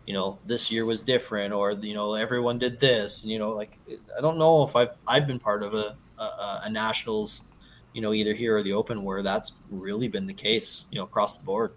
you 0.06 0.14
know 0.14 0.38
this 0.46 0.70
year 0.72 0.84
was 0.84 1.02
different 1.02 1.52
or 1.54 1.72
you 1.72 1.94
know 1.94 2.14
everyone 2.14 2.58
did 2.58 2.80
this 2.80 3.24
you 3.24 3.38
know 3.38 3.50
like 3.50 3.78
i 4.16 4.20
don't 4.20 4.36
know 4.38 4.62
if 4.62 4.74
i've 4.74 4.94
i've 5.06 5.26
been 5.26 5.38
part 5.38 5.62
of 5.62 5.74
a 5.74 5.96
a, 6.18 6.62
a 6.64 6.70
nationals 6.70 7.44
you 7.92 8.00
know 8.00 8.12
either 8.12 8.32
here 8.32 8.56
or 8.56 8.62
the 8.62 8.72
open 8.72 9.04
where 9.04 9.22
that's 9.22 9.54
really 9.70 10.08
been 10.08 10.26
the 10.26 10.34
case 10.34 10.86
you 10.90 10.98
know 10.98 11.04
across 11.04 11.38
the 11.38 11.44
board 11.44 11.72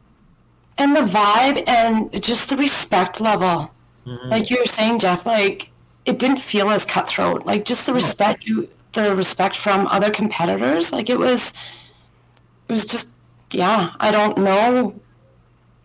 And 0.78 0.96
the 0.96 1.02
vibe 1.02 1.64
and 1.68 2.12
just 2.22 2.50
the 2.50 2.58
respect 2.58 3.22
level. 3.22 3.72
Mhm. 4.06 4.30
like 4.30 4.50
you 4.52 4.58
were 4.60 4.68
saying, 4.68 5.00
Jeff, 5.00 5.26
like 5.26 5.72
it 6.06 6.20
didn't 6.20 6.40
feel 6.40 6.70
as 6.70 6.86
cutthroat. 6.86 7.46
Like 7.46 7.64
just 7.66 7.86
the 7.86 7.94
respect 7.94 8.46
you, 8.46 8.68
the 8.94 9.16
respect 9.16 9.56
from 9.58 9.88
other 9.88 10.12
competitors. 10.12 10.92
Like 10.92 11.10
it 11.10 11.18
was, 11.18 11.54
it 12.68 12.74
was 12.74 12.86
just, 12.86 13.10
yeah. 13.52 13.92
I 14.00 14.12
don't 14.12 14.38
know 14.38 14.94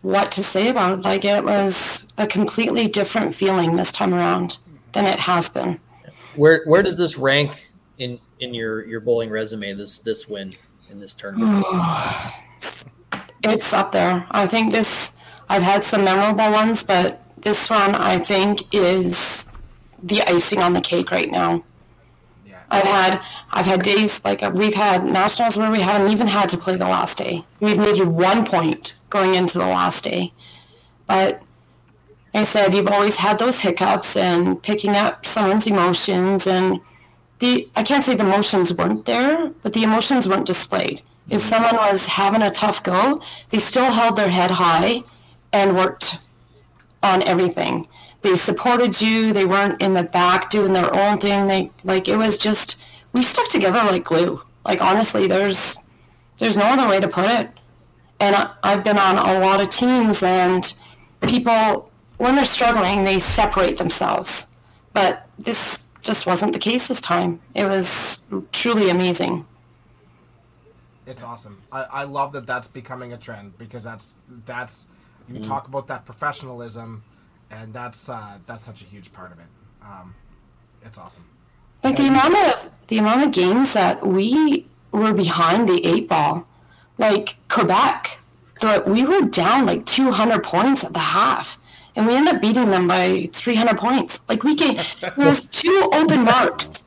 what 0.01 0.31
to 0.33 0.43
say 0.43 0.69
about 0.69 0.99
it. 0.99 1.01
Like 1.03 1.25
it 1.25 1.43
was 1.43 2.07
a 2.17 2.25
completely 2.27 2.87
different 2.87 3.33
feeling 3.35 3.75
this 3.75 3.91
time 3.91 4.13
around 4.13 4.59
than 4.93 5.05
it 5.05 5.19
has 5.19 5.49
been. 5.49 5.79
where 6.35 6.63
where 6.65 6.83
does 6.83 6.97
this 6.97 7.17
rank 7.17 7.69
in 7.97 8.19
in 8.39 8.53
your 8.53 8.85
your 8.87 8.99
bowling 8.99 9.29
resume 9.29 9.73
this 9.73 9.99
this 9.99 10.27
win 10.27 10.55
in 10.89 10.99
this 10.99 11.13
tournament 11.13 11.65
It's 13.43 13.73
up 13.73 13.91
there. 13.91 14.27
I 14.31 14.45
think 14.45 14.71
this. 14.71 15.13
I've 15.49 15.63
had 15.63 15.83
some 15.83 16.03
memorable 16.03 16.51
ones, 16.51 16.83
but 16.83 17.21
this 17.37 17.69
one 17.69 17.95
I 17.95 18.19
think 18.19 18.73
is 18.73 19.49
the 20.03 20.21
icing 20.21 20.59
on 20.59 20.73
the 20.73 20.81
cake 20.81 21.11
right 21.11 21.29
now. 21.29 21.63
I've 22.71 22.83
had 22.83 23.21
I've 23.51 23.65
had 23.65 23.83
days 23.83 24.21
like 24.23 24.41
uh, 24.41 24.51
we've 24.53 24.73
had 24.73 25.03
nationals 25.03 25.57
where 25.57 25.69
we 25.69 25.81
haven't 25.81 26.09
even 26.09 26.25
had 26.25 26.49
to 26.49 26.57
play 26.57 26.77
the 26.77 26.85
last 26.85 27.17
day. 27.17 27.43
We've 27.59 27.77
needed 27.77 28.07
one 28.07 28.45
point 28.45 28.95
going 29.09 29.35
into 29.35 29.57
the 29.57 29.67
last 29.67 30.05
day, 30.05 30.31
but 31.05 31.41
like 32.33 32.41
I 32.41 32.43
said 32.45 32.73
you've 32.73 32.87
always 32.87 33.17
had 33.17 33.37
those 33.39 33.59
hiccups 33.59 34.15
and 34.15 34.61
picking 34.63 34.91
up 34.91 35.25
someone's 35.25 35.67
emotions 35.67 36.47
and 36.47 36.79
the 37.39 37.67
I 37.75 37.83
can't 37.83 38.03
say 38.03 38.15
the 38.15 38.25
emotions 38.25 38.73
weren't 38.73 39.05
there, 39.05 39.51
but 39.63 39.73
the 39.73 39.83
emotions 39.83 40.29
weren't 40.29 40.47
displayed. 40.47 41.01
If 41.29 41.41
someone 41.41 41.75
was 41.75 42.07
having 42.07 42.41
a 42.41 42.51
tough 42.51 42.83
go, 42.83 43.21
they 43.49 43.59
still 43.59 43.91
held 43.91 44.15
their 44.15 44.29
head 44.29 44.51
high 44.51 45.03
and 45.51 45.75
worked 45.75 46.19
on 47.03 47.21
everything. 47.23 47.87
They 48.21 48.35
supported 48.35 49.01
you. 49.01 49.33
They 49.33 49.45
weren't 49.45 49.81
in 49.81 49.93
the 49.93 50.03
back 50.03 50.49
doing 50.49 50.73
their 50.73 50.93
own 50.95 51.17
thing. 51.17 51.47
They 51.47 51.71
like 51.83 52.07
it 52.07 52.17
was 52.17 52.37
just 52.37 52.81
we 53.13 53.23
stuck 53.23 53.49
together 53.49 53.79
like 53.79 54.03
glue. 54.03 54.41
Like 54.65 54.81
honestly, 54.81 55.27
there's 55.27 55.77
there's 56.37 56.57
no 56.57 56.65
other 56.65 56.87
way 56.87 56.99
to 56.99 57.07
put 57.07 57.25
it. 57.25 57.49
And 58.19 58.35
I, 58.35 58.51
I've 58.63 58.83
been 58.83 58.99
on 58.99 59.17
a 59.17 59.39
lot 59.39 59.61
of 59.61 59.69
teams, 59.69 60.21
and 60.21 60.71
people 61.21 61.91
when 62.17 62.35
they're 62.35 62.45
struggling, 62.45 63.03
they 63.03 63.17
separate 63.17 63.77
themselves. 63.77 64.45
But 64.93 65.27
this 65.39 65.87
just 66.01 66.25
wasn't 66.25 66.53
the 66.53 66.59
case 66.59 66.87
this 66.87 67.01
time. 67.01 67.39
It 67.55 67.65
was 67.65 68.23
truly 68.51 68.89
amazing. 68.89 69.45
It's 71.07 71.23
awesome. 71.23 71.63
I, 71.71 71.83
I 71.83 72.03
love 72.03 72.31
that 72.33 72.45
that's 72.45 72.67
becoming 72.67 73.11
a 73.13 73.17
trend 73.17 73.57
because 73.57 73.83
that's 73.83 74.17
that's 74.45 74.85
you 75.27 75.39
talk 75.39 75.67
about 75.67 75.87
that 75.87 76.05
professionalism, 76.05 77.03
and 77.51 77.73
that's 77.73 78.09
uh, 78.09 78.37
that's 78.45 78.63
such 78.63 78.81
a 78.81 78.85
huge 78.85 79.11
part 79.13 79.31
of 79.31 79.39
it. 79.39 79.45
Um, 79.83 80.15
it's 80.83 80.97
awesome. 80.97 81.25
Like 81.83 81.97
the 81.97 82.07
amount 82.07 82.35
of 82.35 82.71
the 82.87 82.97
amount 82.97 83.23
of 83.23 83.31
games 83.31 83.73
that 83.73 84.05
we 84.05 84.67
were 84.91 85.13
behind 85.13 85.67
the 85.67 85.85
eight 85.85 86.07
ball, 86.07 86.47
like 86.97 87.37
Quebec, 87.49 88.19
the, 88.59 88.83
we 88.85 89.05
were 89.05 89.21
down 89.21 89.65
like 89.65 89.85
200 89.85 90.43
points 90.43 90.83
at 90.83 90.93
the 90.93 90.99
half, 90.99 91.57
and 91.95 92.05
we 92.05 92.15
ended 92.15 92.35
up 92.35 92.41
beating 92.41 92.69
them 92.69 92.87
by 92.87 93.29
300 93.31 93.77
points. 93.77 94.21
Like 94.29 94.43
we 94.43 94.55
gave 94.55 94.75
there 95.01 95.13
was 95.17 95.47
two 95.47 95.89
open 95.93 96.23
marks 96.23 96.83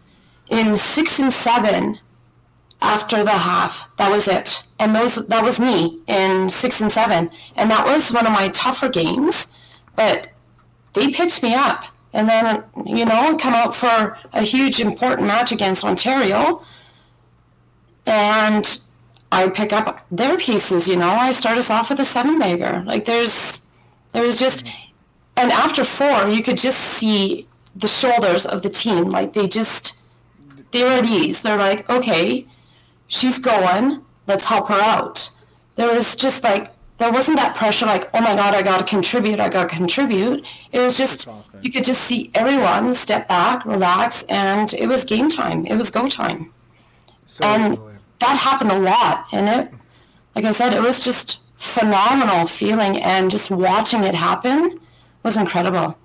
in 0.49 0.77
six 0.77 1.19
and 1.19 1.33
seven 1.33 1.99
after 2.81 3.25
the 3.25 3.31
half. 3.31 3.89
That 3.97 4.11
was 4.11 4.29
it, 4.29 4.63
and 4.79 4.95
those 4.95 5.15
that 5.27 5.43
was 5.43 5.59
me 5.59 6.01
in 6.07 6.49
six 6.49 6.81
and 6.81 6.91
seven, 6.91 7.31
and 7.57 7.71
that 7.71 7.85
was 7.85 8.13
one 8.13 8.27
of 8.27 8.33
my 8.33 8.49
tougher 8.49 8.89
games. 8.89 9.49
But 9.97 10.29
they 10.95 11.09
picked 11.09 11.43
me 11.43 11.55
up, 11.55 11.85
and 12.13 12.29
then 12.29 12.65
you 12.87 13.05
know 13.05 13.37
come 13.37 13.55
out 13.55 13.75
for 13.75 14.19
a 14.33 14.43
huge 14.43 14.81
important 14.81 15.27
match 15.27 15.53
against 15.53 15.85
Ontario, 15.85 16.65
and 18.07 18.81
I 19.33 19.49
pick 19.49 19.73
up 19.73 20.07
their 20.11 20.37
pieces. 20.39 20.89
You 20.89 20.97
know, 20.97 21.09
I 21.09 21.33
start 21.33 21.59
us 21.59 21.71
off 21.71 21.91
with 21.91 22.01
a 22.01 22.05
seven 22.05 22.39
bagger. 22.39 22.83
Like 22.87 23.05
there's 23.05 23.61
there 24.13 24.23
was 24.23 24.39
just, 24.39 24.67
and 25.37 25.51
after 25.51 25.85
four, 25.85 26.29
you 26.29 26.43
could 26.43 26.59
just 26.59 26.79
see 26.79 27.47
the 27.75 27.89
shoulders 27.89 28.47
of 28.47 28.63
the 28.63 28.71
team. 28.71 29.11
Like 29.11 29.33
they 29.33 29.49
just 29.49 29.99
they 30.71 30.85
were 30.85 30.91
at 30.91 31.07
ease. 31.07 31.43
They're 31.43 31.59
like, 31.59 31.89
okay, 31.91 32.47
she's 33.09 33.39
going. 33.39 34.03
Let's 34.27 34.47
help 34.47 34.69
her 34.69 34.81
out. 34.81 35.31
There 35.75 35.89
was 35.89 36.17
just 36.17 36.43
like 36.45 36.74
there 36.99 37.13
wasn't 37.13 37.37
that 37.39 37.57
pressure 37.57 37.87
like, 37.87 38.09
oh 38.15 38.21
my 38.21 38.37
god, 38.37 38.55
I 38.55 38.63
gotta 38.63 38.85
contribute, 38.85 39.41
I 39.41 39.49
gotta 39.49 39.69
contribute. 39.69 40.45
It 40.73 40.81
was 40.81 40.97
just 40.97 41.29
you 41.61 41.71
could 41.71 41.85
just 41.85 42.03
see 42.03 42.31
everyone 42.35 42.95
step 42.95 43.29
back, 43.29 43.65
relax, 43.65 44.25
and 44.29 44.73
it 44.75 44.87
was 44.87 45.05
game 45.05 45.29
time. 45.29 45.67
It 45.67 45.77
was 45.77 45.91
go 45.91 46.07
time. 46.07 46.53
So 47.27 47.45
and 47.45 47.79
that 48.21 48.37
happened 48.37 48.71
a 48.71 48.79
lot. 48.79 49.27
And 49.33 49.49
it 49.49 49.75
like 50.35 50.45
I 50.45 50.53
said, 50.53 50.73
it 50.73 50.83
was 50.83 51.05
just 51.05 51.41
phenomenal 51.57 52.47
feeling 52.47 53.01
and 53.01 53.31
just 53.31 53.51
watching 53.51 54.05
it 54.05 54.15
happen 54.15 54.81
was 55.23 55.37
incredible. 55.37 55.97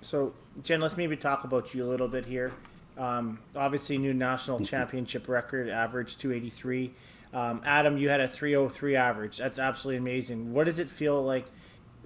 So, 0.00 0.32
Jen, 0.62 0.80
let's 0.80 0.96
maybe 0.96 1.16
talk 1.16 1.44
about 1.44 1.74
you 1.74 1.84
a 1.84 1.88
little 1.88 2.08
bit 2.08 2.24
here. 2.24 2.52
Um, 2.96 3.38
obviously, 3.56 3.98
new 3.98 4.14
national 4.14 4.60
championship 4.60 5.28
record, 5.28 5.68
average 5.68 6.18
283. 6.18 6.92
Um, 7.32 7.62
Adam, 7.64 7.96
you 7.96 8.08
had 8.08 8.20
a 8.20 8.28
303 8.28 8.96
average. 8.96 9.38
That's 9.38 9.58
absolutely 9.58 9.98
amazing. 9.98 10.52
What 10.52 10.64
does 10.64 10.78
it 10.78 10.88
feel 10.90 11.22
like 11.22 11.46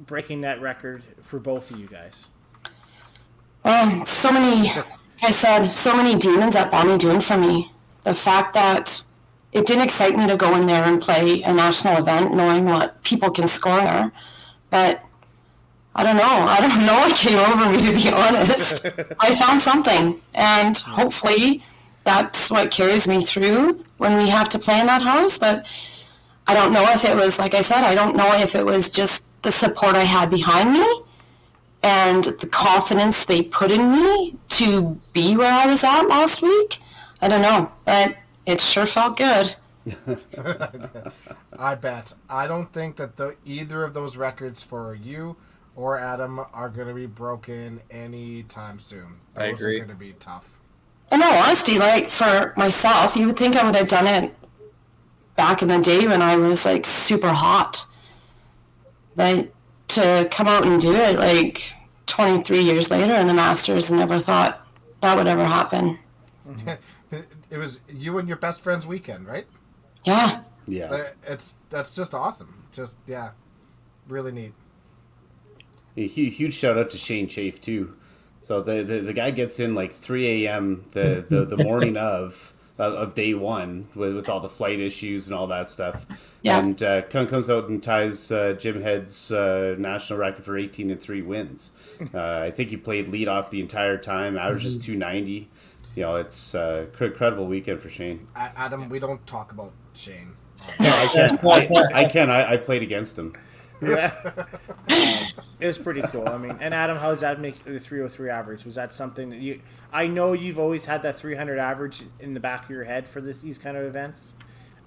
breaking 0.00 0.42
that 0.42 0.60
record 0.60 1.02
for 1.22 1.38
both 1.38 1.70
of 1.70 1.80
you 1.80 1.86
guys? 1.88 2.28
Oh, 3.64 4.04
so 4.06 4.30
many, 4.30 4.68
like 4.76 4.84
I 5.22 5.30
said, 5.30 5.70
so 5.70 5.96
many 5.96 6.14
demons 6.14 6.54
that 6.54 6.70
Bonnie 6.70 6.96
doing 6.96 7.20
for 7.20 7.36
me. 7.36 7.72
The 8.04 8.14
fact 8.14 8.54
that 8.54 9.02
it 9.50 9.66
didn't 9.66 9.82
excite 9.82 10.16
me 10.16 10.26
to 10.28 10.36
go 10.36 10.54
in 10.54 10.66
there 10.66 10.84
and 10.84 11.00
play 11.00 11.42
a 11.42 11.52
national 11.52 11.96
event 11.96 12.34
knowing 12.34 12.66
what 12.66 13.02
people 13.02 13.30
can 13.30 13.48
score 13.48 13.80
there. 13.80 14.12
But 14.70 15.02
I 15.96 16.04
don't 16.04 16.16
know. 16.16 16.22
I 16.24 16.60
don't 16.60 16.86
know 16.86 16.94
what 16.94 17.16
came 17.16 17.38
over 17.38 17.70
me, 17.70 17.84
to 17.84 17.92
be 17.92 18.10
honest. 18.14 18.86
I 19.18 19.34
found 19.34 19.60
something. 19.60 20.20
And 20.34 20.76
hopefully 20.76 21.64
that's 22.04 22.48
what 22.48 22.70
carries 22.70 23.08
me 23.08 23.24
through 23.24 23.82
when 23.98 24.16
we 24.16 24.28
have 24.28 24.48
to 24.50 24.58
play 24.58 24.80
in 24.80 24.86
that 24.86 25.02
house. 25.02 25.38
But 25.38 25.66
I 26.46 26.54
don't 26.54 26.72
know 26.72 26.84
if 26.90 27.04
it 27.04 27.16
was, 27.16 27.38
like 27.38 27.54
I 27.54 27.62
said, 27.62 27.82
I 27.84 27.94
don't 27.94 28.16
know 28.16 28.32
if 28.34 28.54
it 28.54 28.64
was 28.64 28.90
just 28.90 29.24
the 29.42 29.52
support 29.52 29.96
I 29.96 30.04
had 30.04 30.30
behind 30.30 30.72
me 30.72 31.00
and 31.82 32.24
the 32.24 32.46
confidence 32.46 33.24
they 33.24 33.42
put 33.42 33.70
in 33.70 33.92
me 33.92 34.36
to 34.50 35.00
be 35.12 35.36
where 35.36 35.52
I 35.52 35.66
was 35.66 35.84
at 35.84 36.02
last 36.02 36.42
week. 36.42 36.80
I 37.22 37.28
don't 37.28 37.42
know, 37.42 37.70
but 37.84 38.16
it 38.44 38.60
sure 38.60 38.86
felt 38.86 39.16
good. 39.16 39.54
I 41.58 41.74
bet. 41.76 42.12
I 42.28 42.46
don't 42.46 42.72
think 42.72 42.96
that 42.96 43.16
the, 43.16 43.36
either 43.44 43.84
of 43.84 43.94
those 43.94 44.16
records 44.16 44.62
for 44.62 44.94
you 44.94 45.36
or 45.76 45.98
Adam 45.98 46.40
are 46.52 46.68
going 46.68 46.88
to 46.88 46.94
be 46.94 47.06
broken 47.06 47.80
anytime 47.90 48.78
soon. 48.78 49.20
Those 49.34 49.42
I 49.42 49.46
agree. 49.46 49.76
are 49.76 49.84
going 49.84 49.90
to 49.90 49.94
be 49.94 50.14
tough. 50.14 50.55
In 51.12 51.22
all 51.22 51.34
honesty, 51.34 51.78
like 51.78 52.08
for 52.08 52.52
myself, 52.56 53.16
you 53.16 53.26
would 53.26 53.36
think 53.36 53.56
I 53.56 53.64
would 53.64 53.76
have 53.76 53.88
done 53.88 54.06
it 54.06 54.34
back 55.36 55.62
in 55.62 55.68
the 55.68 55.78
day 55.78 56.06
when 56.06 56.22
I 56.22 56.36
was 56.36 56.64
like 56.64 56.84
super 56.86 57.28
hot. 57.28 57.86
But 59.14 59.52
to 59.88 60.28
come 60.30 60.48
out 60.48 60.66
and 60.66 60.80
do 60.80 60.92
it 60.94 61.18
like 61.18 61.72
23 62.06 62.60
years 62.60 62.90
later 62.90 63.14
in 63.14 63.26
the 63.28 63.34
Masters, 63.34 63.92
never 63.92 64.18
thought 64.18 64.66
that 65.00 65.16
would 65.16 65.26
ever 65.26 65.44
happen. 65.44 65.98
it 67.50 67.58
was 67.58 67.80
you 67.88 68.18
and 68.18 68.28
your 68.28 68.36
best 68.36 68.60
friend's 68.60 68.86
weekend, 68.86 69.26
right? 69.26 69.46
Yeah. 70.04 70.42
Yeah. 70.66 71.10
It's 71.26 71.56
that's 71.70 71.94
just 71.94 72.14
awesome. 72.14 72.64
Just 72.72 72.96
yeah, 73.06 73.30
really 74.08 74.32
neat. 74.32 74.54
A 75.96 76.06
huge 76.06 76.54
shout 76.54 76.76
out 76.76 76.90
to 76.90 76.98
Shane 76.98 77.28
Chafe 77.28 77.60
too. 77.60 77.95
So 78.46 78.62
the, 78.62 78.84
the, 78.84 79.00
the 79.00 79.12
guy 79.12 79.32
gets 79.32 79.58
in 79.58 79.74
like 79.74 79.90
3 79.92 80.46
a.m. 80.46 80.84
the, 80.92 81.26
the, 81.28 81.56
the 81.56 81.64
morning 81.64 81.96
of, 81.96 82.52
of 82.78 82.94
of 82.94 83.14
day 83.16 83.34
one 83.34 83.88
with, 83.92 84.14
with 84.14 84.28
all 84.28 84.38
the 84.38 84.48
flight 84.48 84.78
issues 84.78 85.26
and 85.26 85.34
all 85.34 85.48
that 85.48 85.68
stuff. 85.68 86.06
Yeah. 86.42 86.60
And 86.60 86.80
uh, 86.80 87.02
come- 87.02 87.26
comes 87.26 87.50
out 87.50 87.68
and 87.68 87.82
ties 87.82 88.30
uh, 88.30 88.52
Jim 88.52 88.82
Head's 88.82 89.32
uh, 89.32 89.74
national 89.80 90.20
record 90.20 90.44
for 90.44 90.56
18 90.56 90.92
and 90.92 91.00
three 91.00 91.22
wins. 91.22 91.72
Uh, 92.12 92.40
I 92.44 92.50
think 92.50 92.68
he 92.68 92.76
played 92.76 93.08
lead 93.08 93.26
off 93.26 93.48
the 93.48 93.62
entire 93.62 93.96
time, 93.96 94.36
averages 94.36 94.76
290. 94.84 95.48
You 95.94 96.02
know, 96.02 96.16
it's 96.16 96.54
uh, 96.54 96.86
cr- 96.92 97.06
incredible 97.06 97.46
weekend 97.46 97.80
for 97.80 97.88
Shane. 97.88 98.28
Adam, 98.36 98.90
we 98.90 98.98
don't 98.98 99.26
talk 99.26 99.50
about 99.50 99.72
Shane. 99.94 100.32
No, 100.78 100.90
I 100.90 101.06
can. 101.06 101.38
I, 101.42 101.88
I 101.94 102.04
can. 102.04 102.28
I, 102.28 102.52
I 102.52 102.56
played 102.58 102.82
against 102.82 103.18
him. 103.18 103.34
Yeah. 103.80 104.12
Um, 104.88 105.26
it 105.58 105.66
was 105.66 105.78
pretty 105.78 106.00
cool. 106.02 106.28
I 106.28 106.38
mean, 106.38 106.56
and 106.60 106.72
Adam, 106.72 106.96
how 106.96 107.10
does 107.10 107.20
that 107.20 107.40
make 107.40 107.64
the 107.64 107.80
303 107.80 108.30
average? 108.30 108.64
Was 108.64 108.76
that 108.76 108.92
something 108.92 109.30
that 109.30 109.40
you? 109.40 109.60
I 109.92 110.06
know 110.06 110.32
you've 110.32 110.58
always 110.58 110.86
had 110.86 111.02
that 111.02 111.18
300 111.18 111.58
average 111.58 112.04
in 112.20 112.34
the 112.34 112.40
back 112.40 112.64
of 112.64 112.70
your 112.70 112.84
head 112.84 113.08
for 113.08 113.20
this 113.20 113.40
these 113.42 113.58
kind 113.58 113.76
of 113.76 113.84
events, 113.84 114.34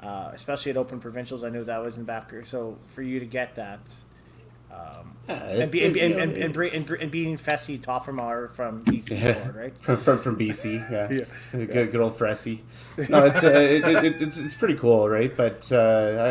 uh, 0.01 0.31
especially 0.33 0.71
at 0.71 0.77
Open 0.77 0.99
Provincials. 0.99 1.43
I 1.43 1.49
know 1.49 1.63
that 1.63 1.77
was 1.83 1.95
in 1.95 2.01
the 2.01 2.05
back. 2.05 2.31
So 2.45 2.77
for 2.85 3.01
you 3.01 3.19
to 3.19 3.25
get 3.25 3.55
that, 3.55 3.81
um, 4.71 5.15
and, 5.27 5.69
be, 5.69 5.85
and, 5.85 5.95
and, 5.95 6.13
and, 6.15 6.37
and, 6.37 6.53
bre- 6.53 6.63
and, 6.65 6.85
bre- 6.85 6.95
and 6.95 7.11
beating 7.11 7.37
Fessy 7.37 7.79
Toffermar 7.79 8.49
from 8.49 8.83
BC 8.83 9.43
board, 9.43 9.55
right? 9.63 9.77
from, 9.81 9.97
from, 9.97 10.19
from 10.19 10.37
BC, 10.39 10.89
yeah, 10.91 11.07
Yeah. 11.53 11.65
Good, 11.65 11.91
good 11.91 12.01
old 12.01 12.17
Fressy. 12.17 12.59
No, 13.09 13.25
it's, 13.25 13.43
uh, 13.43 13.49
it, 13.49 14.05
it, 14.05 14.21
it's 14.21 14.37
it's 14.37 14.55
pretty 14.55 14.75
cool, 14.75 15.07
right? 15.07 15.35
But 15.35 15.71
uh, 15.71 15.75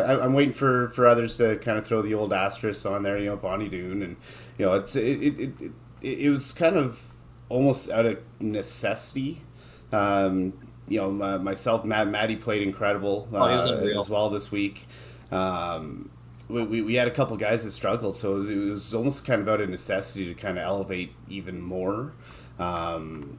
I, 0.08 0.24
I'm 0.24 0.32
waiting 0.34 0.52
for, 0.52 0.88
for 0.90 1.06
others 1.06 1.36
to 1.38 1.56
kind 1.58 1.78
of 1.78 1.86
throw 1.86 2.02
the 2.02 2.14
old 2.14 2.32
asterisk 2.32 2.84
on 2.86 3.02
there, 3.04 3.18
you 3.18 3.26
know, 3.26 3.36
Bonnie 3.36 3.68
Doon, 3.68 4.02
and 4.02 4.16
you 4.58 4.66
know, 4.66 4.74
it's 4.74 4.96
it 4.96 5.04
it, 5.22 5.40
it, 5.40 5.52
it, 6.02 6.18
it 6.24 6.30
was 6.30 6.52
kind 6.52 6.76
of 6.76 7.02
almost 7.48 7.90
out 7.90 8.04
of 8.06 8.18
necessity. 8.40 9.42
Um, 9.92 10.52
you 10.88 10.98
know, 11.00 11.10
my, 11.10 11.38
myself, 11.38 11.84
Matt, 11.84 12.08
Maddie 12.08 12.36
played 12.36 12.62
incredible 12.62 13.28
Oh, 13.32 13.48
he 13.48 13.56
was 13.56 13.70
uh, 13.70 13.76
unreal. 13.78 14.00
as 14.00 14.10
well 14.10 14.28
this 14.30 14.50
week. 14.50 14.86
Um, 15.30 16.10
we, 16.48 16.62
we, 16.62 16.82
we 16.82 16.94
had 16.94 17.08
a 17.08 17.10
couple 17.10 17.36
guys 17.36 17.64
that 17.64 17.70
struggled, 17.72 18.16
so 18.16 18.34
it 18.34 18.38
was, 18.38 18.48
it 18.50 18.56
was 18.56 18.94
almost 18.94 19.24
kind 19.24 19.42
of 19.42 19.48
out 19.48 19.60
of 19.60 19.68
necessity 19.68 20.26
to 20.26 20.34
kind 20.34 20.58
of 20.58 20.64
elevate 20.64 21.14
even 21.28 21.60
more. 21.60 22.14
Um, 22.58 23.38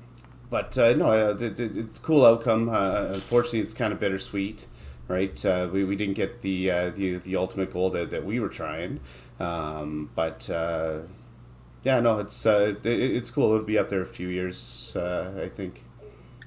but 0.50 0.78
uh, 0.78 0.94
no, 0.94 1.08
uh, 1.12 1.36
it, 1.40 1.60
it, 1.60 1.78
it's 1.78 2.00
cool 2.00 2.26
outcome. 2.26 2.70
Uh, 2.70 3.10
unfortunately, 3.14 3.60
it's 3.60 3.74
kind 3.74 3.94
of 3.94 4.00
bittersweet, 4.00 4.68
right? 5.08 5.44
Uh, 5.46 5.70
we, 5.72 5.84
we 5.84 5.96
didn't 5.96 6.16
get 6.16 6.42
the, 6.42 6.72
uh, 6.72 6.90
the 6.92 7.18
the 7.18 7.36
ultimate 7.36 7.72
goal 7.72 7.90
that, 7.92 8.10
that 8.12 8.26
we 8.26 8.40
were 8.40 8.50
trying, 8.50 9.00
um, 9.40 10.12
but 10.16 10.50
uh, 10.50 11.00
yeah, 11.84 12.00
no, 12.00 12.20
it's 12.20 12.46
it, 12.46 12.86
it's 12.86 13.32
cool. 13.32 13.54
It'll 13.54 13.66
be 13.66 13.78
up 13.78 13.90
there 13.90 14.02
a 14.02 14.06
few 14.06 14.28
years, 14.28 14.96
I 14.96 15.50
think. 15.50 15.86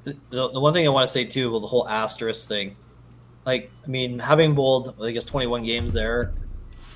the, 0.05 0.17
the 0.31 0.61
one 0.61 0.73
thing 0.73 0.87
I 0.87 0.91
want 0.91 1.07
to 1.07 1.13
say 1.13 1.25
too, 1.25 1.51
well, 1.51 1.61
the 1.61 1.67
whole 1.69 1.89
asterisk 1.89 2.49
thing, 2.49 2.77
like 3.47 3.73
I 3.85 3.89
mean, 3.89 4.19
having 4.21 4.55
bowled 4.55 4.95
I 5.03 5.11
guess 5.13 5.25
21 5.25 5.65
games 5.65 5.93
there, 5.95 6.35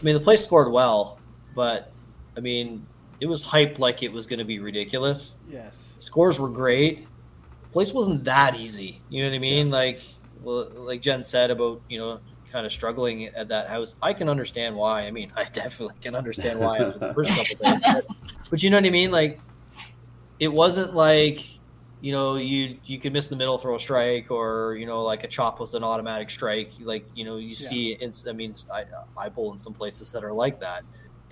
mean 0.06 0.16
the 0.16 0.22
place 0.22 0.44
scored 0.44 0.70
well, 0.72 1.18
but 1.54 1.92
I 2.36 2.40
mean 2.40 2.86
it 3.20 3.26
was 3.26 3.44
hyped 3.44 3.78
like 3.78 4.02
it 4.02 4.12
was 4.12 4.26
going 4.26 4.38
to 4.38 4.44
be 4.44 4.58
ridiculous. 4.58 5.36
Yes. 5.48 5.96
Scores 5.98 6.38
were 6.38 6.50
great. 6.50 7.06
Place 7.72 7.92
wasn't 7.92 8.24
that 8.24 8.56
easy. 8.56 9.00
You 9.08 9.22
know 9.22 9.30
what 9.30 9.36
I 9.36 9.38
mean? 9.38 9.70
Like, 9.70 10.00
well, 10.42 10.68
like 10.74 11.00
Jen 11.00 11.24
said 11.24 11.50
about 11.50 11.80
you 11.88 11.98
know 11.98 12.20
kind 12.52 12.64
of 12.64 12.72
struggling 12.72 13.26
at 13.26 13.48
that 13.48 13.68
house. 13.68 13.96
I 14.02 14.12
can 14.12 14.28
understand 14.28 14.76
why. 14.76 15.02
I 15.02 15.10
mean, 15.10 15.32
I 15.36 15.44
definitely 15.44 15.96
can 16.00 16.14
understand 16.14 16.58
why 16.58 16.78
after 16.78 16.98
the 16.98 17.14
first 17.14 17.36
couple 17.36 17.70
days. 17.70 17.82
But, 17.82 18.06
but 18.50 18.62
you 18.62 18.70
know 18.70 18.78
what 18.78 18.86
I 18.86 18.90
mean? 18.90 19.10
Like, 19.10 19.40
it 20.38 20.52
wasn't 20.52 20.94
like 20.94 21.55
you 22.00 22.12
know 22.12 22.36
you 22.36 22.78
you 22.84 22.98
could 22.98 23.12
miss 23.12 23.28
the 23.28 23.36
middle 23.36 23.56
throw 23.58 23.74
a 23.74 23.80
strike 23.80 24.30
or 24.30 24.76
you 24.78 24.86
know 24.86 25.02
like 25.02 25.24
a 25.24 25.28
chop 25.28 25.60
was 25.60 25.74
an 25.74 25.82
automatic 25.84 26.30
strike. 26.30 26.72
Like 26.80 27.06
you 27.14 27.24
know 27.24 27.36
you 27.36 27.54
see. 27.54 27.92
It's, 27.92 28.26
I 28.26 28.32
mean, 28.32 28.52
I 28.72 28.84
I 29.16 29.28
bowl 29.28 29.52
in 29.52 29.58
some 29.58 29.72
places 29.72 30.12
that 30.12 30.22
are 30.24 30.32
like 30.32 30.60
that 30.60 30.82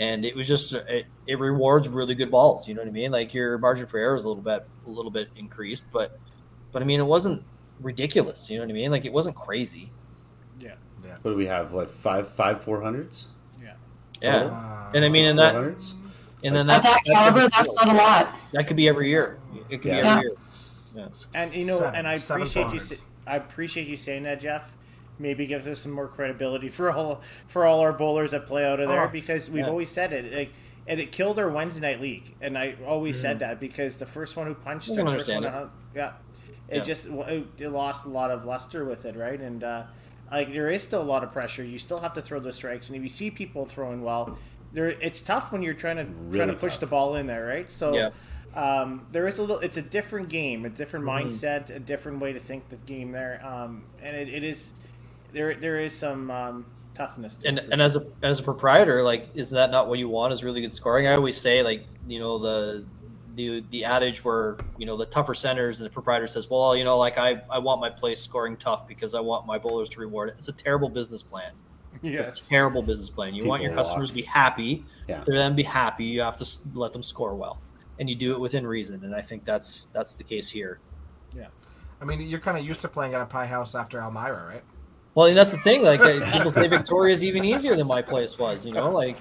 and 0.01 0.24
it 0.24 0.35
was 0.35 0.49
just 0.49 0.73
it, 0.73 1.07
it 1.27 1.39
rewards 1.39 1.89
really 1.89 2.15
good 2.15 2.31
balls. 2.31 2.66
You 2.66 2.74
know 2.74 2.81
what 2.82 2.89
I 2.89 2.93
mean? 2.93 3.12
Like 3.12 3.32
your 3.35 3.59
margin 3.59 3.86
for 3.86 3.99
error 3.99 4.16
is 4.16 4.24
a 4.24 4.28
little 4.28 4.43
bit 4.43 4.66
a 4.86 4.91
little 4.91 5.11
bit 5.11 5.28
increased, 5.36 5.93
but 5.93 6.19
but 6.73 6.82
I 6.82 6.85
mean 6.85 7.01
it 7.01 7.07
wasn't 7.07 7.45
ridiculous. 7.81 8.51
You 8.51 8.59
know 8.59 8.65
what 8.65 8.70
I 8.70 8.74
mean? 8.74 8.91
Like 8.91 9.05
it 9.05 9.12
wasn't 9.12 9.36
crazy. 9.36 9.91
Yeah. 10.59 10.74
What 11.23 11.32
do 11.32 11.36
we 11.36 11.47
have? 11.47 11.73
What 11.73 11.91
five 11.91 12.28
five 12.28 12.62
four 12.62 12.82
hundreds? 12.82 13.28
Yeah, 14.23 14.36
Uh, 14.45 14.93
and 14.95 15.05
I 15.05 15.09
mean 15.09 15.27
in 15.27 15.36
that 15.36 15.55
400s? 15.55 15.95
And 16.45 16.55
then 16.57 16.69
At 16.70 16.82
that, 16.82 17.01
that 17.05 17.05
caliber, 17.05 17.49
that's 17.49 17.74
not 17.74 17.89
a 17.89 17.95
lot. 17.95 18.35
that 18.53 18.66
could 18.66 18.77
be 18.77 18.89
every 18.89 19.09
year. 19.09 19.39
It 19.69 19.82
could 19.82 19.93
Yeah. 19.93 20.01
be 20.03 20.09
every 20.09 20.09
Yeah. 20.09 20.20
year. 20.23 20.32
Yeah. 20.95 21.09
And 21.35 21.55
you 21.55 21.66
know, 21.66 21.79
Seven- 21.79 21.95
and 21.97 22.09
I 22.09 22.15
appreciate 22.15 22.73
you. 22.73 22.81
sa- 22.81 23.05
I 23.27 23.37
appreciate 23.37 23.87
you 23.87 23.97
saying 23.97 24.25
that, 24.25 24.41
Jeff. 24.41 24.77
Maybe 25.19 25.47
gives 25.47 25.69
us 25.69 25.79
some 25.79 25.93
more 25.93 26.09
credibility 26.09 26.69
for 26.69 26.91
all 26.91 27.23
for 27.47 27.65
all 27.65 27.81
our 27.81 27.93
bowlers 27.93 28.33
that 28.33 28.47
play 28.47 28.65
out 28.65 28.81
of 28.81 28.89
there 28.89 29.05
Oh, 29.05 29.09
because 29.09 29.49
we've 29.49 29.65
yeah. 29.65 29.71
always 29.71 29.89
said 29.89 30.12
it. 30.12 30.33
Like, 30.33 30.51
and 30.89 30.99
it 31.01 31.12
killed 31.12 31.39
our 31.39 31.49
Wednesday 31.49 31.81
night 31.93 32.01
league, 32.01 32.35
and 32.41 32.59
I 32.59 32.75
always 32.87 33.16
Mm-hmm. 33.16 33.23
said 33.23 33.39
that 33.39 33.61
because 33.61 33.99
the 33.99 34.07
first 34.07 34.37
one 34.37 34.47
who 34.49 34.55
punched, 34.55 34.91
I 34.91 34.97
the 34.97 35.03
first 35.05 35.29
one, 35.29 35.45
understand 35.45 35.45
to- 35.45 35.71
yeah, 35.95 36.12
it 36.69 36.79
Yeah. 36.79 36.83
just 36.83 37.07
it, 37.07 37.47
it 37.59 37.69
lost 37.71 38.07
a 38.07 38.09
lot 38.09 38.31
of 38.33 38.45
luster 38.45 38.85
with 38.85 39.05
it, 39.05 39.15
right? 39.16 39.41
And 39.41 39.62
uh, 39.62 39.85
like 40.33 40.53
there 40.53 40.69
is 40.69 40.83
still 40.83 41.01
a 41.01 41.05
lot 41.05 41.23
of 41.23 41.33
pressure. 41.33 41.62
You 41.65 41.79
still 41.79 42.01
have 42.01 42.12
to 42.15 42.21
throw 42.21 42.41
the 42.41 42.53
strikes, 42.53 42.89
and 42.89 42.97
if 42.97 43.03
you 43.05 43.09
see 43.09 43.31
people 43.31 43.66
throwing 43.66 44.03
well, 44.03 44.37
there 44.73 44.89
it's 44.89 45.21
tough 45.21 45.53
when 45.53 45.62
you're 45.62 45.75
trying 45.75 45.97
to 45.97 46.37
trying 46.37 46.49
to 46.49 46.55
push 46.55 46.73
tough. 46.73 46.81
the 46.81 46.87
ball 46.87 47.15
in 47.15 47.29
there, 47.29 47.47
right? 47.47 47.71
So 47.71 47.95
Yeah. 47.95 48.11
Um, 48.56 49.06
there 49.12 49.26
is 49.26 49.39
a 49.39 49.43
little. 49.43 49.59
It's 49.59 49.76
a 49.76 49.82
different 49.82 50.28
game, 50.28 50.64
a 50.64 50.70
different 50.70 51.05
Mm-hmm. 51.05 51.28
mindset, 51.28 51.74
a 51.74 51.78
different 51.78 52.20
way 52.20 52.32
to 52.32 52.40
think 52.40 52.68
the 52.68 52.76
game 52.76 53.12
there, 53.12 53.44
um, 53.44 53.85
and 54.02 54.16
it, 54.16 54.28
it 54.28 54.44
is 54.44 54.72
there. 55.32 55.55
There 55.55 55.78
is 55.81 55.93
some 55.93 56.31
um, 56.31 56.66
toughness. 56.94 57.36
To 57.39 57.48
and 57.48 57.59
it 57.59 57.64
and 57.70 57.74
sure. 57.74 57.82
as 57.82 57.97
a 57.97 58.06
as 58.22 58.40
a 58.40 58.43
proprietor, 58.43 59.02
like, 59.02 59.31
is 59.35 59.51
that 59.51 59.70
not 59.70 59.89
what 59.89 59.98
you 59.98 60.09
want? 60.09 60.32
Is 60.32 60.44
really 60.44 60.60
good 60.60 60.74
scoring? 60.74 61.06
I 61.06 61.14
always 61.14 61.40
say, 61.40 61.62
like, 61.62 61.86
you 62.09 62.18
know, 62.18 62.39
the 62.39 62.85
the 63.35 63.64
the 63.70 63.85
adage 63.85 64.24
where 64.24 64.56
you 64.78 64.86
know 64.86 64.97
the 64.97 65.06
tougher 65.06 65.35
centers 65.35 65.81
and 65.81 65.89
the 65.89 65.93
proprietor 65.93 66.26
says, 66.26 66.48
well, 66.48 66.76
you 66.76 66.85
know, 66.85 66.98
like 66.98 67.18
I 67.18 67.43
I 67.51 67.59
want 67.59 67.81
my 67.81 67.90
place 67.90 68.20
scoring 68.20 68.56
tough 68.56 68.86
because 68.86 69.14
I 69.14 69.20
want 69.20 69.47
my 69.47 69.59
bowlers 69.59 69.89
to 69.90 70.01
reward 70.01 70.31
it. 70.31 70.36
It's 70.39 70.48
a 70.48 70.52
terrible 70.52 70.89
business 70.89 71.22
plan. 71.22 71.52
It's 72.02 72.05
yes, 72.05 72.47
a 72.47 72.48
terrible 72.48 72.82
business 72.82 73.10
plan. 73.10 73.35
You 73.35 73.44
want 73.44 73.62
your 73.62 73.70
People 73.70 73.85
customers 73.85 74.10
to 74.10 74.14
be 74.14 74.22
happy. 74.22 74.85
Yeah. 75.09 75.22
For 75.24 75.35
them 75.35 75.52
to 75.52 75.56
be 75.56 75.62
happy, 75.62 76.05
you 76.05 76.22
have 76.22 76.36
to 76.39 76.47
let 76.74 76.93
them 76.93 77.02
score 77.02 77.35
well, 77.35 77.59
and 77.99 78.09
you 78.11 78.16
do 78.16 78.33
it 78.33 78.41
within 78.41 78.66
reason. 78.66 79.05
And 79.05 79.15
I 79.15 79.23
think 79.23 79.45
that's 79.45 79.87
that's 79.87 80.15
the 80.15 80.25
case 80.25 80.51
here. 80.51 80.81
Yeah, 81.37 81.47
I 82.01 82.05
mean, 82.05 82.21
you're 82.21 82.41
kind 82.41 82.59
of 82.59 82.66
used 82.66 82.81
to 82.83 82.89
playing 82.89 83.15
at 83.15 83.21
a 83.21 83.27
pie 83.27 83.47
house 83.47 83.75
after 83.75 83.99
Elmira, 84.01 84.47
right? 84.47 84.62
Well, 85.15 85.27
and 85.27 85.37
that's 85.37 85.53
the 85.53 85.59
thing. 85.59 85.83
Like 85.83 86.01
people 86.33 86.51
say, 86.51 86.66
Victoria 86.69 87.15
is 87.15 87.23
even 87.23 87.45
easier 87.45 87.77
than 87.77 87.87
my 87.87 88.03
place 88.03 88.39
was. 88.39 88.66
You 88.66 88.73
know, 88.73 88.91
like 88.91 89.16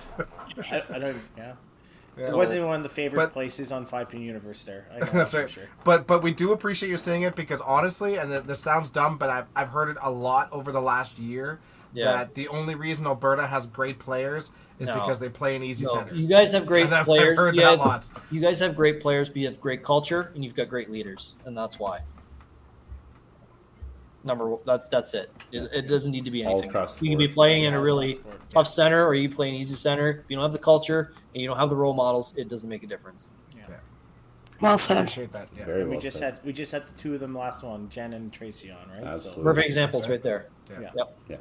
I, 0.72 0.84
I 0.90 1.00
don't. 1.00 1.18
Yeah, 1.38 1.54
Yeah. 2.18 2.28
it 2.30 2.36
wasn't 2.36 2.66
one 2.66 2.78
of 2.78 2.84
the 2.84 2.90
favorite 2.90 3.18
But- 3.18 3.34
places 3.34 3.72
on 3.72 3.86
Five 3.86 4.10
Pin 4.10 4.22
Universe. 4.22 4.64
There, 4.64 4.88
I 4.94 5.00
know 5.00 5.06
That's 5.12 5.36
right. 5.36 5.50
sure. 5.50 5.70
But 5.84 6.08
but 6.08 6.24
we 6.24 6.32
do 6.34 6.52
appreciate 6.52 6.90
you 6.90 6.98
saying 6.98 7.22
it 7.22 7.36
because 7.36 7.62
honestly, 7.62 8.18
and 8.18 8.30
th- 8.32 8.44
this 8.46 8.60
sounds 8.60 8.90
dumb, 8.90 9.18
but 9.20 9.30
I've, 9.30 9.46
I've 9.56 9.70
heard 9.70 9.90
it 9.90 9.98
a 10.02 10.10
lot 10.12 10.50
over 10.52 10.72
the 10.72 10.82
last 10.82 11.20
year. 11.20 11.60
Yeah. 11.96 12.06
That 12.06 12.34
the 12.34 12.48
only 12.48 12.74
reason 12.74 13.06
Alberta 13.06 13.46
has 13.46 13.68
great 13.68 14.00
players 14.00 14.50
is 14.80 14.88
No. 14.88 14.96
because 14.96 15.20
they 15.20 15.30
play 15.30 15.56
in 15.56 15.64
easy 15.64 15.86
no, 15.86 15.94
centers. 15.94 16.20
you 16.20 16.28
guys 16.28 16.52
have 16.52 16.66
great 16.66 16.86
I've- 16.88 16.96
I've 16.96 17.06
players. 17.06 17.38
heard 17.38 17.56
you, 17.56 17.62
that 17.62 17.70
have- 17.72 17.80
lots. 17.80 18.12
you 18.32 18.42
guys 18.42 18.60
have 18.60 18.76
great 18.76 19.00
players, 19.00 19.30
but 19.30 19.38
you 19.38 19.48
have 19.48 19.60
great 19.62 19.84
culture, 19.84 20.32
and 20.36 20.44
you've 20.44 20.56
got 20.56 20.68
great 20.70 20.90
leaders, 20.90 21.36
and 21.46 21.56
that's 21.58 21.80
why. 21.80 22.00
Number 24.26 24.48
one, 24.50 24.62
that, 24.66 24.90
that's 24.90 25.14
it. 25.14 25.32
it. 25.52 25.70
It 25.74 25.88
doesn't 25.90 26.12
need 26.12 26.24
to 26.26 26.32
be 26.32 26.44
anything. 26.46 26.70
You 26.72 27.10
can 27.10 27.18
be 27.18 27.26
board. 27.26 27.34
playing 27.34 27.64
in 27.64 27.74
a 27.74 27.82
really 27.82 28.14
across 28.14 28.24
the 28.24 28.24
board, 28.30 28.40
yeah. 28.42 28.54
tough 28.54 28.68
center, 28.68 29.06
or 29.06 29.16
you 29.16 29.30
play 29.30 29.50
an 29.50 29.56
easy 29.56 29.76
center. 29.76 30.10
If 30.10 30.30
you 30.30 30.38
don't 30.38 30.44
have 30.44 30.54
the 30.54 30.60
culture 30.60 31.12
and 31.34 31.42
you 31.42 31.48
don't 31.48 31.58
have 31.58 31.70
the 31.70 31.76
role 31.76 31.94
models, 31.94 32.34
it 32.38 32.48
doesn't 32.48 32.70
make 32.70 32.84
a 32.84 32.88
difference. 32.88 33.30
Well 34.62 34.78
said. 34.78 34.96
appreciate 35.00 35.34
that. 35.34 35.50
Yeah. 35.58 35.66
Very 35.66 35.84
we 35.84 35.90
well 35.90 36.00
just 36.00 36.20
said. 36.20 36.36
had 36.36 36.46
we 36.46 36.54
just 36.54 36.72
had 36.72 36.88
the 36.88 36.94
two 36.94 37.14
of 37.16 37.20
them 37.20 37.36
last 37.36 37.64
one, 37.64 37.90
Jen 37.90 38.14
and 38.14 38.32
Tracy 38.32 38.72
on, 38.72 38.78
right? 38.96 39.04
Absolutely. 39.04 39.44
Perfect 39.44 39.66
examples 39.68 40.08
right 40.08 40.22
there. 40.24 40.48
Yeah. 40.80 40.90
Yep. 40.96 41.18
Yeah. 41.28 41.36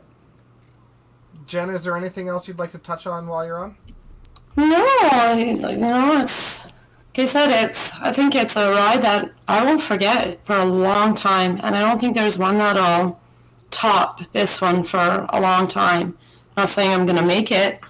Jen, 1.47 1.71
is 1.71 1.85
there 1.85 1.97
anything 1.97 2.29
else 2.29 2.47
you'd 2.49 2.59
like 2.59 2.73
to 2.73 2.79
touch 2.79 3.07
on 3.07 3.27
while 3.27 3.45
you're 3.47 3.59
on? 3.59 3.77
No, 4.57 4.85
I- 5.03 5.35
you 5.39 5.77
know, 5.77 6.21
it's 6.23 6.67
like 6.67 7.19
I 7.19 7.25
said, 7.27 7.65
it's. 7.65 7.95
I 8.01 8.11
think 8.13 8.35
it's 8.35 8.57
a 8.57 8.71
ride 8.71 9.03
that 9.03 9.31
I 9.49 9.65
won't 9.65 9.83
forget 9.83 10.39
for 10.45 10.57
a 10.57 10.65
long 10.65 11.15
time, 11.15 11.61
and 11.63 11.77
I 11.77 11.81
don't 11.81 12.01
think 12.01 12.15
there's 12.15 12.39
one 12.39 12.57
that'll 12.59 13.21
top 13.71 14.21
this 14.33 14.61
one 14.61 14.83
for 14.85 15.27
a 15.31 15.41
long 15.41 15.69
time. 15.69 16.17
Not 16.57 16.69
saying 16.71 16.91
I'm 16.93 17.05
gonna 17.07 17.23
make 17.23 17.51
it 17.53 17.81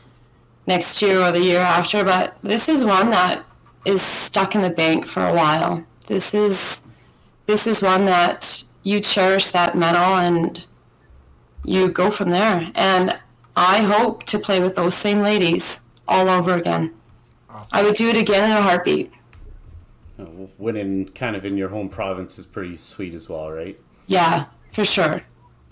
next 0.67 1.01
year 1.03 1.21
or 1.21 1.33
the 1.33 1.41
year 1.41 1.61
after, 1.61 2.03
but 2.05 2.37
this 2.43 2.69
is 2.69 2.85
one 2.85 3.11
that 3.11 3.45
is 3.85 4.01
stuck 4.03 4.55
in 4.55 4.63
the 4.63 4.71
bank 4.71 5.07
for 5.07 5.25
a 5.27 5.33
while. 5.35 5.85
This 6.07 6.35
is 6.35 6.83
this 7.47 7.67
is 7.67 7.83
one 7.83 8.05
that 8.07 8.63
you 8.85 9.01
cherish 9.01 9.51
that 9.51 9.77
medal 9.77 10.17
and 10.17 10.67
you 11.65 11.89
go 11.91 12.11
from 12.11 12.31
there. 12.31 12.71
And 12.75 13.17
I 13.57 13.83
hope 13.83 14.25
to 14.25 14.39
play 14.39 14.61
with 14.61 14.77
those 14.77 14.95
same 14.95 15.21
ladies 15.21 15.81
all 16.09 16.29
over 16.29 16.55
again. 16.55 16.95
Awesome. 17.51 17.79
I 17.79 17.83
would 17.83 17.95
do 17.95 18.09
it 18.09 18.17
again 18.17 18.51
in 18.51 18.57
a 18.57 18.63
heartbeat. 18.63 19.13
Uh, 20.19 20.25
Winning 20.59 21.09
kind 21.09 21.37
of 21.37 21.45
in 21.45 21.57
your 21.57 21.69
home 21.69 21.89
province 21.89 22.39
is 22.39 22.47
pretty 22.47 22.77
sweet 22.77 23.15
as 23.15 23.29
well, 23.29 23.51
right? 23.51 23.79
Yeah, 24.07 24.47
for 24.73 24.85
sure. 24.85 25.23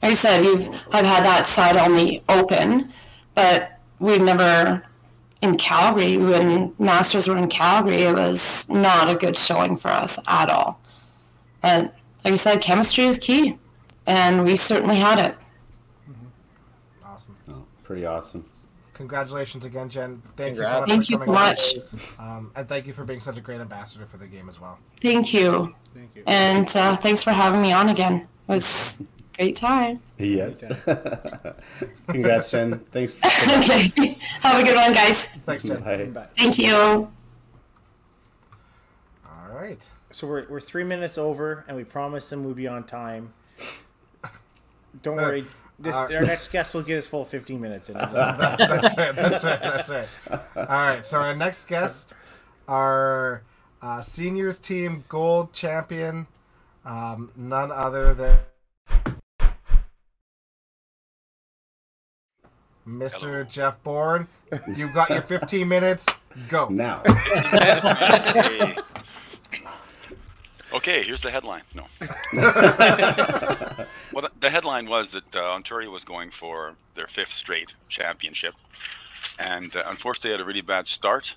Like 0.03 0.13
I 0.13 0.15
said, 0.15 0.45
you've 0.45 0.69
I've 0.93 1.05
had 1.05 1.25
that 1.25 1.47
side 1.47 1.77
only 1.77 2.23
open, 2.29 2.93
but 3.35 3.79
we've 3.99 4.21
never 4.21 4.83
in 5.43 5.57
Calgary 5.57 6.17
when 6.17 6.75
Masters 6.79 7.29
were 7.29 7.37
in 7.37 7.49
Calgary. 7.49 8.03
It 8.03 8.15
was 8.15 8.69
not 8.69 9.09
a 9.11 9.15
good 9.15 9.37
showing 9.37 9.77
for 9.77 9.89
us 9.89 10.19
at 10.27 10.51
all. 10.51 10.81
And 11.63 11.91
like 12.25 12.35
I 12.35 12.37
said, 12.37 12.63
chemistry 12.63 13.05
is 13.05 13.19
key, 13.19 13.59
and 14.07 14.45
we 14.45 14.57
certainly 14.57 14.97
had 14.97 15.19
it. 15.19 15.37
Awesome. 17.91 17.91
Pretty 17.91 18.07
awesome. 18.07 18.45
Congratulations 18.95 19.65
again, 19.65 19.89
Jen. 19.89 20.23
Thank 20.37 20.57
Congrats. 20.57 21.09
you 21.09 21.17
so 21.17 21.33
much. 21.33 21.61
Thank 21.73 21.83
for 21.83 21.93
you 21.95 21.99
so 21.99 22.13
much. 22.13 22.19
Um, 22.19 22.53
and 22.55 22.69
thank 22.69 22.87
you 22.87 22.93
for 22.93 23.05
being 23.05 23.19
such 23.19 23.37
a 23.37 23.41
great 23.41 23.61
ambassador 23.61 24.07
for 24.07 24.17
the 24.17 24.27
game 24.27 24.49
as 24.49 24.61
well. 24.61 24.79
Thank 25.01 25.33
you, 25.33 25.75
Thank 25.95 26.15
you. 26.15 26.23
and 26.27 26.69
uh, 26.77 26.97
thanks 26.97 27.23
for 27.23 27.33
having 27.33 27.63
me 27.63 27.73
on 27.73 27.89
again. 27.89 28.29
It 28.49 28.53
was 28.53 29.01
a 29.01 29.37
great 29.37 29.57
time. 29.57 30.01
Yes. 30.19 30.71
Congrats, 32.09 32.51
Jen. 32.51 32.79
Thanks. 32.93 33.15
For 33.15 33.27
okay, 33.59 34.19
have 34.41 34.61
a 34.61 34.65
good 34.65 34.77
one, 34.77 34.93
guys. 34.93 35.27
Thanks, 35.47 35.65
Jen. 35.65 35.81
Bye. 35.81 36.05
Bye. 36.05 36.27
Thank 36.37 36.59
you. 36.59 36.75
All 36.77 37.11
right. 39.53 39.89
So 40.13 40.27
we're, 40.27 40.47
we're 40.49 40.61
three 40.61 40.85
minutes 40.85 41.17
over, 41.19 41.65
and 41.67 41.77
we 41.77 41.85
promised 41.85 42.31
them 42.31 42.45
we'd 42.45 42.57
be 42.57 42.69
on 42.69 42.85
time. 42.85 43.33
Don't 45.03 45.17
worry. 45.17 45.47
This, 45.83 45.95
uh, 45.97 46.01
our 46.01 46.21
next 46.27 46.49
guest 46.49 46.75
will 46.75 46.83
get 46.83 46.97
his 46.97 47.09
full 47.09 47.25
15 47.25 47.59
minutes 47.59 47.89
in. 47.89 47.95
That- 47.99 48.59
that's 48.59 48.97
right. 48.99 49.15
That's 49.15 49.43
right. 49.45 49.63
That's 49.63 49.89
right. 49.89 50.07
All 50.57 50.65
right. 50.67 51.07
So 51.07 51.19
our 51.19 51.35
next 51.35 51.67
guest, 51.69 52.13
our 52.69 53.43
uh, 53.81 54.03
seniors 54.03 54.59
team 54.59 55.05
gold 55.09 55.55
champion, 55.55 56.27
um, 56.85 57.31
none 57.35 57.73
other 57.73 58.13
than 58.13 58.39
Mr. 62.87 63.21
Hello. 63.21 63.45
Jeff 63.45 63.83
Bourne. 63.83 64.29
You've 64.77 64.93
got 64.93 65.09
your 65.11 65.23
15 65.23 65.67
minutes. 65.67 66.07
Go. 66.49 66.69
Now. 66.69 67.03
Okay, 70.73 71.03
here's 71.03 71.21
the 71.21 71.31
headline. 71.31 71.63
No. 71.75 71.87
well, 74.13 74.29
the- 74.41 74.51
headline 74.51 74.89
was 74.89 75.13
that 75.13 75.35
uh, 75.35 75.39
Ontario 75.53 75.91
was 75.91 76.05
going 76.05 76.31
for 76.31 76.75
their 76.95 77.09
fifth 77.09 77.33
straight 77.33 77.71
championship, 77.89 78.55
and 79.39 79.75
uh, 79.75 79.83
unfortunately, 79.87 80.31
they 80.31 80.35
had 80.35 80.41
a 80.41 80.45
really 80.45 80.61
bad 80.61 80.87
start. 80.87 81.35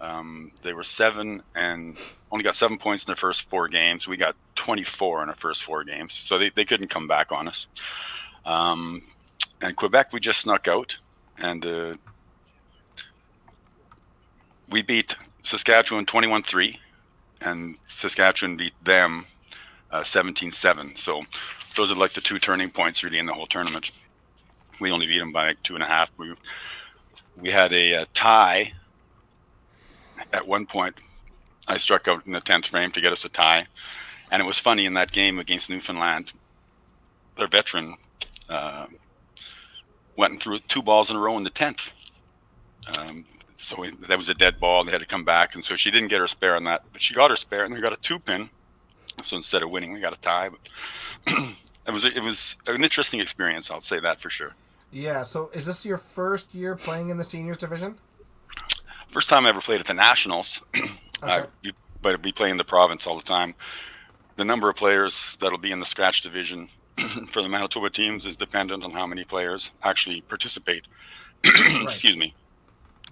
Um, 0.00 0.50
they 0.62 0.72
were 0.72 0.82
seven 0.82 1.42
and 1.54 1.96
only 2.30 2.42
got 2.42 2.56
seven 2.56 2.78
points 2.78 3.04
in 3.04 3.06
their 3.06 3.16
first 3.16 3.48
four 3.48 3.68
games. 3.68 4.08
We 4.08 4.16
got 4.16 4.34
24 4.56 5.22
in 5.22 5.28
our 5.28 5.34
first 5.36 5.62
four 5.62 5.84
games, 5.84 6.12
so 6.12 6.38
they, 6.38 6.50
they 6.50 6.64
couldn't 6.64 6.88
come 6.88 7.06
back 7.06 7.32
on 7.32 7.48
us. 7.48 7.66
Um, 8.44 9.02
and 9.62 9.76
Quebec, 9.76 10.12
we 10.12 10.20
just 10.20 10.40
snuck 10.40 10.68
out, 10.68 10.96
and 11.38 11.64
uh, 11.64 11.94
we 14.70 14.82
beat 14.82 15.16
Saskatchewan 15.42 16.06
21 16.06 16.42
3 16.42 16.78
and 17.44 17.76
Saskatchewan 17.86 18.56
beat 18.56 18.72
them 18.82 19.26
uh, 19.90 20.02
17-7. 20.02 20.98
So 20.98 21.22
those 21.76 21.90
are 21.90 21.94
like 21.94 22.14
the 22.14 22.20
two 22.20 22.38
turning 22.38 22.70
points 22.70 23.04
really 23.04 23.18
in 23.18 23.26
the 23.26 23.34
whole 23.34 23.46
tournament. 23.46 23.90
We 24.80 24.90
only 24.90 25.06
beat 25.06 25.18
them 25.18 25.32
by 25.32 25.48
like 25.48 25.62
two 25.62 25.74
and 25.74 25.82
a 25.82 25.86
half. 25.86 26.10
We 26.16 26.34
we 27.40 27.50
had 27.50 27.72
a, 27.72 27.94
uh 27.94 28.04
tie 28.14 28.74
at 30.32 30.46
one 30.46 30.66
point. 30.66 30.96
I 31.66 31.78
struck 31.78 32.08
out 32.08 32.26
in 32.26 32.32
the 32.32 32.40
tenth 32.40 32.66
frame 32.66 32.92
to 32.92 33.00
get 33.00 33.12
us 33.12 33.24
a 33.24 33.28
tie, 33.28 33.66
and 34.30 34.42
it 34.42 34.46
was 34.46 34.58
funny 34.58 34.84
in 34.86 34.94
that 34.94 35.12
game 35.12 35.38
against 35.38 35.70
Newfoundland. 35.70 36.32
Their 37.36 37.48
veteran 37.48 37.96
uh, 38.48 38.86
went 40.16 40.32
and 40.32 40.42
threw 40.42 40.58
two 40.60 40.82
balls 40.82 41.10
in 41.10 41.16
a 41.16 41.20
row 41.20 41.36
in 41.38 41.44
the 41.44 41.50
tenth. 41.50 41.90
Um, 42.86 43.24
so 43.64 43.80
we, 43.80 43.92
that 44.08 44.18
was 44.18 44.28
a 44.28 44.34
dead 44.34 44.60
ball. 44.60 44.84
They 44.84 44.92
had 44.92 45.00
to 45.00 45.06
come 45.06 45.24
back, 45.24 45.54
and 45.54 45.64
so 45.64 45.76
she 45.76 45.90
didn't 45.90 46.08
get 46.08 46.20
her 46.20 46.28
spare 46.28 46.56
on 46.56 46.64
that, 46.64 46.82
but 46.92 47.02
she 47.02 47.14
got 47.14 47.30
her 47.30 47.36
spare, 47.36 47.64
and 47.64 47.74
they 47.74 47.80
got 47.80 47.92
a 47.92 47.96
two 47.96 48.18
pin. 48.18 48.50
So 49.22 49.36
instead 49.36 49.62
of 49.62 49.70
winning, 49.70 49.92
we 49.92 50.00
got 50.00 50.12
a 50.12 50.20
tie. 50.20 50.50
But 50.50 51.34
it 51.86 51.90
was 51.92 52.04
it 52.04 52.22
was 52.22 52.56
an 52.66 52.84
interesting 52.84 53.20
experience. 53.20 53.70
I'll 53.70 53.80
say 53.80 54.00
that 54.00 54.20
for 54.20 54.30
sure. 54.30 54.54
Yeah. 54.90 55.22
So 55.22 55.50
is 55.52 55.66
this 55.66 55.84
your 55.84 55.98
first 55.98 56.54
year 56.54 56.76
playing 56.76 57.10
in 57.10 57.18
the 57.18 57.24
seniors 57.24 57.58
division? 57.58 57.96
first 59.14 59.28
time 59.28 59.46
I 59.46 59.50
ever 59.50 59.60
played 59.60 59.78
at 59.80 59.86
the 59.86 59.94
Nationals. 59.94 60.60
Okay. 61.22 61.72
but 62.02 62.22
we 62.22 62.32
play 62.32 62.50
in 62.50 62.58
the 62.58 62.64
province 62.64 63.06
all 63.06 63.16
the 63.16 63.24
time. 63.24 63.54
The 64.36 64.44
number 64.44 64.68
of 64.68 64.76
players 64.76 65.38
that'll 65.40 65.56
be 65.56 65.72
in 65.72 65.80
the 65.80 65.86
scratch 65.86 66.20
division 66.20 66.68
for 67.30 67.40
the 67.40 67.48
Manitoba 67.48 67.88
teams 67.88 68.26
is 68.26 68.36
dependent 68.36 68.84
on 68.84 68.90
how 68.90 69.06
many 69.06 69.24
players 69.24 69.70
actually 69.82 70.20
participate. 70.20 70.84
Excuse 71.42 72.18
me. 72.18 72.34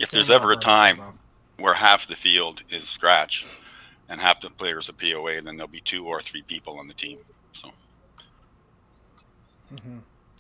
If 0.02 0.10
there's 0.10 0.30
ever 0.30 0.52
a 0.52 0.56
time 0.56 0.98
well. 0.98 1.14
where 1.58 1.74
half 1.74 2.06
the 2.08 2.16
field 2.16 2.62
is 2.70 2.88
scratch 2.88 3.60
and 4.08 4.20
half 4.20 4.40
the 4.40 4.50
players 4.50 4.88
are 4.88 4.92
POA, 4.92 5.40
then 5.42 5.56
there'll 5.56 5.68
be 5.68 5.80
two 5.80 6.06
or 6.06 6.20
three 6.22 6.42
people 6.42 6.78
on 6.78 6.88
the 6.88 6.94
team. 6.94 7.18
So 7.52 7.70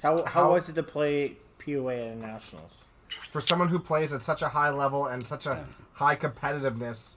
How, 0.02 0.16
how 0.24 0.24
How- 0.24 0.52
was 0.52 0.68
it 0.68 0.74
to 0.74 0.82
play 0.82 1.36
POA 1.64 2.10
at 2.12 2.16
nationals? 2.16 2.86
for 3.28 3.40
someone 3.40 3.68
who 3.68 3.78
plays 3.78 4.12
at 4.12 4.20
such 4.20 4.42
a 4.42 4.48
high 4.48 4.68
level 4.68 5.06
and 5.06 5.26
such 5.26 5.46
a 5.46 5.64
high 5.94 6.16
competitiveness, 6.16 7.16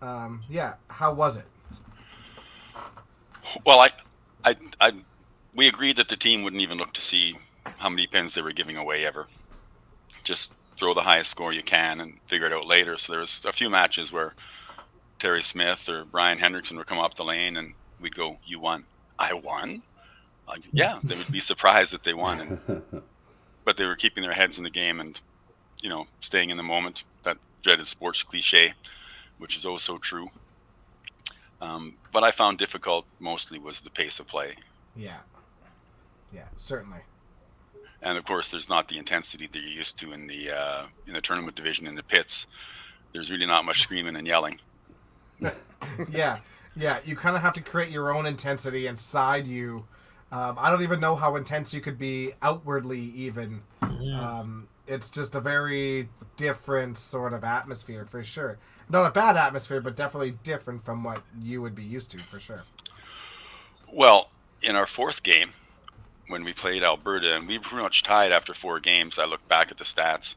um, 0.00 0.42
yeah, 0.48 0.74
how 0.88 1.12
was 1.14 1.36
it? 1.36 1.44
Well, 3.64 3.78
I, 3.80 3.90
I, 4.44 4.56
I, 4.80 4.92
we 5.54 5.68
agreed 5.68 5.96
that 5.98 6.08
the 6.08 6.16
team 6.16 6.42
wouldn't 6.42 6.62
even 6.62 6.78
look 6.78 6.92
to 6.94 7.00
see 7.00 7.36
how 7.78 7.88
many 7.88 8.06
pins 8.08 8.34
they 8.34 8.42
were 8.42 8.52
giving 8.52 8.76
away 8.76 9.04
ever. 9.06 9.28
Just 10.24 10.50
throw 10.78 10.94
the 10.94 11.02
highest 11.02 11.30
score 11.30 11.52
you 11.52 11.62
can 11.62 12.00
and 12.00 12.14
figure 12.26 12.46
it 12.46 12.52
out 12.52 12.66
later. 12.66 12.98
So 12.98 13.12
there 13.12 13.20
was 13.20 13.40
a 13.44 13.52
few 13.52 13.70
matches 13.70 14.10
where 14.12 14.34
Terry 15.18 15.42
Smith 15.42 15.88
or 15.88 16.04
Brian 16.04 16.38
Hendrickson 16.38 16.76
would 16.76 16.86
come 16.86 16.98
up 16.98 17.14
the 17.14 17.24
lane 17.24 17.56
and 17.56 17.74
we'd 18.00 18.14
go, 18.14 18.38
"You 18.44 18.60
won." 18.60 18.84
I 19.18 19.34
won. 19.34 19.82
Like, 20.48 20.62
yeah, 20.72 20.98
they 21.04 21.16
would 21.16 21.30
be 21.30 21.40
surprised 21.40 21.92
that 21.92 22.02
they 22.04 22.14
won, 22.14 22.40
and, 22.66 22.82
but 23.64 23.76
they 23.76 23.84
were 23.84 23.96
keeping 23.96 24.22
their 24.22 24.32
heads 24.32 24.58
in 24.58 24.64
the 24.64 24.70
game 24.70 25.00
and, 25.00 25.20
you 25.80 25.88
know, 25.88 26.06
staying 26.20 26.50
in 26.50 26.56
the 26.56 26.62
moment. 26.62 27.04
That 27.22 27.38
dreaded 27.62 27.86
sports 27.86 28.22
cliche, 28.22 28.74
which 29.38 29.56
is 29.56 29.64
oh 29.64 29.78
so 29.78 29.98
true. 29.98 30.28
Um, 31.60 31.94
what 32.10 32.24
I 32.24 32.32
found 32.32 32.58
difficult 32.58 33.06
mostly 33.20 33.58
was 33.58 33.80
the 33.80 33.90
pace 33.90 34.18
of 34.18 34.26
play. 34.26 34.56
Yeah, 34.96 35.18
yeah, 36.32 36.46
certainly. 36.56 36.98
And 38.02 38.18
of 38.18 38.24
course, 38.24 38.50
there's 38.50 38.68
not 38.68 38.88
the 38.88 38.98
intensity 38.98 39.48
that 39.52 39.58
you're 39.58 39.68
used 39.68 39.98
to 40.00 40.12
in 40.12 40.26
the 40.26 40.50
uh, 40.50 40.86
in 41.06 41.14
the 41.14 41.20
tournament 41.20 41.56
division 41.56 41.86
in 41.86 41.94
the 41.94 42.02
pits. 42.02 42.46
There's 43.12 43.30
really 43.30 43.46
not 43.46 43.64
much 43.64 43.82
screaming 43.82 44.16
and 44.16 44.26
yelling. 44.26 44.58
yeah, 46.10 46.38
yeah. 46.74 46.98
You 47.04 47.14
kind 47.14 47.36
of 47.36 47.42
have 47.42 47.52
to 47.54 47.60
create 47.60 47.90
your 47.90 48.14
own 48.14 48.26
intensity 48.26 48.86
inside 48.86 49.46
you. 49.46 49.84
Um, 50.32 50.56
I 50.58 50.70
don't 50.70 50.82
even 50.82 50.98
know 50.98 51.14
how 51.14 51.36
intense 51.36 51.74
you 51.74 51.80
could 51.80 51.98
be 51.98 52.32
outwardly. 52.40 53.00
Even 53.00 53.62
um, 53.80 54.68
it's 54.86 55.10
just 55.10 55.34
a 55.34 55.40
very 55.40 56.08
different 56.36 56.96
sort 56.96 57.32
of 57.32 57.44
atmosphere 57.44 58.06
for 58.06 58.24
sure. 58.24 58.58
Not 58.88 59.06
a 59.06 59.10
bad 59.10 59.36
atmosphere, 59.36 59.80
but 59.80 59.94
definitely 59.94 60.32
different 60.42 60.84
from 60.84 61.04
what 61.04 61.22
you 61.40 61.62
would 61.62 61.74
be 61.74 61.84
used 61.84 62.10
to 62.12 62.18
for 62.24 62.40
sure. 62.40 62.64
Well, 63.92 64.30
in 64.62 64.74
our 64.74 64.86
fourth 64.86 65.22
game, 65.22 65.52
when 66.28 66.44
we 66.44 66.52
played 66.52 66.82
Alberta, 66.82 67.34
and 67.36 67.46
we 67.48 67.58
pretty 67.58 67.82
much 67.82 68.02
tied 68.02 68.32
after 68.32 68.54
four 68.54 68.80
games, 68.80 69.18
I 69.18 69.24
look 69.24 69.46
back 69.48 69.70
at 69.70 69.78
the 69.78 69.84
stats. 69.84 70.34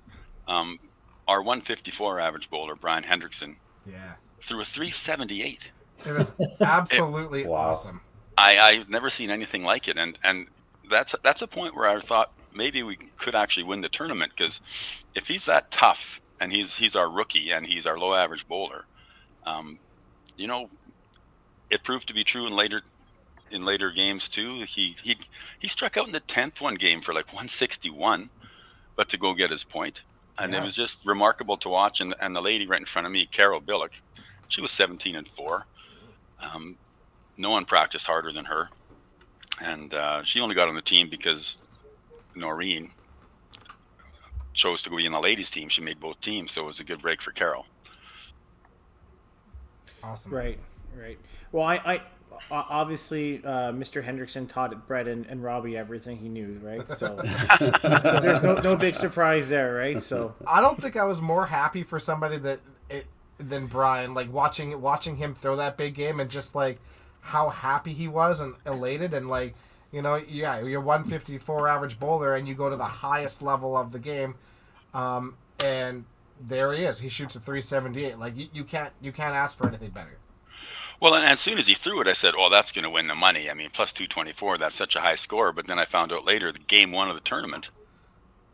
Um, 0.47 0.79
our 1.27 1.41
154 1.41 2.19
average 2.19 2.49
bowler, 2.49 2.75
Brian 2.75 3.03
Hendrickson, 3.03 3.55
Yeah, 3.85 4.13
threw 4.43 4.61
a 4.61 4.65
378. 4.65 5.71
it 6.05 6.11
was 6.11 6.33
absolutely 6.61 7.45
Wow. 7.45 7.69
awesome. 7.69 8.01
I, 8.37 8.57
I've 8.59 8.89
never 8.89 9.09
seen 9.09 9.29
anything 9.29 9.63
like 9.63 9.87
it, 9.87 9.97
and 9.97 10.17
and 10.23 10.47
that's 10.89 11.15
that's 11.23 11.41
a 11.41 11.47
point 11.47 11.75
where 11.75 11.87
I 11.89 11.99
thought 12.01 12.31
maybe 12.53 12.83
we 12.83 12.97
could 13.17 13.33
actually 13.35 13.63
win 13.63 13.81
the 13.81 13.89
tournament 13.89 14.33
because 14.37 14.59
if 15.15 15.27
he's 15.27 15.45
that 15.45 15.71
tough 15.71 16.19
and 16.39 16.51
he's 16.51 16.75
he's 16.75 16.95
our 16.95 17.09
rookie 17.09 17.51
and 17.51 17.65
he's 17.65 17.85
our 17.85 17.97
low 17.97 18.13
average 18.13 18.45
bowler, 18.47 18.85
um, 19.45 19.79
you 20.37 20.47
know, 20.47 20.69
it 21.69 21.83
proved 21.83 22.07
to 22.09 22.13
be 22.13 22.23
true 22.25 22.45
in 22.45 22.53
later 22.53 22.81
in 23.55 23.65
later 23.65 23.89
games 23.91 24.27
too. 24.27 24.65
He 24.67 24.95
he 25.01 25.17
he 25.57 25.67
struck 25.67 25.97
out 25.97 26.05
in 26.05 26.11
the 26.13 26.19
tenth 26.19 26.61
one 26.61 26.75
game 26.75 27.01
for 27.01 27.13
like 27.13 27.27
161, 27.27 28.29
but 28.95 29.09
to 29.09 29.17
go 29.17 29.33
get 29.33 29.49
his 29.49 29.63
point, 29.63 30.01
and 30.37 30.51
Yeah. 30.53 30.59
it 30.61 30.63
was 30.63 30.75
just 30.75 30.99
remarkable 31.05 31.57
to 31.57 31.69
watch. 31.69 32.01
And 32.01 32.13
and 32.19 32.35
the 32.35 32.41
lady 32.41 32.67
right 32.67 32.79
in 32.79 32.85
front 32.85 33.05
of 33.07 33.11
me, 33.11 33.25
Carol 33.25 33.61
Billick, 33.61 33.93
she 34.49 34.61
was 34.61 34.71
17 34.71 35.15
and 35.15 35.27
four. 35.27 35.65
Um, 36.39 36.77
no 37.37 37.49
one 37.49 37.65
practiced 37.65 38.05
harder 38.05 38.31
than 38.31 38.45
her, 38.45 38.69
and 39.61 39.93
uh, 39.93 40.23
she 40.23 40.39
only 40.39 40.53
got 40.55 40.67
on 40.67 40.75
the 40.75 40.81
team 40.81 41.09
because 41.09 41.57
Noreen 42.35 42.91
chose 44.53 44.81
to 44.83 44.89
go 44.89 44.97
be 44.97 45.05
in 45.05 45.11
the 45.13 45.19
ladies' 45.19 45.49
team. 45.49 45.67
She 45.69 45.81
made 45.81 45.99
both 45.99 46.19
teams, 46.21 46.51
so 46.51 46.61
it 46.61 46.65
was 46.67 46.79
a 46.79 46.83
good 46.83 47.01
break 47.01 47.21
for 47.21 47.31
Carol. 47.31 47.65
Awesome. 50.03 50.33
Right, 50.33 50.59
right. 50.95 51.17
Well, 51.51 51.65
I, 51.65 51.75
I 51.77 51.97
o- 51.97 52.01
obviously 52.51 53.43
uh, 53.43 53.71
Mr. 53.71 54.03
Hendrickson 54.03 54.47
taught 54.47 54.87
Brett 54.87 55.07
and, 55.07 55.25
and 55.25 55.43
Robbie 55.43 55.77
everything 55.77 56.17
he 56.17 56.29
knew, 56.29 56.59
right? 56.61 56.89
So 56.91 57.15
there's 57.59 58.41
no 58.43 58.55
no 58.55 58.75
big 58.75 58.95
surprise 58.95 59.49
there, 59.49 59.75
right? 59.75 60.01
So 60.01 60.35
I 60.47 60.61
don't 60.61 60.81
think 60.81 60.95
I 60.95 61.05
was 61.05 61.21
more 61.21 61.47
happy 61.47 61.83
for 61.83 61.99
somebody 61.99 62.37
that 62.39 62.59
it, 62.89 63.05
than 63.37 63.67
Brian. 63.67 64.13
Like 64.13 64.31
watching 64.31 64.81
watching 64.81 65.17
him 65.17 65.33
throw 65.35 65.55
that 65.55 65.77
big 65.77 65.95
game 65.95 66.19
and 66.19 66.29
just 66.29 66.55
like 66.55 66.79
how 67.21 67.49
happy 67.49 67.93
he 67.93 68.07
was 68.07 68.39
and 68.39 68.55
elated 68.65 69.13
and 69.13 69.27
like 69.27 69.55
you 69.91 70.01
know 70.01 70.15
yeah 70.15 70.61
you're 70.61 70.79
154 70.79 71.67
average 71.67 71.99
bowler 71.99 72.35
and 72.35 72.47
you 72.47 72.53
go 72.53 72.69
to 72.69 72.75
the 72.75 72.83
highest 72.83 73.41
level 73.41 73.75
of 73.75 73.91
the 73.91 73.99
game, 73.99 74.35
um, 74.93 75.35
and 75.63 76.05
there 76.39 76.73
he 76.73 76.83
is. 76.83 76.99
He 76.99 77.09
shoots 77.09 77.35
a 77.35 77.39
378. 77.39 78.19
Like 78.19 78.37
you, 78.37 78.47
you 78.53 78.63
can't 78.63 78.93
you 79.01 79.11
can't 79.11 79.35
ask 79.35 79.57
for 79.57 79.67
anything 79.67 79.89
better. 79.89 80.17
Well, 81.01 81.13
and 81.15 81.25
as 81.25 81.39
soon 81.41 81.57
as 81.57 81.67
he 81.67 81.75
threw 81.75 81.99
it, 82.01 82.07
I 82.07 82.13
said, 82.13 82.33
"Oh, 82.37 82.49
that's 82.49 82.71
going 82.71 82.83
to 82.83 82.89
win 82.89 83.07
the 83.07 83.15
money." 83.15 83.49
I 83.49 83.53
mean, 83.53 83.69
plus 83.73 83.91
two 83.93 84.07
twenty 84.07 84.33
four. 84.33 84.57
That's 84.57 84.75
such 84.75 84.95
a 84.95 85.01
high 85.01 85.15
score. 85.15 85.51
But 85.51 85.67
then 85.67 85.77
I 85.79 85.85
found 85.85 86.11
out 86.13 86.25
later, 86.25 86.51
the 86.51 86.59
game 86.59 86.91
one 86.91 87.09
of 87.09 87.15
the 87.15 87.21
tournament. 87.21 87.69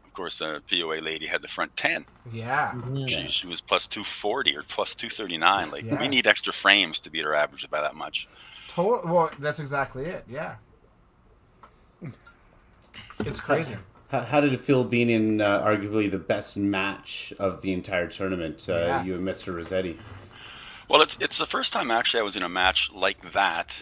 Of 0.05 0.13
course, 0.13 0.39
the 0.39 0.61
POA 0.69 0.99
lady 1.01 1.27
had 1.27 1.41
the 1.41 1.47
front 1.47 1.77
ten. 1.77 2.05
Yeah. 2.34 2.73
She, 3.07 3.27
she 3.30 3.47
was 3.47 3.61
plus 3.61 3.88
two 3.88 4.03
forty 4.03 4.55
or 4.57 4.63
plus 4.63 4.93
two 4.95 5.09
thirty 5.09 5.38
nine. 5.38 5.72
Like 5.72 5.84
Yeah. 5.85 5.99
we 6.01 6.07
need 6.07 6.27
extra 6.27 6.51
frames 6.51 6.99
to 7.01 7.09
beat 7.09 7.23
her 7.23 7.34
average 7.35 7.69
by 7.69 7.80
that 7.81 7.95
much. 7.95 8.27
Total. 8.68 9.01
Well, 9.09 9.31
that's 9.39 9.59
exactly 9.59 10.05
it. 10.05 10.26
Yeah. 10.27 10.55
It's 13.19 13.39
crazy. 13.39 13.76
How, 14.09 14.22
how 14.22 14.41
did 14.41 14.51
it 14.53 14.59
feel 14.61 14.84
being 14.84 15.09
in 15.09 15.41
uh, 15.41 15.61
arguably 15.61 16.09
the 16.09 16.18
best 16.18 16.57
match 16.57 17.34
of 17.39 17.61
the 17.61 17.72
entire 17.72 18.07
tournament? 18.07 18.65
Uh, 18.68 18.73
Yeah. 18.73 19.03
You 19.03 19.15
and 19.15 19.27
Mr. 19.27 19.55
Rossetti. 19.55 19.97
Well, 20.91 21.01
it's 21.01 21.15
it's 21.22 21.38
the 21.38 21.45
first 21.45 21.72
time 21.72 21.89
actually 21.89 22.19
I 22.19 22.23
was 22.23 22.35
in 22.35 22.43
a 22.43 22.49
match 22.49 22.91
like 22.93 23.31
that 23.31 23.73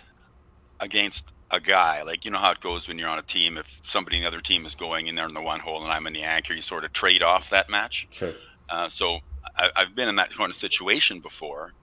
against 0.80 1.26
a 1.50 1.60
guy. 1.60 2.04
Like 2.04 2.24
you 2.24 2.30
know 2.30 2.38
how 2.38 2.52
it 2.52 2.60
goes 2.60 2.88
when 2.88 3.00
you're 3.00 3.10
on 3.10 3.18
a 3.18 3.24
team. 3.24 3.58
If 3.58 3.66
somebody 3.84 4.18
in 4.18 4.22
the 4.22 4.28
other 4.28 4.42
team 4.42 4.64
is 4.68 4.76
going 4.76 5.08
in 5.08 5.16
there 5.16 5.26
in 5.26 5.34
the 5.34 5.42
one 5.42 5.60
hole 5.60 5.82
and 5.82 5.92
I'm 5.92 6.06
in 6.06 6.14
the 6.14 6.22
anchor, 6.22 6.54
you 6.54 6.62
sort 6.62 6.86
of 6.86 6.94
trade 6.94 7.24
off 7.24 7.50
that 7.50 7.68
match. 7.68 8.08
Sure. 8.12 8.34
Uh, 8.70 8.90
so 8.90 9.22
I, 9.58 9.72
I've 9.76 9.96
been 9.96 10.08
in 10.08 10.18
that 10.18 10.32
kind 10.36 10.52
of 10.52 10.56
situation 10.56 11.20
before, 11.20 11.74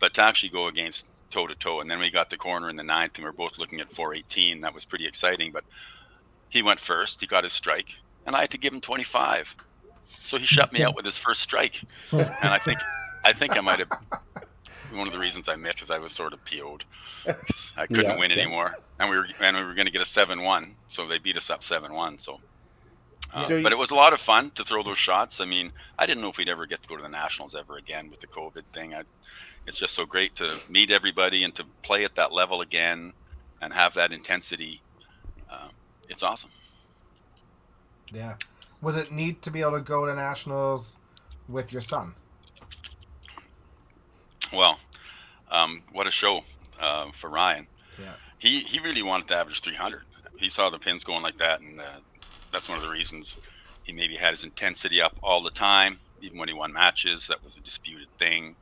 but 0.00 0.14
to 0.14 0.22
actually 0.22 0.48
go 0.48 0.68
against 0.68 1.04
toe 1.30 1.46
to 1.46 1.54
toe, 1.54 1.82
and 1.82 1.90
then 1.90 1.98
we 1.98 2.10
got 2.10 2.30
the 2.30 2.38
corner 2.38 2.70
in 2.70 2.76
the 2.76 2.82
ninth, 2.82 3.12
and 3.16 3.24
we 3.24 3.28
are 3.28 3.34
both 3.34 3.58
looking 3.58 3.78
at 3.78 3.92
418. 3.92 4.62
That 4.62 4.72
was 4.72 4.86
pretty 4.86 5.06
exciting. 5.06 5.52
But 5.52 5.64
he 6.48 6.62
went 6.62 6.80
first. 6.80 7.20
He 7.20 7.26
got 7.26 7.44
his 7.44 7.52
strike, 7.52 7.88
and 8.24 8.34
I 8.34 8.40
had 8.40 8.50
to 8.52 8.58
give 8.58 8.72
him 8.72 8.80
25. 8.80 9.54
So 10.06 10.38
he 10.38 10.46
shut 10.46 10.72
me 10.72 10.82
out 10.84 10.96
with 10.96 11.04
his 11.04 11.18
first 11.18 11.42
strike, 11.42 11.78
and 12.10 12.24
I 12.48 12.58
think 12.58 12.78
I 13.22 13.34
think 13.34 13.54
I 13.54 13.60
might 13.60 13.78
have 13.80 13.90
one 14.90 15.06
of 15.06 15.12
the 15.12 15.18
reasons 15.18 15.48
I 15.48 15.56
missed 15.56 15.76
because 15.78 15.90
I 15.90 15.98
was 15.98 16.12
sort 16.12 16.32
of 16.32 16.44
PO'd. 16.44 16.84
I 17.76 17.86
couldn't 17.86 18.10
Yeah, 18.10 18.18
win 18.18 18.30
yeah. 18.30 18.42
anymore, 18.42 18.76
and 18.98 19.10
we 19.10 19.16
were 19.16 19.26
and 19.40 19.56
we 19.56 19.62
were 19.64 19.74
going 19.74 19.86
to 19.86 19.92
get 19.92 20.02
a 20.02 20.06
seven-one, 20.06 20.76
so 20.88 21.06
they 21.06 21.18
beat 21.18 21.36
us 21.36 21.50
up 21.50 21.62
seven-one. 21.64 22.18
So. 22.18 22.40
Uh, 23.32 23.46
So 23.46 23.62
but 23.62 23.72
it 23.72 23.78
was 23.78 23.90
a 23.90 23.94
lot 23.94 24.12
of 24.12 24.20
fun 24.20 24.50
to 24.56 24.64
throw 24.64 24.82
those 24.82 24.98
shots. 24.98 25.40
I 25.40 25.46
mean, 25.46 25.72
I 25.98 26.04
didn't 26.06 26.22
know 26.22 26.28
if 26.28 26.36
we'd 26.36 26.50
ever 26.50 26.66
get 26.66 26.82
to 26.82 26.88
go 26.88 26.96
to 26.96 27.02
the 27.02 27.08
nationals 27.08 27.54
ever 27.54 27.78
again 27.78 28.10
with 28.10 28.20
the 28.20 28.26
COVID 28.26 28.64
thing. 28.74 28.92
I, 28.94 29.04
it's 29.66 29.78
just 29.78 29.94
so 29.94 30.04
great 30.04 30.36
to 30.36 30.48
meet 30.68 30.90
everybody 30.90 31.42
and 31.44 31.54
to 31.54 31.64
play 31.82 32.04
at 32.04 32.14
that 32.16 32.32
level 32.32 32.60
again 32.60 33.12
and 33.62 33.72
have 33.72 33.94
that 33.94 34.12
intensity. 34.12 34.82
Uh, 35.50 35.68
it's 36.10 36.22
awesome. 36.22 36.50
Yeah. 38.12 38.34
Was 38.82 38.96
it 38.96 39.12
neat 39.12 39.40
to 39.42 39.50
be 39.50 39.60
able 39.60 39.72
to 39.72 39.80
go 39.80 40.04
to 40.06 40.14
nationals 40.14 40.96
with 41.48 41.72
your 41.72 41.80
son? 41.82 42.14
Well, 44.52 44.78
um, 45.50 45.82
what 45.92 46.06
a 46.06 46.10
show 46.10 46.42
uh, 46.80 47.10
for 47.18 47.30
Ryan. 47.30 47.66
Yeah. 47.98 48.12
He 48.38 48.60
he 48.60 48.80
really 48.80 49.02
wanted 49.02 49.28
to 49.28 49.36
average 49.36 49.62
300. 49.62 50.02
He 50.36 50.50
saw 50.50 50.70
the 50.70 50.78
pins 50.78 51.04
going 51.04 51.22
like 51.22 51.38
that, 51.38 51.60
and 51.60 51.80
uh, 51.80 52.00
that's 52.52 52.68
one 52.68 52.76
of 52.76 52.84
the 52.84 52.90
reasons 52.90 53.34
he 53.84 53.92
maybe 53.92 54.16
had 54.16 54.30
his 54.30 54.44
intensity 54.44 55.00
up 55.00 55.16
all 55.22 55.42
the 55.42 55.50
time, 55.50 56.00
even 56.20 56.38
when 56.38 56.48
he 56.48 56.54
won 56.54 56.72
matches. 56.72 57.26
That 57.28 57.44
was 57.44 57.56
a 57.56 57.60
disputed 57.60 58.08
thing. 58.18 58.56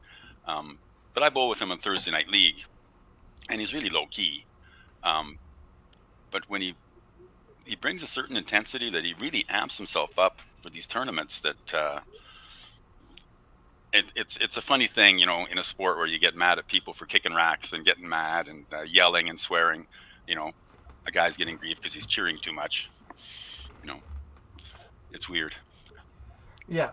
Um, 0.47 0.79
but 1.15 1.23
I 1.23 1.29
bowl 1.29 1.49
with 1.49 1.61
him 1.61 1.71
on 1.71 1.79
Thursday 1.79 2.11
Night 2.11 2.29
League, 2.29 2.65
and 3.49 3.61
he's 3.61 3.75
really 3.75 3.91
low 3.91 4.07
key. 4.07 4.45
Um, 5.03 5.39
but 6.31 6.49
when 6.49 6.61
he 6.61 6.75
he 7.65 7.77
brings 7.77 8.03
a 8.03 8.07
certain 8.07 8.37
intensity 8.37 8.91
that 8.91 9.05
he 9.05 9.15
really 9.15 9.45
amps 9.49 9.77
himself 9.77 10.19
up 10.19 10.39
for 10.62 10.71
these 10.71 10.87
tournaments 10.87 11.41
that 11.41 11.75
uh, 11.75 12.01
it, 13.93 14.07
it's 14.15 14.37
it's 14.41 14.57
a 14.57 14.61
funny 14.61 14.87
thing, 14.87 15.19
you 15.19 15.27
know, 15.27 15.47
in 15.51 15.59
a 15.59 15.65
sport 15.65 15.97
where 15.97 16.07
you 16.07 16.19
get 16.19 16.35
mad 16.35 16.59
at 16.59 16.67
people 16.67 16.93
for 16.93 17.07
kicking 17.07 17.35
racks 17.35 17.73
and 17.73 17.85
getting 17.85 18.09
mad 18.09 18.49
and 18.49 18.65
uh, 18.73 18.83
yelling 18.83 19.29
and 19.29 19.39
swearing. 19.39 19.87
You 20.27 20.35
know, 20.37 20.53
a 21.07 21.11
guy's 21.11 21.37
getting 21.37 21.57
grief 21.57 21.79
because 21.79 21.93
he's 21.93 22.07
cheering 22.07 22.39
too 22.39 22.53
much. 22.53 22.89
You 23.83 23.89
know, 23.89 24.01
it's 25.12 25.29
weird. 25.29 25.55
Yeah, 26.69 26.91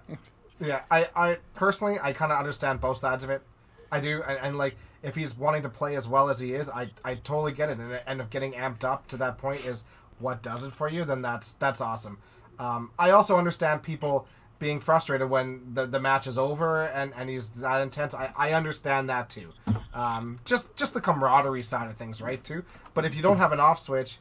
yeah. 0.60 0.82
I, 0.90 1.10
I 1.16 1.38
personally, 1.54 1.98
I 2.02 2.14
kind 2.14 2.32
of 2.32 2.40
understand 2.40 2.82
both 2.82 2.98
sides 2.98 3.24
of 3.24 3.30
it. 3.30 3.44
I 3.92 4.00
do, 4.00 4.24
and, 4.24 4.40
and 4.40 4.58
like 4.58 4.76
if 5.04 5.16
he's 5.16 5.38
wanting 5.38 5.62
to 5.62 5.70
play 5.70 5.96
as 5.96 6.08
well 6.08 6.30
as 6.30 6.40
he 6.40 6.54
is, 6.54 6.68
I, 6.68 6.90
I 7.06 7.16
totally 7.16 7.52
get 7.52 7.70
it. 7.70 7.78
And, 7.78 8.00
and 8.06 8.22
if 8.22 8.30
getting 8.30 8.54
amped 8.54 8.84
up 8.84 9.08
to 9.08 9.18
that 9.18 9.38
point 9.38 9.66
is 9.66 9.84
what 10.20 10.42
does 10.42 10.64
it 10.64 10.74
for 10.74 10.90
you, 10.90 11.06
then 11.06 11.22
that's 11.22 11.54
that's 11.54 11.80
awesome. 11.80 12.18
Um, 12.60 12.92
I 12.98 13.12
also 13.12 13.38
understand 13.38 13.84
people 13.84 14.28
being 14.60 14.80
frustrated 14.80 15.30
when 15.30 15.74
the, 15.74 15.86
the 15.86 16.00
match 16.00 16.28
is 16.28 16.38
over 16.38 16.84
and, 16.84 17.14
and 17.16 17.30
he's 17.30 17.50
that 17.52 17.82
intense. 17.82 18.14
I, 18.14 18.34
I 18.38 18.54
understand 18.54 19.10
that 19.10 19.30
too. 19.30 19.54
Um, 19.94 20.40
just 20.46 20.76
just 20.76 20.94
the 20.94 21.02
camaraderie 21.02 21.64
side 21.64 21.90
of 21.90 21.98
things, 21.98 22.22
right? 22.22 22.44
Too. 22.44 22.64
But 22.94 23.06
if 23.06 23.16
you 23.16 23.22
don't 23.22 23.38
have 23.38 23.52
an 23.52 23.60
off 23.60 23.80
switch, 23.80 24.20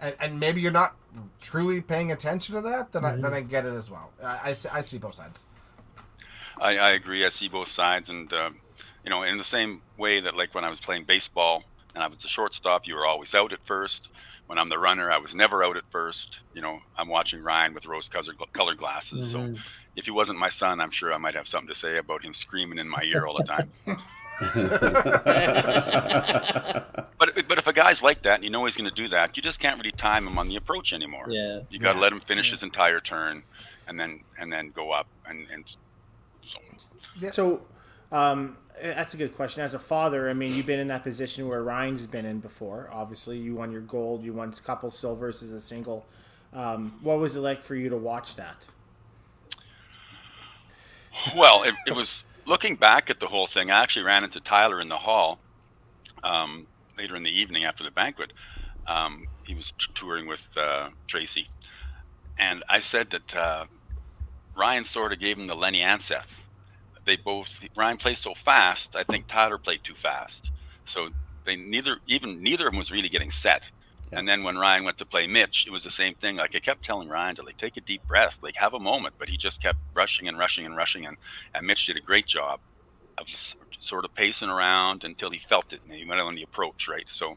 and, 0.00 0.14
and 0.20 0.40
maybe 0.40 0.60
you're 0.60 0.72
not 0.72 0.96
truly 1.40 1.80
paying 1.80 2.12
attention 2.12 2.54
to 2.54 2.60
that, 2.62 2.92
then 2.92 3.04
I, 3.04 3.16
then 3.16 3.34
I 3.34 3.40
get 3.40 3.66
it 3.66 3.74
as 3.74 3.90
well. 3.90 4.10
I, 4.22 4.40
I, 4.44 4.52
see, 4.52 4.68
I 4.70 4.82
see 4.82 4.98
both 4.98 5.16
sides. 5.16 5.44
I, 6.60 6.78
I 6.78 6.90
agree. 6.90 7.26
I 7.26 7.30
see 7.30 7.48
both 7.48 7.68
sides, 7.68 8.08
and 8.08 8.32
uh, 8.32 8.50
you 9.04 9.10
know, 9.10 9.22
in 9.22 9.38
the 9.38 9.44
same 9.44 9.82
way 9.96 10.20
that 10.20 10.36
like 10.36 10.54
when 10.54 10.64
I 10.64 10.70
was 10.70 10.80
playing 10.80 11.04
baseball 11.04 11.64
and 11.94 12.02
I 12.02 12.06
was 12.06 12.24
a 12.24 12.28
shortstop, 12.28 12.86
you 12.86 12.94
were 12.94 13.06
always 13.06 13.34
out 13.34 13.52
at 13.52 13.64
first. 13.64 14.08
When 14.46 14.58
I'm 14.58 14.70
the 14.70 14.78
runner, 14.78 15.12
I 15.12 15.18
was 15.18 15.34
never 15.34 15.62
out 15.62 15.76
at 15.76 15.84
first. 15.90 16.38
You 16.54 16.62
know, 16.62 16.80
I'm 16.96 17.08
watching 17.08 17.42
Ryan 17.42 17.74
with 17.74 17.84
rose-colored 17.84 18.78
glasses. 18.78 19.34
Mm-hmm. 19.34 19.54
So 19.54 19.60
if 19.98 20.04
he 20.04 20.10
wasn't 20.10 20.38
my 20.38 20.48
son, 20.48 20.80
I'm 20.80 20.90
sure 20.90 21.12
I 21.12 21.18
might 21.18 21.34
have 21.34 21.48
something 21.48 21.68
to 21.68 21.78
say 21.78 21.98
about 21.98 22.24
him 22.24 22.32
screaming 22.32 22.78
in 22.78 22.88
my 22.88 23.02
ear 23.02 23.26
all 23.26 23.36
the 23.36 23.44
time. 23.44 23.70
but 27.18 27.34
but 27.48 27.58
if 27.58 27.66
a 27.66 27.72
guy's 27.72 28.02
like 28.04 28.22
that 28.22 28.36
and 28.36 28.44
you 28.44 28.50
know 28.50 28.64
he's 28.66 28.76
going 28.76 28.88
to 28.88 28.94
do 28.94 29.08
that, 29.08 29.36
you 29.36 29.42
just 29.42 29.58
can't 29.58 29.76
really 29.78 29.90
time 29.90 30.28
him 30.28 30.38
on 30.38 30.46
the 30.46 30.54
approach 30.54 30.92
anymore. 30.92 31.26
Yeah, 31.28 31.62
you 31.70 31.80
got 31.80 31.94
to 31.94 31.98
yeah. 31.98 32.02
let 32.02 32.12
him 32.12 32.20
finish 32.20 32.52
his 32.52 32.62
entire 32.62 33.00
turn, 33.00 33.42
and 33.88 33.98
then 33.98 34.20
and 34.38 34.52
then 34.52 34.70
go 34.70 34.92
up 34.92 35.08
and 35.26 35.44
and 35.52 35.64
so. 36.44 36.58
Yeah. 37.18 37.32
So, 37.32 37.62
um, 38.12 38.56
that's 38.80 39.12
a 39.12 39.16
good 39.16 39.34
question. 39.34 39.64
As 39.64 39.74
a 39.74 39.78
father, 39.80 40.30
I 40.30 40.34
mean, 40.34 40.54
you've 40.54 40.66
been 40.66 40.78
in 40.78 40.86
that 40.86 41.02
position 41.02 41.48
where 41.48 41.60
Ryan's 41.64 42.06
been 42.06 42.24
in 42.24 42.38
before. 42.38 42.88
Obviously, 42.92 43.38
you 43.38 43.56
won 43.56 43.72
your 43.72 43.80
gold, 43.80 44.22
you 44.22 44.32
won 44.32 44.54
a 44.56 44.62
couple 44.62 44.92
silvers 44.92 45.42
as 45.42 45.50
a 45.50 45.60
single. 45.60 46.06
Um, 46.52 46.96
what 47.02 47.18
was 47.18 47.34
it 47.34 47.40
like 47.40 47.60
for 47.60 47.74
you 47.74 47.88
to 47.88 47.96
watch 47.96 48.36
that? 48.36 48.64
Well, 51.36 51.62
it, 51.62 51.74
it 51.86 51.94
was 51.94 52.24
looking 52.46 52.76
back 52.76 53.10
at 53.10 53.20
the 53.20 53.26
whole 53.26 53.46
thing. 53.46 53.70
I 53.70 53.82
actually 53.82 54.04
ran 54.04 54.24
into 54.24 54.40
Tyler 54.40 54.80
in 54.80 54.88
the 54.88 54.96
hall 54.96 55.38
um, 56.22 56.66
later 56.96 57.16
in 57.16 57.22
the 57.22 57.30
evening 57.30 57.64
after 57.64 57.84
the 57.84 57.90
banquet. 57.90 58.32
Um, 58.86 59.26
he 59.44 59.54
was 59.54 59.72
t- 59.78 59.86
touring 59.94 60.26
with 60.26 60.46
uh, 60.56 60.88
Tracy, 61.06 61.48
and 62.38 62.64
I 62.68 62.80
said 62.80 63.10
that 63.10 63.36
uh, 63.36 63.64
Ryan 64.56 64.84
sort 64.84 65.12
of 65.12 65.20
gave 65.20 65.38
him 65.38 65.46
the 65.46 65.54
Lenny 65.54 65.80
Anseth. 65.80 66.26
They 67.04 67.16
both 67.16 67.58
Ryan 67.76 67.96
played 67.96 68.18
so 68.18 68.34
fast. 68.34 68.96
I 68.96 69.04
think 69.04 69.26
Tyler 69.28 69.58
played 69.58 69.84
too 69.84 69.94
fast. 69.94 70.50
So 70.86 71.08
they 71.44 71.56
neither 71.56 71.98
even 72.06 72.42
neither 72.42 72.66
of 72.66 72.72
them 72.72 72.78
was 72.78 72.90
really 72.90 73.08
getting 73.08 73.30
set. 73.30 73.62
And 74.12 74.28
then 74.28 74.42
when 74.42 74.56
Ryan 74.56 74.84
went 74.84 74.98
to 74.98 75.06
play 75.06 75.26
Mitch, 75.26 75.66
it 75.66 75.70
was 75.70 75.84
the 75.84 75.90
same 75.90 76.14
thing. 76.14 76.36
Like 76.36 76.54
I 76.54 76.60
kept 76.60 76.84
telling 76.84 77.08
Ryan 77.08 77.36
to 77.36 77.42
like 77.42 77.58
take 77.58 77.76
a 77.76 77.80
deep 77.80 78.06
breath, 78.06 78.38
like 78.42 78.56
have 78.56 78.74
a 78.74 78.80
moment, 78.80 79.14
but 79.18 79.28
he 79.28 79.36
just 79.36 79.60
kept 79.62 79.78
rushing 79.94 80.28
and 80.28 80.38
rushing 80.38 80.64
and 80.66 80.76
rushing, 80.76 81.06
and 81.06 81.16
and 81.54 81.66
Mitch 81.66 81.86
did 81.86 81.96
a 81.96 82.00
great 82.00 82.26
job 82.26 82.60
of 83.18 83.26
sort 83.80 84.04
of 84.04 84.14
pacing 84.14 84.48
around 84.48 85.04
until 85.04 85.30
he 85.30 85.38
felt 85.38 85.72
it, 85.72 85.80
and 85.84 85.92
he 85.92 86.04
went 86.04 86.20
on 86.20 86.34
the 86.34 86.42
approach, 86.42 86.88
right? 86.88 87.06
So 87.10 87.36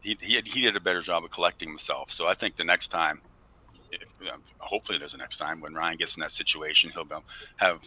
he 0.00 0.16
he, 0.20 0.34
had, 0.34 0.46
he 0.46 0.62
did 0.62 0.76
a 0.76 0.80
better 0.80 1.02
job 1.02 1.24
of 1.24 1.30
collecting 1.30 1.68
himself. 1.68 2.12
So 2.12 2.26
I 2.26 2.34
think 2.34 2.56
the 2.56 2.64
next 2.64 2.88
time, 2.88 3.20
if, 3.92 4.02
hopefully 4.58 4.98
there's 4.98 5.14
a 5.14 5.18
next 5.18 5.36
time 5.36 5.60
when 5.60 5.74
Ryan 5.74 5.98
gets 5.98 6.16
in 6.16 6.20
that 6.20 6.32
situation, 6.32 6.90
he'll 6.90 7.06
have 7.56 7.80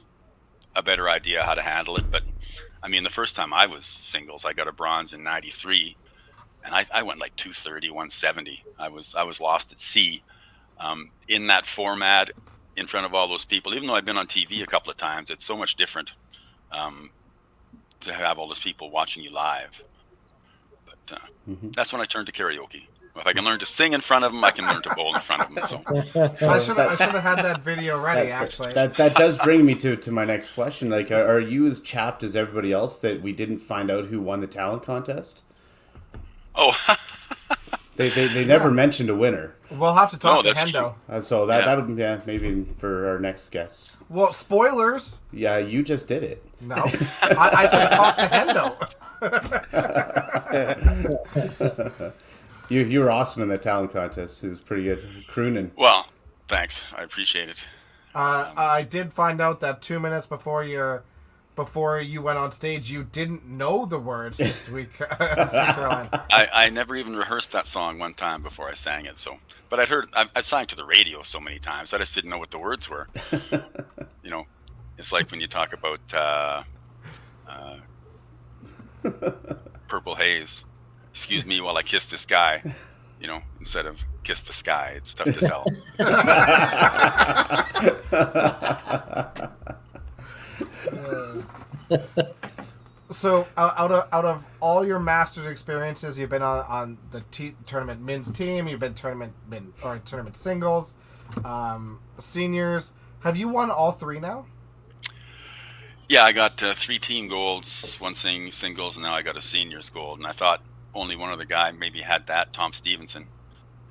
a 0.75 0.81
better 0.81 1.09
idea 1.09 1.43
how 1.43 1.53
to 1.53 1.61
handle 1.61 1.97
it. 1.97 2.09
But 2.09 2.23
I 2.81 2.87
mean, 2.87 3.03
the 3.03 3.09
first 3.09 3.35
time 3.35 3.53
I 3.53 3.65
was 3.65 3.85
singles, 3.85 4.45
I 4.45 4.53
got 4.53 4.67
a 4.67 4.71
bronze 4.71 5.13
in 5.13 5.23
'93 5.23 5.97
and 6.63 6.75
I, 6.75 6.85
I, 6.93 7.03
went 7.03 7.19
like 7.19 7.35
230 7.35 7.89
170 7.89 8.63
i 8.79 8.87
was 8.87 9.15
i 9.15 9.23
was 9.23 9.39
lost 9.39 9.71
at 9.71 9.79
sea 9.79 10.23
um, 10.79 11.11
in 11.27 11.47
that 11.47 11.67
format 11.67 12.31
in 12.75 12.87
front 12.87 13.05
of 13.05 13.13
all 13.13 13.27
those 13.27 13.45
people 13.45 13.73
even 13.73 13.87
though 13.87 13.95
i've 13.95 14.05
been 14.05 14.17
on 14.17 14.27
tv 14.27 14.63
a 14.63 14.67
couple 14.67 14.91
of 14.91 14.97
times 14.97 15.29
it's 15.29 15.45
so 15.45 15.57
much 15.57 15.75
different 15.75 16.11
um, 16.71 17.09
to 17.99 18.13
have 18.13 18.39
all 18.39 18.47
those 18.47 18.59
people 18.59 18.89
watching 18.89 19.23
you 19.23 19.31
live 19.31 19.81
but 20.85 21.15
uh, 21.15 21.19
mm-hmm. 21.49 21.69
that's 21.75 21.91
when 21.91 22.01
i 22.01 22.05
turned 22.05 22.27
to 22.27 22.33
karaoke 22.33 22.83
if 23.15 23.27
I 23.27 23.33
can 23.33 23.43
learn 23.43 23.59
to 23.59 23.65
sing 23.65 23.93
in 23.93 24.01
front 24.01 24.23
of 24.23 24.31
them, 24.31 24.43
I 24.43 24.51
can 24.51 24.65
learn 24.65 24.81
to 24.83 24.95
bowl 24.95 25.13
in 25.15 25.21
front 25.21 25.41
of 25.41 25.53
them. 25.53 25.65
So. 25.67 26.47
I 26.47 26.59
should 26.59 26.77
have, 26.77 26.91
I 26.91 26.95
should 26.95 27.13
have 27.13 27.23
had 27.23 27.43
that 27.43 27.61
video 27.61 28.01
ready. 28.01 28.29
That, 28.29 28.41
actually, 28.41 28.73
that 28.73 28.95
that 28.95 29.15
does 29.15 29.37
bring 29.37 29.65
me 29.65 29.75
to, 29.75 29.97
to 29.97 30.11
my 30.11 30.23
next 30.23 30.51
question. 30.51 30.89
Like, 30.89 31.11
are, 31.11 31.25
are 31.25 31.39
you 31.39 31.67
as 31.67 31.81
chapped 31.81 32.23
as 32.23 32.35
everybody 32.35 32.71
else 32.71 32.99
that 32.99 33.21
we 33.21 33.33
didn't 33.33 33.59
find 33.59 33.91
out 33.91 34.05
who 34.05 34.21
won 34.21 34.39
the 34.39 34.47
talent 34.47 34.83
contest? 34.83 35.43
Oh. 36.61 36.77
they, 37.95 38.09
they, 38.09 38.27
they 38.27 38.45
never 38.45 38.69
yeah. 38.69 38.75
mentioned 38.75 39.09
a 39.09 39.15
winner. 39.15 39.55
We'll 39.71 39.95
have 39.95 40.11
to 40.11 40.17
talk 40.17 40.39
oh, 40.39 40.41
to 40.43 40.53
Hendo. 40.53 40.95
Uh, 41.09 41.21
so 41.21 41.45
that 41.45 41.59
yeah. 41.59 41.65
that'll 41.65 41.97
yeah 41.97 42.19
maybe 42.25 42.65
for 42.77 43.09
our 43.09 43.19
next 43.19 43.49
guest. 43.49 44.03
Well, 44.09 44.33
spoilers. 44.33 45.17
Yeah, 45.31 45.57
you 45.57 45.81
just 45.81 46.07
did 46.07 46.23
it. 46.23 46.45
No, 46.59 46.75
I, 47.21 47.51
I 47.53 47.67
said 47.67 47.89
talk 47.89 48.17
to 48.17 48.27
Hendo. 48.27 48.75
you 52.69 52.81
you 52.81 52.99
were 52.99 53.09
awesome 53.09 53.43
in 53.43 53.49
that 53.49 53.61
talent 53.61 53.93
contest. 53.93 54.43
It 54.43 54.49
was 54.49 54.61
pretty 54.61 54.83
good. 54.83 55.25
Crooning. 55.27 55.71
Well, 55.77 56.07
thanks. 56.49 56.81
I 56.95 57.03
appreciate 57.03 57.47
it. 57.47 57.63
Uh, 58.13 58.47
um, 58.49 58.53
I 58.57 58.83
did 58.83 59.13
find 59.13 59.39
out 59.39 59.61
that 59.61 59.81
two 59.81 60.01
minutes 60.01 60.27
before 60.27 60.65
your 60.65 61.03
before 61.65 62.01
you 62.01 62.23
went 62.23 62.39
on 62.39 62.49
stage, 62.49 62.89
you 62.89 63.03
didn't 63.03 63.45
know 63.45 63.85
the 63.85 63.99
words 63.99 64.37
to 64.37 64.47
Sweet, 64.53 64.91
Caroline. 64.93 66.09
I, 66.11 66.47
I 66.51 66.69
never 66.71 66.95
even 66.95 67.15
rehearsed 67.15 67.51
that 67.51 67.67
song 67.67 67.99
one 67.99 68.15
time 68.15 68.41
before 68.41 68.67
I 68.67 68.73
sang 68.73 69.05
it. 69.05 69.19
So, 69.19 69.37
but 69.69 69.79
I'd 69.79 69.87
heard 69.87 70.09
I, 70.13 70.25
I 70.35 70.41
sang 70.41 70.65
to 70.67 70.75
the 70.75 70.85
radio 70.85 71.21
so 71.21 71.39
many 71.39 71.59
times, 71.59 71.93
I 71.93 71.99
just 71.99 72.15
didn't 72.15 72.31
know 72.31 72.39
what 72.39 72.49
the 72.49 72.57
words 72.57 72.89
were. 72.89 73.07
you 74.23 74.31
know, 74.31 74.47
it's 74.97 75.11
like 75.11 75.29
when 75.29 75.39
you 75.39 75.47
talk 75.47 75.71
about 75.73 75.99
uh, 76.15 76.63
uh, 77.47 77.77
Purple 79.87 80.15
Haze. 80.15 80.63
Excuse 81.13 81.45
me 81.45 81.61
while 81.61 81.77
I 81.77 81.83
kiss 81.83 82.09
this 82.09 82.25
guy. 82.25 82.63
You 83.19 83.27
know, 83.27 83.41
instead 83.59 83.85
of 83.85 83.99
kiss 84.23 84.41
the 84.41 84.53
sky, 84.53 84.93
it's 84.95 85.13
tough 85.13 85.27
to 85.27 85.47
tell 85.47 85.67
so 93.09 93.47
out 93.57 93.91
of 93.91 94.07
out 94.11 94.25
of 94.25 94.45
all 94.59 94.85
your 94.85 94.99
masters 94.99 95.47
experiences, 95.47 96.19
you've 96.19 96.29
been 96.29 96.41
on, 96.41 96.65
on 96.65 96.97
the 97.11 97.21
t- 97.31 97.55
tournament 97.65 98.01
men's 98.01 98.31
team, 98.31 98.67
you've 98.67 98.79
been 98.79 98.93
tournament 98.93 99.33
men 99.47 99.73
or 99.83 99.99
tournament 99.99 100.35
singles, 100.35 100.95
um, 101.43 101.99
seniors. 102.19 102.91
Have 103.21 103.37
you 103.37 103.49
won 103.49 103.69
all 103.69 103.91
three 103.91 104.19
now? 104.19 104.45
Yeah, 106.09 106.23
I 106.23 106.33
got 106.33 106.61
uh, 106.61 106.73
three 106.75 106.99
team 106.99 107.29
golds, 107.29 107.95
one 107.99 108.15
sing 108.15 108.51
singles, 108.51 108.95
and 108.95 109.03
now 109.03 109.13
I 109.13 109.21
got 109.21 109.37
a 109.37 109.41
seniors 109.41 109.89
gold. 109.89 110.19
And 110.19 110.27
I 110.27 110.33
thought 110.33 110.61
only 110.93 111.15
one 111.15 111.31
other 111.31 111.45
guy 111.45 111.71
maybe 111.71 112.01
had 112.01 112.27
that, 112.27 112.51
Tom 112.51 112.73
Stevenson. 112.73 113.27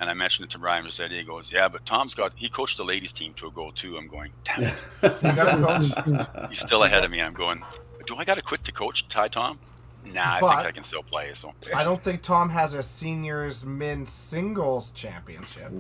And 0.00 0.08
I 0.08 0.14
mentioned 0.14 0.46
it 0.48 0.50
to 0.52 0.58
Brian 0.58 0.84
Rossetti. 0.84 1.18
He 1.18 1.24
goes, 1.24 1.52
"Yeah, 1.52 1.68
but 1.68 1.84
Tom's 1.84 2.14
got 2.14 2.32
he 2.34 2.48
coached 2.48 2.78
the 2.78 2.84
ladies 2.84 3.12
team 3.12 3.34
to 3.34 3.46
a 3.46 3.50
goal 3.50 3.70
too." 3.70 3.96
I'm 3.98 4.08
going, 4.08 4.32
"Damn 4.44 4.62
it!" 5.02 5.12
so 5.12 5.28
you 5.28 5.34
got 5.34 5.56
to 5.56 5.62
coach. 5.62 6.48
He's 6.50 6.60
still 6.60 6.84
ahead 6.84 7.04
of 7.04 7.10
me. 7.10 7.20
I'm 7.20 7.34
going, 7.34 7.62
"Do 8.06 8.16
I 8.16 8.24
got 8.24 8.36
to 8.36 8.42
quit 8.42 8.64
to 8.64 8.72
coach 8.72 9.08
Ty 9.08 9.28
Tom?" 9.28 9.58
Nah, 10.04 10.40
but 10.40 10.46
I 10.46 10.56
think 10.56 10.68
I 10.68 10.72
can 10.72 10.84
still 10.84 11.02
play. 11.02 11.32
So 11.34 11.52
I 11.74 11.84
don't 11.84 12.00
think 12.00 12.22
Tom 12.22 12.50
has 12.50 12.74
a 12.74 12.82
seniors 12.82 13.64
men's 13.64 14.10
singles 14.10 14.90
championship. 14.90 15.70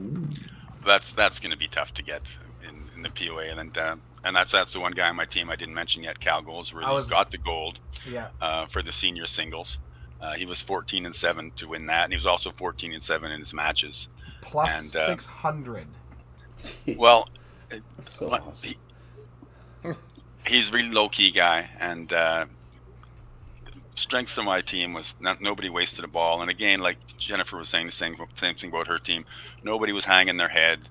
That's 0.84 1.12
that's 1.12 1.40
going 1.40 1.52
to 1.52 1.56
be 1.56 1.68
tough 1.68 1.94
to 1.94 2.02
get 2.02 2.22
in, 2.62 2.90
in 2.94 3.02
the 3.02 3.10
POA, 3.10 3.44
and 3.44 3.72
then 3.74 3.82
uh, 3.82 3.96
and 4.24 4.36
that's 4.36 4.52
that's 4.52 4.72
the 4.72 4.80
one 4.80 4.92
guy 4.92 5.08
on 5.08 5.16
my 5.16 5.24
team 5.24 5.50
I 5.50 5.56
didn't 5.56 5.74
mention 5.74 6.02
yet. 6.02 6.20
Cal 6.20 6.42
Goals 6.42 6.72
really 6.72 6.92
was, 6.92 7.08
got 7.08 7.30
the 7.30 7.38
gold. 7.38 7.78
Yeah. 8.08 8.28
Uh, 8.40 8.66
for 8.66 8.82
the 8.82 8.92
senior 8.92 9.26
singles. 9.26 9.78
Uh, 10.20 10.34
he 10.34 10.44
was 10.44 10.60
14 10.60 11.06
and 11.06 11.14
seven 11.14 11.50
to 11.56 11.68
win 11.68 11.86
that, 11.86 12.04
and 12.04 12.12
he 12.12 12.16
was 12.16 12.26
also 12.26 12.50
14 12.52 12.92
and 12.92 13.02
seven 13.02 13.32
in 13.32 13.40
his 13.40 13.54
matches. 13.54 14.08
Plus 14.42 14.94
and, 14.94 15.02
uh, 15.02 15.06
600. 15.06 15.86
Well, 16.96 17.28
so 18.00 18.30
awesome. 18.30 18.74
he, 19.82 19.90
he's 20.46 20.70
really 20.70 20.90
low 20.90 21.08
key 21.08 21.30
guy, 21.30 21.70
and 21.78 22.12
uh, 22.12 22.46
strength 23.94 24.36
of 24.38 24.44
my 24.44 24.60
team 24.60 24.92
was 24.92 25.14
not, 25.20 25.40
nobody 25.40 25.68
wasted 25.68 26.04
a 26.04 26.08
ball. 26.08 26.42
And 26.42 26.50
again, 26.50 26.80
like 26.80 26.96
Jennifer 27.18 27.56
was 27.56 27.68
saying, 27.68 27.86
the 27.86 27.92
same 27.92 28.16
same 28.34 28.54
thing 28.54 28.70
about 28.70 28.86
her 28.88 28.98
team. 28.98 29.24
Nobody 29.62 29.92
was 29.92 30.04
hanging 30.04 30.36
their 30.36 30.48
head. 30.48 30.88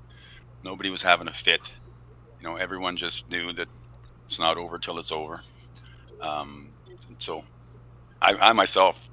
Nobody 0.63 0.89
was 0.89 1.01
having 1.01 1.27
a 1.27 1.33
fit. 1.33 1.61
You 2.39 2.47
know, 2.47 2.55
everyone 2.55 2.97
just 2.97 3.29
knew 3.29 3.51
that 3.53 3.67
it's 4.27 4.39
not 4.39 4.57
over 4.57 4.77
till 4.77 4.99
it's 4.99 5.11
over. 5.11 5.41
Um, 6.21 6.69
so 7.17 7.43
I, 8.21 8.33
I 8.35 8.53
myself, 8.53 8.99
fin- 8.99 9.08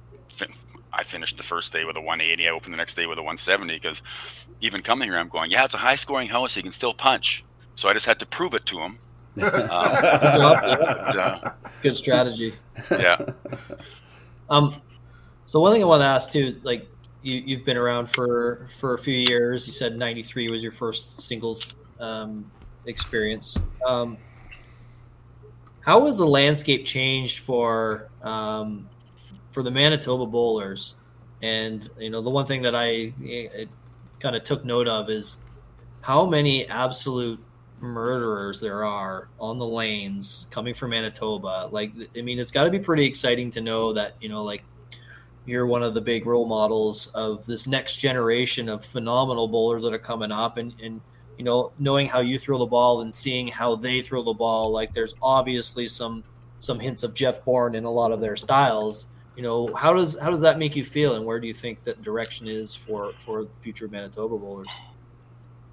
I 0.93 1.03
finished 1.03 1.37
the 1.37 1.43
first 1.43 1.71
day 1.73 1.85
with 1.85 1.95
a 1.97 2.01
180. 2.01 2.47
I 2.47 2.51
opened 2.51 2.73
the 2.73 2.77
next 2.77 2.95
day 2.95 3.05
with 3.05 3.17
a 3.17 3.21
170 3.21 3.75
because 3.75 4.01
even 4.61 4.81
coming 4.81 5.09
here, 5.09 5.17
I'm 5.17 5.29
going, 5.29 5.51
yeah, 5.51 5.65
it's 5.65 5.73
a 5.73 5.77
high 5.77 5.95
scoring 5.95 6.29
house. 6.29 6.55
You 6.55 6.63
can 6.63 6.71
still 6.71 6.93
punch. 6.93 7.43
So 7.75 7.87
I 7.89 7.93
just 7.93 8.05
had 8.05 8.19
to 8.19 8.25
prove 8.25 8.53
it 8.53 8.65
to 8.67 8.79
him. 8.79 8.99
Um, 9.39 9.51
Good 9.51 9.61
job. 10.33 10.61
But, 10.63 11.17
uh, 11.17 11.51
Good 11.81 11.95
strategy. 11.95 12.53
yeah. 12.91 13.17
Um, 14.49 14.81
so 15.43 15.59
one 15.59 15.73
thing 15.73 15.81
I 15.81 15.85
want 15.85 16.01
to 16.01 16.05
ask 16.05 16.31
too, 16.31 16.57
like 16.63 16.87
you, 17.21 17.43
you've 17.45 17.65
been 17.65 17.75
around 17.75 18.07
for 18.09 18.67
for 18.79 18.93
a 18.93 18.97
few 18.97 19.13
years. 19.13 19.67
You 19.67 19.73
said 19.73 19.97
'93 19.97 20.49
was 20.49 20.63
your 20.63 20.71
first 20.71 21.19
singles 21.19 21.75
um, 21.99 22.49
experience. 22.85 23.59
Um, 23.85 24.17
how 25.81 26.05
has 26.05 26.17
the 26.17 26.25
landscape 26.25 26.85
changed 26.85 27.39
for 27.39 28.09
um, 28.21 28.89
for 29.57 29.63
the 29.63 29.71
Manitoba 29.71 30.27
bowlers? 30.27 30.93
And 31.41 31.89
you 31.97 32.11
know, 32.11 32.21
the 32.21 32.29
one 32.29 32.45
thing 32.45 32.61
that 32.61 32.75
I, 32.75 33.11
kind 34.19 34.35
of 34.35 34.43
took 34.43 34.63
note 34.63 34.87
of 34.87 35.09
is 35.09 35.39
how 36.01 36.27
many 36.27 36.67
absolute 36.67 37.43
murderers 37.79 38.61
there 38.61 38.85
are 38.85 39.29
on 39.39 39.57
the 39.57 39.65
lanes 39.65 40.45
coming 40.51 40.75
from 40.75 40.91
Manitoba. 40.91 41.69
Like, 41.71 41.91
I 42.15 42.21
mean, 42.21 42.37
it's 42.37 42.51
got 42.51 42.65
to 42.65 42.69
be 42.69 42.77
pretty 42.77 43.05
exciting 43.05 43.49
to 43.51 43.61
know 43.61 43.93
that 43.93 44.13
you 44.21 44.29
know, 44.29 44.43
like, 44.43 44.63
you're 45.47 45.65
one 45.65 45.81
of 45.81 45.95
the 45.95 46.01
big 46.01 46.27
role 46.27 46.45
models 46.45 47.07
of 47.15 47.43
this 47.47 47.67
next 47.67 47.95
generation 47.95 48.69
of 48.69 48.85
phenomenal 48.85 49.47
bowlers 49.47 49.81
that 49.81 49.93
are 49.93 49.97
coming 49.97 50.31
up, 50.31 50.57
and 50.57 50.71
and 50.83 51.01
you 51.35 51.43
know, 51.43 51.73
knowing 51.79 52.07
how 52.07 52.19
you 52.19 52.37
throw 52.37 52.59
the 52.59 52.67
ball 52.67 53.01
and 53.01 53.11
seeing 53.11 53.47
how 53.47 53.75
they 53.75 54.01
throw 54.01 54.21
the 54.21 54.33
ball. 54.33 54.71
Like, 54.71 54.93
there's 54.93 55.15
obviously 55.19 55.87
some 55.87 56.23
some 56.59 56.79
hints 56.79 57.01
of 57.01 57.15
Jeff 57.15 57.43
Bourne 57.43 57.73
in 57.73 57.85
a 57.85 57.91
lot 57.91 58.11
of 58.11 58.21
their 58.21 58.35
styles. 58.35 59.07
You 59.37 59.43
know, 59.43 59.73
how 59.75 59.93
does 59.93 60.17
how 60.17 60.31
does 60.31 60.41
that 60.41 60.57
make 60.57 60.75
you 60.75 60.83
feel, 60.83 61.13
and 61.13 61.23
where 61.23 61.39
do 61.39 61.45
you 61.45 61.53
think 61.53 61.83
that 61.83 62.01
direction 62.01 62.47
is 62.47 62.75
for 62.75 63.13
for 63.13 63.45
future 63.61 63.87
Manitoba 63.87 64.35
bowlers? 64.35 64.67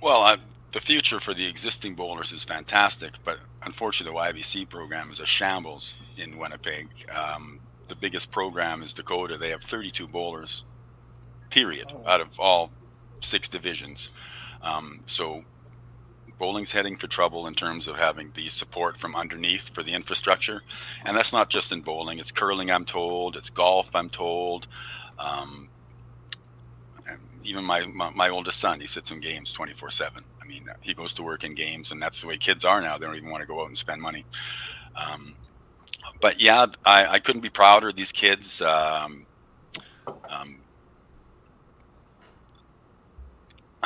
Well, 0.02 0.20
I, 0.20 0.36
the 0.72 0.80
future 0.80 1.18
for 1.18 1.32
the 1.32 1.46
existing 1.46 1.94
bowlers 1.94 2.30
is 2.30 2.44
fantastic, 2.44 3.14
but 3.24 3.38
unfortunately, 3.62 4.12
the 4.12 4.42
YBC 4.42 4.68
program 4.68 5.10
is 5.10 5.18
a 5.18 5.24
shambles 5.24 5.94
in 6.18 6.36
Winnipeg. 6.36 6.88
Um, 7.10 7.58
the 7.88 7.94
biggest 7.94 8.30
program 8.30 8.82
is 8.82 8.92
Dakota. 8.92 9.38
They 9.38 9.48
have 9.48 9.62
32 9.62 10.08
bowlers, 10.08 10.64
period, 11.48 11.90
out 12.06 12.20
of 12.20 12.38
all 12.38 12.70
six 13.22 13.48
divisions. 13.48 14.10
Um, 14.60 15.00
so 15.06 15.42
bowling's 16.38 16.72
heading 16.72 16.96
for 16.96 17.06
trouble 17.06 17.46
in 17.46 17.54
terms 17.54 17.86
of 17.86 17.96
having 17.96 18.32
the 18.34 18.48
support 18.48 18.98
from 18.98 19.14
underneath 19.14 19.70
for 19.74 19.82
the 19.82 19.92
infrastructure, 19.92 20.62
and 21.04 21.16
that's 21.16 21.32
not 21.32 21.50
just 21.50 21.72
in 21.72 21.80
bowling. 21.80 22.18
It's 22.18 22.30
curling, 22.30 22.70
I'm 22.70 22.84
told. 22.84 23.36
It's 23.36 23.50
golf, 23.50 23.88
I'm 23.94 24.10
told. 24.10 24.66
Um, 25.18 25.68
even 27.44 27.64
my, 27.64 27.86
my 27.86 28.10
my 28.10 28.28
oldest 28.30 28.58
son, 28.58 28.80
he 28.80 28.86
sits 28.86 29.10
in 29.10 29.20
games 29.20 29.52
24 29.52 29.90
seven. 29.90 30.24
I 30.42 30.46
mean, 30.46 30.68
he 30.80 30.94
goes 30.94 31.12
to 31.14 31.22
work 31.22 31.44
in 31.44 31.54
games, 31.54 31.90
and 31.90 32.02
that's 32.02 32.20
the 32.20 32.26
way 32.26 32.36
kids 32.36 32.64
are 32.64 32.80
now. 32.80 32.98
They 32.98 33.06
don't 33.06 33.16
even 33.16 33.30
want 33.30 33.42
to 33.42 33.46
go 33.46 33.62
out 33.62 33.68
and 33.68 33.78
spend 33.78 34.00
money. 34.00 34.24
Um, 34.96 35.34
but 36.20 36.40
yeah, 36.40 36.66
I, 36.84 37.06
I 37.06 37.18
couldn't 37.18 37.42
be 37.42 37.50
prouder 37.50 37.88
of 37.88 37.96
these 37.96 38.12
kids. 38.12 38.60
Um, 38.60 39.26
um, 40.28 40.58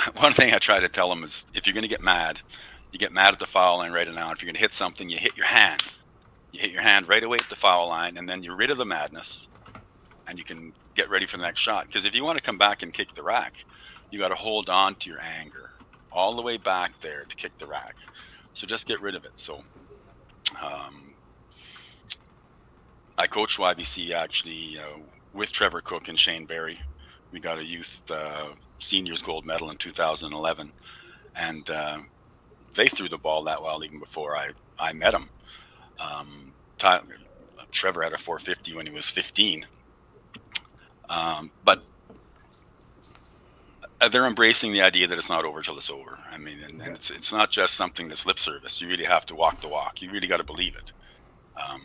one 0.17 0.33
thing 0.33 0.55
I 0.55 0.59
try 0.59 0.81
to 0.81 0.89
tell 0.89 1.09
them 1.09 1.25
is 1.25 1.47
if 1.55 1.67
you're 1.67 1.75
going 1.75 1.83
to 1.83 1.89
get 1.89 2.03
mad, 2.03 2.41
you 2.93 2.99
get 2.99 3.13
mad 3.13 3.33
at 3.33 3.39
the 3.39 3.47
foul 3.47 3.79
line 3.79 3.93
right 3.93 4.09
now. 4.13 4.33
If 4.33 4.41
you're 4.41 4.47
going 4.47 4.55
to 4.55 4.61
hit 4.61 4.75
something, 4.75 5.09
you 5.09 5.19
hit 5.19 5.37
your 5.37 5.47
hand. 5.47 5.83
You 6.53 6.61
hit 6.61 6.71
your 6.71 6.83
hand 6.83 7.09
right 7.09 7.23
away 7.23 7.39
at 7.41 7.49
the 7.51 7.57
foul 7.57 7.89
line, 7.89 8.17
and 8.17 8.29
then 8.29 8.43
you're 8.43 8.57
rid 8.57 8.71
of 8.71 8.79
the 8.79 8.85
madness, 8.85 9.47
and 10.27 10.39
you 10.39 10.45
can 10.45 10.73
get 10.97 11.11
ready 11.11 11.27
for 11.27 11.37
the 11.37 11.43
next 11.43 11.61
shot. 11.61 11.87
Because 11.87 12.05
if 12.05 12.15
you 12.15 12.25
want 12.25 12.39
to 12.39 12.45
come 12.45 12.59
back 12.59 12.83
and 12.83 12.93
kick 12.93 13.15
the 13.15 13.23
rack, 13.23 13.55
you 14.11 14.19
got 14.19 14.29
to 14.29 14.35
hold 14.35 14.71
on 14.71 14.95
to 14.97 15.11
your 15.11 15.21
anger 15.21 15.71
all 16.11 16.35
the 16.35 16.43
way 16.43 16.57
back 16.57 16.93
there 17.03 17.25
to 17.29 17.37
kick 17.37 17.57
the 17.59 17.67
rack. 17.67 17.95
So 18.55 18.67
just 18.67 18.87
get 18.87 19.01
rid 19.01 19.15
of 19.15 19.25
it. 19.25 19.33
So 19.37 19.63
um, 20.61 21.15
I 23.19 23.27
coached 23.27 23.59
YBC 23.59 24.13
actually 24.13 24.79
uh, 24.79 24.99
with 25.35 25.53
Trevor 25.53 25.83
Cook 25.83 26.09
and 26.09 26.19
Shane 26.19 26.47
Barry. 26.47 26.81
We 27.31 27.41
got 27.41 27.59
a 27.59 27.65
youth 27.65 28.01
uh, 28.11 28.49
seniors 28.79 29.23
gold 29.23 29.45
medal 29.45 29.71
in 29.71 29.77
2011, 29.77 30.73
and 31.37 31.71
uh, 31.71 31.99
they 32.75 32.87
threw 32.89 33.09
the 33.09 33.19
ball 33.19 33.45
that 33.45 33.63
well 33.63 33.85
even 33.85 33.99
before 33.99 34.37
I 34.37 34.51
I 34.79 34.93
met 34.93 35.13
them. 35.13 35.29
Um, 35.99 36.53
Ty- 36.79 37.03
Trevor 37.73 38.03
had 38.03 38.13
a 38.13 38.19
450 38.19 38.75
when 38.75 38.87
he 38.87 38.93
was 38.93 39.11
15, 39.11 39.67
um, 41.11 41.51
but 41.65 41.83
uh, 44.01 44.09
they're 44.09 44.27
embracing 44.27 44.73
the 44.73 44.83
idea 44.83 45.07
that 45.07 45.19
it's 45.19 45.29
not 45.29 45.45
over 45.45 45.63
till 45.63 45.77
it's 45.79 45.91
over. 45.91 46.19
I 46.31 46.39
mean, 46.39 46.59
and, 46.63 46.81
and 46.81 46.97
it's 46.97 47.11
it's 47.11 47.33
not 47.33 47.51
just 47.51 47.75
something 47.75 48.09
that's 48.09 48.25
lip 48.27 48.39
service. 48.39 48.81
You 48.81 48.89
really 48.89 49.05
have 49.05 49.27
to 49.27 49.35
walk 49.35 49.61
the 49.61 49.69
walk. 49.69 50.01
You 50.01 50.11
really 50.11 50.29
got 50.29 50.39
to 50.39 50.45
believe 50.45 50.77
it. 50.77 50.93
Um, 51.61 51.83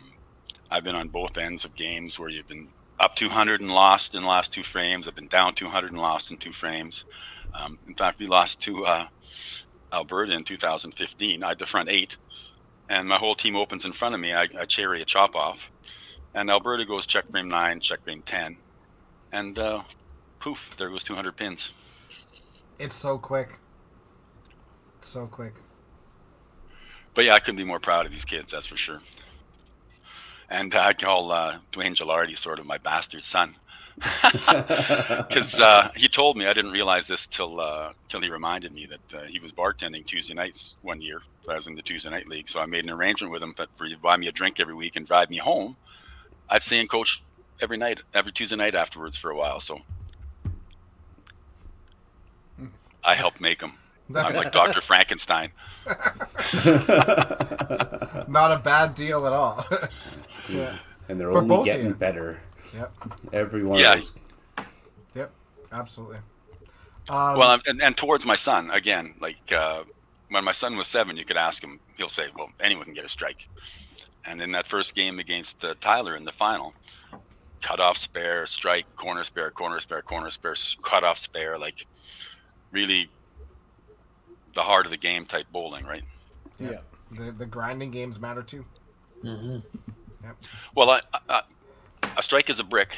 I've 0.70 0.84
been 0.84 0.94
on 0.94 1.08
both 1.08 1.36
ends 1.36 1.64
of 1.64 1.74
games 1.74 2.18
where 2.18 2.28
you've 2.28 2.48
been 2.48 2.68
up 2.98 3.16
200 3.16 3.60
and 3.60 3.70
lost 3.70 4.14
in 4.14 4.22
the 4.22 4.28
last 4.28 4.52
two 4.52 4.62
frames. 4.62 5.08
I've 5.08 5.14
been 5.14 5.28
down 5.28 5.54
200 5.54 5.92
and 5.92 6.00
lost 6.00 6.30
in 6.30 6.36
two 6.36 6.52
frames. 6.52 7.04
Um, 7.54 7.78
in 7.86 7.94
fact, 7.94 8.18
we 8.18 8.26
lost 8.26 8.60
to 8.62 8.84
uh, 8.84 9.06
Alberta 9.92 10.32
in 10.32 10.44
2015. 10.44 11.42
I 11.42 11.48
had 11.48 11.58
the 11.58 11.66
front 11.66 11.88
eight, 11.88 12.16
and 12.88 13.08
my 13.08 13.16
whole 13.16 13.34
team 13.34 13.56
opens 13.56 13.84
in 13.84 13.92
front 13.92 14.14
of 14.14 14.20
me. 14.20 14.32
I, 14.32 14.48
I 14.58 14.64
cherry 14.64 15.02
a 15.02 15.04
chop 15.04 15.34
off, 15.34 15.70
and 16.34 16.50
Alberta 16.50 16.84
goes 16.84 17.06
check 17.06 17.30
frame 17.30 17.48
nine, 17.48 17.80
check 17.80 18.02
frame 18.04 18.22
10, 18.26 18.56
and 19.32 19.58
uh, 19.58 19.82
poof, 20.40 20.76
there 20.78 20.90
goes 20.90 21.04
200 21.04 21.36
pins. 21.36 21.70
It's 22.78 22.96
so 22.96 23.18
quick. 23.18 23.58
It's 24.98 25.08
so 25.08 25.26
quick. 25.26 25.54
But 27.14 27.24
yeah, 27.24 27.34
I 27.34 27.38
couldn't 27.38 27.56
be 27.56 27.64
more 27.64 27.78
proud 27.78 28.06
of 28.06 28.12
these 28.12 28.24
kids, 28.24 28.50
that's 28.50 28.66
for 28.66 28.76
sure. 28.76 29.00
And 30.50 30.74
I 30.74 30.92
call 30.92 31.32
uh, 31.32 31.58
Dwayne 31.72 31.96
Gilardi 31.96 32.36
sort 32.38 32.58
of 32.58 32.66
my 32.66 32.78
bastard 32.78 33.24
son. 33.24 33.56
Because 33.94 35.60
uh, 35.60 35.90
he 35.94 36.08
told 36.08 36.36
me, 36.36 36.46
I 36.46 36.52
didn't 36.52 36.72
realize 36.72 37.06
this 37.06 37.26
till 37.26 37.60
uh, 37.60 37.92
till 38.08 38.20
he 38.20 38.28
reminded 38.28 38.72
me 38.72 38.86
that 38.86 39.18
uh, 39.18 39.24
he 39.26 39.38
was 39.38 39.52
bartending 39.52 40.04
Tuesday 40.04 40.34
nights 40.34 40.76
one 40.82 41.00
year. 41.00 41.22
I 41.48 41.54
was 41.54 41.66
in 41.68 41.74
the 41.76 41.82
Tuesday 41.82 42.10
night 42.10 42.26
league, 42.26 42.48
so 42.48 42.58
I 42.58 42.66
made 42.66 42.84
an 42.84 42.90
arrangement 42.90 43.32
with 43.32 43.42
him 43.42 43.54
that 43.56 43.68
for 43.76 43.84
you 43.86 43.94
to 43.94 44.00
buy 44.00 44.16
me 44.16 44.26
a 44.26 44.32
drink 44.32 44.58
every 44.58 44.74
week 44.74 44.96
and 44.96 45.06
drive 45.06 45.30
me 45.30 45.36
home. 45.38 45.76
I'd 46.48 46.62
stay 46.62 46.80
and 46.80 46.88
coach 46.90 47.22
every 47.60 47.76
night, 47.76 48.00
every 48.12 48.32
Tuesday 48.32 48.56
night 48.56 48.74
afterwards 48.74 49.16
for 49.16 49.30
a 49.30 49.36
while. 49.36 49.60
So 49.60 49.80
I 53.04 53.14
helped 53.14 53.40
make 53.40 53.60
him. 53.60 53.74
That's- 54.08 54.36
I'm 54.36 54.44
like 54.44 54.52
Doctor 54.60 54.80
Frankenstein. 54.80 55.52
Not 58.26 58.52
a 58.52 58.60
bad 58.62 58.94
deal 58.94 59.26
at 59.26 59.32
all. 59.32 59.66
Yeah. 60.48 60.76
And 61.08 61.20
they're 61.20 61.30
For 61.30 61.38
only 61.38 61.64
getting 61.64 61.86
you. 61.88 61.94
better. 61.94 62.40
Yep. 62.74 62.92
Everyone. 63.32 63.78
Yeah. 63.78 63.94
of 63.94 64.00
those. 64.00 64.66
Yep. 65.14 65.30
Absolutely. 65.72 66.18
Um, 67.08 67.38
well, 67.38 67.60
and, 67.66 67.82
and 67.82 67.96
towards 67.96 68.24
my 68.24 68.36
son 68.36 68.70
again, 68.70 69.14
like 69.20 69.52
uh, 69.52 69.84
when 70.30 70.44
my 70.44 70.52
son 70.52 70.76
was 70.76 70.86
seven, 70.86 71.16
you 71.16 71.24
could 71.24 71.36
ask 71.36 71.62
him. 71.62 71.78
He'll 71.96 72.08
say, 72.08 72.28
"Well, 72.36 72.48
anyone 72.60 72.86
can 72.86 72.94
get 72.94 73.04
a 73.04 73.08
strike." 73.08 73.46
And 74.24 74.40
in 74.40 74.52
that 74.52 74.66
first 74.68 74.94
game 74.94 75.18
against 75.18 75.62
uh, 75.64 75.74
Tyler 75.82 76.16
in 76.16 76.24
the 76.24 76.32
final, 76.32 76.72
cut 77.60 77.78
off 77.78 77.98
spare, 77.98 78.46
strike, 78.46 78.86
corner 78.96 79.22
spare, 79.24 79.50
corner 79.50 79.80
spare, 79.80 80.00
corner 80.00 80.30
spare, 80.30 80.54
cut 80.82 81.04
off 81.04 81.18
spare, 81.18 81.58
like 81.58 81.86
really 82.72 83.10
the 84.54 84.62
heart 84.62 84.86
of 84.86 84.90
the 84.90 84.96
game 84.96 85.26
type 85.26 85.46
bowling, 85.52 85.84
right? 85.84 86.04
yeah. 86.58 86.78
The 87.10 87.32
the 87.32 87.46
grinding 87.46 87.90
games 87.90 88.18
matter 88.18 88.42
too. 88.42 88.64
Mm-hmm. 89.22 89.58
Yep. 90.24 90.36
Well, 90.74 90.90
I, 90.90 91.00
I, 91.28 91.42
a 92.16 92.22
strike 92.22 92.50
is 92.50 92.58
a 92.58 92.64
brick, 92.64 92.90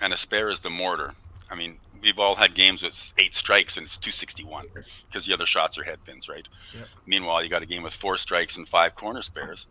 and 0.00 0.12
a 0.12 0.16
spare 0.16 0.50
is 0.50 0.60
the 0.60 0.70
mortar. 0.70 1.14
I 1.50 1.54
mean, 1.56 1.78
we've 2.02 2.18
all 2.18 2.36
had 2.36 2.54
games 2.54 2.82
with 2.82 3.12
eight 3.18 3.34
strikes 3.34 3.76
and 3.76 3.86
it's 3.86 3.96
261 3.96 4.66
because 5.08 5.26
the 5.26 5.32
other 5.34 5.46
shots 5.46 5.76
are 5.78 5.82
head 5.84 5.98
pins, 6.04 6.28
right? 6.28 6.46
Yep. 6.74 6.86
Meanwhile, 7.06 7.42
you 7.42 7.50
got 7.50 7.62
a 7.62 7.66
game 7.66 7.82
with 7.82 7.92
four 7.92 8.16
strikes 8.18 8.56
and 8.56 8.68
five 8.68 8.94
corner 8.94 9.22
spares, 9.22 9.66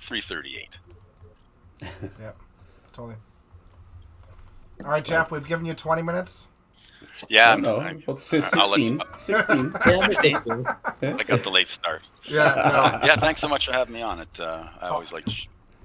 338. 0.00 0.68
yeah, 2.20 2.30
Totally. 2.92 3.16
All 4.84 4.90
right, 4.90 5.04
Jeff. 5.04 5.30
We've 5.30 5.46
given 5.46 5.66
you 5.66 5.74
20 5.74 6.02
minutes. 6.02 6.48
Yeah, 7.28 7.56
no, 7.56 7.78
I, 7.78 7.96
well, 8.06 8.16
si- 8.16 8.40
I'll 8.54 8.70
let- 8.70 8.78
16. 8.78 9.00
16. 9.16 9.72
Yeah, 9.86 10.08
Sixteen. 10.10 10.66
I 11.02 11.22
got 11.22 11.42
the 11.42 11.50
late 11.50 11.68
start. 11.68 12.02
Yeah. 12.24 12.98
No. 13.02 13.06
Yeah, 13.06 13.16
thanks 13.16 13.40
so 13.40 13.48
much 13.48 13.66
for 13.66 13.72
having 13.72 13.94
me 13.94 14.02
on 14.02 14.20
it. 14.20 14.40
Uh, 14.40 14.68
I 14.80 14.88
always 14.88 15.12
like. 15.12 15.26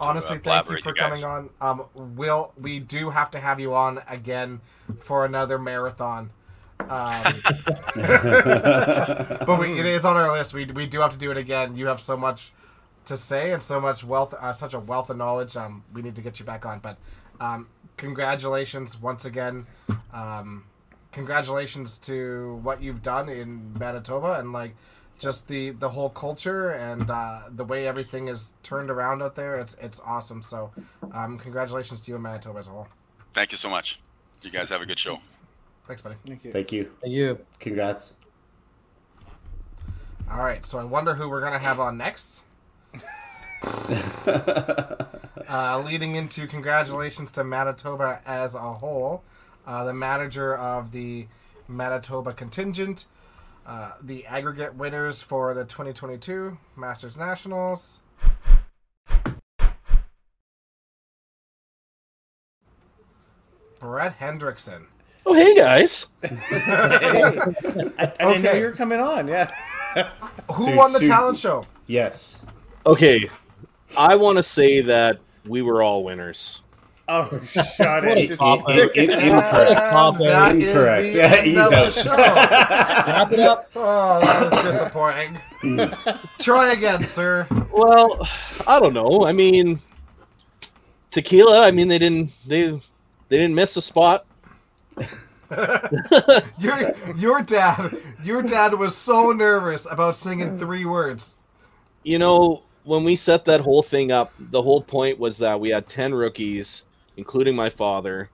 To- 0.01 0.07
Honestly, 0.07 0.37
thank 0.39 0.69
you 0.69 0.77
for 0.81 0.89
you 0.89 0.95
coming 0.95 1.23
on. 1.23 1.49
Um, 1.59 1.83
Will 1.93 2.53
we 2.59 2.79
do 2.79 3.09
have 3.11 3.31
to 3.31 3.39
have 3.39 3.59
you 3.59 3.73
on 3.73 4.01
again 4.07 4.61
for 4.99 5.25
another 5.25 5.57
marathon? 5.59 6.31
Um, 6.79 7.41
but 7.95 9.57
we, 9.59 9.79
it 9.79 9.85
is 9.85 10.03
on 10.05 10.17
our 10.17 10.31
list. 10.31 10.53
We, 10.53 10.65
we 10.65 10.85
do 10.87 10.99
have 11.01 11.11
to 11.11 11.17
do 11.17 11.29
it 11.31 11.37
again. 11.37 11.75
You 11.75 11.87
have 11.87 12.01
so 12.01 12.17
much 12.17 12.51
to 13.05 13.15
say 13.17 13.51
and 13.51 13.61
so 13.61 13.79
much 13.79 14.03
wealth, 14.03 14.33
uh, 14.33 14.53
such 14.53 14.73
a 14.73 14.79
wealth 14.79 15.09
of 15.09 15.17
knowledge. 15.17 15.55
Um, 15.55 15.83
we 15.93 16.01
need 16.01 16.15
to 16.15 16.21
get 16.21 16.39
you 16.39 16.45
back 16.45 16.65
on, 16.65 16.79
but 16.79 16.97
um, 17.39 17.67
congratulations 17.97 18.99
once 18.99 19.25
again. 19.25 19.67
Um, 20.13 20.65
congratulations 21.11 21.97
to 21.99 22.59
what 22.63 22.81
you've 22.81 23.01
done 23.01 23.29
in 23.29 23.73
Manitoba 23.77 24.39
and 24.39 24.51
like 24.51 24.75
just 25.21 25.47
the 25.47 25.69
the 25.69 25.89
whole 25.89 26.09
culture 26.09 26.71
and 26.71 27.09
uh, 27.09 27.41
the 27.49 27.63
way 27.63 27.87
everything 27.87 28.27
is 28.27 28.53
turned 28.63 28.89
around 28.89 29.21
out 29.21 29.35
there. 29.35 29.59
It's 29.59 29.75
it's 29.75 30.01
awesome. 30.01 30.41
So, 30.41 30.71
um, 31.13 31.37
congratulations 31.37 32.01
to 32.01 32.11
you 32.11 32.15
in 32.15 32.23
Manitoba 32.23 32.59
as 32.59 32.67
a 32.67 32.71
whole. 32.71 32.87
Thank 33.33 33.51
you 33.51 33.57
so 33.57 33.69
much. 33.69 33.99
You 34.41 34.49
guys 34.49 34.69
have 34.69 34.81
a 34.81 34.85
good 34.85 34.99
show. 34.99 35.19
Thanks, 35.87 36.01
buddy. 36.01 36.15
Thank 36.25 36.43
you. 36.43 36.51
Thank 36.51 36.71
you. 36.71 36.91
Thank 36.99 37.13
you. 37.13 37.39
Congrats. 37.59 38.15
All 40.29 40.39
right, 40.39 40.65
so 40.65 40.79
I 40.79 40.83
wonder 40.83 41.15
who 41.15 41.29
we're 41.29 41.41
gonna 41.41 41.59
have 41.59 41.79
on 41.79 41.97
next. 41.97 42.43
uh, 45.47 45.83
leading 45.85 46.15
into 46.15 46.47
congratulations 46.47 47.31
to 47.33 47.43
Manitoba 47.43 48.21
as 48.25 48.55
a 48.55 48.73
whole, 48.73 49.23
uh, 49.67 49.83
the 49.83 49.93
manager 49.93 50.55
of 50.55 50.93
the 50.93 51.27
Manitoba 51.67 52.33
contingent, 52.33 53.05
uh, 53.65 53.91
the 54.01 54.25
aggregate 54.25 54.75
winners 54.75 55.21
for 55.21 55.53
the 55.53 55.63
2022 55.65 56.57
Masters 56.75 57.17
Nationals. 57.17 58.01
Brett 63.79 64.19
Hendrickson. 64.19 64.85
Oh, 65.25 65.33
hey 65.33 65.55
guys. 65.55 66.07
I, 66.23 66.27
I 67.97 68.25
didn't 68.25 68.43
know 68.43 68.53
you 68.53 68.65
were 68.65 68.71
coming 68.71 68.99
on. 68.99 69.27
Yeah. 69.27 69.51
Who 70.53 70.65
Su- 70.65 70.75
won 70.75 70.93
the 70.93 70.99
su- 70.99 71.07
talent 71.07 71.37
show? 71.37 71.65
Yes. 71.87 72.43
Okay, 72.85 73.29
I 73.97 74.15
want 74.15 74.37
to 74.37 74.43
say 74.43 74.81
that 74.81 75.19
we 75.47 75.61
were 75.61 75.83
all 75.83 76.03
winners. 76.03 76.63
Oh, 77.13 77.41
shut 77.51 77.67
What 77.77 78.03
a 78.05 78.19
it. 78.21 78.27
Just- 78.27 78.39
cop. 78.39 78.69
In- 78.69 78.79
in- 78.95 79.09
incorrect. 79.11 79.71
Top 79.91 80.17
that 80.19 80.51
end. 80.51 80.63
is 80.63 80.67
Incorrect. 80.69 81.01
the 81.03 81.17
Yeah, 81.17 81.25
end 81.35 81.47
he's 81.47 81.57
of 81.57 81.69
the 81.69 81.75
out. 81.77 81.93
show. 81.93 82.15
Wrap 82.15 83.31
it 83.33 83.39
up. 83.39 83.71
Oh, 83.75 84.19
that 84.21 84.51
was 84.51 84.63
disappointing. 84.63 85.37
Try 86.39 86.71
again, 86.73 87.01
sir. 87.03 87.47
Well, 87.73 88.25
I 88.67 88.79
don't 88.79 88.93
know. 88.93 89.25
I 89.25 89.31
mean, 89.33 89.79
tequila. 91.09 91.61
I 91.67 91.71
mean, 91.71 91.87
they 91.87 91.99
didn't 91.99 92.31
they 92.47 92.69
they 92.71 93.37
didn't 93.37 93.55
miss 93.55 93.75
a 93.77 93.81
spot. 93.81 94.25
Your 96.59 96.93
your 97.17 97.41
dad, 97.41 97.97
your 98.23 98.41
dad 98.41 98.73
was 98.75 98.95
so 98.95 99.31
nervous 99.31 99.85
about 99.89 100.15
singing 100.15 100.57
three 100.57 100.85
words. 100.85 101.35
You 102.03 102.19
know, 102.19 102.63
when 102.85 103.03
we 103.03 103.15
set 103.15 103.45
that 103.45 103.59
whole 103.59 103.83
thing 103.83 104.11
up, 104.11 104.31
the 104.39 104.61
whole 104.61 104.81
point 104.81 105.19
was 105.19 105.37
that 105.39 105.59
we 105.59 105.69
had 105.69 105.87
ten 105.89 106.13
rookies, 106.13 106.85
including 107.17 107.55
my 107.55 107.69
father, 107.69 108.29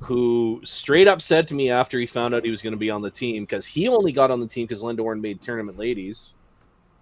who 0.00 0.60
straight 0.64 1.08
up 1.08 1.22
said 1.22 1.48
to 1.48 1.54
me 1.54 1.70
after 1.70 1.98
he 1.98 2.06
found 2.06 2.34
out 2.34 2.44
he 2.44 2.50
was 2.50 2.62
going 2.62 2.72
to 2.72 2.78
be 2.78 2.90
on 2.90 3.02
the 3.02 3.10
team 3.10 3.44
because 3.44 3.66
he 3.66 3.88
only 3.88 4.12
got 4.12 4.30
on 4.30 4.40
the 4.40 4.46
team 4.46 4.66
because 4.66 4.82
Linda 4.82 5.02
Warren 5.02 5.20
made 5.20 5.40
tournament 5.40 5.78
ladies. 5.78 6.34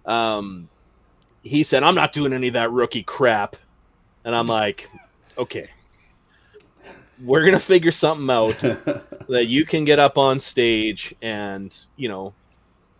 Um, 0.05 0.69
he 1.43 1.63
said, 1.63 1.83
"I'm 1.83 1.95
not 1.95 2.13
doing 2.13 2.33
any 2.33 2.47
of 2.47 2.53
that 2.53 2.71
rookie 2.71 3.03
crap," 3.03 3.55
and 4.23 4.35
I'm 4.35 4.47
like, 4.47 4.89
"Okay." 5.37 5.69
We're 7.23 7.45
gonna 7.45 7.61
figure 7.61 7.91
something 7.91 8.29
out 8.29 8.57
that 9.29 9.45
you 9.47 9.65
can 9.65 9.85
get 9.85 9.99
up 9.99 10.17
on 10.17 10.39
stage, 10.39 11.15
and 11.21 11.75
you 11.95 12.09
know, 12.09 12.33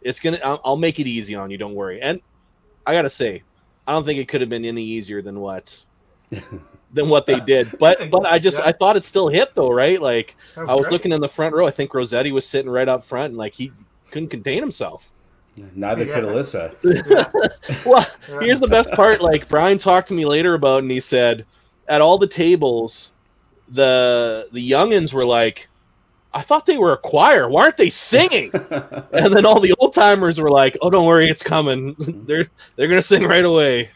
it's 0.02 0.20
gonna. 0.20 0.40
I'll, 0.44 0.62
I'll 0.64 0.78
make 0.78 1.00
it 1.00 1.08
easy 1.08 1.36
on 1.36 1.52
you. 1.52 1.58
Don't 1.58 1.76
worry. 1.76 2.02
And 2.02 2.22
I 2.86 2.94
gotta 2.94 3.10
say, 3.10 3.44
I 3.88 3.94
don't 3.94 4.06
think 4.06 4.20
it 4.20 4.28
could 4.28 4.42
have 4.42 4.50
been 4.50 4.66
any 4.66 4.84
easier 4.84 5.22
than 5.22 5.40
what 5.40 5.84
than 6.96 7.10
what 7.10 7.28
they 7.28 7.40
did. 7.42 7.78
But 7.78 8.10
but 8.12 8.26
I 8.26 8.40
just 8.40 8.58
Yeah. 8.58 8.66
I 8.70 8.72
thought 8.72 8.98
it 8.98 9.06
still 9.06 9.28
hit 9.28 9.54
though, 9.54 9.72
right? 9.72 10.02
Like 10.02 10.36
That 10.56 10.70
I 10.70 10.74
was 10.76 10.88
great. 10.88 10.94
looking 10.94 11.12
in 11.12 11.22
the 11.22 11.30
front 11.30 11.54
row. 11.56 11.68
I 11.68 11.72
think 11.72 11.94
Rossetti 11.94 12.32
was 12.32 12.48
sitting 12.48 12.72
right 12.72 12.88
up 12.88 13.04
front, 13.04 13.30
and 13.30 13.38
like 13.38 13.54
he 13.54 13.72
couldn't 14.12 14.30
contain 14.30 14.60
himself. 14.62 15.10
Neither 15.76 16.06
could 16.06 16.24
Yeah. 16.26 16.32
Alyssa. 16.32 16.74
Well, 17.86 18.06
Yeah. 18.30 18.40
here's 18.42 18.60
the 18.60 18.68
best 18.68 18.92
part. 18.94 19.22
Like 19.22 19.48
Brian 19.48 19.78
talked 19.78 20.08
to 20.10 20.14
me 20.14 20.26
later 20.26 20.54
about, 20.56 20.82
and 20.84 20.92
he 20.92 21.00
said, 21.00 21.46
at 21.88 22.02
all 22.02 22.18
the 22.18 22.28
tables, 22.28 23.14
the 23.70 24.48
the 24.52 24.70
youngins 24.72 25.14
were 25.14 25.26
like, 25.26 25.68
"I 26.34 26.42
thought 26.42 26.66
they 26.66 26.78
were 26.78 26.94
a 26.94 26.98
choir. 26.98 27.50
Why 27.50 27.64
aren't 27.64 27.78
they 27.78 27.90
singing?" 27.90 28.52
and 29.14 29.34
then 29.34 29.46
all 29.46 29.60
the 29.60 29.74
old 29.80 29.94
timers 29.94 30.40
were 30.40 30.50
like, 30.52 30.78
"Oh, 30.82 30.90
don't 30.90 31.06
worry, 31.08 31.30
it's 31.30 31.44
coming. 31.44 31.96
Mm-hmm. 31.96 32.26
they're 32.26 32.46
they're 32.76 32.88
gonna 32.88 33.02
sing 33.02 33.24
right 33.24 33.46
away." 33.46 33.90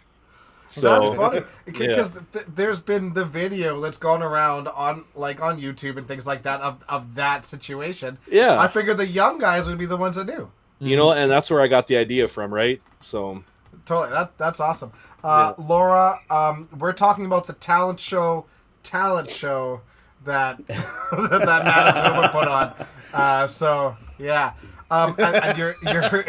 So 0.70 0.82
That's 0.88 1.16
funny 1.16 1.38
Yeah. 1.66 1.74
because 1.88 2.12
th- 2.32 2.46
there's 2.48 2.80
been 2.80 3.14
the 3.14 3.26
video 3.26 3.80
that's 3.82 3.98
gone 3.98 4.22
around 4.22 4.68
on 4.68 5.06
like 5.16 5.42
on 5.42 5.60
YouTube 5.60 5.98
and 5.98 6.08
things 6.08 6.28
like 6.28 6.44
that 6.44 6.62
of, 6.62 6.84
of 6.88 7.16
that 7.16 7.46
situation. 7.46 8.18
yeah, 8.32 8.60
I 8.60 8.68
figured 8.68 8.98
the 8.98 9.08
young 9.08 9.40
guys 9.40 9.68
would 9.68 9.78
be 9.80 9.86
the 9.88 9.98
ones 9.98 10.16
that 10.18 10.26
knew. 10.28 10.52
you 10.80 10.96
know, 10.96 11.12
and 11.12 11.30
that's 11.30 11.50
where 11.50 11.62
I 11.62 11.68
got 11.68 11.88
the 11.88 11.98
idea 11.98 12.28
from, 12.28 12.54
right? 12.54 12.82
So 13.02 13.44
Totally, 13.86 14.12
that 14.14 14.38
that's 14.38 14.60
awesome. 14.60 14.92
Uh, 15.24 15.54
Laura, 15.58 16.20
um, 16.30 16.70
we're 16.78 16.94
talking 16.94 17.26
about 17.26 17.48
the 17.48 17.54
talent 17.54 18.00
show, 18.00 18.46
talent 18.84 19.30
show 19.32 19.82
that 20.26 20.66
that 20.68 21.62
Manitoba 21.66 22.30
put 22.32 22.48
on. 22.48 22.74
Uh, 23.14 23.48
so 23.48 23.98
yeah, 24.20 24.54
um, 24.92 25.16
and, 25.20 25.36
and 25.36 25.58
your 25.58 25.76
your 25.84 26.26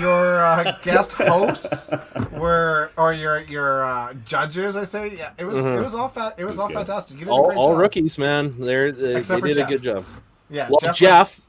your 0.00 0.42
uh, 0.42 0.76
guest 0.82 1.12
hosts 1.12 1.92
were 2.32 2.90
or 2.96 3.12
your 3.12 3.40
your 3.42 3.84
uh, 3.84 4.14
judges, 4.24 4.76
I 4.76 4.84
say, 4.84 5.16
yeah, 5.16 5.32
it 5.38 5.44
was 5.44 5.58
it 5.58 5.82
was 5.82 5.94
all 5.94 6.08
fat. 6.08 6.34
It 6.38 6.44
was, 6.44 6.54
was 6.54 6.60
all 6.60 6.68
good. 6.68 6.76
fantastic. 6.78 7.18
You 7.18 7.26
did 7.26 7.30
a 7.30 7.34
all, 7.34 7.46
great 7.46 7.58
all 7.58 7.72
job. 7.72 7.80
rookies, 7.80 8.18
man. 8.18 8.58
They're, 8.58 8.92
they, 8.92 9.20
they 9.20 9.40
did 9.40 9.54
Jeff. 9.54 9.68
a 9.68 9.70
good 9.70 9.82
job. 9.82 10.04
Yeah, 10.50 10.68
well, 10.68 10.78
Jeff. 10.80 10.96
Jeff, 10.96 11.28
was- 11.28 11.42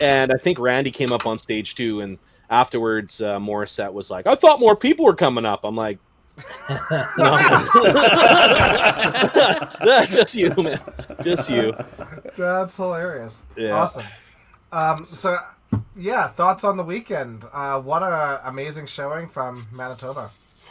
and 0.00 0.32
I 0.32 0.38
think 0.38 0.58
Randy 0.58 0.90
came 0.90 1.12
up 1.12 1.26
on 1.26 1.38
stage 1.38 1.74
too, 1.74 2.00
and 2.00 2.18
afterwards, 2.50 3.20
uh, 3.20 3.38
Morissette 3.38 3.92
was 3.92 4.10
like, 4.10 4.26
"I 4.26 4.34
thought 4.34 4.60
more 4.60 4.76
people 4.76 5.04
were 5.04 5.14
coming 5.14 5.44
up." 5.44 5.64
I'm 5.64 5.76
like, 5.76 5.98
just 10.10 10.34
you, 10.34 10.52
man, 10.56 10.80
just 11.22 11.50
you." 11.50 11.74
That's 12.36 12.76
hilarious. 12.76 13.42
Yeah. 13.56 13.72
Awesome. 13.72 14.04
Um, 14.72 15.04
so, 15.04 15.36
yeah, 15.96 16.28
thoughts 16.28 16.64
on 16.64 16.76
the 16.76 16.82
weekend? 16.82 17.44
Uh, 17.52 17.80
what 17.80 18.02
a 18.02 18.40
amazing 18.44 18.86
showing 18.86 19.28
from 19.28 19.66
Manitoba. 19.72 20.30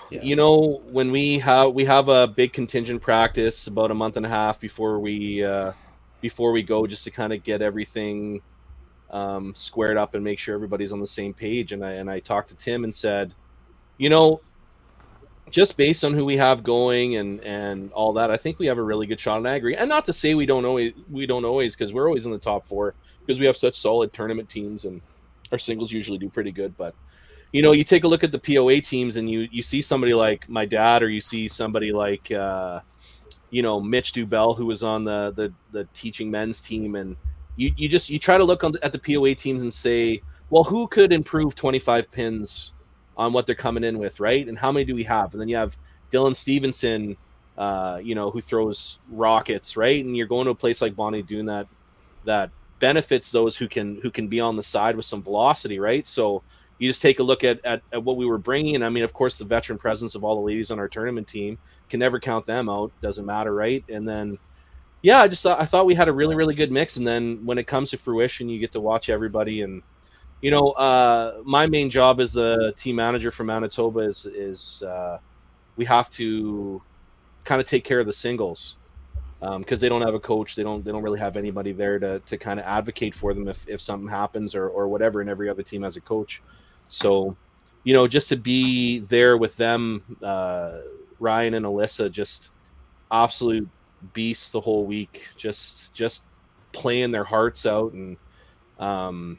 Yeah. 0.10 0.22
You 0.24 0.36
know, 0.36 0.82
when 0.90 1.12
we 1.12 1.40
have 1.40 1.74
we 1.74 1.86
have 1.86 2.08
a 2.08 2.28
big 2.28 2.54
contingent 2.54 3.02
practice 3.02 3.68
about 3.68 3.92
a 3.92 3.94
month 3.94 4.18
and 4.18 4.26
a 4.26 4.30
half 4.30 4.60
before 4.60 5.00
we 5.00 5.44
uh, 5.44 5.74
before 6.22 6.52
we 6.52 6.64
go, 6.64 6.88
just 6.88 7.04
to 7.04 7.12
kind 7.12 7.34
of 7.34 7.44
get 7.44 7.62
everything 7.62 8.42
um, 9.10 9.54
squared 9.54 9.98
up 9.98 10.16
and 10.16 10.24
make 10.24 10.40
sure 10.40 10.56
everybody's 10.56 10.92
on 10.92 11.00
the 11.00 11.08
same 11.08 11.34
page. 11.34 11.74
And 11.74 11.84
I 11.84 11.94
and 11.94 12.10
I 12.10 12.20
talked 12.20 12.50
to 12.50 12.56
Tim 12.56 12.84
and 12.84 12.96
said, 12.96 13.34
you 13.98 14.10
know, 14.10 14.42
just 15.50 15.78
based 15.78 16.04
on 16.04 16.14
who 16.14 16.26
we 16.26 16.38
have 16.38 16.64
going 16.64 17.16
and 17.16 17.44
and 17.44 17.92
all 17.94 18.14
that, 18.14 18.30
I 18.32 18.38
think 18.38 18.60
we 18.60 18.68
have 18.68 18.78
a 18.78 18.84
really 18.84 19.08
good 19.08 19.20
shot. 19.20 19.38
And 19.38 19.48
I 19.48 19.56
agree. 19.56 19.76
And 19.76 19.90
not 19.90 20.06
to 20.06 20.14
say 20.14 20.34
we 20.34 20.46
don't 20.46 20.66
always 20.66 20.94
we 21.10 21.26
don't 21.26 21.46
always 21.46 21.76
because 21.76 21.94
we're 21.94 22.08
always 22.08 22.26
in 22.26 22.32
the 22.32 22.40
top 22.40 22.66
four 22.66 22.96
because 23.20 23.40
we 23.40 23.46
have 23.46 23.58
such 23.58 23.76
solid 23.76 24.14
tournament 24.14 24.50
teams 24.50 24.86
and 24.86 25.02
our 25.52 25.60
singles 25.60 25.92
usually 25.92 26.18
do 26.18 26.30
pretty 26.30 26.52
good, 26.52 26.76
but 26.78 26.94
you 27.54 27.62
know, 27.62 27.72
you 27.72 27.86
take 27.86 28.04
a 28.04 28.08
look 28.08 28.26
at 28.26 28.32
the 28.34 28.40
POA 28.40 28.82
teams 28.82 29.16
and 29.16 29.30
you 29.30 29.48
you 29.52 29.64
see 29.64 29.82
somebody 29.82 30.14
like 30.14 30.50
my 30.50 30.66
dad 30.66 31.02
or 31.02 31.10
you 31.10 31.22
see 31.22 31.48
somebody 31.48 31.92
like 31.92 32.32
uh, 32.32 32.82
you 33.50 33.62
know 33.62 33.80
Mitch 33.80 34.14
Dubell 34.14 34.56
who 34.58 34.66
was 34.66 34.84
on 34.84 35.06
the 35.06 35.32
the, 35.32 35.54
the 35.72 35.86
teaching 35.94 36.30
men's 36.30 36.62
team 36.62 36.96
and 36.96 37.16
you, 37.56 37.72
you 37.76 37.90
just 37.90 38.10
you 38.10 38.20
try 38.20 38.38
to 38.38 38.44
look 38.44 38.64
on 38.64 38.74
at 38.84 38.92
the 38.92 39.00
POA 39.00 39.34
teams 39.36 39.62
and 39.62 39.74
say, 39.74 40.22
well, 40.50 40.64
who 40.64 40.88
could 40.88 41.12
improve 41.12 41.56
25 41.56 42.12
pins 42.12 42.74
on 43.18 43.34
what 43.34 43.46
they're 43.46 43.56
coming 43.56 43.84
in 43.84 43.98
with, 43.98 44.20
right? 44.20 44.48
And 44.48 44.58
how 44.58 44.72
many 44.72 44.86
do 44.86 44.96
we 44.96 45.04
have? 45.04 45.34
And 45.34 45.42
then 45.42 45.50
you 45.50 45.58
have 45.58 45.76
Dylan 46.12 46.36
Stevenson, 46.36 47.18
uh, 47.58 48.00
you 48.02 48.16
know, 48.16 48.30
who 48.30 48.40
throws 48.40 49.00
rockets, 49.12 49.76
right? 49.76 50.04
And 50.06 50.16
you're 50.16 50.28
going 50.28 50.46
to 50.46 50.52
a 50.52 50.56
place 50.56 50.82
like 50.82 50.96
Bonnie 50.96 51.24
Doon 51.24 51.48
that 51.48 51.68
that 52.26 52.52
benefits 52.80 53.32
those 53.32 53.58
who 53.58 53.68
can 53.68 54.00
who 54.02 54.12
can 54.12 54.28
be 54.28 54.40
on 54.40 54.56
the 54.56 54.64
side 54.64 54.96
with 54.96 55.06
some 55.06 55.24
velocity, 55.24 55.80
right? 55.80 56.06
So 56.06 56.44
you 56.78 56.88
just 56.88 57.02
take 57.02 57.18
a 57.18 57.24
look 57.24 57.44
at, 57.44 57.66
at, 57.66 57.82
at 57.92 58.04
what 58.04 58.18
we 58.18 58.28
were 58.28 58.38
bringing. 58.38 58.76
And 58.76 58.86
I 58.86 58.90
mean, 58.90 59.04
of 59.04 59.14
course, 59.14 59.40
the 59.40 59.46
veteran 59.46 59.80
presence 59.80 60.14
of 60.14 60.24
all 60.24 60.36
the 60.36 60.46
ladies 60.46 60.70
on 60.70 60.78
our 60.78 60.88
tournament 60.88 61.28
team 61.28 61.58
can 61.90 62.00
never 62.00 62.20
count 62.20 62.46
them 62.46 62.70
out. 62.70 62.92
Doesn't 63.02 63.26
matter, 63.26 63.54
right? 63.54 63.84
And 63.90 64.08
then, 64.08 64.38
yeah, 65.02 65.20
I 65.22 65.28
just 65.28 65.44
I 65.46 65.66
thought 65.66 65.88
we 65.88 65.96
had 65.96 66.08
a 66.08 66.14
really, 66.14 66.36
really 66.36 66.54
good 66.54 66.72
mix. 66.72 66.98
And 66.98 67.08
then 67.08 67.44
when 67.46 67.58
it 67.58 67.66
comes 67.66 67.90
to 67.90 67.98
fruition, 67.98 68.48
you 68.48 68.60
get 68.60 68.74
to 68.74 68.80
watch 68.80 69.10
everybody. 69.10 69.62
And, 69.62 69.82
you 70.42 70.52
know, 70.52 70.72
uh, 70.72 71.42
my 71.44 71.68
main 71.68 71.90
job 71.90 72.20
as 72.20 72.34
the 72.34 72.74
team 72.76 72.96
manager 72.98 73.32
for 73.32 73.44
Manitoba 73.44 74.00
is, 74.02 74.26
is 74.26 74.84
uh, 74.84 75.20
we 75.78 75.86
have 75.86 76.10
to 76.12 76.82
kind 77.44 77.62
of 77.62 77.68
take 77.68 77.84
care 77.84 78.00
of 78.00 78.06
the 78.06 78.14
singles 78.14 78.78
because 79.60 79.80
they 79.80 79.90
don't 79.90 80.02
have 80.02 80.14
a 80.14 80.20
coach. 80.20 80.56
They 80.56 80.64
don't 80.64 80.84
they 80.84 80.92
don't 80.92 81.04
really 81.04 81.20
have 81.20 81.38
anybody 81.38 81.72
there 81.72 82.00
to, 82.00 82.20
to 82.20 82.38
kind 82.38 82.60
of 82.60 82.66
advocate 82.66 83.16
for 83.16 83.34
them 83.34 83.48
if, 83.48 83.68
if 83.68 83.82
something 83.82 84.10
happens 84.10 84.56
or, 84.56 84.68
or 84.70 84.88
whatever. 84.88 85.22
And 85.22 85.30
every 85.30 85.50
other 85.50 85.64
team 85.64 85.84
has 85.84 85.96
a 85.96 86.02
coach. 86.02 86.42
So, 86.88 87.36
you 87.84 87.94
know, 87.94 88.08
just 88.08 88.30
to 88.30 88.36
be 88.36 89.00
there 89.00 89.38
with 89.38 89.56
them, 89.58 90.18
uh, 90.22 90.80
Ryan 91.20 91.56
and 91.56 91.66
Alyssa, 91.66 92.12
just 92.12 92.52
absolute 93.12 93.68
beasts 94.14 94.52
the 94.52 94.62
whole 94.62 94.86
week, 94.86 95.28
just 95.36 95.94
just 95.94 96.26
playing 96.72 97.12
their 97.12 97.24
hearts 97.24 97.66
out, 97.66 97.94
and 97.94 98.18
um, 98.80 99.38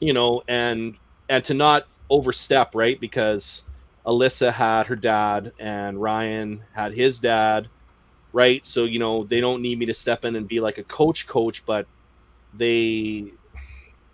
you 0.00 0.12
know, 0.12 0.42
and 0.48 0.96
and 1.28 1.44
to 1.44 1.54
not 1.54 1.86
overstep, 2.10 2.74
right? 2.74 2.98
Because 3.00 3.64
Alyssa 4.06 4.52
had 4.52 4.86
her 4.86 4.96
dad, 4.96 5.52
and 5.58 6.00
Ryan 6.00 6.62
had 6.74 6.92
his 6.92 7.20
dad, 7.20 7.68
right? 8.32 8.64
So 8.66 8.84
you 8.84 8.98
know, 8.98 9.24
they 9.24 9.40
don't 9.40 9.62
need 9.62 9.78
me 9.78 9.86
to 9.86 9.94
step 9.94 10.24
in 10.24 10.36
and 10.36 10.46
be 10.48 10.60
like 10.60 10.78
a 10.78 10.84
coach, 10.84 11.26
coach, 11.26 11.64
but 11.66 11.86
they, 12.56 13.32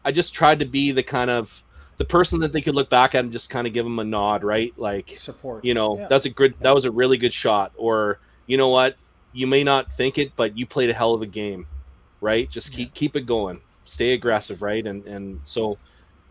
I 0.04 0.12
just 0.12 0.34
tried 0.34 0.60
to 0.60 0.66
be 0.66 0.92
the 0.92 1.02
kind 1.02 1.30
of 1.30 1.62
the 1.98 2.04
person 2.06 2.40
that 2.40 2.52
they 2.52 2.62
could 2.62 2.74
look 2.74 2.88
back 2.88 3.14
at 3.14 3.24
and 3.24 3.32
just 3.32 3.50
kind 3.50 3.66
of 3.66 3.74
give 3.74 3.84
them 3.84 3.98
a 3.98 4.04
nod, 4.04 4.42
right? 4.42 4.72
Like 4.78 5.16
support. 5.18 5.64
You 5.64 5.74
know, 5.74 5.98
Yeah. 5.98 6.08
that's 6.08 6.24
a 6.24 6.30
good, 6.30 6.54
that 6.60 6.74
was 6.74 6.86
a 6.86 6.90
really 6.90 7.18
good 7.18 7.32
shot. 7.34 7.72
Or 7.76 8.20
you 8.46 8.56
know 8.56 8.68
what, 8.68 8.96
you 9.32 9.46
may 9.46 9.62
not 9.64 9.92
think 9.92 10.16
it, 10.16 10.32
but 10.36 10.56
you 10.56 10.66
played 10.66 10.88
a 10.90 10.94
hell 10.94 11.12
of 11.14 11.20
a 11.22 11.26
game, 11.26 11.66
right? 12.22 12.48
Just 12.50 12.74
keep 12.74 12.94
keep 12.94 13.16
it 13.16 13.26
going, 13.26 13.60
stay 13.90 14.12
aggressive, 14.12 14.62
right? 14.62 14.86
And 14.86 15.04
and 15.06 15.40
so, 15.44 15.78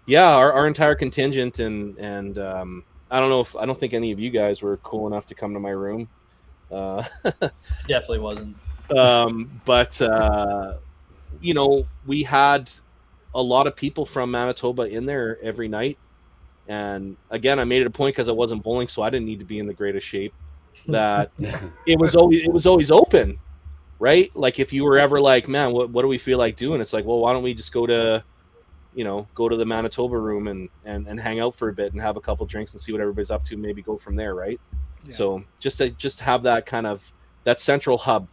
yeah, 0.06 0.30
our, 0.30 0.53
our 0.53 0.68
entire 0.68 0.95
contingent 0.95 1.60
and 1.60 1.98
and 1.98 2.38
um, 2.38 2.84
I 3.11 3.19
don't 3.19 3.30
know 3.30 3.41
if 3.41 3.56
I 3.56 3.65
don't 3.65 3.80
think 3.80 3.94
any 3.94 4.11
of 4.11 4.19
you 4.19 4.30
guys 4.30 4.61
were 4.61 4.77
cool 4.77 5.07
enough 5.07 5.26
to 5.27 5.36
come 5.36 5.53
to 5.53 5.60
my 5.60 5.72
room. 5.72 6.07
Uh, 6.72 7.03
Definitely 7.88 8.19
wasn't. 8.19 8.56
um, 8.98 9.61
but 9.65 10.02
uh, 10.02 10.76
you 11.41 11.53
know, 11.53 11.86
we 12.07 12.23
had 12.23 12.72
a 13.36 13.41
lot 13.41 13.68
of 13.68 13.76
people 13.76 14.06
from 14.06 14.31
Manitoba 14.31 14.84
in 14.84 15.06
there 15.06 15.38
every 15.41 15.68
night, 15.68 15.98
and 16.68 17.18
again, 17.30 17.60
I 17.60 17.65
made 17.65 17.81
it 17.81 17.88
a 17.88 17.91
point 17.91 18.15
because 18.15 18.30
I 18.30 18.34
wasn't 18.34 18.64
bowling, 18.64 18.88
so 18.88 19.02
I 19.02 19.10
didn't 19.10 19.26
need 19.26 19.40
to 19.40 19.45
be 19.45 19.60
in 19.60 19.65
the 19.65 19.73
greatest 19.73 20.07
shape. 20.07 20.34
That 20.88 21.31
it 21.88 21.99
was 21.99 22.15
always 22.15 22.44
it 22.44 22.53
was 22.53 22.65
always 22.68 22.91
open, 22.91 23.40
right? 24.00 24.36
Like 24.36 24.60
if 24.60 24.74
you 24.74 24.84
were 24.86 24.98
ever 24.98 25.20
like, 25.20 25.48
man, 25.48 25.72
what 25.72 25.90
what 25.90 26.02
do 26.02 26.08
we 26.08 26.18
feel 26.18 26.38
like 26.38 26.56
doing? 26.56 26.82
It's 26.82 26.94
like, 26.94 27.06
well, 27.06 27.20
why 27.20 27.34
don't 27.34 27.44
we 27.44 27.54
just 27.54 27.74
go 27.74 27.86
to 27.86 28.24
you 28.94 29.04
know, 29.04 29.28
go 29.36 29.48
to 29.48 29.56
the 29.56 29.66
Manitoba 29.66 30.18
room 30.18 30.48
and, 30.48 30.70
and, 30.84 31.08
and 31.08 31.20
hang 31.20 31.40
out 31.40 31.56
for 31.56 31.70
a 31.70 31.74
bit 31.74 31.94
and 31.94 32.02
have 32.02 32.18
a 32.18 32.22
couple 32.22 32.46
drinks 32.46 32.74
and 32.74 32.82
see 32.82 32.92
what 32.92 33.02
everybody's 33.02 33.32
up 33.32 33.44
to. 33.46 33.58
Maybe 33.58 33.82
go 33.82 33.98
from 33.98 34.16
there, 34.16 34.34
right? 34.34 34.60
Yeah. 35.06 35.14
So 35.14 35.44
just 35.60 35.78
to 35.78 35.90
just 35.92 36.20
have 36.22 36.44
that 36.44 36.66
kind 36.66 36.88
of 36.88 37.02
that 37.44 37.60
central 37.60 37.98
hub. 37.98 38.28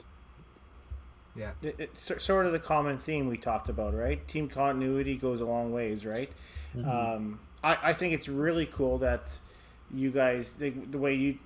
Yeah. 1.35 1.53
It, 1.63 1.77
it's 1.79 2.25
sort 2.25 2.47
of 2.47 2.53
the 2.53 2.59
common 2.59 2.99
theme 2.99 3.29
we 3.29 3.37
talked 3.37 3.69
about, 3.69 3.95
right? 3.95 4.27
Team 4.27 4.49
continuity 4.49 5.17
goes 5.17 5.41
a 5.41 5.47
long 5.47 5.73
ways, 5.73 6.07
right? 6.07 6.31
Um, 6.85 7.41
I, 7.63 7.79
I 7.85 7.93
think 7.93 8.13
it's 8.13 8.29
really 8.29 8.67
cool 8.67 8.99
that 8.99 9.39
you 9.91 10.11
guys 10.11 10.53
the, 10.55 10.71
the 10.71 10.99
way 10.99 11.15
you 11.15 11.39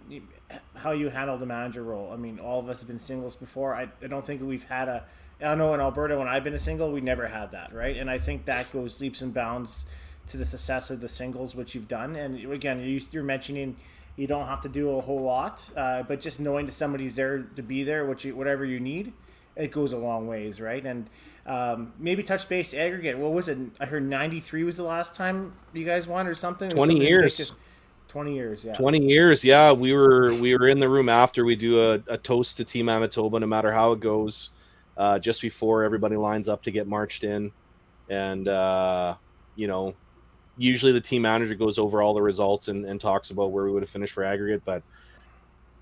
how 0.74 0.92
you 0.92 1.08
handle 1.08 1.36
the 1.38 1.46
manager 1.46 1.82
role. 1.82 2.10
I 2.12 2.16
mean, 2.16 2.38
all 2.38 2.60
of 2.60 2.68
us 2.68 2.78
have 2.78 2.88
been 2.88 2.98
singles 2.98 3.36
before. 3.36 3.74
I, 3.74 3.88
I 4.02 4.06
don't 4.06 4.24
think 4.24 4.42
we've 4.42 4.64
had 4.64 4.88
a. 4.88 5.04
I 5.42 5.54
know 5.54 5.72
in 5.72 5.80
Alberta 5.80 6.18
when 6.18 6.28
I've 6.28 6.44
been 6.44 6.54
a 6.54 6.60
single, 6.60 6.92
we 6.92 7.00
never 7.00 7.26
had 7.26 7.52
that, 7.52 7.72
right? 7.72 7.96
And 7.96 8.10
I 8.10 8.18
think 8.18 8.44
that 8.44 8.70
goes 8.72 9.00
leaps 9.00 9.22
and 9.22 9.32
bounds 9.32 9.86
to 10.28 10.36
the 10.36 10.44
success 10.44 10.90
of 10.90 11.00
the 11.00 11.08
singles 11.08 11.54
which 11.54 11.74
you've 11.74 11.88
done. 11.88 12.14
And 12.14 12.52
again, 12.52 12.80
you, 12.80 13.00
you're 13.10 13.22
mentioning 13.22 13.76
you 14.16 14.26
don't 14.26 14.46
have 14.46 14.60
to 14.62 14.68
do 14.68 14.90
a 14.96 15.00
whole 15.00 15.22
lot, 15.22 15.68
uh, 15.76 16.02
but 16.02 16.20
just 16.20 16.40
knowing 16.40 16.66
that 16.66 16.72
somebody's 16.72 17.16
there 17.16 17.38
to 17.56 17.62
be 17.62 17.84
there, 17.84 18.04
what 18.04 18.22
you, 18.22 18.36
whatever 18.36 18.64
you 18.64 18.78
need, 18.78 19.14
it 19.56 19.72
goes 19.72 19.92
a 19.92 19.96
long 19.96 20.26
ways, 20.26 20.60
right? 20.60 20.84
And 20.84 21.08
um, 21.46 21.92
maybe 21.98 22.22
touch 22.22 22.48
base 22.48 22.74
aggregate. 22.74 23.18
What 23.18 23.32
was 23.32 23.48
it? 23.48 23.58
I 23.80 23.86
heard 23.86 24.06
93 24.06 24.64
was 24.64 24.76
the 24.76 24.82
last 24.82 25.14
time 25.14 25.54
you 25.72 25.84
guys 25.84 26.06
won 26.06 26.26
or 26.26 26.34
something. 26.34 26.70
20 26.70 26.92
something 26.92 27.02
years. 27.06 27.38
ridiculous. 27.38 27.52
20 28.10 28.34
years, 28.34 28.64
yeah. 28.64 28.74
20 28.74 29.02
years 29.02 29.44
yeah. 29.44 29.72
We 29.72 29.92
were 29.94 30.32
we 30.40 30.56
were 30.56 30.68
in 30.68 30.78
the 30.78 30.88
room 30.88 31.08
after 31.08 31.44
we 31.44 31.56
do 31.56 31.80
a, 31.80 32.02
a 32.08 32.18
toast 32.18 32.56
to 32.58 32.64
team 32.64 32.86
manitoba 32.86 33.40
no 33.40 33.46
matter 33.46 33.72
how 33.72 33.92
it 33.92 34.00
goes 34.00 34.50
uh, 34.96 35.18
just 35.18 35.40
before 35.40 35.84
everybody 35.84 36.16
lines 36.16 36.48
up 36.48 36.62
to 36.64 36.70
get 36.70 36.86
marched 36.86 37.24
in. 37.24 37.52
And 38.08 38.48
uh, 38.48 39.16
you 39.56 39.66
know 39.66 39.94
usually 40.56 40.92
the 40.92 41.00
team 41.00 41.22
manager 41.22 41.54
goes 41.54 41.78
over 41.78 42.02
all 42.02 42.12
the 42.12 42.20
results 42.20 42.68
and, 42.68 42.84
and 42.84 43.00
talks 43.00 43.30
about 43.30 43.50
where 43.52 43.64
we 43.64 43.70
would 43.70 43.82
have 43.82 43.88
finished 43.88 44.12
for 44.12 44.24
aggregate 44.24 44.62
but 44.64 44.82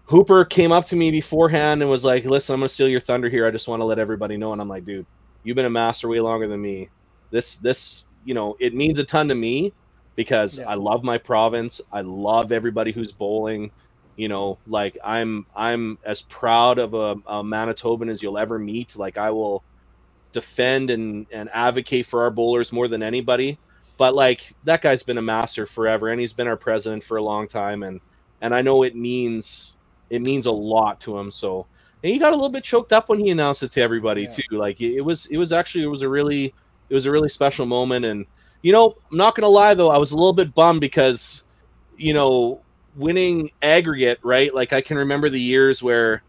hooper 0.05 0.45
came 0.45 0.71
up 0.71 0.85
to 0.85 0.95
me 0.95 1.11
beforehand 1.11 1.83
and 1.83 1.91
was 1.91 2.05
like 2.05 2.25
listen 2.25 2.55
i'm 2.55 2.61
going 2.61 2.69
to 2.69 2.75
steal 2.75 2.89
your 2.89 3.01
thunder 3.01 3.29
here. 3.29 3.47
I 3.47 3.51
just 3.51 3.67
want 3.67 3.81
to 3.81 3.85
let 3.85 3.99
everybody 3.99 4.37
know. 4.37 4.53
And 4.53 4.61
i'm 4.61 4.69
like 4.69 4.85
dude 4.85 5.07
you've 5.43 5.57
been 5.57 5.65
a 5.65 5.71
master 5.71 6.09
way 6.09 6.21
longer 6.21 6.47
than 6.47 6.61
me. 6.61 6.89
This 7.31 7.57
this 7.57 8.05
you 8.25 8.35
know 8.35 8.57
it 8.61 8.75
means 8.75 8.99
a 8.99 9.05
ton 9.05 9.29
to 9.29 9.35
me 9.35 9.73
because 10.19 10.61
Yeah. 10.61 10.67
I 10.67 10.75
love 10.75 11.05
my 11.05 11.19
province. 11.19 11.81
I 11.93 12.03
love 12.03 12.53
everybody 12.53 12.93
who's 12.93 13.13
bowling. 13.15 13.73
You 14.17 14.29
know, 14.29 14.61
like 14.67 14.99
I'm 15.05 15.47
I'm 15.57 15.99
as 16.05 16.23
proud 16.23 16.79
of 16.81 16.95
a, 16.95 17.17
a 17.27 17.45
Manitoban 17.45 18.11
as 18.11 18.23
you'll 18.23 18.39
ever 18.39 18.59
meet. 18.59 18.97
Like 18.97 19.19
I 19.19 19.31
will 19.33 19.65
defend 20.33 20.91
and 20.91 21.27
and 21.33 21.49
advocate 21.55 22.07
for 22.07 22.23
our 22.25 22.31
bowlers 22.31 22.73
more 22.73 22.89
than 22.89 23.03
anybody. 23.03 23.61
But 23.99 24.15
like 24.15 24.41
that 24.65 24.83
guy's 24.83 25.05
been 25.05 25.19
a 25.19 25.23
master 25.23 25.67
forever, 25.67 26.09
and 26.09 26.21
he's 26.21 26.35
been 26.35 26.49
our 26.49 26.57
president 26.59 27.05
for 27.05 27.17
a 27.19 27.23
long 27.23 27.49
time, 27.49 27.83
and 27.85 28.01
and 28.41 28.55
I 28.55 28.63
know 28.63 28.83
it 28.85 28.97
means 28.97 29.77
it 30.11 30.23
means 30.23 30.47
a 30.47 30.53
lot 30.53 31.01
to 31.03 31.19
him. 31.19 31.31
So 31.31 31.69
and 32.03 32.13
he 32.13 32.19
got 32.19 32.33
a 32.33 32.37
little 32.37 32.51
bit 32.51 32.65
choked 32.65 32.93
up 32.93 33.09
when 33.09 33.21
he 33.21 33.31
announced 33.31 33.63
it 33.63 33.73
to 33.73 33.83
everybody 33.83 34.23
Yeah. 34.23 34.29
too. 34.29 34.57
Like 34.57 34.81
it, 34.81 34.97
it 34.99 35.03
was 35.03 35.27
it 35.27 35.39
was 35.39 35.53
actually 35.53 35.85
it 35.85 35.89
was 35.89 36.03
a 36.03 36.09
really 36.11 36.55
it 36.91 36.95
was 36.95 37.07
a 37.07 37.13
really 37.13 37.29
special 37.31 37.67
moment 37.67 38.05
and 38.05 38.27
you 38.63 38.73
know, 38.73 38.97
I'm 39.11 39.19
not 39.19 39.35
gonna 39.35 39.49
lie 39.49 39.75
though, 39.75 39.91
I 39.91 39.99
was 39.99 40.13
a 40.13 40.17
little 40.17 40.33
bit 40.35 40.55
bummed 40.55 40.81
because, 40.81 41.45
you 41.97 42.15
know, 42.15 42.61
winning 42.97 43.51
aggregate, 43.63 44.19
right? 44.23 44.53
Like 44.55 44.73
I 44.73 44.81
can 44.81 44.99
remember 44.99 45.29
the 45.29 45.41
years 45.41 45.83
where 45.83 46.23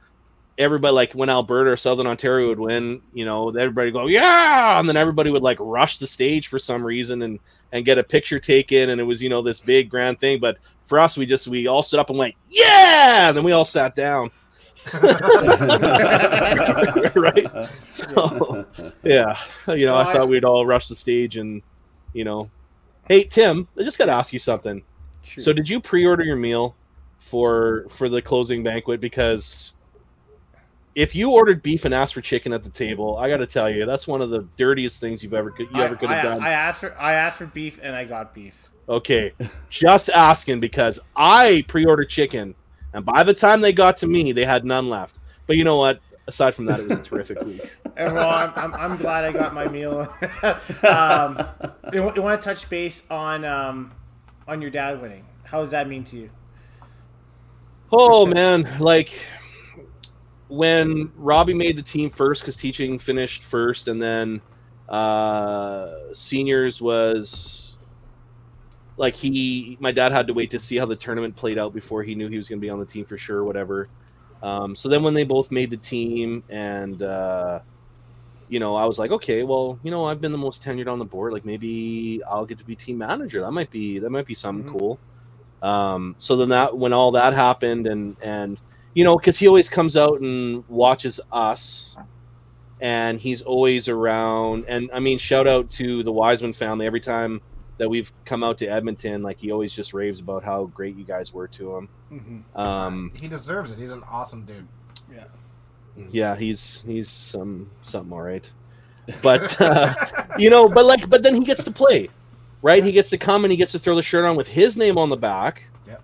everybody 0.58 0.94
like 0.94 1.14
when 1.14 1.30
Alberta 1.30 1.72
or 1.72 1.78
Southern 1.78 2.06
Ontario 2.06 2.50
would 2.50 2.60
win, 2.60 3.02
you 3.14 3.24
know, 3.26 3.50
everybody 3.50 3.92
would 3.92 4.00
go, 4.02 4.08
Yeah 4.08 4.80
and 4.80 4.88
then 4.90 4.98
everybody 4.98 5.32
would 5.32 5.42
like 5.42 5.58
rush 5.62 5.98
the 6.00 6.08
stage 6.08 6.48
for 6.50 6.60
some 6.60 6.86
reason 6.86 7.22
and 7.22 7.40
and 7.72 7.86
get 7.86 7.98
a 7.98 8.04
picture 8.04 8.40
taken 8.40 8.90
and 8.90 9.00
it 9.02 9.06
was, 9.06 9.24
you 9.24 9.30
know, 9.30 9.42
this 9.42 9.60
big 9.62 9.90
grand 9.90 10.20
thing. 10.20 10.40
But 10.40 10.58
for 10.86 11.00
us 11.00 11.18
we 11.18 11.26
just 11.26 11.48
we 11.48 11.68
all 11.68 11.84
stood 11.84 12.00
up 12.00 12.10
and 12.10 12.20
went, 12.20 12.36
Yeah 12.50 13.30
and 13.30 13.38
then 13.38 13.44
we 13.44 13.54
all 13.54 13.66
sat 13.66 13.96
down. 13.96 14.32
right? 17.16 17.46
So 17.90 18.66
yeah, 19.04 19.38
you 19.68 19.86
know, 19.86 19.94
Well, 19.94 19.96
I 19.96 20.10
I- 20.10 20.14
thought 20.14 20.30
we'd 20.30 20.46
all 20.46 20.66
rush 20.66 20.88
the 20.88 20.96
stage 20.96 21.38
and, 21.38 21.62
you 22.14 22.24
know, 22.24 22.50
hey 23.08 23.24
Tim, 23.24 23.68
I 23.78 23.84
just 23.84 23.98
got 23.98 24.06
to 24.06 24.14
ask 24.14 24.34
you 24.34 24.40
something. 24.40 24.84
Shoot. 25.24 25.42
So, 25.42 25.54
did 25.54 25.70
you 25.70 25.80
pre-order 25.80 26.24
your 26.24 26.36
meal 26.36 26.76
for 27.20 27.86
for 27.90 28.10
the 28.10 28.22
closing 28.22 28.64
banquet? 28.64 29.02
Because 29.02 29.76
if 30.96 31.16
you 31.16 31.32
ordered 31.32 31.62
beef 31.62 31.86
and 31.86 31.94
asked 31.94 32.14
for 32.14 32.22
chicken 32.22 32.52
at 32.52 32.64
the 32.64 32.70
table, 32.70 33.18
I 33.18 33.30
got 33.30 33.38
to 33.38 33.48
tell 33.48 33.72
you, 33.72 33.86
that's 33.86 34.08
one 34.08 34.22
of 34.22 34.30
the 34.30 34.48
dirtiest 34.58 35.00
things 35.00 35.24
you've 35.24 35.34
ever 35.34 35.52
could 35.52 35.70
you 35.72 35.82
ever 35.82 35.96
could 35.96 36.10
have 36.10 36.24
done. 36.24 36.42
I 36.42 36.50
asked 36.50 36.82
for 36.82 36.98
I 37.00 37.14
asked 37.14 37.38
for 37.38 37.46
beef 37.46 37.80
and 37.82 37.96
I 37.96 38.06
got 38.06 38.34
beef. 38.34 38.70
Okay, 38.88 39.34
just 39.70 40.10
asking 40.10 40.60
because 40.60 41.00
I 41.16 41.64
pre-ordered 41.68 42.10
chicken, 42.10 42.56
and 42.94 43.06
by 43.06 43.24
the 43.24 43.34
time 43.34 43.62
they 43.62 43.72
got 43.72 43.98
to 43.98 44.08
me, 44.08 44.32
they 44.32 44.46
had 44.46 44.66
none 44.66 44.90
left. 44.90 45.20
But 45.46 45.58
you 45.58 45.64
know 45.64 45.78
what? 45.78 46.00
Aside 46.30 46.54
from 46.54 46.66
that, 46.66 46.80
it 46.80 46.88
was 46.88 47.00
a 47.00 47.02
terrific 47.02 47.42
week. 47.42 47.68
And, 47.98 48.14
well, 48.16 48.30
I'm, 48.30 48.54
I'm, 48.56 48.74
I'm 48.76 48.98
glad 48.98 49.26
I 49.26 49.32
got 49.32 49.56
my 49.56 49.68
meal. 49.68 50.02
um, 50.88 51.44
you, 51.94 52.04
want 52.04 52.40
to 52.40 52.46
touch 52.46 52.70
base 52.70 53.10
on 53.10 53.44
um, 53.44 53.92
on 54.48 54.62
your 54.62 54.70
dad 54.70 55.02
winning? 55.02 55.26
How 55.44 55.60
does 55.62 55.72
that 55.72 55.90
mean 55.90 56.04
to 56.06 56.18
you? 56.18 56.30
Oh 57.92 58.28
man, 58.28 58.68
like 58.80 59.10
when 60.50 61.12
Robbie 61.16 61.56
made 61.56 61.76
the 61.76 61.82
team 61.82 62.12
first 62.12 62.44
because 62.44 62.56
teaching 62.56 63.00
finished 63.00 63.44
first, 63.46 63.88
and 63.88 64.00
then 64.00 64.40
uh, 64.88 66.14
seniors 66.14 66.80
was 66.80 67.80
like 68.98 69.16
he, 69.16 69.78
my 69.80 69.92
dad 69.92 70.12
had 70.12 70.28
to 70.28 70.36
wait 70.36 70.52
to 70.52 70.60
see 70.60 70.78
how 70.78 70.86
the 70.86 70.96
tournament 70.96 71.36
played 71.36 71.58
out 71.58 71.74
before 71.74 72.04
he 72.04 72.14
knew 72.14 72.28
he 72.28 72.38
was 72.38 72.48
going 72.48 72.60
to 72.60 72.62
be 72.62 72.70
on 72.70 72.80
the 72.80 72.86
team 72.86 73.06
for 73.06 73.18
sure, 73.18 73.44
whatever. 73.44 73.90
Um, 74.42 74.76
so 74.76 74.90
then 74.90 75.04
when 75.04 75.14
they 75.14 75.24
both 75.26 75.52
made 75.52 75.72
the 75.72 75.78
team, 75.78 76.44
and 76.50 77.02
uh, 77.02 77.60
you 78.48 78.60
know, 78.60 78.76
I 78.76 78.86
was 78.86 79.00
like, 79.00 79.12
okay, 79.12 79.44
well, 79.44 79.80
you 79.84 79.92
know, 79.92 80.06
I've 80.06 80.22
been 80.22 80.32
the 80.32 80.38
most 80.38 80.64
tenured 80.64 80.92
on 80.92 81.00
the 81.00 81.06
board. 81.06 81.34
Like 81.34 81.46
maybe 81.46 82.22
I'll 82.30 82.46
get 82.46 82.60
to 82.60 82.66
be 82.66 82.76
team 82.76 82.98
manager. 82.98 83.42
That 83.42 83.52
might 83.52 83.70
be 83.72 84.00
that 84.00 84.10
might 84.10 84.26
be 84.26 84.36
something 84.36 84.64
Mhm. 84.64 84.76
cool. 84.78 85.02
Um, 85.62 86.16
so 86.20 86.36
then 86.38 86.50
that 86.50 86.78
when 86.78 86.94
all 86.94 87.12
that 87.14 87.34
happened, 87.34 87.88
and 87.88 88.18
and 88.22 88.62
you 88.94 89.04
know, 89.04 89.18
because 89.18 89.40
he 89.40 89.48
always 89.48 89.70
comes 89.70 89.98
out 89.98 90.22
and 90.22 90.64
watches 90.68 91.20
us, 91.32 91.98
and 92.82 93.20
he's 93.20 93.42
always 93.42 93.88
around. 93.88 94.66
And 94.68 94.90
I 94.94 95.00
mean, 95.00 95.18
shout 95.18 95.48
out 95.48 95.70
to 95.72 96.04
the 96.04 96.14
Wiseman 96.14 96.54
family. 96.54 96.86
Every 96.86 97.02
time 97.02 97.42
that 97.80 97.90
we've 97.90 98.12
come 98.26 98.44
out 98.44 98.60
to 98.60 98.68
Edmonton, 98.68 99.24
like 99.24 99.40
he 99.40 99.52
always 99.52 99.74
just 99.74 99.94
raves 99.94 100.20
about 100.20 100.44
how 100.44 100.66
great 100.66 100.96
you 100.96 101.06
guys 101.06 101.34
were 101.34 101.48
to 101.48 101.76
him. 101.76 101.90
Mm-hmm. 102.12 102.60
Um, 102.60 103.12
he 103.20 103.28
deserves 103.28 103.72
it. 103.72 103.80
He's 103.80 103.92
an 103.92 104.04
awesome 104.04 104.44
dude. 104.44 104.68
yeah, 105.12 105.26
Yeah, 106.12 106.36
he's 106.36 106.84
he's 106.86 107.10
some 107.10 107.72
something 107.82 108.14
all 108.14 108.22
right. 108.22 108.50
But 109.24 109.60
uh, 109.60 109.96
you 110.38 110.50
know, 110.50 110.68
but 110.68 110.86
like, 110.86 111.10
but 111.10 111.24
then 111.24 111.36
he 111.36 111.42
gets 111.42 111.64
to 111.64 111.72
play, 111.72 112.10
right? 112.62 112.84
He 112.84 112.92
gets 112.92 113.10
to 113.10 113.18
come 113.18 113.44
and 113.46 113.52
he 113.52 113.58
gets 113.58 113.72
to 113.72 113.80
throw 113.80 113.96
the 113.96 114.04
shirt 114.04 114.26
on 114.26 114.36
with 114.36 114.48
his 114.48 114.78
name 114.78 114.98
on 114.98 115.10
the 115.10 115.18
back. 115.18 115.64
Yep. 115.88 116.04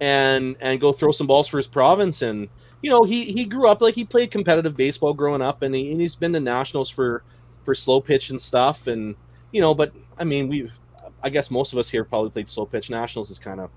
And 0.00 0.56
and 0.60 0.80
go 0.80 0.92
throw 0.92 1.12
some 1.12 1.26
balls 1.26 1.48
for 1.48 1.56
his 1.56 1.68
province 1.68 2.20
and 2.20 2.48
you 2.82 2.90
know, 2.90 3.04
he, 3.04 3.22
he 3.22 3.44
grew 3.44 3.68
up 3.68 3.80
like 3.80 3.94
he 3.94 4.04
played 4.04 4.32
competitive 4.32 4.76
baseball 4.76 5.14
growing 5.14 5.40
up 5.40 5.62
and, 5.62 5.72
he, 5.72 5.92
and 5.92 6.00
he's 6.00 6.16
been 6.16 6.32
to 6.32 6.40
nationals 6.40 6.90
for 6.90 7.22
for 7.64 7.76
slow 7.76 8.00
pitch 8.00 8.30
and 8.30 8.42
stuff 8.42 8.88
and 8.88 9.14
you 9.52 9.60
know, 9.60 9.72
but 9.72 9.92
I 10.18 10.24
mean, 10.24 10.48
we 10.48 10.68
I 11.22 11.30
guess 11.30 11.50
most 11.50 11.72
of 11.72 11.78
us 11.78 11.90
here 11.90 12.04
probably 12.04 12.30
played 12.30 12.48
slow 12.48 12.66
pitch 12.66 12.90
nationals 12.90 13.30
is 13.30 13.38
kind 13.38 13.60
of 13.60 13.70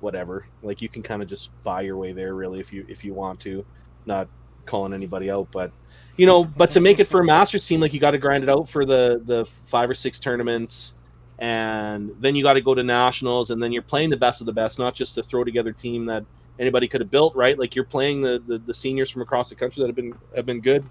whatever. 0.00 0.46
Like 0.62 0.82
you 0.82 0.88
can 0.88 1.02
kind 1.02 1.22
of 1.22 1.28
just 1.28 1.50
buy 1.62 1.82
your 1.82 1.96
way 1.96 2.12
there 2.12 2.34
really 2.34 2.60
if 2.60 2.72
you 2.72 2.84
if 2.88 3.04
you 3.04 3.14
want 3.14 3.40
to, 3.40 3.64
not 4.06 4.28
calling 4.66 4.92
anybody 4.92 5.30
out, 5.30 5.48
but 5.52 5.72
you 6.16 6.26
know, 6.26 6.44
but 6.44 6.70
to 6.70 6.80
make 6.80 6.98
it 7.00 7.08
for 7.08 7.20
a 7.20 7.24
Masters 7.24 7.66
team, 7.66 7.80
like 7.80 7.92
you 7.92 8.00
got 8.00 8.12
to 8.12 8.18
grind 8.18 8.44
it 8.44 8.50
out 8.50 8.68
for 8.68 8.84
the 8.84 9.22
the 9.24 9.46
five 9.70 9.88
or 9.90 9.94
six 9.94 10.20
tournaments, 10.20 10.94
and 11.38 12.10
then 12.18 12.34
you 12.34 12.42
got 12.42 12.54
to 12.54 12.60
go 12.60 12.74
to 12.74 12.82
nationals, 12.82 13.50
and 13.50 13.62
then 13.62 13.72
you're 13.72 13.82
playing 13.82 14.10
the 14.10 14.16
best 14.16 14.40
of 14.40 14.46
the 14.46 14.52
best, 14.52 14.78
not 14.78 14.94
just 14.94 15.18
a 15.18 15.22
throw 15.22 15.44
together 15.44 15.72
team 15.72 16.06
that 16.06 16.24
anybody 16.58 16.88
could 16.88 17.00
have 17.00 17.10
built, 17.10 17.34
right? 17.36 17.58
Like 17.58 17.74
you're 17.74 17.84
playing 17.84 18.22
the, 18.22 18.42
the 18.46 18.58
the 18.58 18.74
seniors 18.74 19.10
from 19.10 19.22
across 19.22 19.48
the 19.50 19.56
country 19.56 19.82
that 19.82 19.88
have 19.88 19.96
been 19.96 20.18
have 20.36 20.46
been 20.46 20.60
good, 20.60 20.88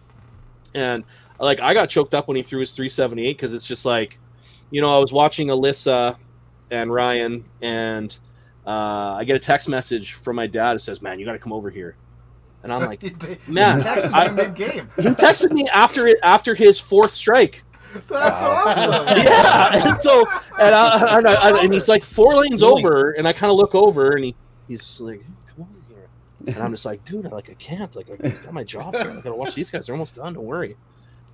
and 0.74 1.06
like 1.40 1.60
I 1.62 1.74
got 1.74 1.90
choked 1.90 2.14
up 2.14 2.28
when 2.28 2.38
he 2.38 2.44
threw 2.44 2.60
his 2.60 2.76
378 2.76 3.34
because 3.34 3.54
it's 3.54 3.66
just 3.66 3.86
like, 3.86 4.20
you 4.72 4.82
know, 4.82 4.96
I 4.96 5.00
was 5.00 5.12
watching 5.14 5.48
Alyssa 5.48 6.18
and 6.72 6.94
Ryan, 6.94 7.44
and 7.62 8.18
uh, 8.66 9.16
I 9.18 9.24
get 9.26 9.36
a 9.36 9.40
text 9.40 9.68
message 9.70 10.14
from 10.14 10.36
my 10.36 10.48
dad 10.48 10.74
that 10.76 10.80
says, 10.80 11.02
"Man, 11.02 11.20
you 11.20 11.26
got 11.26 11.34
to 11.34 11.40
come 11.40 11.54
over 11.54 11.70
here." 11.70 11.96
And 12.62 12.74
I'm 12.74 12.86
like, 12.86 13.02
He 13.02 13.10
did- 13.12 13.40
he 13.41 13.52
man, 13.54 13.80
texted 13.80 14.12
I- 14.14 14.30
mid-game. 14.32 14.90
he 14.98 15.02
texted 15.04 15.52
me 15.52 15.68
after 15.70 16.08
it 16.08 16.18
after 16.24 16.54
his 16.56 16.80
fourth 16.80 17.12
strike. 17.12 17.64
That's 17.94 18.10
Wow. 18.41 18.64
awesome. 18.68 19.18
Yeah, 19.24 19.90
and 19.94 20.02
so 20.02 20.20
and, 20.60 20.76
I, 20.76 21.18
and, 21.18 21.28
I, 21.28 21.64
and 21.64 21.74
he's 21.74 21.88
like 21.88 22.04
four 22.04 22.36
lanes 22.36 22.62
over, 22.62 23.12
and 23.12 23.28
I 23.28 23.34
kind 23.34 23.50
of 23.50 23.58
look 23.58 23.74
over, 23.76 24.12
and 24.12 24.24
he 24.26 24.36
he's 24.68 25.00
like, 25.02 25.22
"Come 25.56 25.68
over 25.68 25.80
here," 25.88 26.54
and 26.54 26.64
I'm 26.64 26.72
just 26.72 26.86
like, 26.86 27.04
"Dude, 27.06 27.26
I 27.26 27.30
like 27.30 27.50
I 27.50 27.56
can't, 27.56 27.96
like 27.96 28.08
I 28.12 28.18
got 28.30 28.54
my 28.54 28.64
job, 28.64 28.94
here. 28.96 29.10
I 29.10 29.16
gotta 29.22 29.34
watch 29.36 29.56
these 29.56 29.72
guys. 29.72 29.88
They're 29.88 29.96
almost 29.96 30.16
done. 30.16 30.34
Don't 30.34 30.44
worry." 30.46 30.76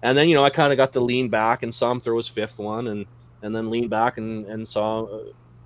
And 0.03 0.17
then 0.17 0.29
you 0.29 0.35
know 0.35 0.43
I 0.45 0.49
kind 0.51 0.71
of 0.71 0.77
got 0.77 0.93
to 0.93 0.99
lean 1.01 1.27
back 1.29 1.63
and 1.63 1.73
saw 1.73 1.89
him 1.91 1.99
throw 1.99 2.15
his 2.17 2.29
fifth 2.29 2.57
one, 2.59 2.87
and 2.87 3.05
and 3.45 3.55
then 3.55 3.69
lean 3.69 3.87
back 3.87 4.17
and 4.17 4.45
and 4.45 4.67
saw. 4.67 5.03
Uh, 5.03 5.23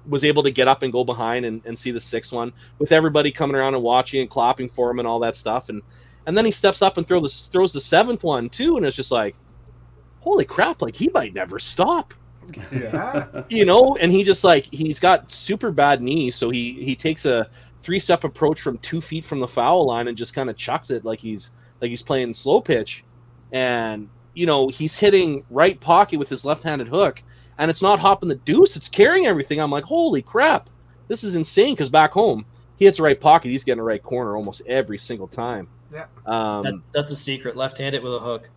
was 0.08 0.24
able 0.24 0.44
to 0.44 0.52
get 0.52 0.68
up 0.68 0.82
and 0.82 0.92
go 0.92 1.04
behind 1.04 1.46
and, 1.46 1.64
and 1.66 1.78
see 1.78 1.92
the 1.92 2.02
sixth 2.02 2.34
one 2.34 2.52
with 2.80 2.92
everybody 2.92 3.32
coming 3.32 3.56
around 3.56 3.76
and 3.76 3.84
watching 3.84 4.22
and 4.22 4.30
clapping 4.30 4.70
for 4.70 4.90
him 4.90 5.00
and 5.00 5.08
all 5.08 5.20
that 5.20 5.36
stuff. 5.36 5.70
And 5.70 5.82
and 6.26 6.38
then 6.38 6.46
he 6.46 6.52
steps 6.52 6.82
up 6.82 6.98
and 6.98 7.08
throw 7.08 7.20
the, 7.20 7.30
throws 7.30 7.74
the 7.74 7.80
seventh 7.80 8.24
one 8.24 8.50
too. 8.50 8.78
And 8.78 8.86
it's 8.86 8.96
just 8.96 9.12
like 9.12 9.36
holy 10.20 10.46
crap 10.46 10.82
like 10.82 10.96
he 10.96 11.10
might 11.14 11.34
never 11.34 11.60
stop. 11.60 12.14
Yeah. 12.72 13.44
you 13.50 13.66
know 13.66 13.96
and 14.00 14.12
he 14.12 14.24
just 14.24 14.44
like 14.44 14.66
he's 14.66 15.00
got 15.00 15.32
super 15.32 15.72
bad 15.72 16.02
knees. 16.02 16.36
So 16.36 16.50
he 16.50 16.74
he 16.74 16.96
takes 16.96 17.26
a 17.26 17.50
three 17.82 18.00
step 18.00 18.24
approach 18.24 18.62
from 18.62 18.78
two 18.80 19.02
feet 19.02 19.26
from 19.26 19.40
the 19.40 19.48
foul 19.48 19.86
line 19.86 20.08
and 20.08 20.18
just 20.18 20.34
kind 20.34 20.50
of 20.50 20.58
chucks 20.58 20.90
it 20.90 21.06
like 21.06 21.20
he's 21.20 21.52
like 21.82 21.90
he's 21.90 22.04
playing 22.04 22.34
slow 22.34 22.62
pitch. 22.62 23.04
And 23.52 24.10
you 24.34 24.46
know 24.46 24.70
he's 24.70 24.98
hitting 24.98 25.46
right 25.50 25.80
pocket 25.80 26.18
with 26.20 26.30
his 26.30 26.46
left-handed 26.46 26.88
hook 26.88 27.22
and 27.60 27.70
it's 27.70 27.82
not 27.84 28.00
hopping 28.00 28.30
the 28.30 28.36
deuce 28.36 28.76
it's 28.76 28.90
carrying 28.90 29.28
everything 29.28 29.62
i'm 29.62 29.70
like 29.72 29.84
holy 29.86 30.22
crap 30.24 30.70
this 31.08 31.24
is 31.24 31.36
insane 31.36 31.74
because 31.76 31.90
back 31.90 32.12
home 32.12 32.46
he 32.78 32.86
hits 32.86 32.98
the 32.98 33.04
right 33.04 33.22
pocket 33.22 33.50
he's 33.50 33.64
getting 33.64 33.78
the 33.80 33.84
right 33.84 34.02
corner 34.04 34.36
almost 34.36 34.62
every 34.68 34.98
single 34.98 35.28
time 35.28 35.68
Yeah. 35.94 36.06
um 36.26 36.64
That's 36.64 36.84
that's 36.94 37.12
a 37.12 37.16
secret. 37.16 37.56
Left-handed 37.56 38.02
with 38.04 38.14
a 38.14 38.20
hook. 38.20 38.50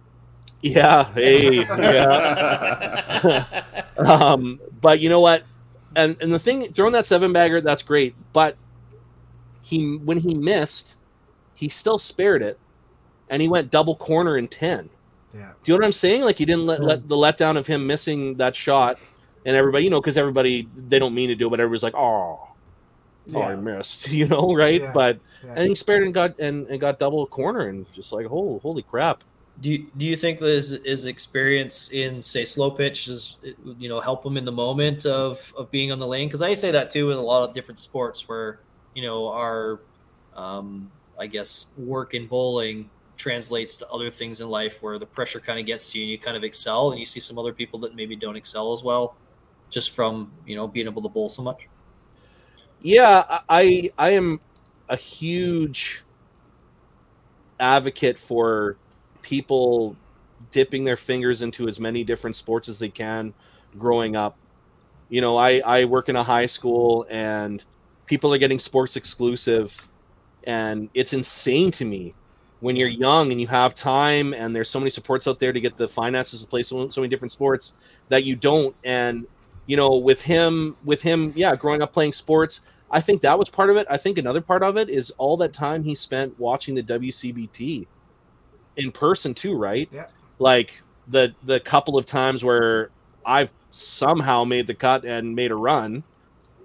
yeah 0.63 1.05
hey 1.15 1.65
yeah 1.65 3.65
um, 3.99 4.61
but 4.81 5.01
you 5.01 5.09
know 5.09 5.21
what? 5.21 5.45
And 5.97 6.17
and 6.23 6.33
the 6.33 6.39
thing, 6.39 6.65
throwing 6.73 6.93
that 6.95 7.07
seven 7.07 7.33
bagger, 7.33 7.61
that's 7.61 7.83
great. 7.83 8.15
But 8.33 8.57
he 9.61 9.97
when 10.05 10.17
he 10.19 10.35
missed, 10.35 10.97
he 11.55 11.69
still 11.69 11.99
spared 11.99 12.43
it, 12.43 12.59
and 13.29 13.43
he 13.43 13.49
went 13.49 13.71
double 13.71 13.97
corner 13.97 14.39
in 14.39 14.49
ten. 14.49 14.89
Yeah. 15.35 15.53
Do 15.63 15.73
you 15.73 15.79
know 15.79 15.83
what 15.83 15.87
I'm 15.87 15.93
saying? 15.93 16.23
Like 16.23 16.37
he 16.37 16.45
didn't 16.45 16.67
let, 16.67 16.83
let 16.83 17.09
the 17.09 17.17
letdown 17.17 17.57
of 17.57 17.67
him 17.67 17.87
missing 17.87 18.37
that 18.37 18.55
shot, 18.55 18.99
and 19.47 19.57
everybody, 19.57 19.85
you 19.85 19.91
know, 19.91 20.01
because 20.01 20.19
everybody 20.19 20.69
they 20.77 20.99
don't 20.99 21.15
mean 21.15 21.29
to 21.29 21.35
do 21.35 21.47
it, 21.47 21.51
but 21.51 21.61
everybody's 21.61 21.83
like, 21.83 21.95
oh, 21.95 22.41
oh, 23.35 23.43
I 23.43 23.57
missed, 23.57 24.11
you 24.13 24.27
know, 24.27 24.55
right? 24.55 24.81
Yeah. 24.81 24.93
But 24.93 25.19
Yeah. 25.45 25.55
and 25.57 25.69
he 25.69 25.75
spared 25.75 26.05
and 26.05 26.15
got 26.15 26.39
and, 26.39 26.67
and 26.69 26.81
got 26.81 26.99
double 26.99 27.27
corner, 27.27 27.69
and 27.69 27.91
just 27.93 28.13
like, 28.13 28.27
oh, 28.31 28.59
holy 28.63 28.83
crap. 28.83 29.23
Do 29.61 29.71
you, 29.71 29.87
do 29.97 30.07
you 30.07 30.17
think 30.17 30.39
that 30.39 30.47
his, 30.47 30.81
his 30.85 31.05
experience 31.05 31.91
in 31.93 32.23
say 32.23 32.45
slow 32.45 32.71
pitch 32.71 33.07
is 33.07 33.39
you 33.79 33.89
know 33.89 34.01
help 34.01 34.25
him 34.25 34.37
in 34.37 34.45
the 34.45 34.53
moment 34.53 35.05
of 35.07 35.53
of 35.57 35.71
being 35.71 35.93
on 35.93 35.99
the 35.99 36.07
lane? 36.07 36.29
Because 36.29 36.43
I 36.43 36.55
say 36.55 36.71
that 36.71 36.91
too 36.91 37.11
in 37.11 37.19
a 37.19 37.23
lot 37.23 37.49
of 37.49 37.55
different 37.55 37.79
sports 37.79 38.29
where 38.29 38.61
you 38.95 39.03
know 39.03 39.29
our 39.29 39.81
um, 40.35 40.91
I 41.19 41.27
guess 41.27 41.67
work 41.77 42.15
in 42.15 42.27
bowling 42.27 42.91
translates 43.23 43.77
to 43.77 43.89
other 43.89 44.11
things 44.11 44.41
in 44.41 44.49
life 44.49 44.83
where 44.83 44.99
the 44.99 45.07
pressure 45.07 45.39
kind 45.39 45.61
of 45.61 45.65
gets 45.65 45.93
to 45.93 45.99
you 45.99 46.05
and 46.05 46.11
you 46.11 46.19
kind 46.19 46.37
of 46.37 46.43
excel 46.43 46.91
and 46.91 46.99
you 46.99 47.07
see 47.07 47.21
some 47.21 47.39
other 47.39 47.53
people 47.53 47.79
that 47.79 47.95
maybe 47.95 48.17
don't 48.17 48.35
excel 48.35 48.73
as 48.73 48.83
well 48.83 49.17
just 49.71 49.95
from 49.95 50.33
you 50.45 50.57
know 50.57 50.67
being 50.67 50.87
able 50.87 51.01
to 51.01 51.09
bowl 51.09 51.29
so 51.29 51.43
much. 51.43 51.69
Yeah, 52.81 53.41
I 53.49 53.91
I 53.97 54.11
am 54.11 54.41
a 54.89 54.97
huge 54.97 56.03
advocate 57.61 58.19
for 58.19 58.77
people 59.23 59.97
dipping 60.51 60.83
their 60.83 60.97
fingers 60.97 61.43
into 61.43 61.69
as 61.69 61.79
many 61.79 62.03
different 62.03 62.35
sports 62.35 62.69
as 62.69 62.81
they 62.81 62.89
can 62.89 63.33
growing 63.79 64.17
up. 64.17 64.37
You 65.09 65.21
know, 65.21 65.37
I 65.37 65.63
I 65.65 65.85
work 65.85 66.09
in 66.09 66.17
a 66.17 66.25
high 66.25 66.47
school 66.47 67.07
and 67.09 67.65
people 68.07 68.35
are 68.35 68.39
getting 68.39 68.59
sports 68.59 68.97
exclusive 68.97 69.89
and 70.43 70.91
it's 70.93 71.13
insane 71.13 71.71
to 71.71 71.85
me 71.85 72.15
when 72.63 72.77
you're 72.77 72.89
young 72.89 73.31
and 73.31 73.41
you 73.41 73.47
have 73.47 73.75
time 73.75 74.33
and 74.33 74.57
there's 74.57 74.71
so 74.71 74.79
many 74.79 74.89
supports 74.89 75.29
out 75.29 75.39
there 75.39 75.53
to 75.53 75.61
get 75.61 75.77
the 75.77 75.87
finances 75.89 76.43
to 76.43 76.49
play 76.49 76.63
so, 76.63 76.89
so 76.89 77.03
many 77.03 77.11
different 77.11 77.33
sports 77.33 77.75
that 78.09 78.25
you 78.25 78.35
don't 78.35 78.75
and 78.85 79.27
you 79.67 79.77
know 79.77 79.99
with 79.99 80.23
him 80.23 80.77
with 80.85 81.03
him 81.03 81.33
yeah 81.37 81.55
growing 81.55 81.83
up 81.83 81.93
playing 81.93 82.13
sports 82.13 82.61
I 82.93 83.01
think 83.01 83.23
that 83.23 83.39
was 83.39 83.49
part 83.49 83.71
of 83.71 83.77
it. 83.77 83.87
I 83.89 83.97
think 83.97 84.19
another 84.19 84.43
part 84.43 84.63
of 84.63 84.77
it 84.77 84.91
is 84.91 85.11
all 85.13 85.39
that 85.39 85.55
time 85.55 85.83
he 85.83 85.95
spent 85.95 86.39
watching 86.39 86.75
the 86.75 86.83
WCBT 86.83 87.87
in 88.77 88.93
person 88.93 89.33
too, 89.33 89.57
right? 89.57 89.89
Yeah. 89.91 90.09
Like 90.39 90.83
the 91.09 91.35
the 91.43 91.59
couple 91.59 91.97
of 91.97 92.05
times 92.05 92.45
where 92.45 92.91
I've 93.25 93.51
somehow 93.71 94.45
made 94.45 94.67
the 94.67 94.75
cut 94.75 95.07
and 95.07 95.35
made 95.35 95.51
a 95.51 95.55
run. 95.55 96.05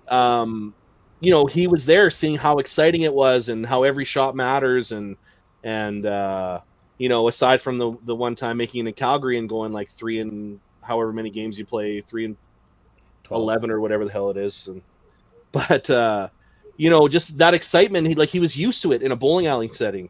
Um, 0.10 0.74
you 1.22 1.32
know, 1.32 1.45
he 1.45 1.68
was 1.68 1.86
there 1.86 2.10
seeing 2.10 2.36
how 2.36 2.60
exciting 2.60 3.03
it 3.03 3.14
was 3.14 3.48
and 3.48 3.65
how 3.65 3.84
every 3.84 4.06
shot 4.06 4.36
matters 4.36 4.91
and 4.91 5.15
and 5.64 6.06
uh, 6.06 6.62
you 6.98 7.10
know, 7.10 7.28
aside 7.28 7.62
from 7.62 7.78
the 7.78 7.98
the 8.04 8.16
one 8.16 8.36
time 8.36 8.58
making 8.58 8.86
it 8.86 8.90
in 8.90 8.94
Calgary 8.94 9.38
and 9.38 9.50
going 9.50 9.74
like 9.74 9.90
three 9.92 10.20
and 10.20 10.60
however 10.84 11.12
many 11.14 11.30
games 11.30 11.58
you 11.60 11.66
play, 11.66 12.02
three 12.02 12.26
and 12.26 12.38
12. 13.26 13.42
11 13.44 13.72
or 13.72 13.82
whatever 13.82 14.06
the 14.06 14.12
hell 14.12 14.30
it 14.30 14.38
is 14.38 14.68
and 14.68 14.82
but 15.52 15.90
uh 15.90 16.30
you 16.78 16.90
know 16.90 17.08
just 17.08 17.38
that 17.40 17.54
excitement 17.54 18.08
he 18.08 18.16
like 18.16 18.30
he 18.30 18.40
was 18.40 18.56
used 18.56 18.82
to 18.82 18.92
it 18.94 19.02
in 19.02 19.12
a 19.12 19.16
bowling 19.16 19.48
alley 19.48 19.70
setting 19.74 20.10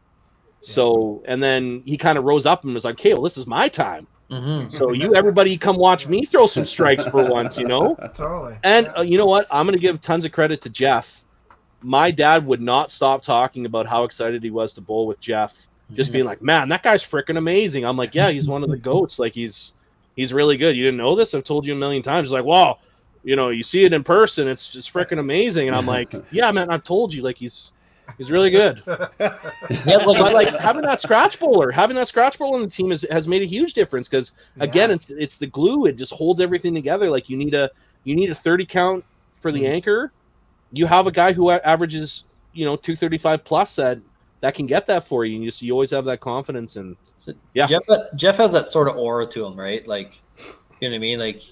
so 0.60 1.22
and 1.26 1.42
then 1.42 1.82
he 1.84 1.96
kind 1.96 2.18
of 2.18 2.24
rose 2.24 2.46
up 2.46 2.64
and 2.64 2.74
was 2.74 2.84
like 2.84 2.94
okay 2.94 3.14
well 3.14 3.22
this 3.22 3.36
is 3.36 3.46
my 3.46 3.68
time 3.68 4.06
Mm-hmm. 4.30 4.68
so 4.68 4.92
you 4.92 5.14
everybody 5.14 5.56
come 5.56 5.76
watch 5.78 6.06
me 6.06 6.22
throw 6.26 6.46
some 6.46 6.64
strikes 6.66 7.06
for 7.06 7.24
once 7.30 7.56
you 7.56 7.64
know 7.66 7.96
Totally. 8.14 8.56
and 8.62 8.90
uh, 8.96 9.00
you 9.00 9.16
know 9.16 9.24
what 9.24 9.46
i'm 9.50 9.64
going 9.64 9.74
to 9.74 9.80
give 9.80 10.02
tons 10.02 10.26
of 10.26 10.32
credit 10.32 10.60
to 10.60 10.70
jeff 10.70 11.22
my 11.82 12.10
dad 12.10 12.46
would 12.46 12.60
not 12.60 12.90
stop 12.90 13.22
talking 13.22 13.66
about 13.66 13.86
how 13.86 14.04
excited 14.04 14.42
he 14.42 14.50
was 14.50 14.74
to 14.74 14.80
bowl 14.80 15.06
with 15.06 15.20
jeff. 15.20 15.56
Just 15.94 16.12
being 16.12 16.26
like 16.26 16.42
man 16.42 16.68
that 16.68 16.82
guy's 16.82 17.02
freaking 17.02 17.38
amazing. 17.38 17.84
I'm 17.84 17.96
like 17.96 18.14
yeah 18.14 18.30
he's 18.30 18.46
one 18.48 18.62
of 18.62 18.68
the 18.68 18.76
goats. 18.76 19.18
Like 19.18 19.32
he's 19.32 19.72
he's 20.16 20.32
really 20.34 20.56
good. 20.58 20.76
You 20.76 20.84
didn't 20.84 20.98
know 20.98 21.14
this? 21.14 21.34
I've 21.34 21.44
told 21.44 21.66
you 21.66 21.72
a 21.72 21.76
million 21.76 22.02
times. 22.02 22.28
He's 22.28 22.32
like 22.32 22.44
wow 22.44 22.78
you 23.24 23.36
know 23.36 23.48
you 23.48 23.62
see 23.62 23.84
it 23.84 23.92
in 23.92 24.04
person. 24.04 24.48
It's 24.48 24.70
just 24.70 24.92
freaking 24.92 25.18
amazing. 25.18 25.68
And 25.68 25.76
i'm 25.76 25.86
like 25.86 26.12
yeah 26.30 26.50
man 26.52 26.70
i've 26.70 26.84
told 26.84 27.14
you. 27.14 27.22
Like 27.22 27.36
he's 27.36 27.72
he's 28.18 28.30
really 28.30 28.50
good. 28.50 28.78
He 28.78 29.90
has 29.90 30.06
like, 30.06 30.18
but 30.18 30.34
like 30.34 30.48
having 30.58 30.82
that 30.82 31.00
scratch 31.00 31.40
bowler 31.40 31.70
having 31.70 31.96
that 31.96 32.08
scratch 32.08 32.38
bowler 32.38 32.56
on 32.56 32.62
the 32.62 32.68
team 32.68 32.92
is, 32.92 33.06
has 33.10 33.26
made 33.26 33.40
a 33.42 33.46
huge 33.46 33.72
difference 33.72 34.08
because 34.08 34.32
again 34.60 34.90
Yeah. 34.90 34.96
it's 34.96 35.10
it's 35.10 35.38
the 35.38 35.46
glue. 35.46 35.86
It 35.86 35.96
just 35.96 36.12
holds 36.12 36.42
everything 36.42 36.74
together. 36.74 37.08
Like 37.08 37.30
you 37.30 37.38
need 37.38 37.54
a 37.54 37.70
you 38.04 38.14
need 38.14 38.30
a 38.30 38.34
30 38.34 38.66
count 38.66 39.04
for 39.40 39.52
the 39.52 39.62
mm. 39.62 39.70
anchor 39.70 40.12
you 40.72 40.86
have 40.86 41.06
a 41.06 41.12
guy 41.12 41.32
who 41.32 41.50
averages 41.50 42.24
you 42.52 42.64
know 42.64 42.76
235 42.76 43.44
plus 43.44 43.76
that 43.76 43.98
that 44.40 44.54
can 44.54 44.66
get 44.66 44.86
that 44.86 45.04
for 45.04 45.24
you 45.24 45.34
and 45.34 45.44
you 45.44 45.50
just 45.50 45.62
you 45.62 45.72
always 45.72 45.90
have 45.90 46.04
that 46.04 46.20
confidence 46.20 46.76
and 46.76 46.96
So 47.16 47.32
Yeah. 47.54 47.66
Jeff 47.66 47.82
Jeff 48.14 48.36
has 48.36 48.52
that 48.52 48.66
sort 48.66 48.88
of 48.88 48.96
aura 48.96 49.26
to 49.26 49.44
him, 49.46 49.58
right? 49.58 49.86
Like, 49.86 50.20
you 50.80 50.88
know 50.88 50.90
what 50.90 50.94
I 50.94 50.98
mean? 50.98 51.18
Like, 51.18 51.42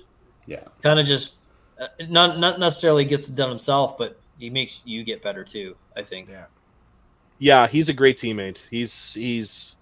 Yeah. 0.47 0.63
kind 0.83 1.01
of 1.01 1.07
just 1.07 1.43
uh, 1.81 1.89
not 2.09 2.39
not 2.39 2.59
necessarily 2.61 3.05
gets 3.05 3.29
it 3.29 3.35
done 3.37 3.49
himself, 3.51 3.99
but 3.99 4.19
he 4.39 4.51
makes 4.51 4.83
you 4.87 5.03
get 5.05 5.23
better 5.23 5.43
too. 5.45 5.77
I 5.97 6.03
think. 6.03 6.29
Yeah. 6.31 6.45
yeah 7.39 7.67
he's 7.67 7.89
a 7.89 7.95
great 7.95 8.17
teammate 8.19 8.67
he's 8.69 9.15
he's 9.15 9.75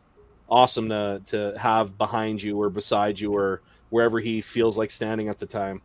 awesome 0.49 0.89
to 0.89 1.23
to 1.27 1.57
have 1.59 1.97
behind 1.99 2.43
you 2.43 2.61
or 2.61 2.71
beside 2.71 3.19
you 3.21 3.35
or 3.37 3.61
wherever 3.91 4.19
he 4.19 4.41
feels 4.41 4.77
like 4.79 4.91
standing 4.91 5.29
at 5.29 5.39
the 5.39 5.47
time 5.47 5.81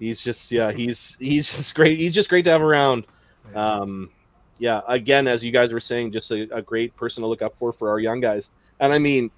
He's 0.00 0.20
just 0.20 0.50
yeah, 0.50 0.72
he's 0.72 1.16
he's 1.20 1.48
just 1.48 1.74
great. 1.76 1.98
He's 1.98 2.14
just 2.14 2.30
great 2.30 2.44
to 2.46 2.50
have 2.50 2.62
around. 2.62 3.06
Um, 3.54 4.10
yeah, 4.58 4.80
again, 4.88 5.28
as 5.28 5.44
you 5.44 5.52
guys 5.52 5.72
were 5.72 5.80
saying, 5.80 6.12
just 6.12 6.30
a, 6.30 6.48
a 6.56 6.62
great 6.62 6.96
person 6.96 7.22
to 7.22 7.28
look 7.28 7.42
up 7.42 7.56
for 7.56 7.72
for 7.72 7.90
our 7.90 8.00
young 8.00 8.20
guys. 8.20 8.50
And 8.80 8.92
I 8.92 8.98
mean, 8.98 9.30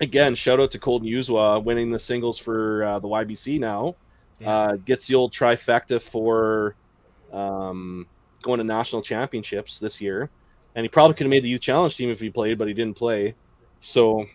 again, 0.00 0.34
shout 0.34 0.60
out 0.60 0.72
to 0.72 0.78
Colton 0.78 1.08
Uzwa 1.08 1.62
winning 1.62 1.90
the 1.90 1.98
singles 1.98 2.38
for 2.38 2.82
uh, 2.84 2.98
the 2.98 3.08
YBC 3.08 3.60
now. 3.60 3.96
Uh, 4.44 4.76
gets 4.76 5.06
the 5.06 5.14
old 5.14 5.32
trifecta 5.32 6.02
for 6.02 6.74
um, 7.32 8.06
going 8.42 8.58
to 8.58 8.64
national 8.64 9.00
championships 9.00 9.78
this 9.78 10.00
year, 10.00 10.28
and 10.74 10.84
he 10.84 10.88
probably 10.88 11.14
could 11.14 11.24
have 11.24 11.30
made 11.30 11.44
the 11.44 11.48
youth 11.48 11.60
challenge 11.60 11.96
team 11.96 12.10
if 12.10 12.20
he 12.20 12.30
played, 12.30 12.58
but 12.58 12.66
he 12.66 12.74
didn't 12.74 12.96
play. 12.96 13.34
So, 13.78 14.26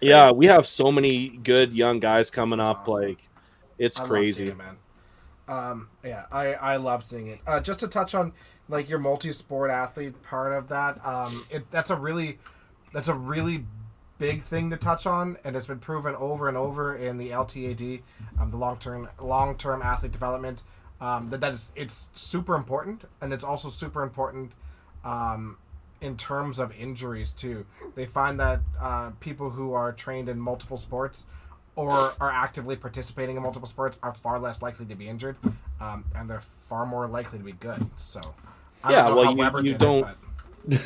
yeah, 0.00 0.30
we 0.30 0.46
have 0.46 0.66
so 0.66 0.92
many 0.92 1.28
good 1.28 1.72
young 1.72 1.98
guys 1.98 2.30
coming 2.30 2.60
up. 2.60 2.86
Like, 2.86 3.28
it's 3.78 4.00
I 4.00 4.06
crazy. 4.06 4.48
it, 4.48 4.56
man. 4.56 4.76
Um, 5.48 5.88
yeah, 6.04 6.26
I, 6.30 6.54
I 6.54 6.76
love 6.76 7.02
seeing 7.02 7.28
it. 7.28 7.40
Uh, 7.46 7.60
just 7.60 7.80
to 7.80 7.88
touch 7.88 8.14
on 8.14 8.32
like 8.68 8.88
your 8.88 8.98
multi-sport 8.98 9.70
athlete 9.70 10.22
part 10.22 10.52
of 10.52 10.68
that, 10.68 11.04
um, 11.06 11.32
it 11.50 11.70
that's 11.70 11.90
a 11.90 11.96
really 11.96 12.38
that's 12.92 13.08
a 13.08 13.14
really 13.14 13.64
big 14.18 14.42
thing 14.42 14.70
to 14.70 14.76
touch 14.76 15.06
on, 15.06 15.38
and 15.44 15.56
it's 15.56 15.66
been 15.66 15.78
proven 15.78 16.14
over 16.16 16.48
and 16.48 16.56
over 16.56 16.94
in 16.94 17.16
the 17.18 17.30
LTAD, 17.30 18.02
um, 18.38 18.50
the 18.50 18.56
long-term 18.56 19.08
long-term 19.20 19.80
athlete 19.80 20.12
development. 20.12 20.62
Um, 21.00 21.30
that 21.30 21.40
that 21.40 21.54
is 21.54 21.72
it's 21.74 22.08
super 22.12 22.54
important, 22.54 23.04
and 23.20 23.32
it's 23.32 23.44
also 23.44 23.70
super 23.70 24.02
important 24.02 24.52
um, 25.04 25.56
in 26.00 26.16
terms 26.16 26.58
of 26.58 26.76
injuries 26.78 27.32
too. 27.32 27.64
They 27.94 28.04
find 28.04 28.38
that 28.38 28.60
uh, 28.80 29.10
people 29.20 29.50
who 29.50 29.72
are 29.72 29.92
trained 29.92 30.28
in 30.28 30.38
multiple 30.38 30.76
sports 30.76 31.24
or 31.78 31.90
are 32.20 32.30
actively 32.32 32.74
participating 32.74 33.36
in 33.36 33.42
multiple 33.42 33.68
sports 33.68 33.98
are 34.02 34.12
far 34.12 34.40
less 34.40 34.60
likely 34.62 34.84
to 34.86 34.96
be 34.96 35.08
injured, 35.08 35.36
um, 35.80 36.04
and 36.16 36.28
they're 36.28 36.40
far 36.68 36.84
more 36.84 37.06
likely 37.06 37.38
to 37.38 37.44
be 37.44 37.52
good. 37.52 37.86
So, 37.96 38.20
I 38.82 38.90
yeah, 38.92 39.08
well, 39.08 39.32
you, 39.34 39.70
you 39.72 39.78
don't 39.78 40.02
but- 40.02 40.16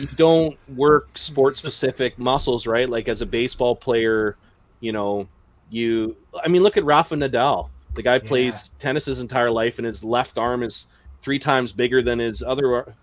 you 0.01 0.06
don't 0.16 0.56
work 0.77 1.16
sport 1.16 1.56
specific 1.56 2.19
muscles, 2.19 2.66
right? 2.66 2.89
Like 2.89 3.09
as 3.09 3.23
a 3.23 3.27
baseball 3.27 3.74
player, 3.74 4.36
you 4.81 4.93
know, 4.93 5.27
you. 5.70 6.14
I 6.44 6.48
mean, 6.48 6.62
look 6.62 6.77
at 6.77 6.85
Rafa 6.85 7.14
Nadal. 7.16 7.70
The 7.94 8.02
guy 8.02 8.19
plays 8.19 8.70
tennis 8.78 9.06
his 9.06 9.20
entire 9.20 9.51
life, 9.51 9.78
and 9.78 9.86
his 9.86 10.05
left 10.05 10.36
arm 10.39 10.62
is 10.62 10.89
three 11.23 11.39
times 11.39 11.73
bigger 11.73 12.02
than 12.02 12.19
his 12.19 12.43
other 12.43 12.74
ar- 12.74 12.94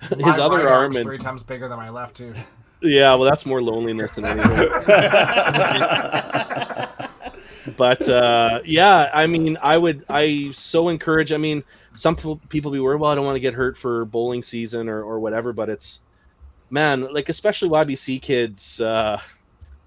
his 0.00 0.18
My 0.18 0.30
other 0.38 0.58
right 0.58 0.66
arm. 0.66 0.82
arm's 0.84 0.96
And 0.96 1.04
three 1.06 1.18
times 1.18 1.42
bigger 1.44 1.66
than 1.68 1.78
my 1.78 1.88
left 1.90 2.16
too. 2.16 2.34
yeah, 2.82 3.14
well, 3.14 3.24
that's 3.28 3.44
more 3.46 3.60
loneliness 3.62 4.14
than 4.14 4.26
anything. 4.26 4.68
but 7.78 8.06
uh, 8.08 8.60
yeah, 8.64 9.08
I 9.14 9.28
mean, 9.28 9.56
I 9.62 9.78
would, 9.78 10.04
I 10.10 10.50
so 10.50 10.88
encourage. 10.88 11.32
I 11.32 11.36
mean, 11.36 11.62
some 11.94 12.16
people 12.48 12.72
be 12.72 12.80
worried, 12.80 13.00
well, 13.00 13.10
I 13.10 13.14
don't 13.14 13.24
want 13.24 13.36
to 13.36 13.40
get 13.40 13.54
hurt 13.54 13.78
for 13.78 14.04
bowling 14.04 14.42
season 14.42 14.88
or 14.88 15.02
or 15.02 15.20
whatever, 15.20 15.52
but 15.52 15.70
it's 15.70 16.00
man, 16.70 17.12
like 17.12 17.28
especially 17.28 17.70
YBC 17.70 18.20
kids. 18.20 18.80
Uh, 18.80 19.20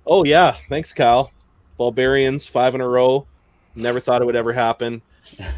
oh 0.07 0.23
yeah, 0.23 0.55
thanks, 0.69 0.93
Kyle. 0.93 1.31
Barbarians 1.77 2.47
five 2.47 2.73
in 2.73 2.81
a 2.81 2.87
row. 2.87 3.27
Never 3.75 3.99
thought 3.99 4.21
it 4.21 4.25
would 4.25 4.35
ever 4.35 4.53
happen. 4.53 5.01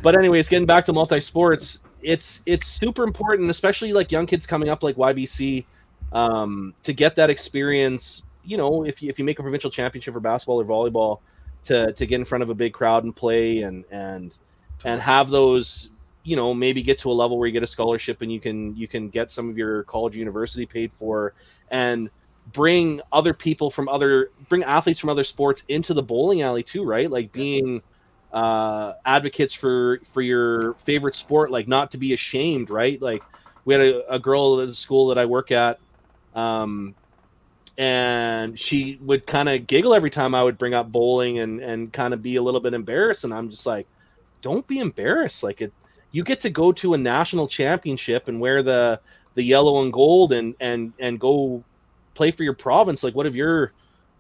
But 0.02 0.18
anyways, 0.18 0.50
getting 0.50 0.68
back 0.68 0.86
to 0.86 0.94
multi 0.94 1.22
sports, 1.22 1.80
it's 2.02 2.42
it's 2.48 2.68
super 2.68 3.04
important, 3.04 3.50
especially 3.50 3.94
like 3.94 4.12
young 4.12 4.26
kids 4.26 4.48
coming 4.48 4.70
up 4.70 4.82
like 4.82 4.96
YBC, 4.96 5.66
um, 6.12 6.74
to 6.82 6.94
get 6.94 7.16
that 7.18 7.30
experience. 7.30 8.24
You 8.44 8.58
know, 8.58 8.86
if 8.86 9.02
you, 9.02 9.10
if 9.10 9.20
you 9.20 9.26
make 9.26 9.40
a 9.40 9.42
provincial 9.44 9.70
championship 9.70 10.14
for 10.16 10.20
basketball 10.20 10.60
or 10.60 10.66
volleyball, 10.66 11.20
to 11.64 11.94
to 11.94 12.06
get 12.06 12.16
in 12.20 12.26
front 12.26 12.44
of 12.44 12.50
a 12.50 12.56
big 12.56 12.74
crowd 12.74 13.04
and 13.04 13.16
play 13.16 13.62
and 13.62 13.86
and 13.92 14.38
and 14.86 15.02
have 15.02 15.30
those 15.30 15.90
you 16.24 16.36
know 16.36 16.54
maybe 16.54 16.82
get 16.84 16.98
to 17.00 17.10
a 17.10 17.14
level 17.14 17.38
where 17.38 17.48
you 17.48 17.54
get 17.54 17.64
a 17.64 17.68
scholarship 17.68 18.22
and 18.22 18.32
you 18.32 18.40
can 18.40 18.76
you 18.76 18.88
can 18.88 19.10
get 19.10 19.32
some 19.32 19.50
of 19.50 19.58
your 19.58 19.84
college 19.86 20.16
university 20.16 20.66
paid 20.66 20.94
for 20.94 21.34
and 21.70 22.10
bring 22.48 23.00
other 23.12 23.34
people 23.34 23.72
from 23.72 23.88
other 23.90 24.30
bring 24.50 24.64
athletes 24.64 25.00
from 25.00 25.10
other 25.10 25.24
sports 25.24 25.64
into 25.70 25.94
the 25.94 26.04
bowling 26.04 26.42
alley 26.42 26.64
too 26.64 26.84
right? 26.84 27.10
Like 27.10 27.32
being 27.32 27.82
uh 28.32 28.94
advocates 29.06 29.54
for 29.54 30.00
for 30.12 30.22
your 30.22 30.76
favorite 30.76 31.16
sport 31.16 31.52
like 31.52 31.68
not 31.68 31.92
to 31.92 31.98
be 31.98 32.14
ashamed 32.14 32.70
right? 32.70 33.02
Like 33.02 33.26
we 33.66 33.74
had 33.74 33.82
a, 33.84 34.16
a 34.16 34.20
girl 34.20 34.60
at 34.60 34.68
the 34.68 34.76
school 34.76 35.08
that 35.08 35.18
i 35.18 35.26
work 35.26 35.52
at 35.52 35.80
um 36.34 36.96
and 37.78 38.60
she 38.60 39.00
would 39.02 39.26
kind 39.26 39.50
of 39.50 39.66
giggle 39.66 39.94
every 39.94 40.10
time 40.10 40.36
I 40.36 40.44
would 40.44 40.58
bring 40.58 40.74
up 40.74 40.92
bowling 40.92 41.40
and 41.40 41.60
and 41.60 41.92
kind 41.92 42.14
of 42.14 42.22
be 42.22 42.36
a 42.36 42.42
little 42.42 42.60
bit 42.60 42.74
embarrassed 42.74 43.24
and 43.24 43.34
I'm 43.34 43.50
just 43.50 43.66
like 43.66 43.88
don't 44.42 44.68
be 44.68 44.80
embarrassed 44.80 45.44
like 45.44 45.62
it 45.62 45.74
you 46.12 46.24
get 46.24 46.42
to 46.42 46.50
go 46.50 46.72
to 46.74 46.94
a 46.94 46.98
national 46.98 47.48
championship 47.48 48.28
and 48.28 48.40
wear 48.40 48.62
the 48.62 49.02
the 49.34 49.44
yellow 49.44 49.82
and 49.82 49.92
gold 49.92 50.34
and 50.34 50.56
and 50.60 50.94
and 51.00 51.20
go 51.20 51.64
play 52.14 52.32
for 52.32 52.44
your 52.44 52.54
province 52.54 53.04
like 53.04 53.16
what 53.16 53.26
have 53.26 53.36
your 53.36 53.74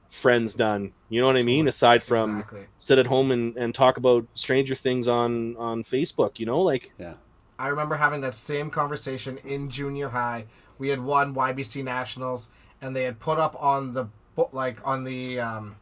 friends 0.09 0.53
done? 0.53 0.91
You 1.09 1.21
know 1.21 1.27
what 1.27 1.37
I 1.37 1.41
mean? 1.41 1.67
Aside 1.67 2.03
from 2.03 2.37
Exactly. 2.37 2.65
sit 2.77 2.99
at 2.99 3.07
home 3.07 3.31
and 3.31 3.57
and 3.57 3.73
talk 3.73 3.97
about 3.97 4.25
stranger 4.33 4.75
things 4.75 5.07
on 5.07 5.55
on 5.57 5.83
Facebook 5.83 6.39
you 6.39 6.45
know 6.45 6.61
like 6.61 6.91
yeah. 6.97 7.13
I 7.59 7.67
remember 7.67 7.95
having 7.95 8.21
that 8.21 8.33
same 8.33 8.71
conversation 8.71 9.37
in 9.37 9.69
junior 9.69 10.09
high. 10.09 10.45
We 10.79 10.89
had 10.89 10.99
won 10.99 11.35
YBC 11.35 11.83
nationals, 11.83 12.47
and 12.83 12.93
they 12.95 13.03
had 13.03 13.19
put 13.19 13.39
up 13.39 13.55
on 13.59 13.93
the 13.93 14.07
like 14.51 14.85
on 14.85 15.05
the 15.05 15.39
um, 15.39 15.77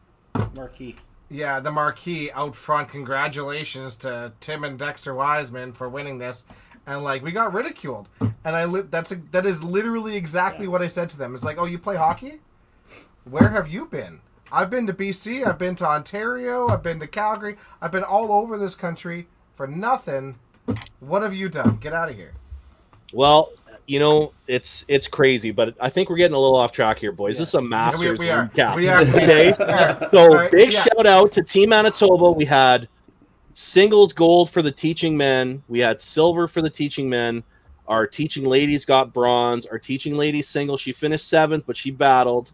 marquee. 0.56 0.96
Yeah, 1.28 1.60
the 1.60 1.72
marquee 1.72 2.30
out 2.30 2.54
front. 2.54 2.88
Congratulations 2.90 3.96
to 3.98 4.32
Tim 4.40 4.64
and 4.64 4.78
Dexter 4.78 5.14
Wiseman 5.14 5.72
for 5.72 5.88
winning 5.88 6.18
this, 6.18 6.44
and 6.86 7.02
like 7.02 7.22
we 7.22 7.32
got 7.32 7.52
ridiculed. 7.52 8.08
And 8.20 8.56
I 8.56 8.64
li- 8.64 8.84
that's 8.88 9.10
a, 9.12 9.16
that 9.32 9.44
is 9.44 9.62
literally 9.64 10.16
exactly 10.16 10.68
what 10.68 10.80
I 10.80 10.86
said 10.86 11.10
to 11.10 11.18
them. 11.18 11.34
It's 11.34 11.44
like, 11.44 11.58
oh, 11.58 11.64
you 11.64 11.78
play 11.78 11.96
hockey? 11.96 12.40
Where 13.24 13.48
have 13.48 13.68
you 13.68 13.86
been? 13.86 14.20
I've 14.52 14.70
been 14.70 14.86
to 14.86 14.92
BC. 14.92 15.46
I've 15.46 15.58
been 15.58 15.74
to 15.76 15.86
Ontario. 15.86 16.68
I've 16.68 16.82
been 16.82 17.00
to 17.00 17.06
Calgary. 17.06 17.56
I've 17.80 17.92
been 17.92 18.04
all 18.04 18.30
over 18.30 18.58
this 18.58 18.74
country 18.74 19.26
for 19.54 19.66
nothing. 19.66 20.38
What 21.00 21.22
have 21.22 21.34
you 21.34 21.48
done? 21.48 21.78
Get 21.78 21.94
out 21.94 22.10
of 22.10 22.16
here. 22.16 22.34
Well, 23.12 23.52
you 23.86 23.98
know, 23.98 24.32
it's 24.46 24.84
it's 24.88 25.06
crazy, 25.08 25.50
but 25.50 25.74
I 25.80 25.90
think 25.90 26.08
we're 26.08 26.16
getting 26.16 26.34
a 26.34 26.38
little 26.38 26.56
off 26.56 26.72
track 26.72 26.98
here, 26.98 27.12
boys. 27.12 27.38
This 27.38 27.48
is 27.48 27.54
a 27.54 27.58
Yeah, 27.58 27.62
we- 27.62 27.68
Masters 27.68 28.18
we 28.18 28.30
are. 28.30 28.46
recap. 28.48 28.76
We 28.76 28.88
are. 28.88 29.00
Okay, 29.02 29.52
We 29.58 29.64
are. 29.64 30.08
so 30.10 30.28
right, 30.28 30.50
big 30.50 30.72
yeah. 30.72 30.82
shout 30.82 31.06
out 31.06 31.32
to 31.32 31.42
Team 31.42 31.70
Manitoba. 31.70 32.32
We 32.32 32.44
had 32.44 32.88
singles 33.54 34.12
gold 34.12 34.50
for 34.50 34.62
the 34.62 34.72
teaching 34.72 35.16
men. 35.16 35.62
We 35.68 35.80
had 35.80 36.00
silver 36.00 36.48
for 36.48 36.62
the 36.62 36.70
teaching 36.70 37.08
men. 37.08 37.42
Our 37.88 38.06
teaching 38.06 38.44
ladies 38.44 38.84
got 38.84 39.12
bronze. 39.12 39.66
Our 39.66 39.78
teaching 39.78 40.14
ladies 40.14 40.48
single, 40.48 40.76
she 40.76 40.92
finished 40.92 41.28
seventh, 41.28 41.66
but 41.66 41.76
she 41.76 41.90
battled. 41.90 42.52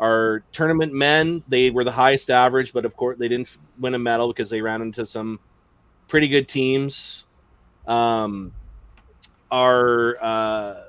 Our 0.00 0.42
tournament 0.52 0.92
men, 0.92 1.42
they 1.48 1.70
were 1.70 1.84
the 1.84 1.92
highest 1.92 2.28
average, 2.28 2.72
but 2.72 2.84
of 2.84 2.96
course 2.96 3.16
they 3.16 3.28
didn't 3.28 3.56
win 3.78 3.94
a 3.94 3.98
medal 3.98 4.28
because 4.28 4.50
they 4.50 4.60
ran 4.60 4.82
into 4.82 5.06
some 5.06 5.38
pretty 6.08 6.28
good 6.28 6.48
teams. 6.48 7.26
Um, 7.86 8.52
our 9.54 10.16
uh, 10.20 10.82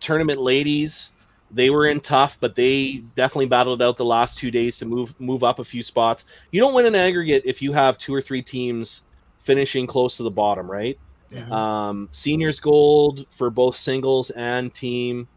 tournament 0.00 0.40
ladies, 0.40 1.12
they 1.50 1.68
were 1.68 1.86
in 1.86 2.00
tough, 2.00 2.38
but 2.40 2.56
they 2.56 3.02
definitely 3.14 3.48
battled 3.48 3.82
out 3.82 3.98
the 3.98 4.04
last 4.04 4.38
two 4.38 4.50
days 4.50 4.78
to 4.78 4.86
move 4.86 5.14
move 5.20 5.44
up 5.44 5.58
a 5.58 5.64
few 5.64 5.82
spots. 5.82 6.24
You 6.50 6.60
don't 6.60 6.74
win 6.74 6.86
an 6.86 6.94
aggregate 6.94 7.42
if 7.44 7.60
you 7.60 7.72
have 7.72 7.98
two 7.98 8.14
or 8.14 8.22
three 8.22 8.42
teams 8.42 9.02
finishing 9.40 9.86
close 9.86 10.16
to 10.16 10.22
the 10.22 10.30
bottom, 10.30 10.70
right? 10.70 10.98
Um, 11.50 12.08
seniors 12.10 12.60
gold 12.60 13.26
for 13.36 13.50
both 13.50 13.76
singles 13.76 14.30
and 14.30 14.72
team. 14.72 15.28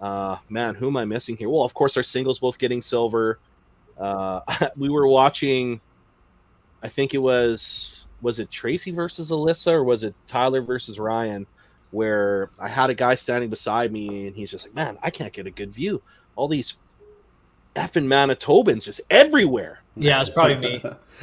Uh, 0.00 0.38
man, 0.48 0.74
who 0.74 0.88
am 0.88 0.96
I 0.96 1.04
missing 1.04 1.36
here? 1.36 1.50
Well, 1.50 1.62
of 1.62 1.74
course, 1.74 1.96
our 1.98 2.02
singles 2.02 2.38
both 2.38 2.58
getting 2.58 2.80
silver. 2.80 3.38
Uh, 3.98 4.40
we 4.78 4.88
were 4.88 5.06
watching. 5.06 5.80
I 6.82 6.88
think 6.88 7.12
it 7.12 7.18
was 7.18 8.06
was 8.22 8.40
it 8.40 8.50
Tracy 8.50 8.90
versus 8.90 9.30
Alyssa 9.30 9.72
or 9.72 9.84
was 9.84 10.02
it 10.02 10.14
Tyler 10.26 10.62
versus 10.62 10.98
Ryan, 10.98 11.46
where 11.94 12.50
I 12.58 12.68
had 12.68 12.90
a 12.90 12.94
guy 12.94 13.14
standing 13.14 13.50
beside 13.50 13.92
me 13.92 14.26
and 14.26 14.36
he's 14.36 14.50
just 14.50 14.66
like, 14.66 14.74
"Man, 14.74 14.98
I 15.02 15.10
can't 15.10 15.32
get 15.32 15.46
a 15.46 15.50
good 15.50 15.72
view. 15.72 16.02
All 16.36 16.48
these 16.48 16.76
effing 17.76 18.06
Manitobans 18.06 18.84
just 18.84 19.00
everywhere." 19.10 19.78
Yeah, 19.96 20.20
it's 20.20 20.30
probably 20.30 20.56
me. 20.56 20.80
No. 20.82 20.96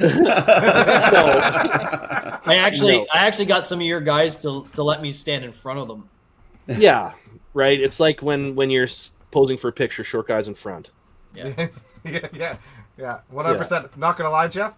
I 2.44 2.56
actually, 2.58 2.98
No. 2.98 3.06
I 3.12 3.26
actually 3.26 3.46
got 3.46 3.64
some 3.64 3.80
of 3.80 3.86
your 3.86 4.00
guys 4.00 4.40
to 4.42 4.66
to 4.74 4.82
let 4.82 5.02
me 5.02 5.10
stand 5.10 5.44
in 5.44 5.52
front 5.52 5.78
of 5.78 5.88
them. 5.88 6.08
yeah, 6.66 7.12
right. 7.54 7.78
It's 7.78 8.00
like 8.00 8.22
when 8.22 8.54
when 8.54 8.70
you're 8.70 8.88
posing 9.30 9.58
for 9.58 9.68
a 9.68 9.72
picture, 9.72 10.02
short 10.04 10.26
guys 10.28 10.48
in 10.48 10.54
front. 10.54 10.92
Yeah. 11.34 11.68
yeah, 12.04 12.28
yeah, 12.32 12.56
yeah. 12.96 13.18
One 13.28 13.44
hundred 13.44 13.58
percent. 13.58 13.96
Not 13.96 14.16
gonna 14.16 14.30
lie, 14.30 14.48
Jeff. 14.48 14.74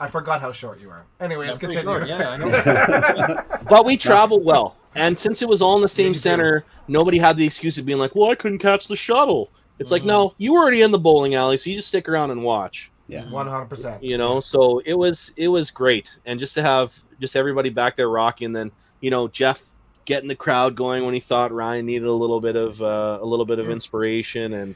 I 0.00 0.08
forgot 0.08 0.40
how 0.40 0.50
short 0.52 0.80
you 0.80 0.90
are. 0.90 1.04
Anyways, 1.20 1.52
I'm 1.52 1.58
pretty 1.58 1.76
continue. 1.76 1.98
short, 1.98 2.08
yeah, 2.08 2.30
I 2.30 2.36
know. 2.36 3.42
But 3.68 3.86
we 3.86 3.96
travel 3.96 4.42
well, 4.42 4.76
and 4.94 5.18
since 5.18 5.42
it 5.42 5.48
was 5.48 5.62
all 5.62 5.76
in 5.76 5.82
the 5.82 5.88
same 5.88 6.14
center, 6.14 6.64
nobody 6.88 7.18
had 7.18 7.36
the 7.36 7.46
excuse 7.46 7.78
of 7.78 7.86
being 7.86 7.98
like, 7.98 8.14
"Well, 8.14 8.30
I 8.30 8.34
couldn't 8.34 8.58
catch 8.58 8.88
the 8.88 8.96
shuttle." 8.96 9.50
It's 9.78 9.90
like, 9.90 10.02
mm-hmm. 10.02 10.08
no, 10.08 10.34
you 10.38 10.52
were 10.52 10.60
already 10.60 10.82
in 10.82 10.92
the 10.92 10.98
bowling 10.98 11.34
alley, 11.34 11.56
so 11.56 11.68
you 11.68 11.76
just 11.76 11.88
stick 11.88 12.08
around 12.08 12.30
and 12.30 12.44
watch. 12.44 12.92
Yeah, 13.08 13.22
mm-hmm. 13.22 13.32
one 13.32 13.46
hundred 13.46 13.66
percent. 13.66 14.02
You 14.02 14.16
know, 14.16 14.40
so 14.40 14.78
it 14.78 14.94
was 14.94 15.34
it 15.36 15.48
was 15.48 15.70
great, 15.70 16.18
and 16.24 16.40
just 16.40 16.54
to 16.54 16.62
have 16.62 16.94
just 17.20 17.36
everybody 17.36 17.70
back 17.70 17.96
there 17.96 18.08
rocking. 18.08 18.46
And 18.46 18.56
then 18.56 18.72
you 19.00 19.10
know 19.10 19.28
Jeff 19.28 19.60
getting 20.04 20.28
the 20.28 20.36
crowd 20.36 20.76
going 20.76 21.04
when 21.04 21.14
he 21.14 21.20
thought 21.20 21.52
Ryan 21.52 21.86
needed 21.86 22.06
a 22.06 22.12
little 22.12 22.40
bit 22.40 22.56
of 22.56 22.80
uh, 22.80 23.18
a 23.20 23.26
little 23.26 23.44
bit 23.44 23.58
of 23.58 23.64
mm-hmm. 23.64 23.74
inspiration, 23.74 24.54
and 24.54 24.74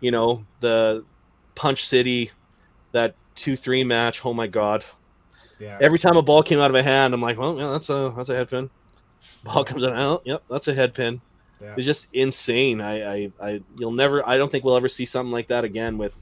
you 0.00 0.10
know 0.10 0.44
the 0.60 1.04
Punch 1.54 1.86
City 1.86 2.30
that 2.92 3.14
two 3.34 3.56
three 3.56 3.84
match. 3.84 4.24
Oh 4.24 4.32
my 4.32 4.46
god! 4.46 4.84
Yeah. 5.58 5.78
Every 5.80 5.98
time 5.98 6.16
a 6.16 6.22
ball 6.22 6.42
came 6.42 6.60
out 6.60 6.70
of 6.70 6.76
a 6.76 6.82
hand, 6.82 7.12
I'm 7.14 7.20
like, 7.20 7.38
well, 7.38 7.58
yeah, 7.58 7.72
that's 7.72 7.90
a 7.90 8.12
that's 8.16 8.28
a 8.28 8.36
head 8.36 8.48
pin. 8.48 8.70
Ball 9.44 9.64
comes 9.64 9.84
out, 9.84 9.92
oh, 9.94 10.22
yep, 10.24 10.42
that's 10.50 10.68
a 10.68 10.74
head 10.74 10.94
pin. 10.94 11.20
Yeah. 11.60 11.74
It's 11.76 11.86
just 11.86 12.14
insane. 12.14 12.80
I, 12.80 13.02
I, 13.02 13.32
I, 13.40 13.62
you'll 13.78 13.92
never. 13.92 14.26
I 14.28 14.36
don't 14.36 14.50
think 14.50 14.64
we'll 14.64 14.76
ever 14.76 14.88
see 14.88 15.06
something 15.06 15.32
like 15.32 15.48
that 15.48 15.64
again 15.64 15.96
with 15.98 16.14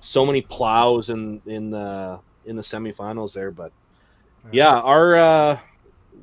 so 0.00 0.26
many 0.26 0.42
plows 0.42 1.10
in 1.10 1.40
in 1.46 1.70
the 1.70 2.20
in 2.44 2.56
the 2.56 2.62
semifinals 2.62 3.34
there. 3.34 3.52
But 3.52 3.72
yeah, 4.50 4.74
our 4.80 5.14
uh, 5.16 5.60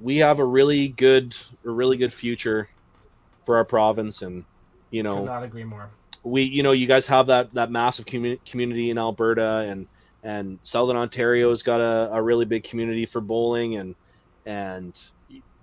we 0.01 0.17
have 0.17 0.39
a 0.39 0.45
really 0.45 0.89
good 0.89 1.35
a 1.65 1.69
really 1.69 1.97
good 1.97 2.13
future 2.13 2.69
for 3.45 3.57
our 3.57 3.65
province, 3.65 4.21
and 4.21 4.45
you 4.91 5.03
Could 5.09 5.09
know 5.09 5.23
not 5.23 5.43
agree 5.43 5.63
more. 5.63 5.91
we 6.23 6.43
you 6.43 6.63
know 6.63 6.71
you 6.73 6.87
guys 6.87 7.07
have 7.07 7.27
that 7.27 7.53
that 7.53 7.71
massive 7.71 8.05
commu- 8.05 8.39
community 8.45 8.89
in 8.89 8.97
Alberta 8.97 9.65
and 9.69 9.87
and 10.23 10.59
Southern 10.63 10.97
Ontario's 10.97 11.63
got 11.63 11.79
a, 11.79 12.09
a 12.13 12.21
really 12.21 12.45
big 12.45 12.63
community 12.63 13.05
for 13.05 13.21
bowling 13.21 13.75
and 13.77 13.95
and 14.45 14.99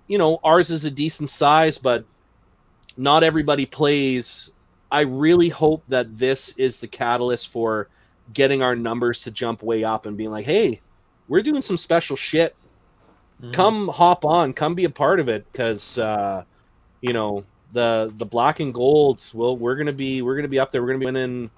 you 0.07 0.17
know 0.17 0.39
ours 0.43 0.69
is 0.69 0.85
a 0.85 0.91
decent 0.91 1.29
size 1.29 1.77
but 1.77 2.05
not 2.97 3.23
everybody 3.23 3.65
plays. 3.65 4.51
I 4.89 5.01
really 5.01 5.49
hope 5.49 5.83
that 5.89 6.17
this 6.17 6.57
is 6.57 6.79
the 6.79 6.87
catalyst 6.87 7.51
for 7.51 7.89
getting 8.33 8.61
our 8.63 8.75
numbers 8.75 9.21
to 9.23 9.31
jump 9.31 9.61
way 9.61 9.83
up 9.83 10.05
and 10.05 10.17
being 10.17 10.31
like 10.31 10.45
hey 10.45 10.81
we're 11.27 11.43
doing 11.43 11.61
some 11.61 11.77
special 11.77 12.15
shit. 12.15 12.55
Come 13.51 13.87
hop 13.89 14.25
on. 14.25 14.53
Come 14.53 14.73
be 14.73 14.85
a 14.85 14.89
part 14.89 15.19
of 15.19 15.29
it 15.29 15.45
because 15.51 15.97
uh 15.97 16.43
you 17.01 17.13
know 17.13 17.45
the 17.73 18.13
the 18.17 18.25
black 18.25 18.59
and 18.59 18.73
gold 18.73 19.21
well 19.33 19.57
we're 19.57 19.75
gonna 19.75 19.93
be 19.93 20.21
we're 20.21 20.35
gonna 20.35 20.47
be 20.47 20.59
up 20.59 20.71
there. 20.71 20.81
We're 20.81 20.87
gonna 20.87 20.99
be 20.99 21.05
winning 21.05 21.51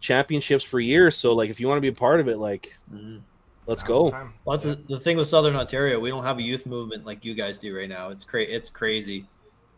championships 0.00 0.64
for 0.64 0.78
years. 0.78 1.16
So 1.16 1.34
like 1.34 1.50
if 1.50 1.58
you 1.58 1.66
want 1.66 1.78
to 1.78 1.82
be 1.82 1.88
a 1.88 1.92
part 1.92 2.20
of 2.20 2.28
it 2.28 2.36
like 2.36 2.72
let's 3.66 3.82
go 3.82 4.04
Well, 4.10 4.32
that's 4.56 4.64
the, 4.64 4.74
the 4.74 4.98
thing 5.00 5.16
with 5.16 5.28
Southern 5.28 5.56
Ontario. 5.56 5.98
We 6.00 6.10
don't 6.10 6.24
have 6.24 6.38
a 6.38 6.42
youth 6.42 6.66
movement 6.66 7.04
like 7.06 7.24
you 7.24 7.34
guys 7.34 7.58
do 7.58 7.76
right 7.76 7.88
now. 7.88 8.10
It's 8.10 8.24
cra- 8.24 8.42
It's 8.42 8.70
crazy. 8.70 9.26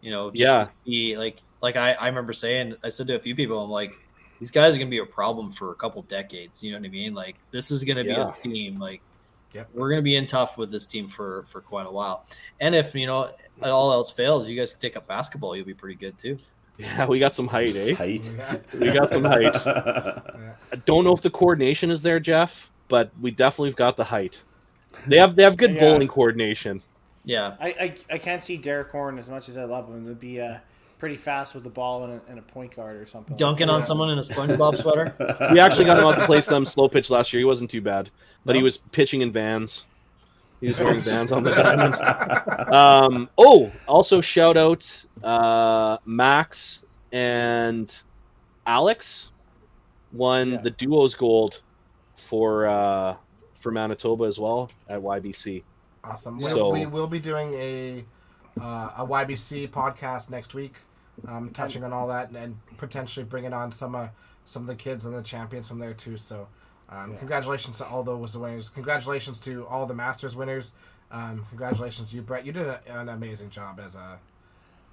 You 0.01 0.11
know, 0.11 0.31
just 0.31 0.41
Yeah. 0.41 0.65
to 0.65 0.71
see, 0.87 1.17
like, 1.19 1.39
like 1.61 1.77
I, 1.77 1.93
I 1.95 2.07
remember 2.07 2.33
saying, 2.33 2.77
I 2.85 2.89
said 2.91 3.07
to 3.09 3.17
a 3.17 3.19
few 3.19 3.35
people, 3.35 3.63
I'm 3.63 3.71
like, 3.71 3.93
these 4.39 4.51
guys 4.53 4.77
are 4.77 4.79
gonna 4.79 4.91
be 4.91 4.99
a 4.99 5.07
problem 5.07 5.51
for 5.51 5.73
a 5.73 5.75
couple 5.75 6.03
decades. 6.03 6.63
You 6.63 6.71
know 6.73 6.79
what 6.79 6.87
I 6.87 6.91
mean? 6.91 7.15
Like, 7.15 7.37
this 7.51 7.71
is 7.71 7.83
gonna 7.85 8.05
be 8.05 8.11
Yeah. 8.11 8.29
a 8.29 8.33
theme. 8.33 8.79
Like, 8.79 9.01
Yep. 9.55 9.71
we're 9.75 9.89
gonna 9.91 10.03
be 10.03 10.15
in 10.17 10.27
tough 10.27 10.59
with 10.59 10.71
this 10.71 10.87
team 10.87 11.09
for 11.09 11.43
for 11.49 11.61
quite 11.61 11.87
a 11.87 11.91
while. 11.91 12.27
And 12.61 12.75
if 12.75 12.95
you 12.95 13.07
know 13.07 13.31
all 13.63 13.93
else 13.93 14.11
fails, 14.11 14.49
you 14.49 14.57
guys 14.57 14.73
can 14.73 14.81
take 14.81 14.97
up 14.97 15.07
basketball. 15.09 15.57
You'll 15.57 15.65
be 15.67 15.75
pretty 15.75 15.97
good 15.97 16.17
too. 16.19 16.39
yeah 16.81 17.07
we 17.09 17.19
got 17.19 17.35
some 17.35 17.49
height 17.49 17.75
eh 17.75 17.93
Height. 17.95 18.31
we 18.79 18.93
got 18.93 19.11
some 19.11 19.25
height 19.25 19.57
i 19.67 20.77
don't 20.87 21.03
know 21.03 21.13
if 21.13 21.21
the 21.23 21.31
coordination 21.31 21.91
is 21.91 22.03
there 22.03 22.21
jeff 22.21 22.71
but 22.89 23.11
we 23.21 23.31
definitely 23.31 23.73
got 23.73 23.97
the 23.97 24.05
height 24.05 24.43
they 25.07 25.17
have 25.19 25.37
they 25.37 25.43
have 25.43 25.57
good 25.57 25.71
Yeah. 25.75 25.79
bowling 25.81 26.09
coordination 26.09 26.83
Yeah. 27.25 27.55
I, 27.61 27.69
I, 27.69 27.95
I 28.15 28.19
can't 28.19 28.43
see 28.43 28.57
Derek 28.57 28.89
Horn 28.91 29.19
as 29.19 29.29
much 29.29 29.49
as 29.49 29.57
I 29.59 29.65
love 29.65 29.89
him 29.89 30.07
to 30.07 30.15
be 30.15 30.41
uh, 30.41 30.59
pretty 30.99 31.17
fast 31.17 31.55
with 31.55 31.63
the 31.65 31.71
ball 31.71 32.05
and 32.05 32.15
a, 32.15 32.23
and 32.31 32.39
a 32.39 32.43
point 32.43 32.75
guard 32.75 32.97
or 32.97 33.07
something. 33.07 33.37
Dunking 33.37 33.67
that. 33.69 33.73
on 33.73 33.83
someone 33.83 34.11
in 34.11 34.19
a 34.19 34.23
SpongeBob 34.23 34.79
sweater. 34.83 35.15
we 35.53 35.61
actually 35.61 35.85
got 35.85 35.99
him 35.99 36.05
out 36.05 36.17
to 36.17 36.27
play 36.27 36.41
some 36.41 36.65
slow 36.65 36.89
pitch 36.89 37.11
last 37.11 37.33
year 37.33 37.39
he 37.41 37.45
wasn't 37.45 37.71
too 37.71 37.83
bad 37.83 38.11
but 38.45 38.57
he 38.57 38.63
was 38.63 38.79
pitching 38.79 39.21
in 39.21 39.31
vans 39.31 39.87
he 40.61 40.67
was 40.69 40.81
wearing 40.81 41.01
vans 41.11 41.31
on 41.31 41.43
the 41.45 41.55
diamond 41.55 41.95
um, 42.75 43.29
oh, 43.39 43.71
also 43.87 44.21
shout 44.21 44.57
out 44.57 45.05
uh, 45.23 45.99
Max 46.07 46.85
and 47.13 48.03
Alex 48.67 49.31
won 50.13 50.59
the 50.63 50.71
duos 50.71 51.15
gold 51.15 51.63
for 52.19 52.67
uh, 52.67 53.17
for 53.61 53.73
Manitoba 53.73 54.25
as 54.25 54.39
well 54.39 54.71
at 54.89 55.01
YBC. 55.01 55.63
Awesome. 56.05 56.41
So- 56.41 56.73
we 56.73 56.87
will 56.87 57.07
be 57.07 57.19
doing 57.19 57.55
a 57.55 58.05
uh, 58.61 58.91
a 58.99 59.07
YBC 59.07 59.69
podcast 59.71 60.31
next 60.31 60.55
week, 60.55 60.75
um, 61.27 61.51
touching 61.51 61.85
on 61.85 61.93
all 61.93 62.09
that 62.09 62.29
and, 62.29 62.37
and 62.37 62.57
potentially 62.77 63.25
bringing 63.25 63.53
on 63.53 63.71
some 63.73 63.95
uh, 63.95 64.09
some 64.45 64.63
of 64.63 64.69
the 64.69 64.75
kids 64.75 65.05
and 65.07 65.15
the 65.15 65.23
champions 65.23 65.69
from 65.69 65.79
there 65.79 65.95
too. 65.95 66.17
So, 66.17 66.49
um, 66.89 67.17
congratulations 67.17 67.79
to 67.79 67.87
all 67.87 68.03
those 68.03 68.37
winners. 68.37 68.69
Congratulations 68.71 69.41
to 69.41 69.67
all 69.67 69.87
the 69.87 69.95
Masters 69.95 70.35
winners. 70.35 70.73
Um, 71.11 71.47
congratulations 71.49 72.11
to 72.11 72.17
you, 72.17 72.23
Brett. 72.23 72.45
You 72.45 72.53
did 72.53 72.67
a, 72.67 72.81
an 72.87 73.09
amazing 73.09 73.51
job 73.51 73.81
as 73.81 73.95
a 73.95 74.19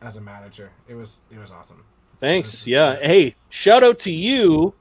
as 0.01 0.17
a 0.17 0.21
manager. 0.21 0.71
It 0.87 0.95
was 0.95 1.21
it 1.31 1.39
was 1.39 1.51
awesome. 1.51 1.83
Thanks. 2.19 2.65
Yeah. 2.65 2.95
Hey, 2.95 3.35
shout 3.49 3.83
out 3.83 3.99
to 3.99 4.11
you 4.11 4.73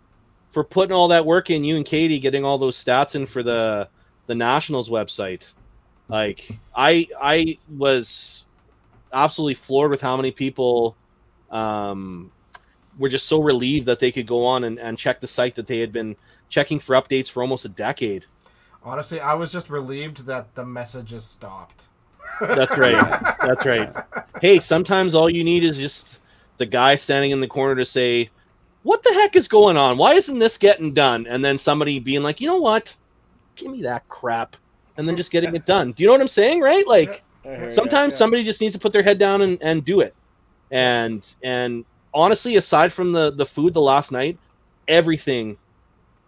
for 0.54 0.64
putting 0.64 0.94
all 0.94 1.08
that 1.08 1.26
work 1.26 1.50
in. 1.50 1.64
You 1.64 1.76
and 1.76 1.84
Katie 1.84 2.20
getting 2.20 2.44
all 2.44 2.58
those 2.58 2.82
stats 2.82 3.16
in 3.16 3.26
for 3.26 3.42
the 3.42 3.88
the 4.26 4.34
Nationals 4.34 4.88
website. 4.88 5.52
Like 6.08 6.48
I 6.74 7.08
I 7.20 7.58
was 7.68 8.46
absolutely 9.12 9.54
floored 9.54 9.90
with 9.90 10.00
how 10.00 10.16
many 10.16 10.30
people 10.30 10.96
um, 11.50 12.30
were 12.98 13.08
just 13.08 13.26
so 13.26 13.42
relieved 13.42 13.86
that 13.86 14.00
they 14.00 14.12
could 14.12 14.26
go 14.26 14.46
on 14.46 14.64
and, 14.64 14.78
and 14.78 14.96
check 14.96 15.20
the 15.20 15.26
site 15.26 15.56
that 15.56 15.66
they 15.66 15.80
had 15.80 15.92
been 15.92 16.16
checking 16.48 16.78
for 16.78 16.94
updates 16.94 17.30
for 17.30 17.42
almost 17.42 17.64
a 17.64 17.68
decade. 17.68 18.24
Honestly, 18.82 19.18
I 19.20 19.34
was 19.34 19.52
just 19.52 19.70
relieved 19.70 20.26
that 20.26 20.54
the 20.54 20.64
messages 20.64 21.24
stopped. 21.24 21.84
That's 22.40 22.76
right. 22.76 23.36
That's 23.40 23.64
right. 23.64 23.94
Hey, 24.40 24.60
sometimes 24.60 25.14
all 25.14 25.30
you 25.30 25.42
need 25.42 25.64
is 25.64 25.78
just 25.78 26.20
the 26.58 26.66
guy 26.66 26.96
standing 26.96 27.30
in 27.30 27.40
the 27.40 27.48
corner 27.48 27.76
to 27.76 27.84
say, 27.84 28.30
"What 28.84 29.02
the 29.02 29.12
heck 29.14 29.34
is 29.34 29.48
going 29.48 29.76
on? 29.76 29.98
Why 29.98 30.14
isn't 30.14 30.38
this 30.38 30.56
getting 30.58 30.94
done?" 30.94 31.26
And 31.28 31.44
then 31.44 31.58
somebody 31.58 31.98
being 31.98 32.22
like, 32.22 32.40
"You 32.40 32.46
know 32.46 32.58
what? 32.58 32.94
Give 33.56 33.72
me 33.72 33.82
that 33.82 34.08
crap," 34.08 34.56
and 34.96 35.08
then 35.08 35.16
just 35.16 35.32
getting 35.32 35.54
it 35.56 35.66
done. 35.66 35.92
Do 35.92 36.02
you 36.02 36.06
know 36.06 36.12
what 36.14 36.20
I'm 36.22 36.28
saying? 36.28 36.60
Right? 36.60 36.86
Like 36.86 37.24
sometimes 37.70 38.12
yeah. 38.12 38.18
somebody 38.18 38.44
just 38.44 38.60
needs 38.60 38.74
to 38.74 38.80
put 38.80 38.92
their 38.92 39.02
head 39.02 39.18
down 39.18 39.42
and, 39.42 39.60
and 39.62 39.84
do 39.84 40.00
it. 40.00 40.14
And 40.70 41.26
and 41.42 41.84
honestly, 42.14 42.56
aside 42.56 42.92
from 42.92 43.12
the 43.12 43.32
the 43.32 43.46
food 43.46 43.74
the 43.74 43.80
last 43.80 44.12
night, 44.12 44.38
everything 44.88 45.58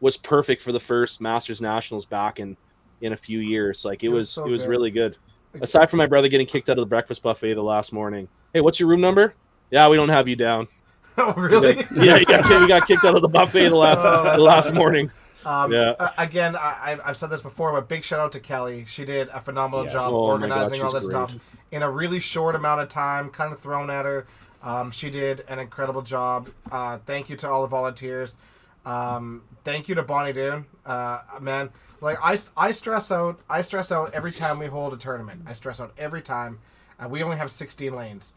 was 0.01 0.17
perfect 0.17 0.63
for 0.63 0.73
the 0.73 0.81
first 0.81 1.21
Masters 1.21 1.61
Nationals 1.61 2.05
back 2.07 2.39
in 2.41 2.57
in 3.01 3.13
a 3.13 3.17
few 3.17 3.39
years. 3.39 3.85
Like 3.85 4.03
it, 4.05 4.09
It 4.09 4.11
was 4.11 4.19
was, 4.19 4.31
so 4.31 4.47
it 4.47 4.51
was 4.51 4.63
good. 4.63 4.71
really 4.71 4.91
good. 4.91 5.17
Aside 5.61 5.89
from 5.89 5.99
my 5.99 6.07
brother 6.07 6.29
getting 6.29 6.47
kicked 6.47 6.69
out 6.69 6.77
of 6.79 6.83
the 6.83 6.89
breakfast 6.89 7.23
buffet 7.23 7.55
the 7.55 7.63
last 7.63 7.93
morning. 7.93 8.29
Hey, 8.53 8.61
what's 8.61 8.79
your 8.79 8.89
room 8.91 9.01
number? 9.01 9.35
Yeah, 9.71 9.89
we 9.89 9.97
don't 9.97 10.11
have 10.11 10.29
you 10.29 10.37
down. 10.37 10.69
oh, 11.19 11.35
really? 11.37 11.85
Yeah, 11.95 12.17
you 12.17 12.27
got, 12.27 12.45
kicked- 12.45 12.61
you 12.61 12.69
got 12.69 12.87
kicked 12.87 13.05
out 13.05 13.15
of 13.15 13.23
the 13.23 13.29
buffet 13.29 13.69
the 13.71 13.77
last 13.77 14.05
Oh, 14.05 14.23
the 14.37 14.43
last 14.43 14.67
awesome. 14.67 14.77
morning. 14.77 15.11
Um, 15.45 15.73
Yeah. 15.73 15.95
uh, 15.99 16.11
again, 16.19 16.57
I, 16.57 16.77
I've- 16.83 17.01
I've 17.05 17.17
said 17.17 17.31
this 17.31 17.41
before, 17.41 17.73
but 17.73 17.89
big 17.89 18.05
shout 18.05 18.21
out 18.21 18.33
to 18.33 18.41
Kelly. 18.41 18.85
She 18.87 19.05
did 19.05 19.29
a 19.29 19.41
phenomenal 19.41 19.85
Yes. 19.85 19.93
job 19.93 20.07
Oh 20.09 20.11
my 20.39 20.47
God, 20.49 20.53
organizing 20.57 20.83
all 20.83 20.93
this 20.93 21.07
great. 21.07 21.29
stuff 21.29 21.35
in 21.71 21.83
a 21.83 21.91
really 21.91 22.19
short 22.21 22.55
amount 22.55 22.81
of 22.81 22.89
time. 22.89 23.31
Kind 23.31 23.53
of 23.53 23.61
thrown 23.61 23.89
at 23.91 24.05
her. 24.05 24.27
Um, 24.63 24.91
she 24.91 25.11
did 25.11 25.45
an 25.49 25.59
incredible 25.59 26.03
job. 26.03 26.49
Uh, 26.73 26.99
thank 27.07 27.29
you 27.31 27.37
to 27.37 27.49
all 27.49 27.63
the 27.63 27.69
volunteers. 27.69 28.37
Um, 28.85 29.43
thank 29.65 29.89
you 29.89 29.95
to 29.97 30.03
Bonnie 30.03 30.33
Doon. 30.33 30.67
Uh, 30.85 31.21
man, 31.41 31.71
like 32.01 32.19
I, 32.23 32.39
I 32.57 32.71
stress 32.73 33.11
out. 33.13 33.41
I 33.49 33.63
stress 33.63 33.91
out 33.93 34.13
every 34.15 34.33
time 34.33 34.59
we 34.59 34.67
hold 34.67 34.93
a 34.95 34.97
tournament. 34.97 35.43
I 35.47 35.53
stress 35.55 35.81
out 35.81 35.93
every 35.99 36.23
time. 36.23 36.59
And 36.99 37.11
we 37.11 37.23
only 37.23 37.37
have 37.37 37.51
16 37.51 37.95
lanes, 37.95 38.33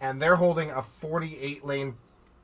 and 0.00 0.20
they're 0.20 0.36
holding 0.36 0.70
a 0.70 0.82
48 0.82 1.64
lane 1.64 1.94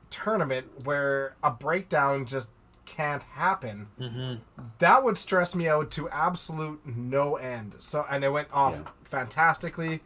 tournament 0.09 0.85
where 0.85 1.35
a 1.43 1.51
breakdown 1.51 2.25
just 2.25 2.49
can't 2.85 3.21
happen 3.23 3.87
Mm-hmm. 3.99 4.35
that 4.79 5.03
would 5.03 5.15
stress 5.17 5.53
me 5.53 5.67
out 5.67 5.91
to 5.91 6.09
absolute 6.09 6.81
no 6.85 7.35
end. 7.35 7.75
So, 7.79 8.03
and 8.09 8.23
it 8.23 8.29
went 8.31 8.47
off 8.51 8.81
fantastically. 9.03 10.01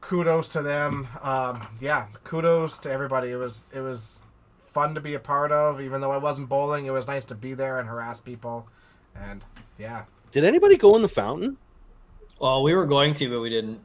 Kudos 0.00 0.48
to 0.50 0.60
them. 0.62 1.08
Um, 1.22 1.66
yeah, 1.80 2.06
kudos 2.24 2.78
to 2.80 2.90
everybody. 2.90 3.30
It 3.30 3.36
was 3.36 3.64
it 3.72 3.80
was 3.80 4.22
fun 4.58 4.94
to 4.96 5.00
be 5.00 5.14
a 5.14 5.20
part 5.20 5.50
of, 5.52 5.80
even 5.80 6.00
though 6.00 6.10
I 6.10 6.18
wasn't 6.18 6.48
bowling. 6.48 6.84
It 6.86 6.90
was 6.90 7.06
nice 7.06 7.24
to 7.26 7.34
be 7.34 7.54
there 7.54 7.78
and 7.78 7.88
harass 7.88 8.20
people, 8.20 8.68
and 9.14 9.44
yeah. 9.78 10.02
Did 10.30 10.44
anybody 10.44 10.76
go 10.76 10.94
in 10.96 11.02
the 11.02 11.08
fountain? 11.08 11.56
Well, 12.40 12.64
we 12.64 12.74
were 12.74 12.86
going 12.86 13.14
to, 13.14 13.30
but 13.30 13.40
we 13.40 13.48
didn't. 13.50 13.80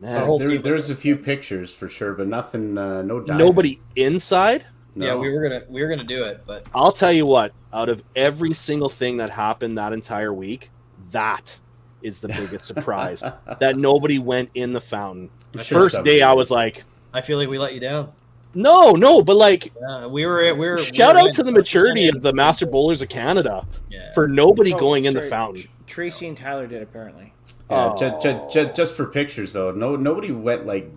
Man, 0.00 0.16
Our 0.16 0.26
whole 0.26 0.38
there, 0.38 0.58
there's 0.58 0.90
a 0.90 0.94
few 0.96 1.16
pictures 1.16 1.72
for 1.72 1.88
sure, 1.88 2.12
but 2.14 2.26
nothing. 2.26 2.76
Uh, 2.76 3.02
no 3.02 3.20
diving. 3.20 3.38
Nobody 3.38 3.80
inside? 3.96 4.66
No. 4.96 5.06
Yeah, 5.06 5.14
we 5.16 5.30
were 5.32 5.42
gonna 5.42 5.62
we 5.68 5.82
were 5.82 5.88
gonna 5.88 6.04
do 6.04 6.24
it, 6.24 6.42
but 6.46 6.66
I'll 6.74 6.92
tell 6.92 7.12
you 7.12 7.26
what, 7.26 7.52
out 7.72 7.88
of 7.88 8.02
every 8.14 8.54
single 8.54 8.88
thing 8.88 9.16
that 9.18 9.30
happened 9.30 9.78
that 9.78 9.92
entire 9.92 10.32
week, 10.32 10.70
that 11.12 11.58
is 12.02 12.20
the 12.20 12.28
biggest 12.28 12.64
surprise. 12.66 13.22
that 13.60 13.76
nobody 13.76 14.18
went 14.18 14.50
in 14.54 14.72
the 14.72 14.80
fountain. 14.80 15.30
I 15.58 15.62
First 15.62 16.02
day, 16.04 16.22
I 16.22 16.32
was 16.32 16.50
like, 16.50 16.84
I 17.12 17.20
feel 17.20 17.38
like 17.38 17.48
we 17.48 17.58
let 17.58 17.74
you 17.74 17.80
down. 17.80 18.12
no, 18.54 18.92
no, 18.92 19.22
but 19.22 19.36
like, 19.36 19.72
Yeah, 19.80 20.06
we 20.06 20.26
were 20.26 20.54
we 20.54 20.68
were. 20.68 20.78
shout 20.78 21.16
we 21.16 21.22
were 21.22 21.28
out 21.28 21.34
to 21.34 21.42
the 21.42 21.52
maturity 21.52 22.08
of 22.08 22.22
the 22.22 22.32
Master 22.32 22.66
Bowlers 22.66 23.02
of 23.02 23.08
Canada 23.08 23.66
Yeah. 23.90 24.12
for 24.12 24.28
nobody 24.28 24.74
Oh, 24.74 24.78
going 24.78 25.06
in 25.06 25.14
the 25.14 25.22
fountain. 25.22 25.62
Tr- 25.62 25.68
Tracy 25.86 26.28
and 26.28 26.36
Tyler 26.36 26.66
did 26.66 26.82
apparently. 26.82 27.32
Yeah, 27.70 27.94
ju- 27.98 28.18
ju- 28.20 28.40
ju- 28.50 28.72
just 28.74 28.94
for 28.96 29.06
pictures 29.06 29.52
though. 29.52 29.70
No, 29.72 29.96
nobody 29.96 30.30
went 30.32 30.66
like. 30.66 30.92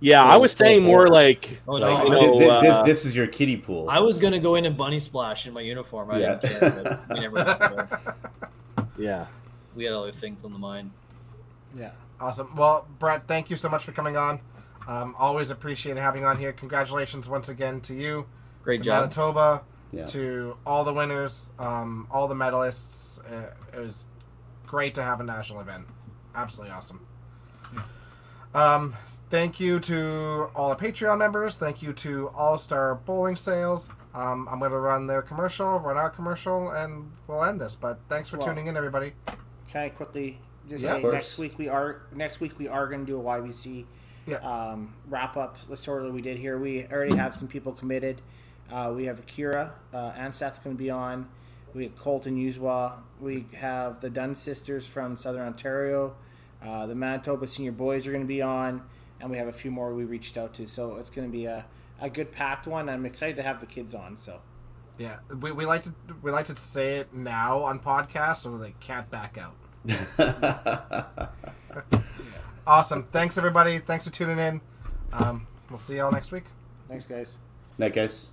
Yeah, 0.00 0.22
I 0.22 0.36
was 0.36 0.52
saying 0.52 0.82
more 0.84 1.08
like, 1.08 1.60
Oh, 1.66 1.72
like, 1.74 1.82
no, 1.82 2.04
thi- 2.04 2.10
no, 2.10 2.38
thi- 2.38 2.60
thi- 2.60 2.68
uh, 2.68 2.82
this 2.84 3.04
is 3.04 3.14
your 3.16 3.26
kiddie 3.26 3.56
pool. 3.56 3.88
I 3.90 4.00
was 4.00 4.18
gonna 4.18 4.38
go 4.38 4.54
in 4.54 4.64
and 4.64 4.76
bunny 4.76 5.00
splash 5.00 5.46
in 5.46 5.52
my 5.52 5.60
uniform. 5.60 6.10
I 6.10 6.18
Yeah. 6.20 6.34
didn't 6.36 6.58
care, 6.60 6.70
but 6.70 7.08
we 7.10 7.20
never 7.20 7.36
got 7.36 7.58
there. 7.58 7.88
yeah. 8.98 9.26
We 9.74 9.84
had 9.84 9.94
other 9.94 10.12
things 10.12 10.44
on 10.44 10.52
the 10.52 10.58
mind. 10.58 10.90
Yeah. 11.76 11.90
Awesome. 12.20 12.54
Well, 12.56 12.86
Brett, 12.98 13.26
thank 13.28 13.50
you 13.50 13.56
so 13.56 13.68
much 13.68 13.84
for 13.84 13.92
coming 13.92 14.16
on. 14.16 14.40
Um, 14.88 15.14
always 15.18 15.50
appreciate 15.50 15.96
having 15.96 16.24
on 16.24 16.38
here. 16.38 16.52
Congratulations 16.52 17.28
once 17.28 17.48
again 17.48 17.80
to 17.82 17.94
you, 17.94 18.26
Great 18.62 18.78
to 18.78 18.84
job. 18.84 19.00
Manitoba, 19.02 19.62
Yeah. 19.92 20.04
to 20.06 20.56
all 20.66 20.82
the 20.84 20.92
winners, 20.92 21.50
um, 21.58 22.08
all 22.10 22.26
the 22.28 22.34
medalists. 22.34 23.20
Uh, 23.20 23.50
it 23.72 23.80
was 23.80 24.06
great 24.66 24.94
to 24.94 25.02
have 25.02 25.20
a 25.20 25.24
national 25.24 25.60
event. 25.60 25.86
Absolutely 26.38 26.72
awesome. 26.74 27.00
Um, 28.54 28.94
thank 29.28 29.58
you 29.58 29.80
to 29.80 30.48
all 30.54 30.70
our 30.70 30.76
Patreon 30.76 31.18
members. 31.18 31.56
Thank 31.56 31.82
you 31.82 31.92
to 31.94 32.28
All 32.28 32.56
Star 32.58 32.94
Bowling 32.94 33.34
Sales. 33.34 33.90
Um, 34.14 34.48
I'm 34.50 34.60
going 34.60 34.70
to 34.70 34.78
run 34.78 35.06
their 35.08 35.20
commercial, 35.20 35.78
run 35.80 35.96
our 35.96 36.08
commercial, 36.10 36.70
and 36.70 37.10
we'll 37.26 37.44
end 37.44 37.60
this. 37.60 37.74
But 37.74 37.98
thanks 38.08 38.28
for 38.28 38.38
Well- 38.38 38.46
tuning 38.46 38.68
in, 38.68 38.76
everybody. 38.76 39.14
Can 39.68 39.82
I 39.82 39.88
quickly 39.90 40.38
just 40.68 40.84
Yeah, 40.84 40.94
say 40.96 41.02
next 41.02 41.38
week 41.38 41.58
we 41.58 41.68
are 41.68 42.02
next 42.14 42.40
week 42.40 42.58
we 42.58 42.68
are 42.68 42.86
going 42.86 43.00
to 43.00 43.06
do 43.06 43.18
a 43.18 43.22
YBC 43.22 43.84
Yeah. 44.26 44.36
um, 44.36 44.94
wrap 45.08 45.36
up. 45.36 45.58
The 45.58 45.76
sort 45.76 46.06
of 46.06 46.14
we 46.14 46.22
did 46.22 46.38
here. 46.38 46.56
We 46.56 46.86
already 46.86 47.16
have 47.16 47.34
some 47.34 47.48
people 47.48 47.72
committed. 47.72 48.22
Uh, 48.72 48.92
we 48.94 49.06
have 49.06 49.18
Akira 49.18 49.72
uh, 49.92 50.12
and 50.16 50.32
Seth 50.34 50.62
going 50.62 50.76
to 50.76 50.82
be 50.82 50.88
on. 50.90 51.28
We 51.74 51.82
have 51.84 51.96
Colton 51.98 52.36
Uswa. 52.36 52.92
We 53.20 53.46
have 53.56 54.00
the 54.00 54.08
Dunn 54.08 54.34
sisters 54.34 54.86
from 54.86 55.16
Southern 55.18 55.42
Ontario. 55.46 56.14
Uh, 56.64 56.86
the 56.86 56.94
Manitoba 56.94 57.46
Senior 57.46 57.72
Boys 57.72 58.06
are 58.06 58.10
going 58.10 58.24
to 58.24 58.28
be 58.28 58.42
on, 58.42 58.82
and 59.20 59.30
we 59.30 59.36
have 59.36 59.48
a 59.48 59.52
few 59.52 59.70
more 59.70 59.94
we 59.94 60.04
reached 60.04 60.36
out 60.36 60.54
to. 60.54 60.66
So 60.66 60.96
it's 60.96 61.10
going 61.10 61.28
to 61.28 61.32
be 61.32 61.44
a, 61.46 61.64
a 62.00 62.10
good 62.10 62.32
packed 62.32 62.66
one. 62.66 62.88
I'm 62.88 63.06
excited 63.06 63.36
to 63.36 63.42
have 63.42 63.60
the 63.60 63.66
kids 63.66 63.94
on. 63.94 64.16
So 64.16 64.40
Yeah, 64.98 65.18
we, 65.40 65.52
we 65.52 65.66
like 65.66 65.82
to 65.84 65.94
we 66.22 66.30
like 66.30 66.46
to 66.46 66.56
say 66.56 66.96
it 66.98 67.14
now 67.14 67.62
on 67.62 67.78
podcasts 67.78 68.38
so 68.38 68.56
they 68.58 68.74
can't 68.80 69.08
back 69.10 69.38
out. 69.38 69.54
awesome. 72.66 73.04
Thanks 73.12 73.38
everybody. 73.38 73.78
Thanks 73.78 74.06
for 74.06 74.12
tuning 74.12 74.38
in. 74.38 74.60
Um, 75.12 75.46
we'll 75.70 75.78
see 75.78 75.96
y'all 75.96 76.12
next 76.12 76.32
week. 76.32 76.44
thanks, 76.88 77.06
guys. 77.06 77.38
Night, 77.78 77.94
guys. 77.94 78.28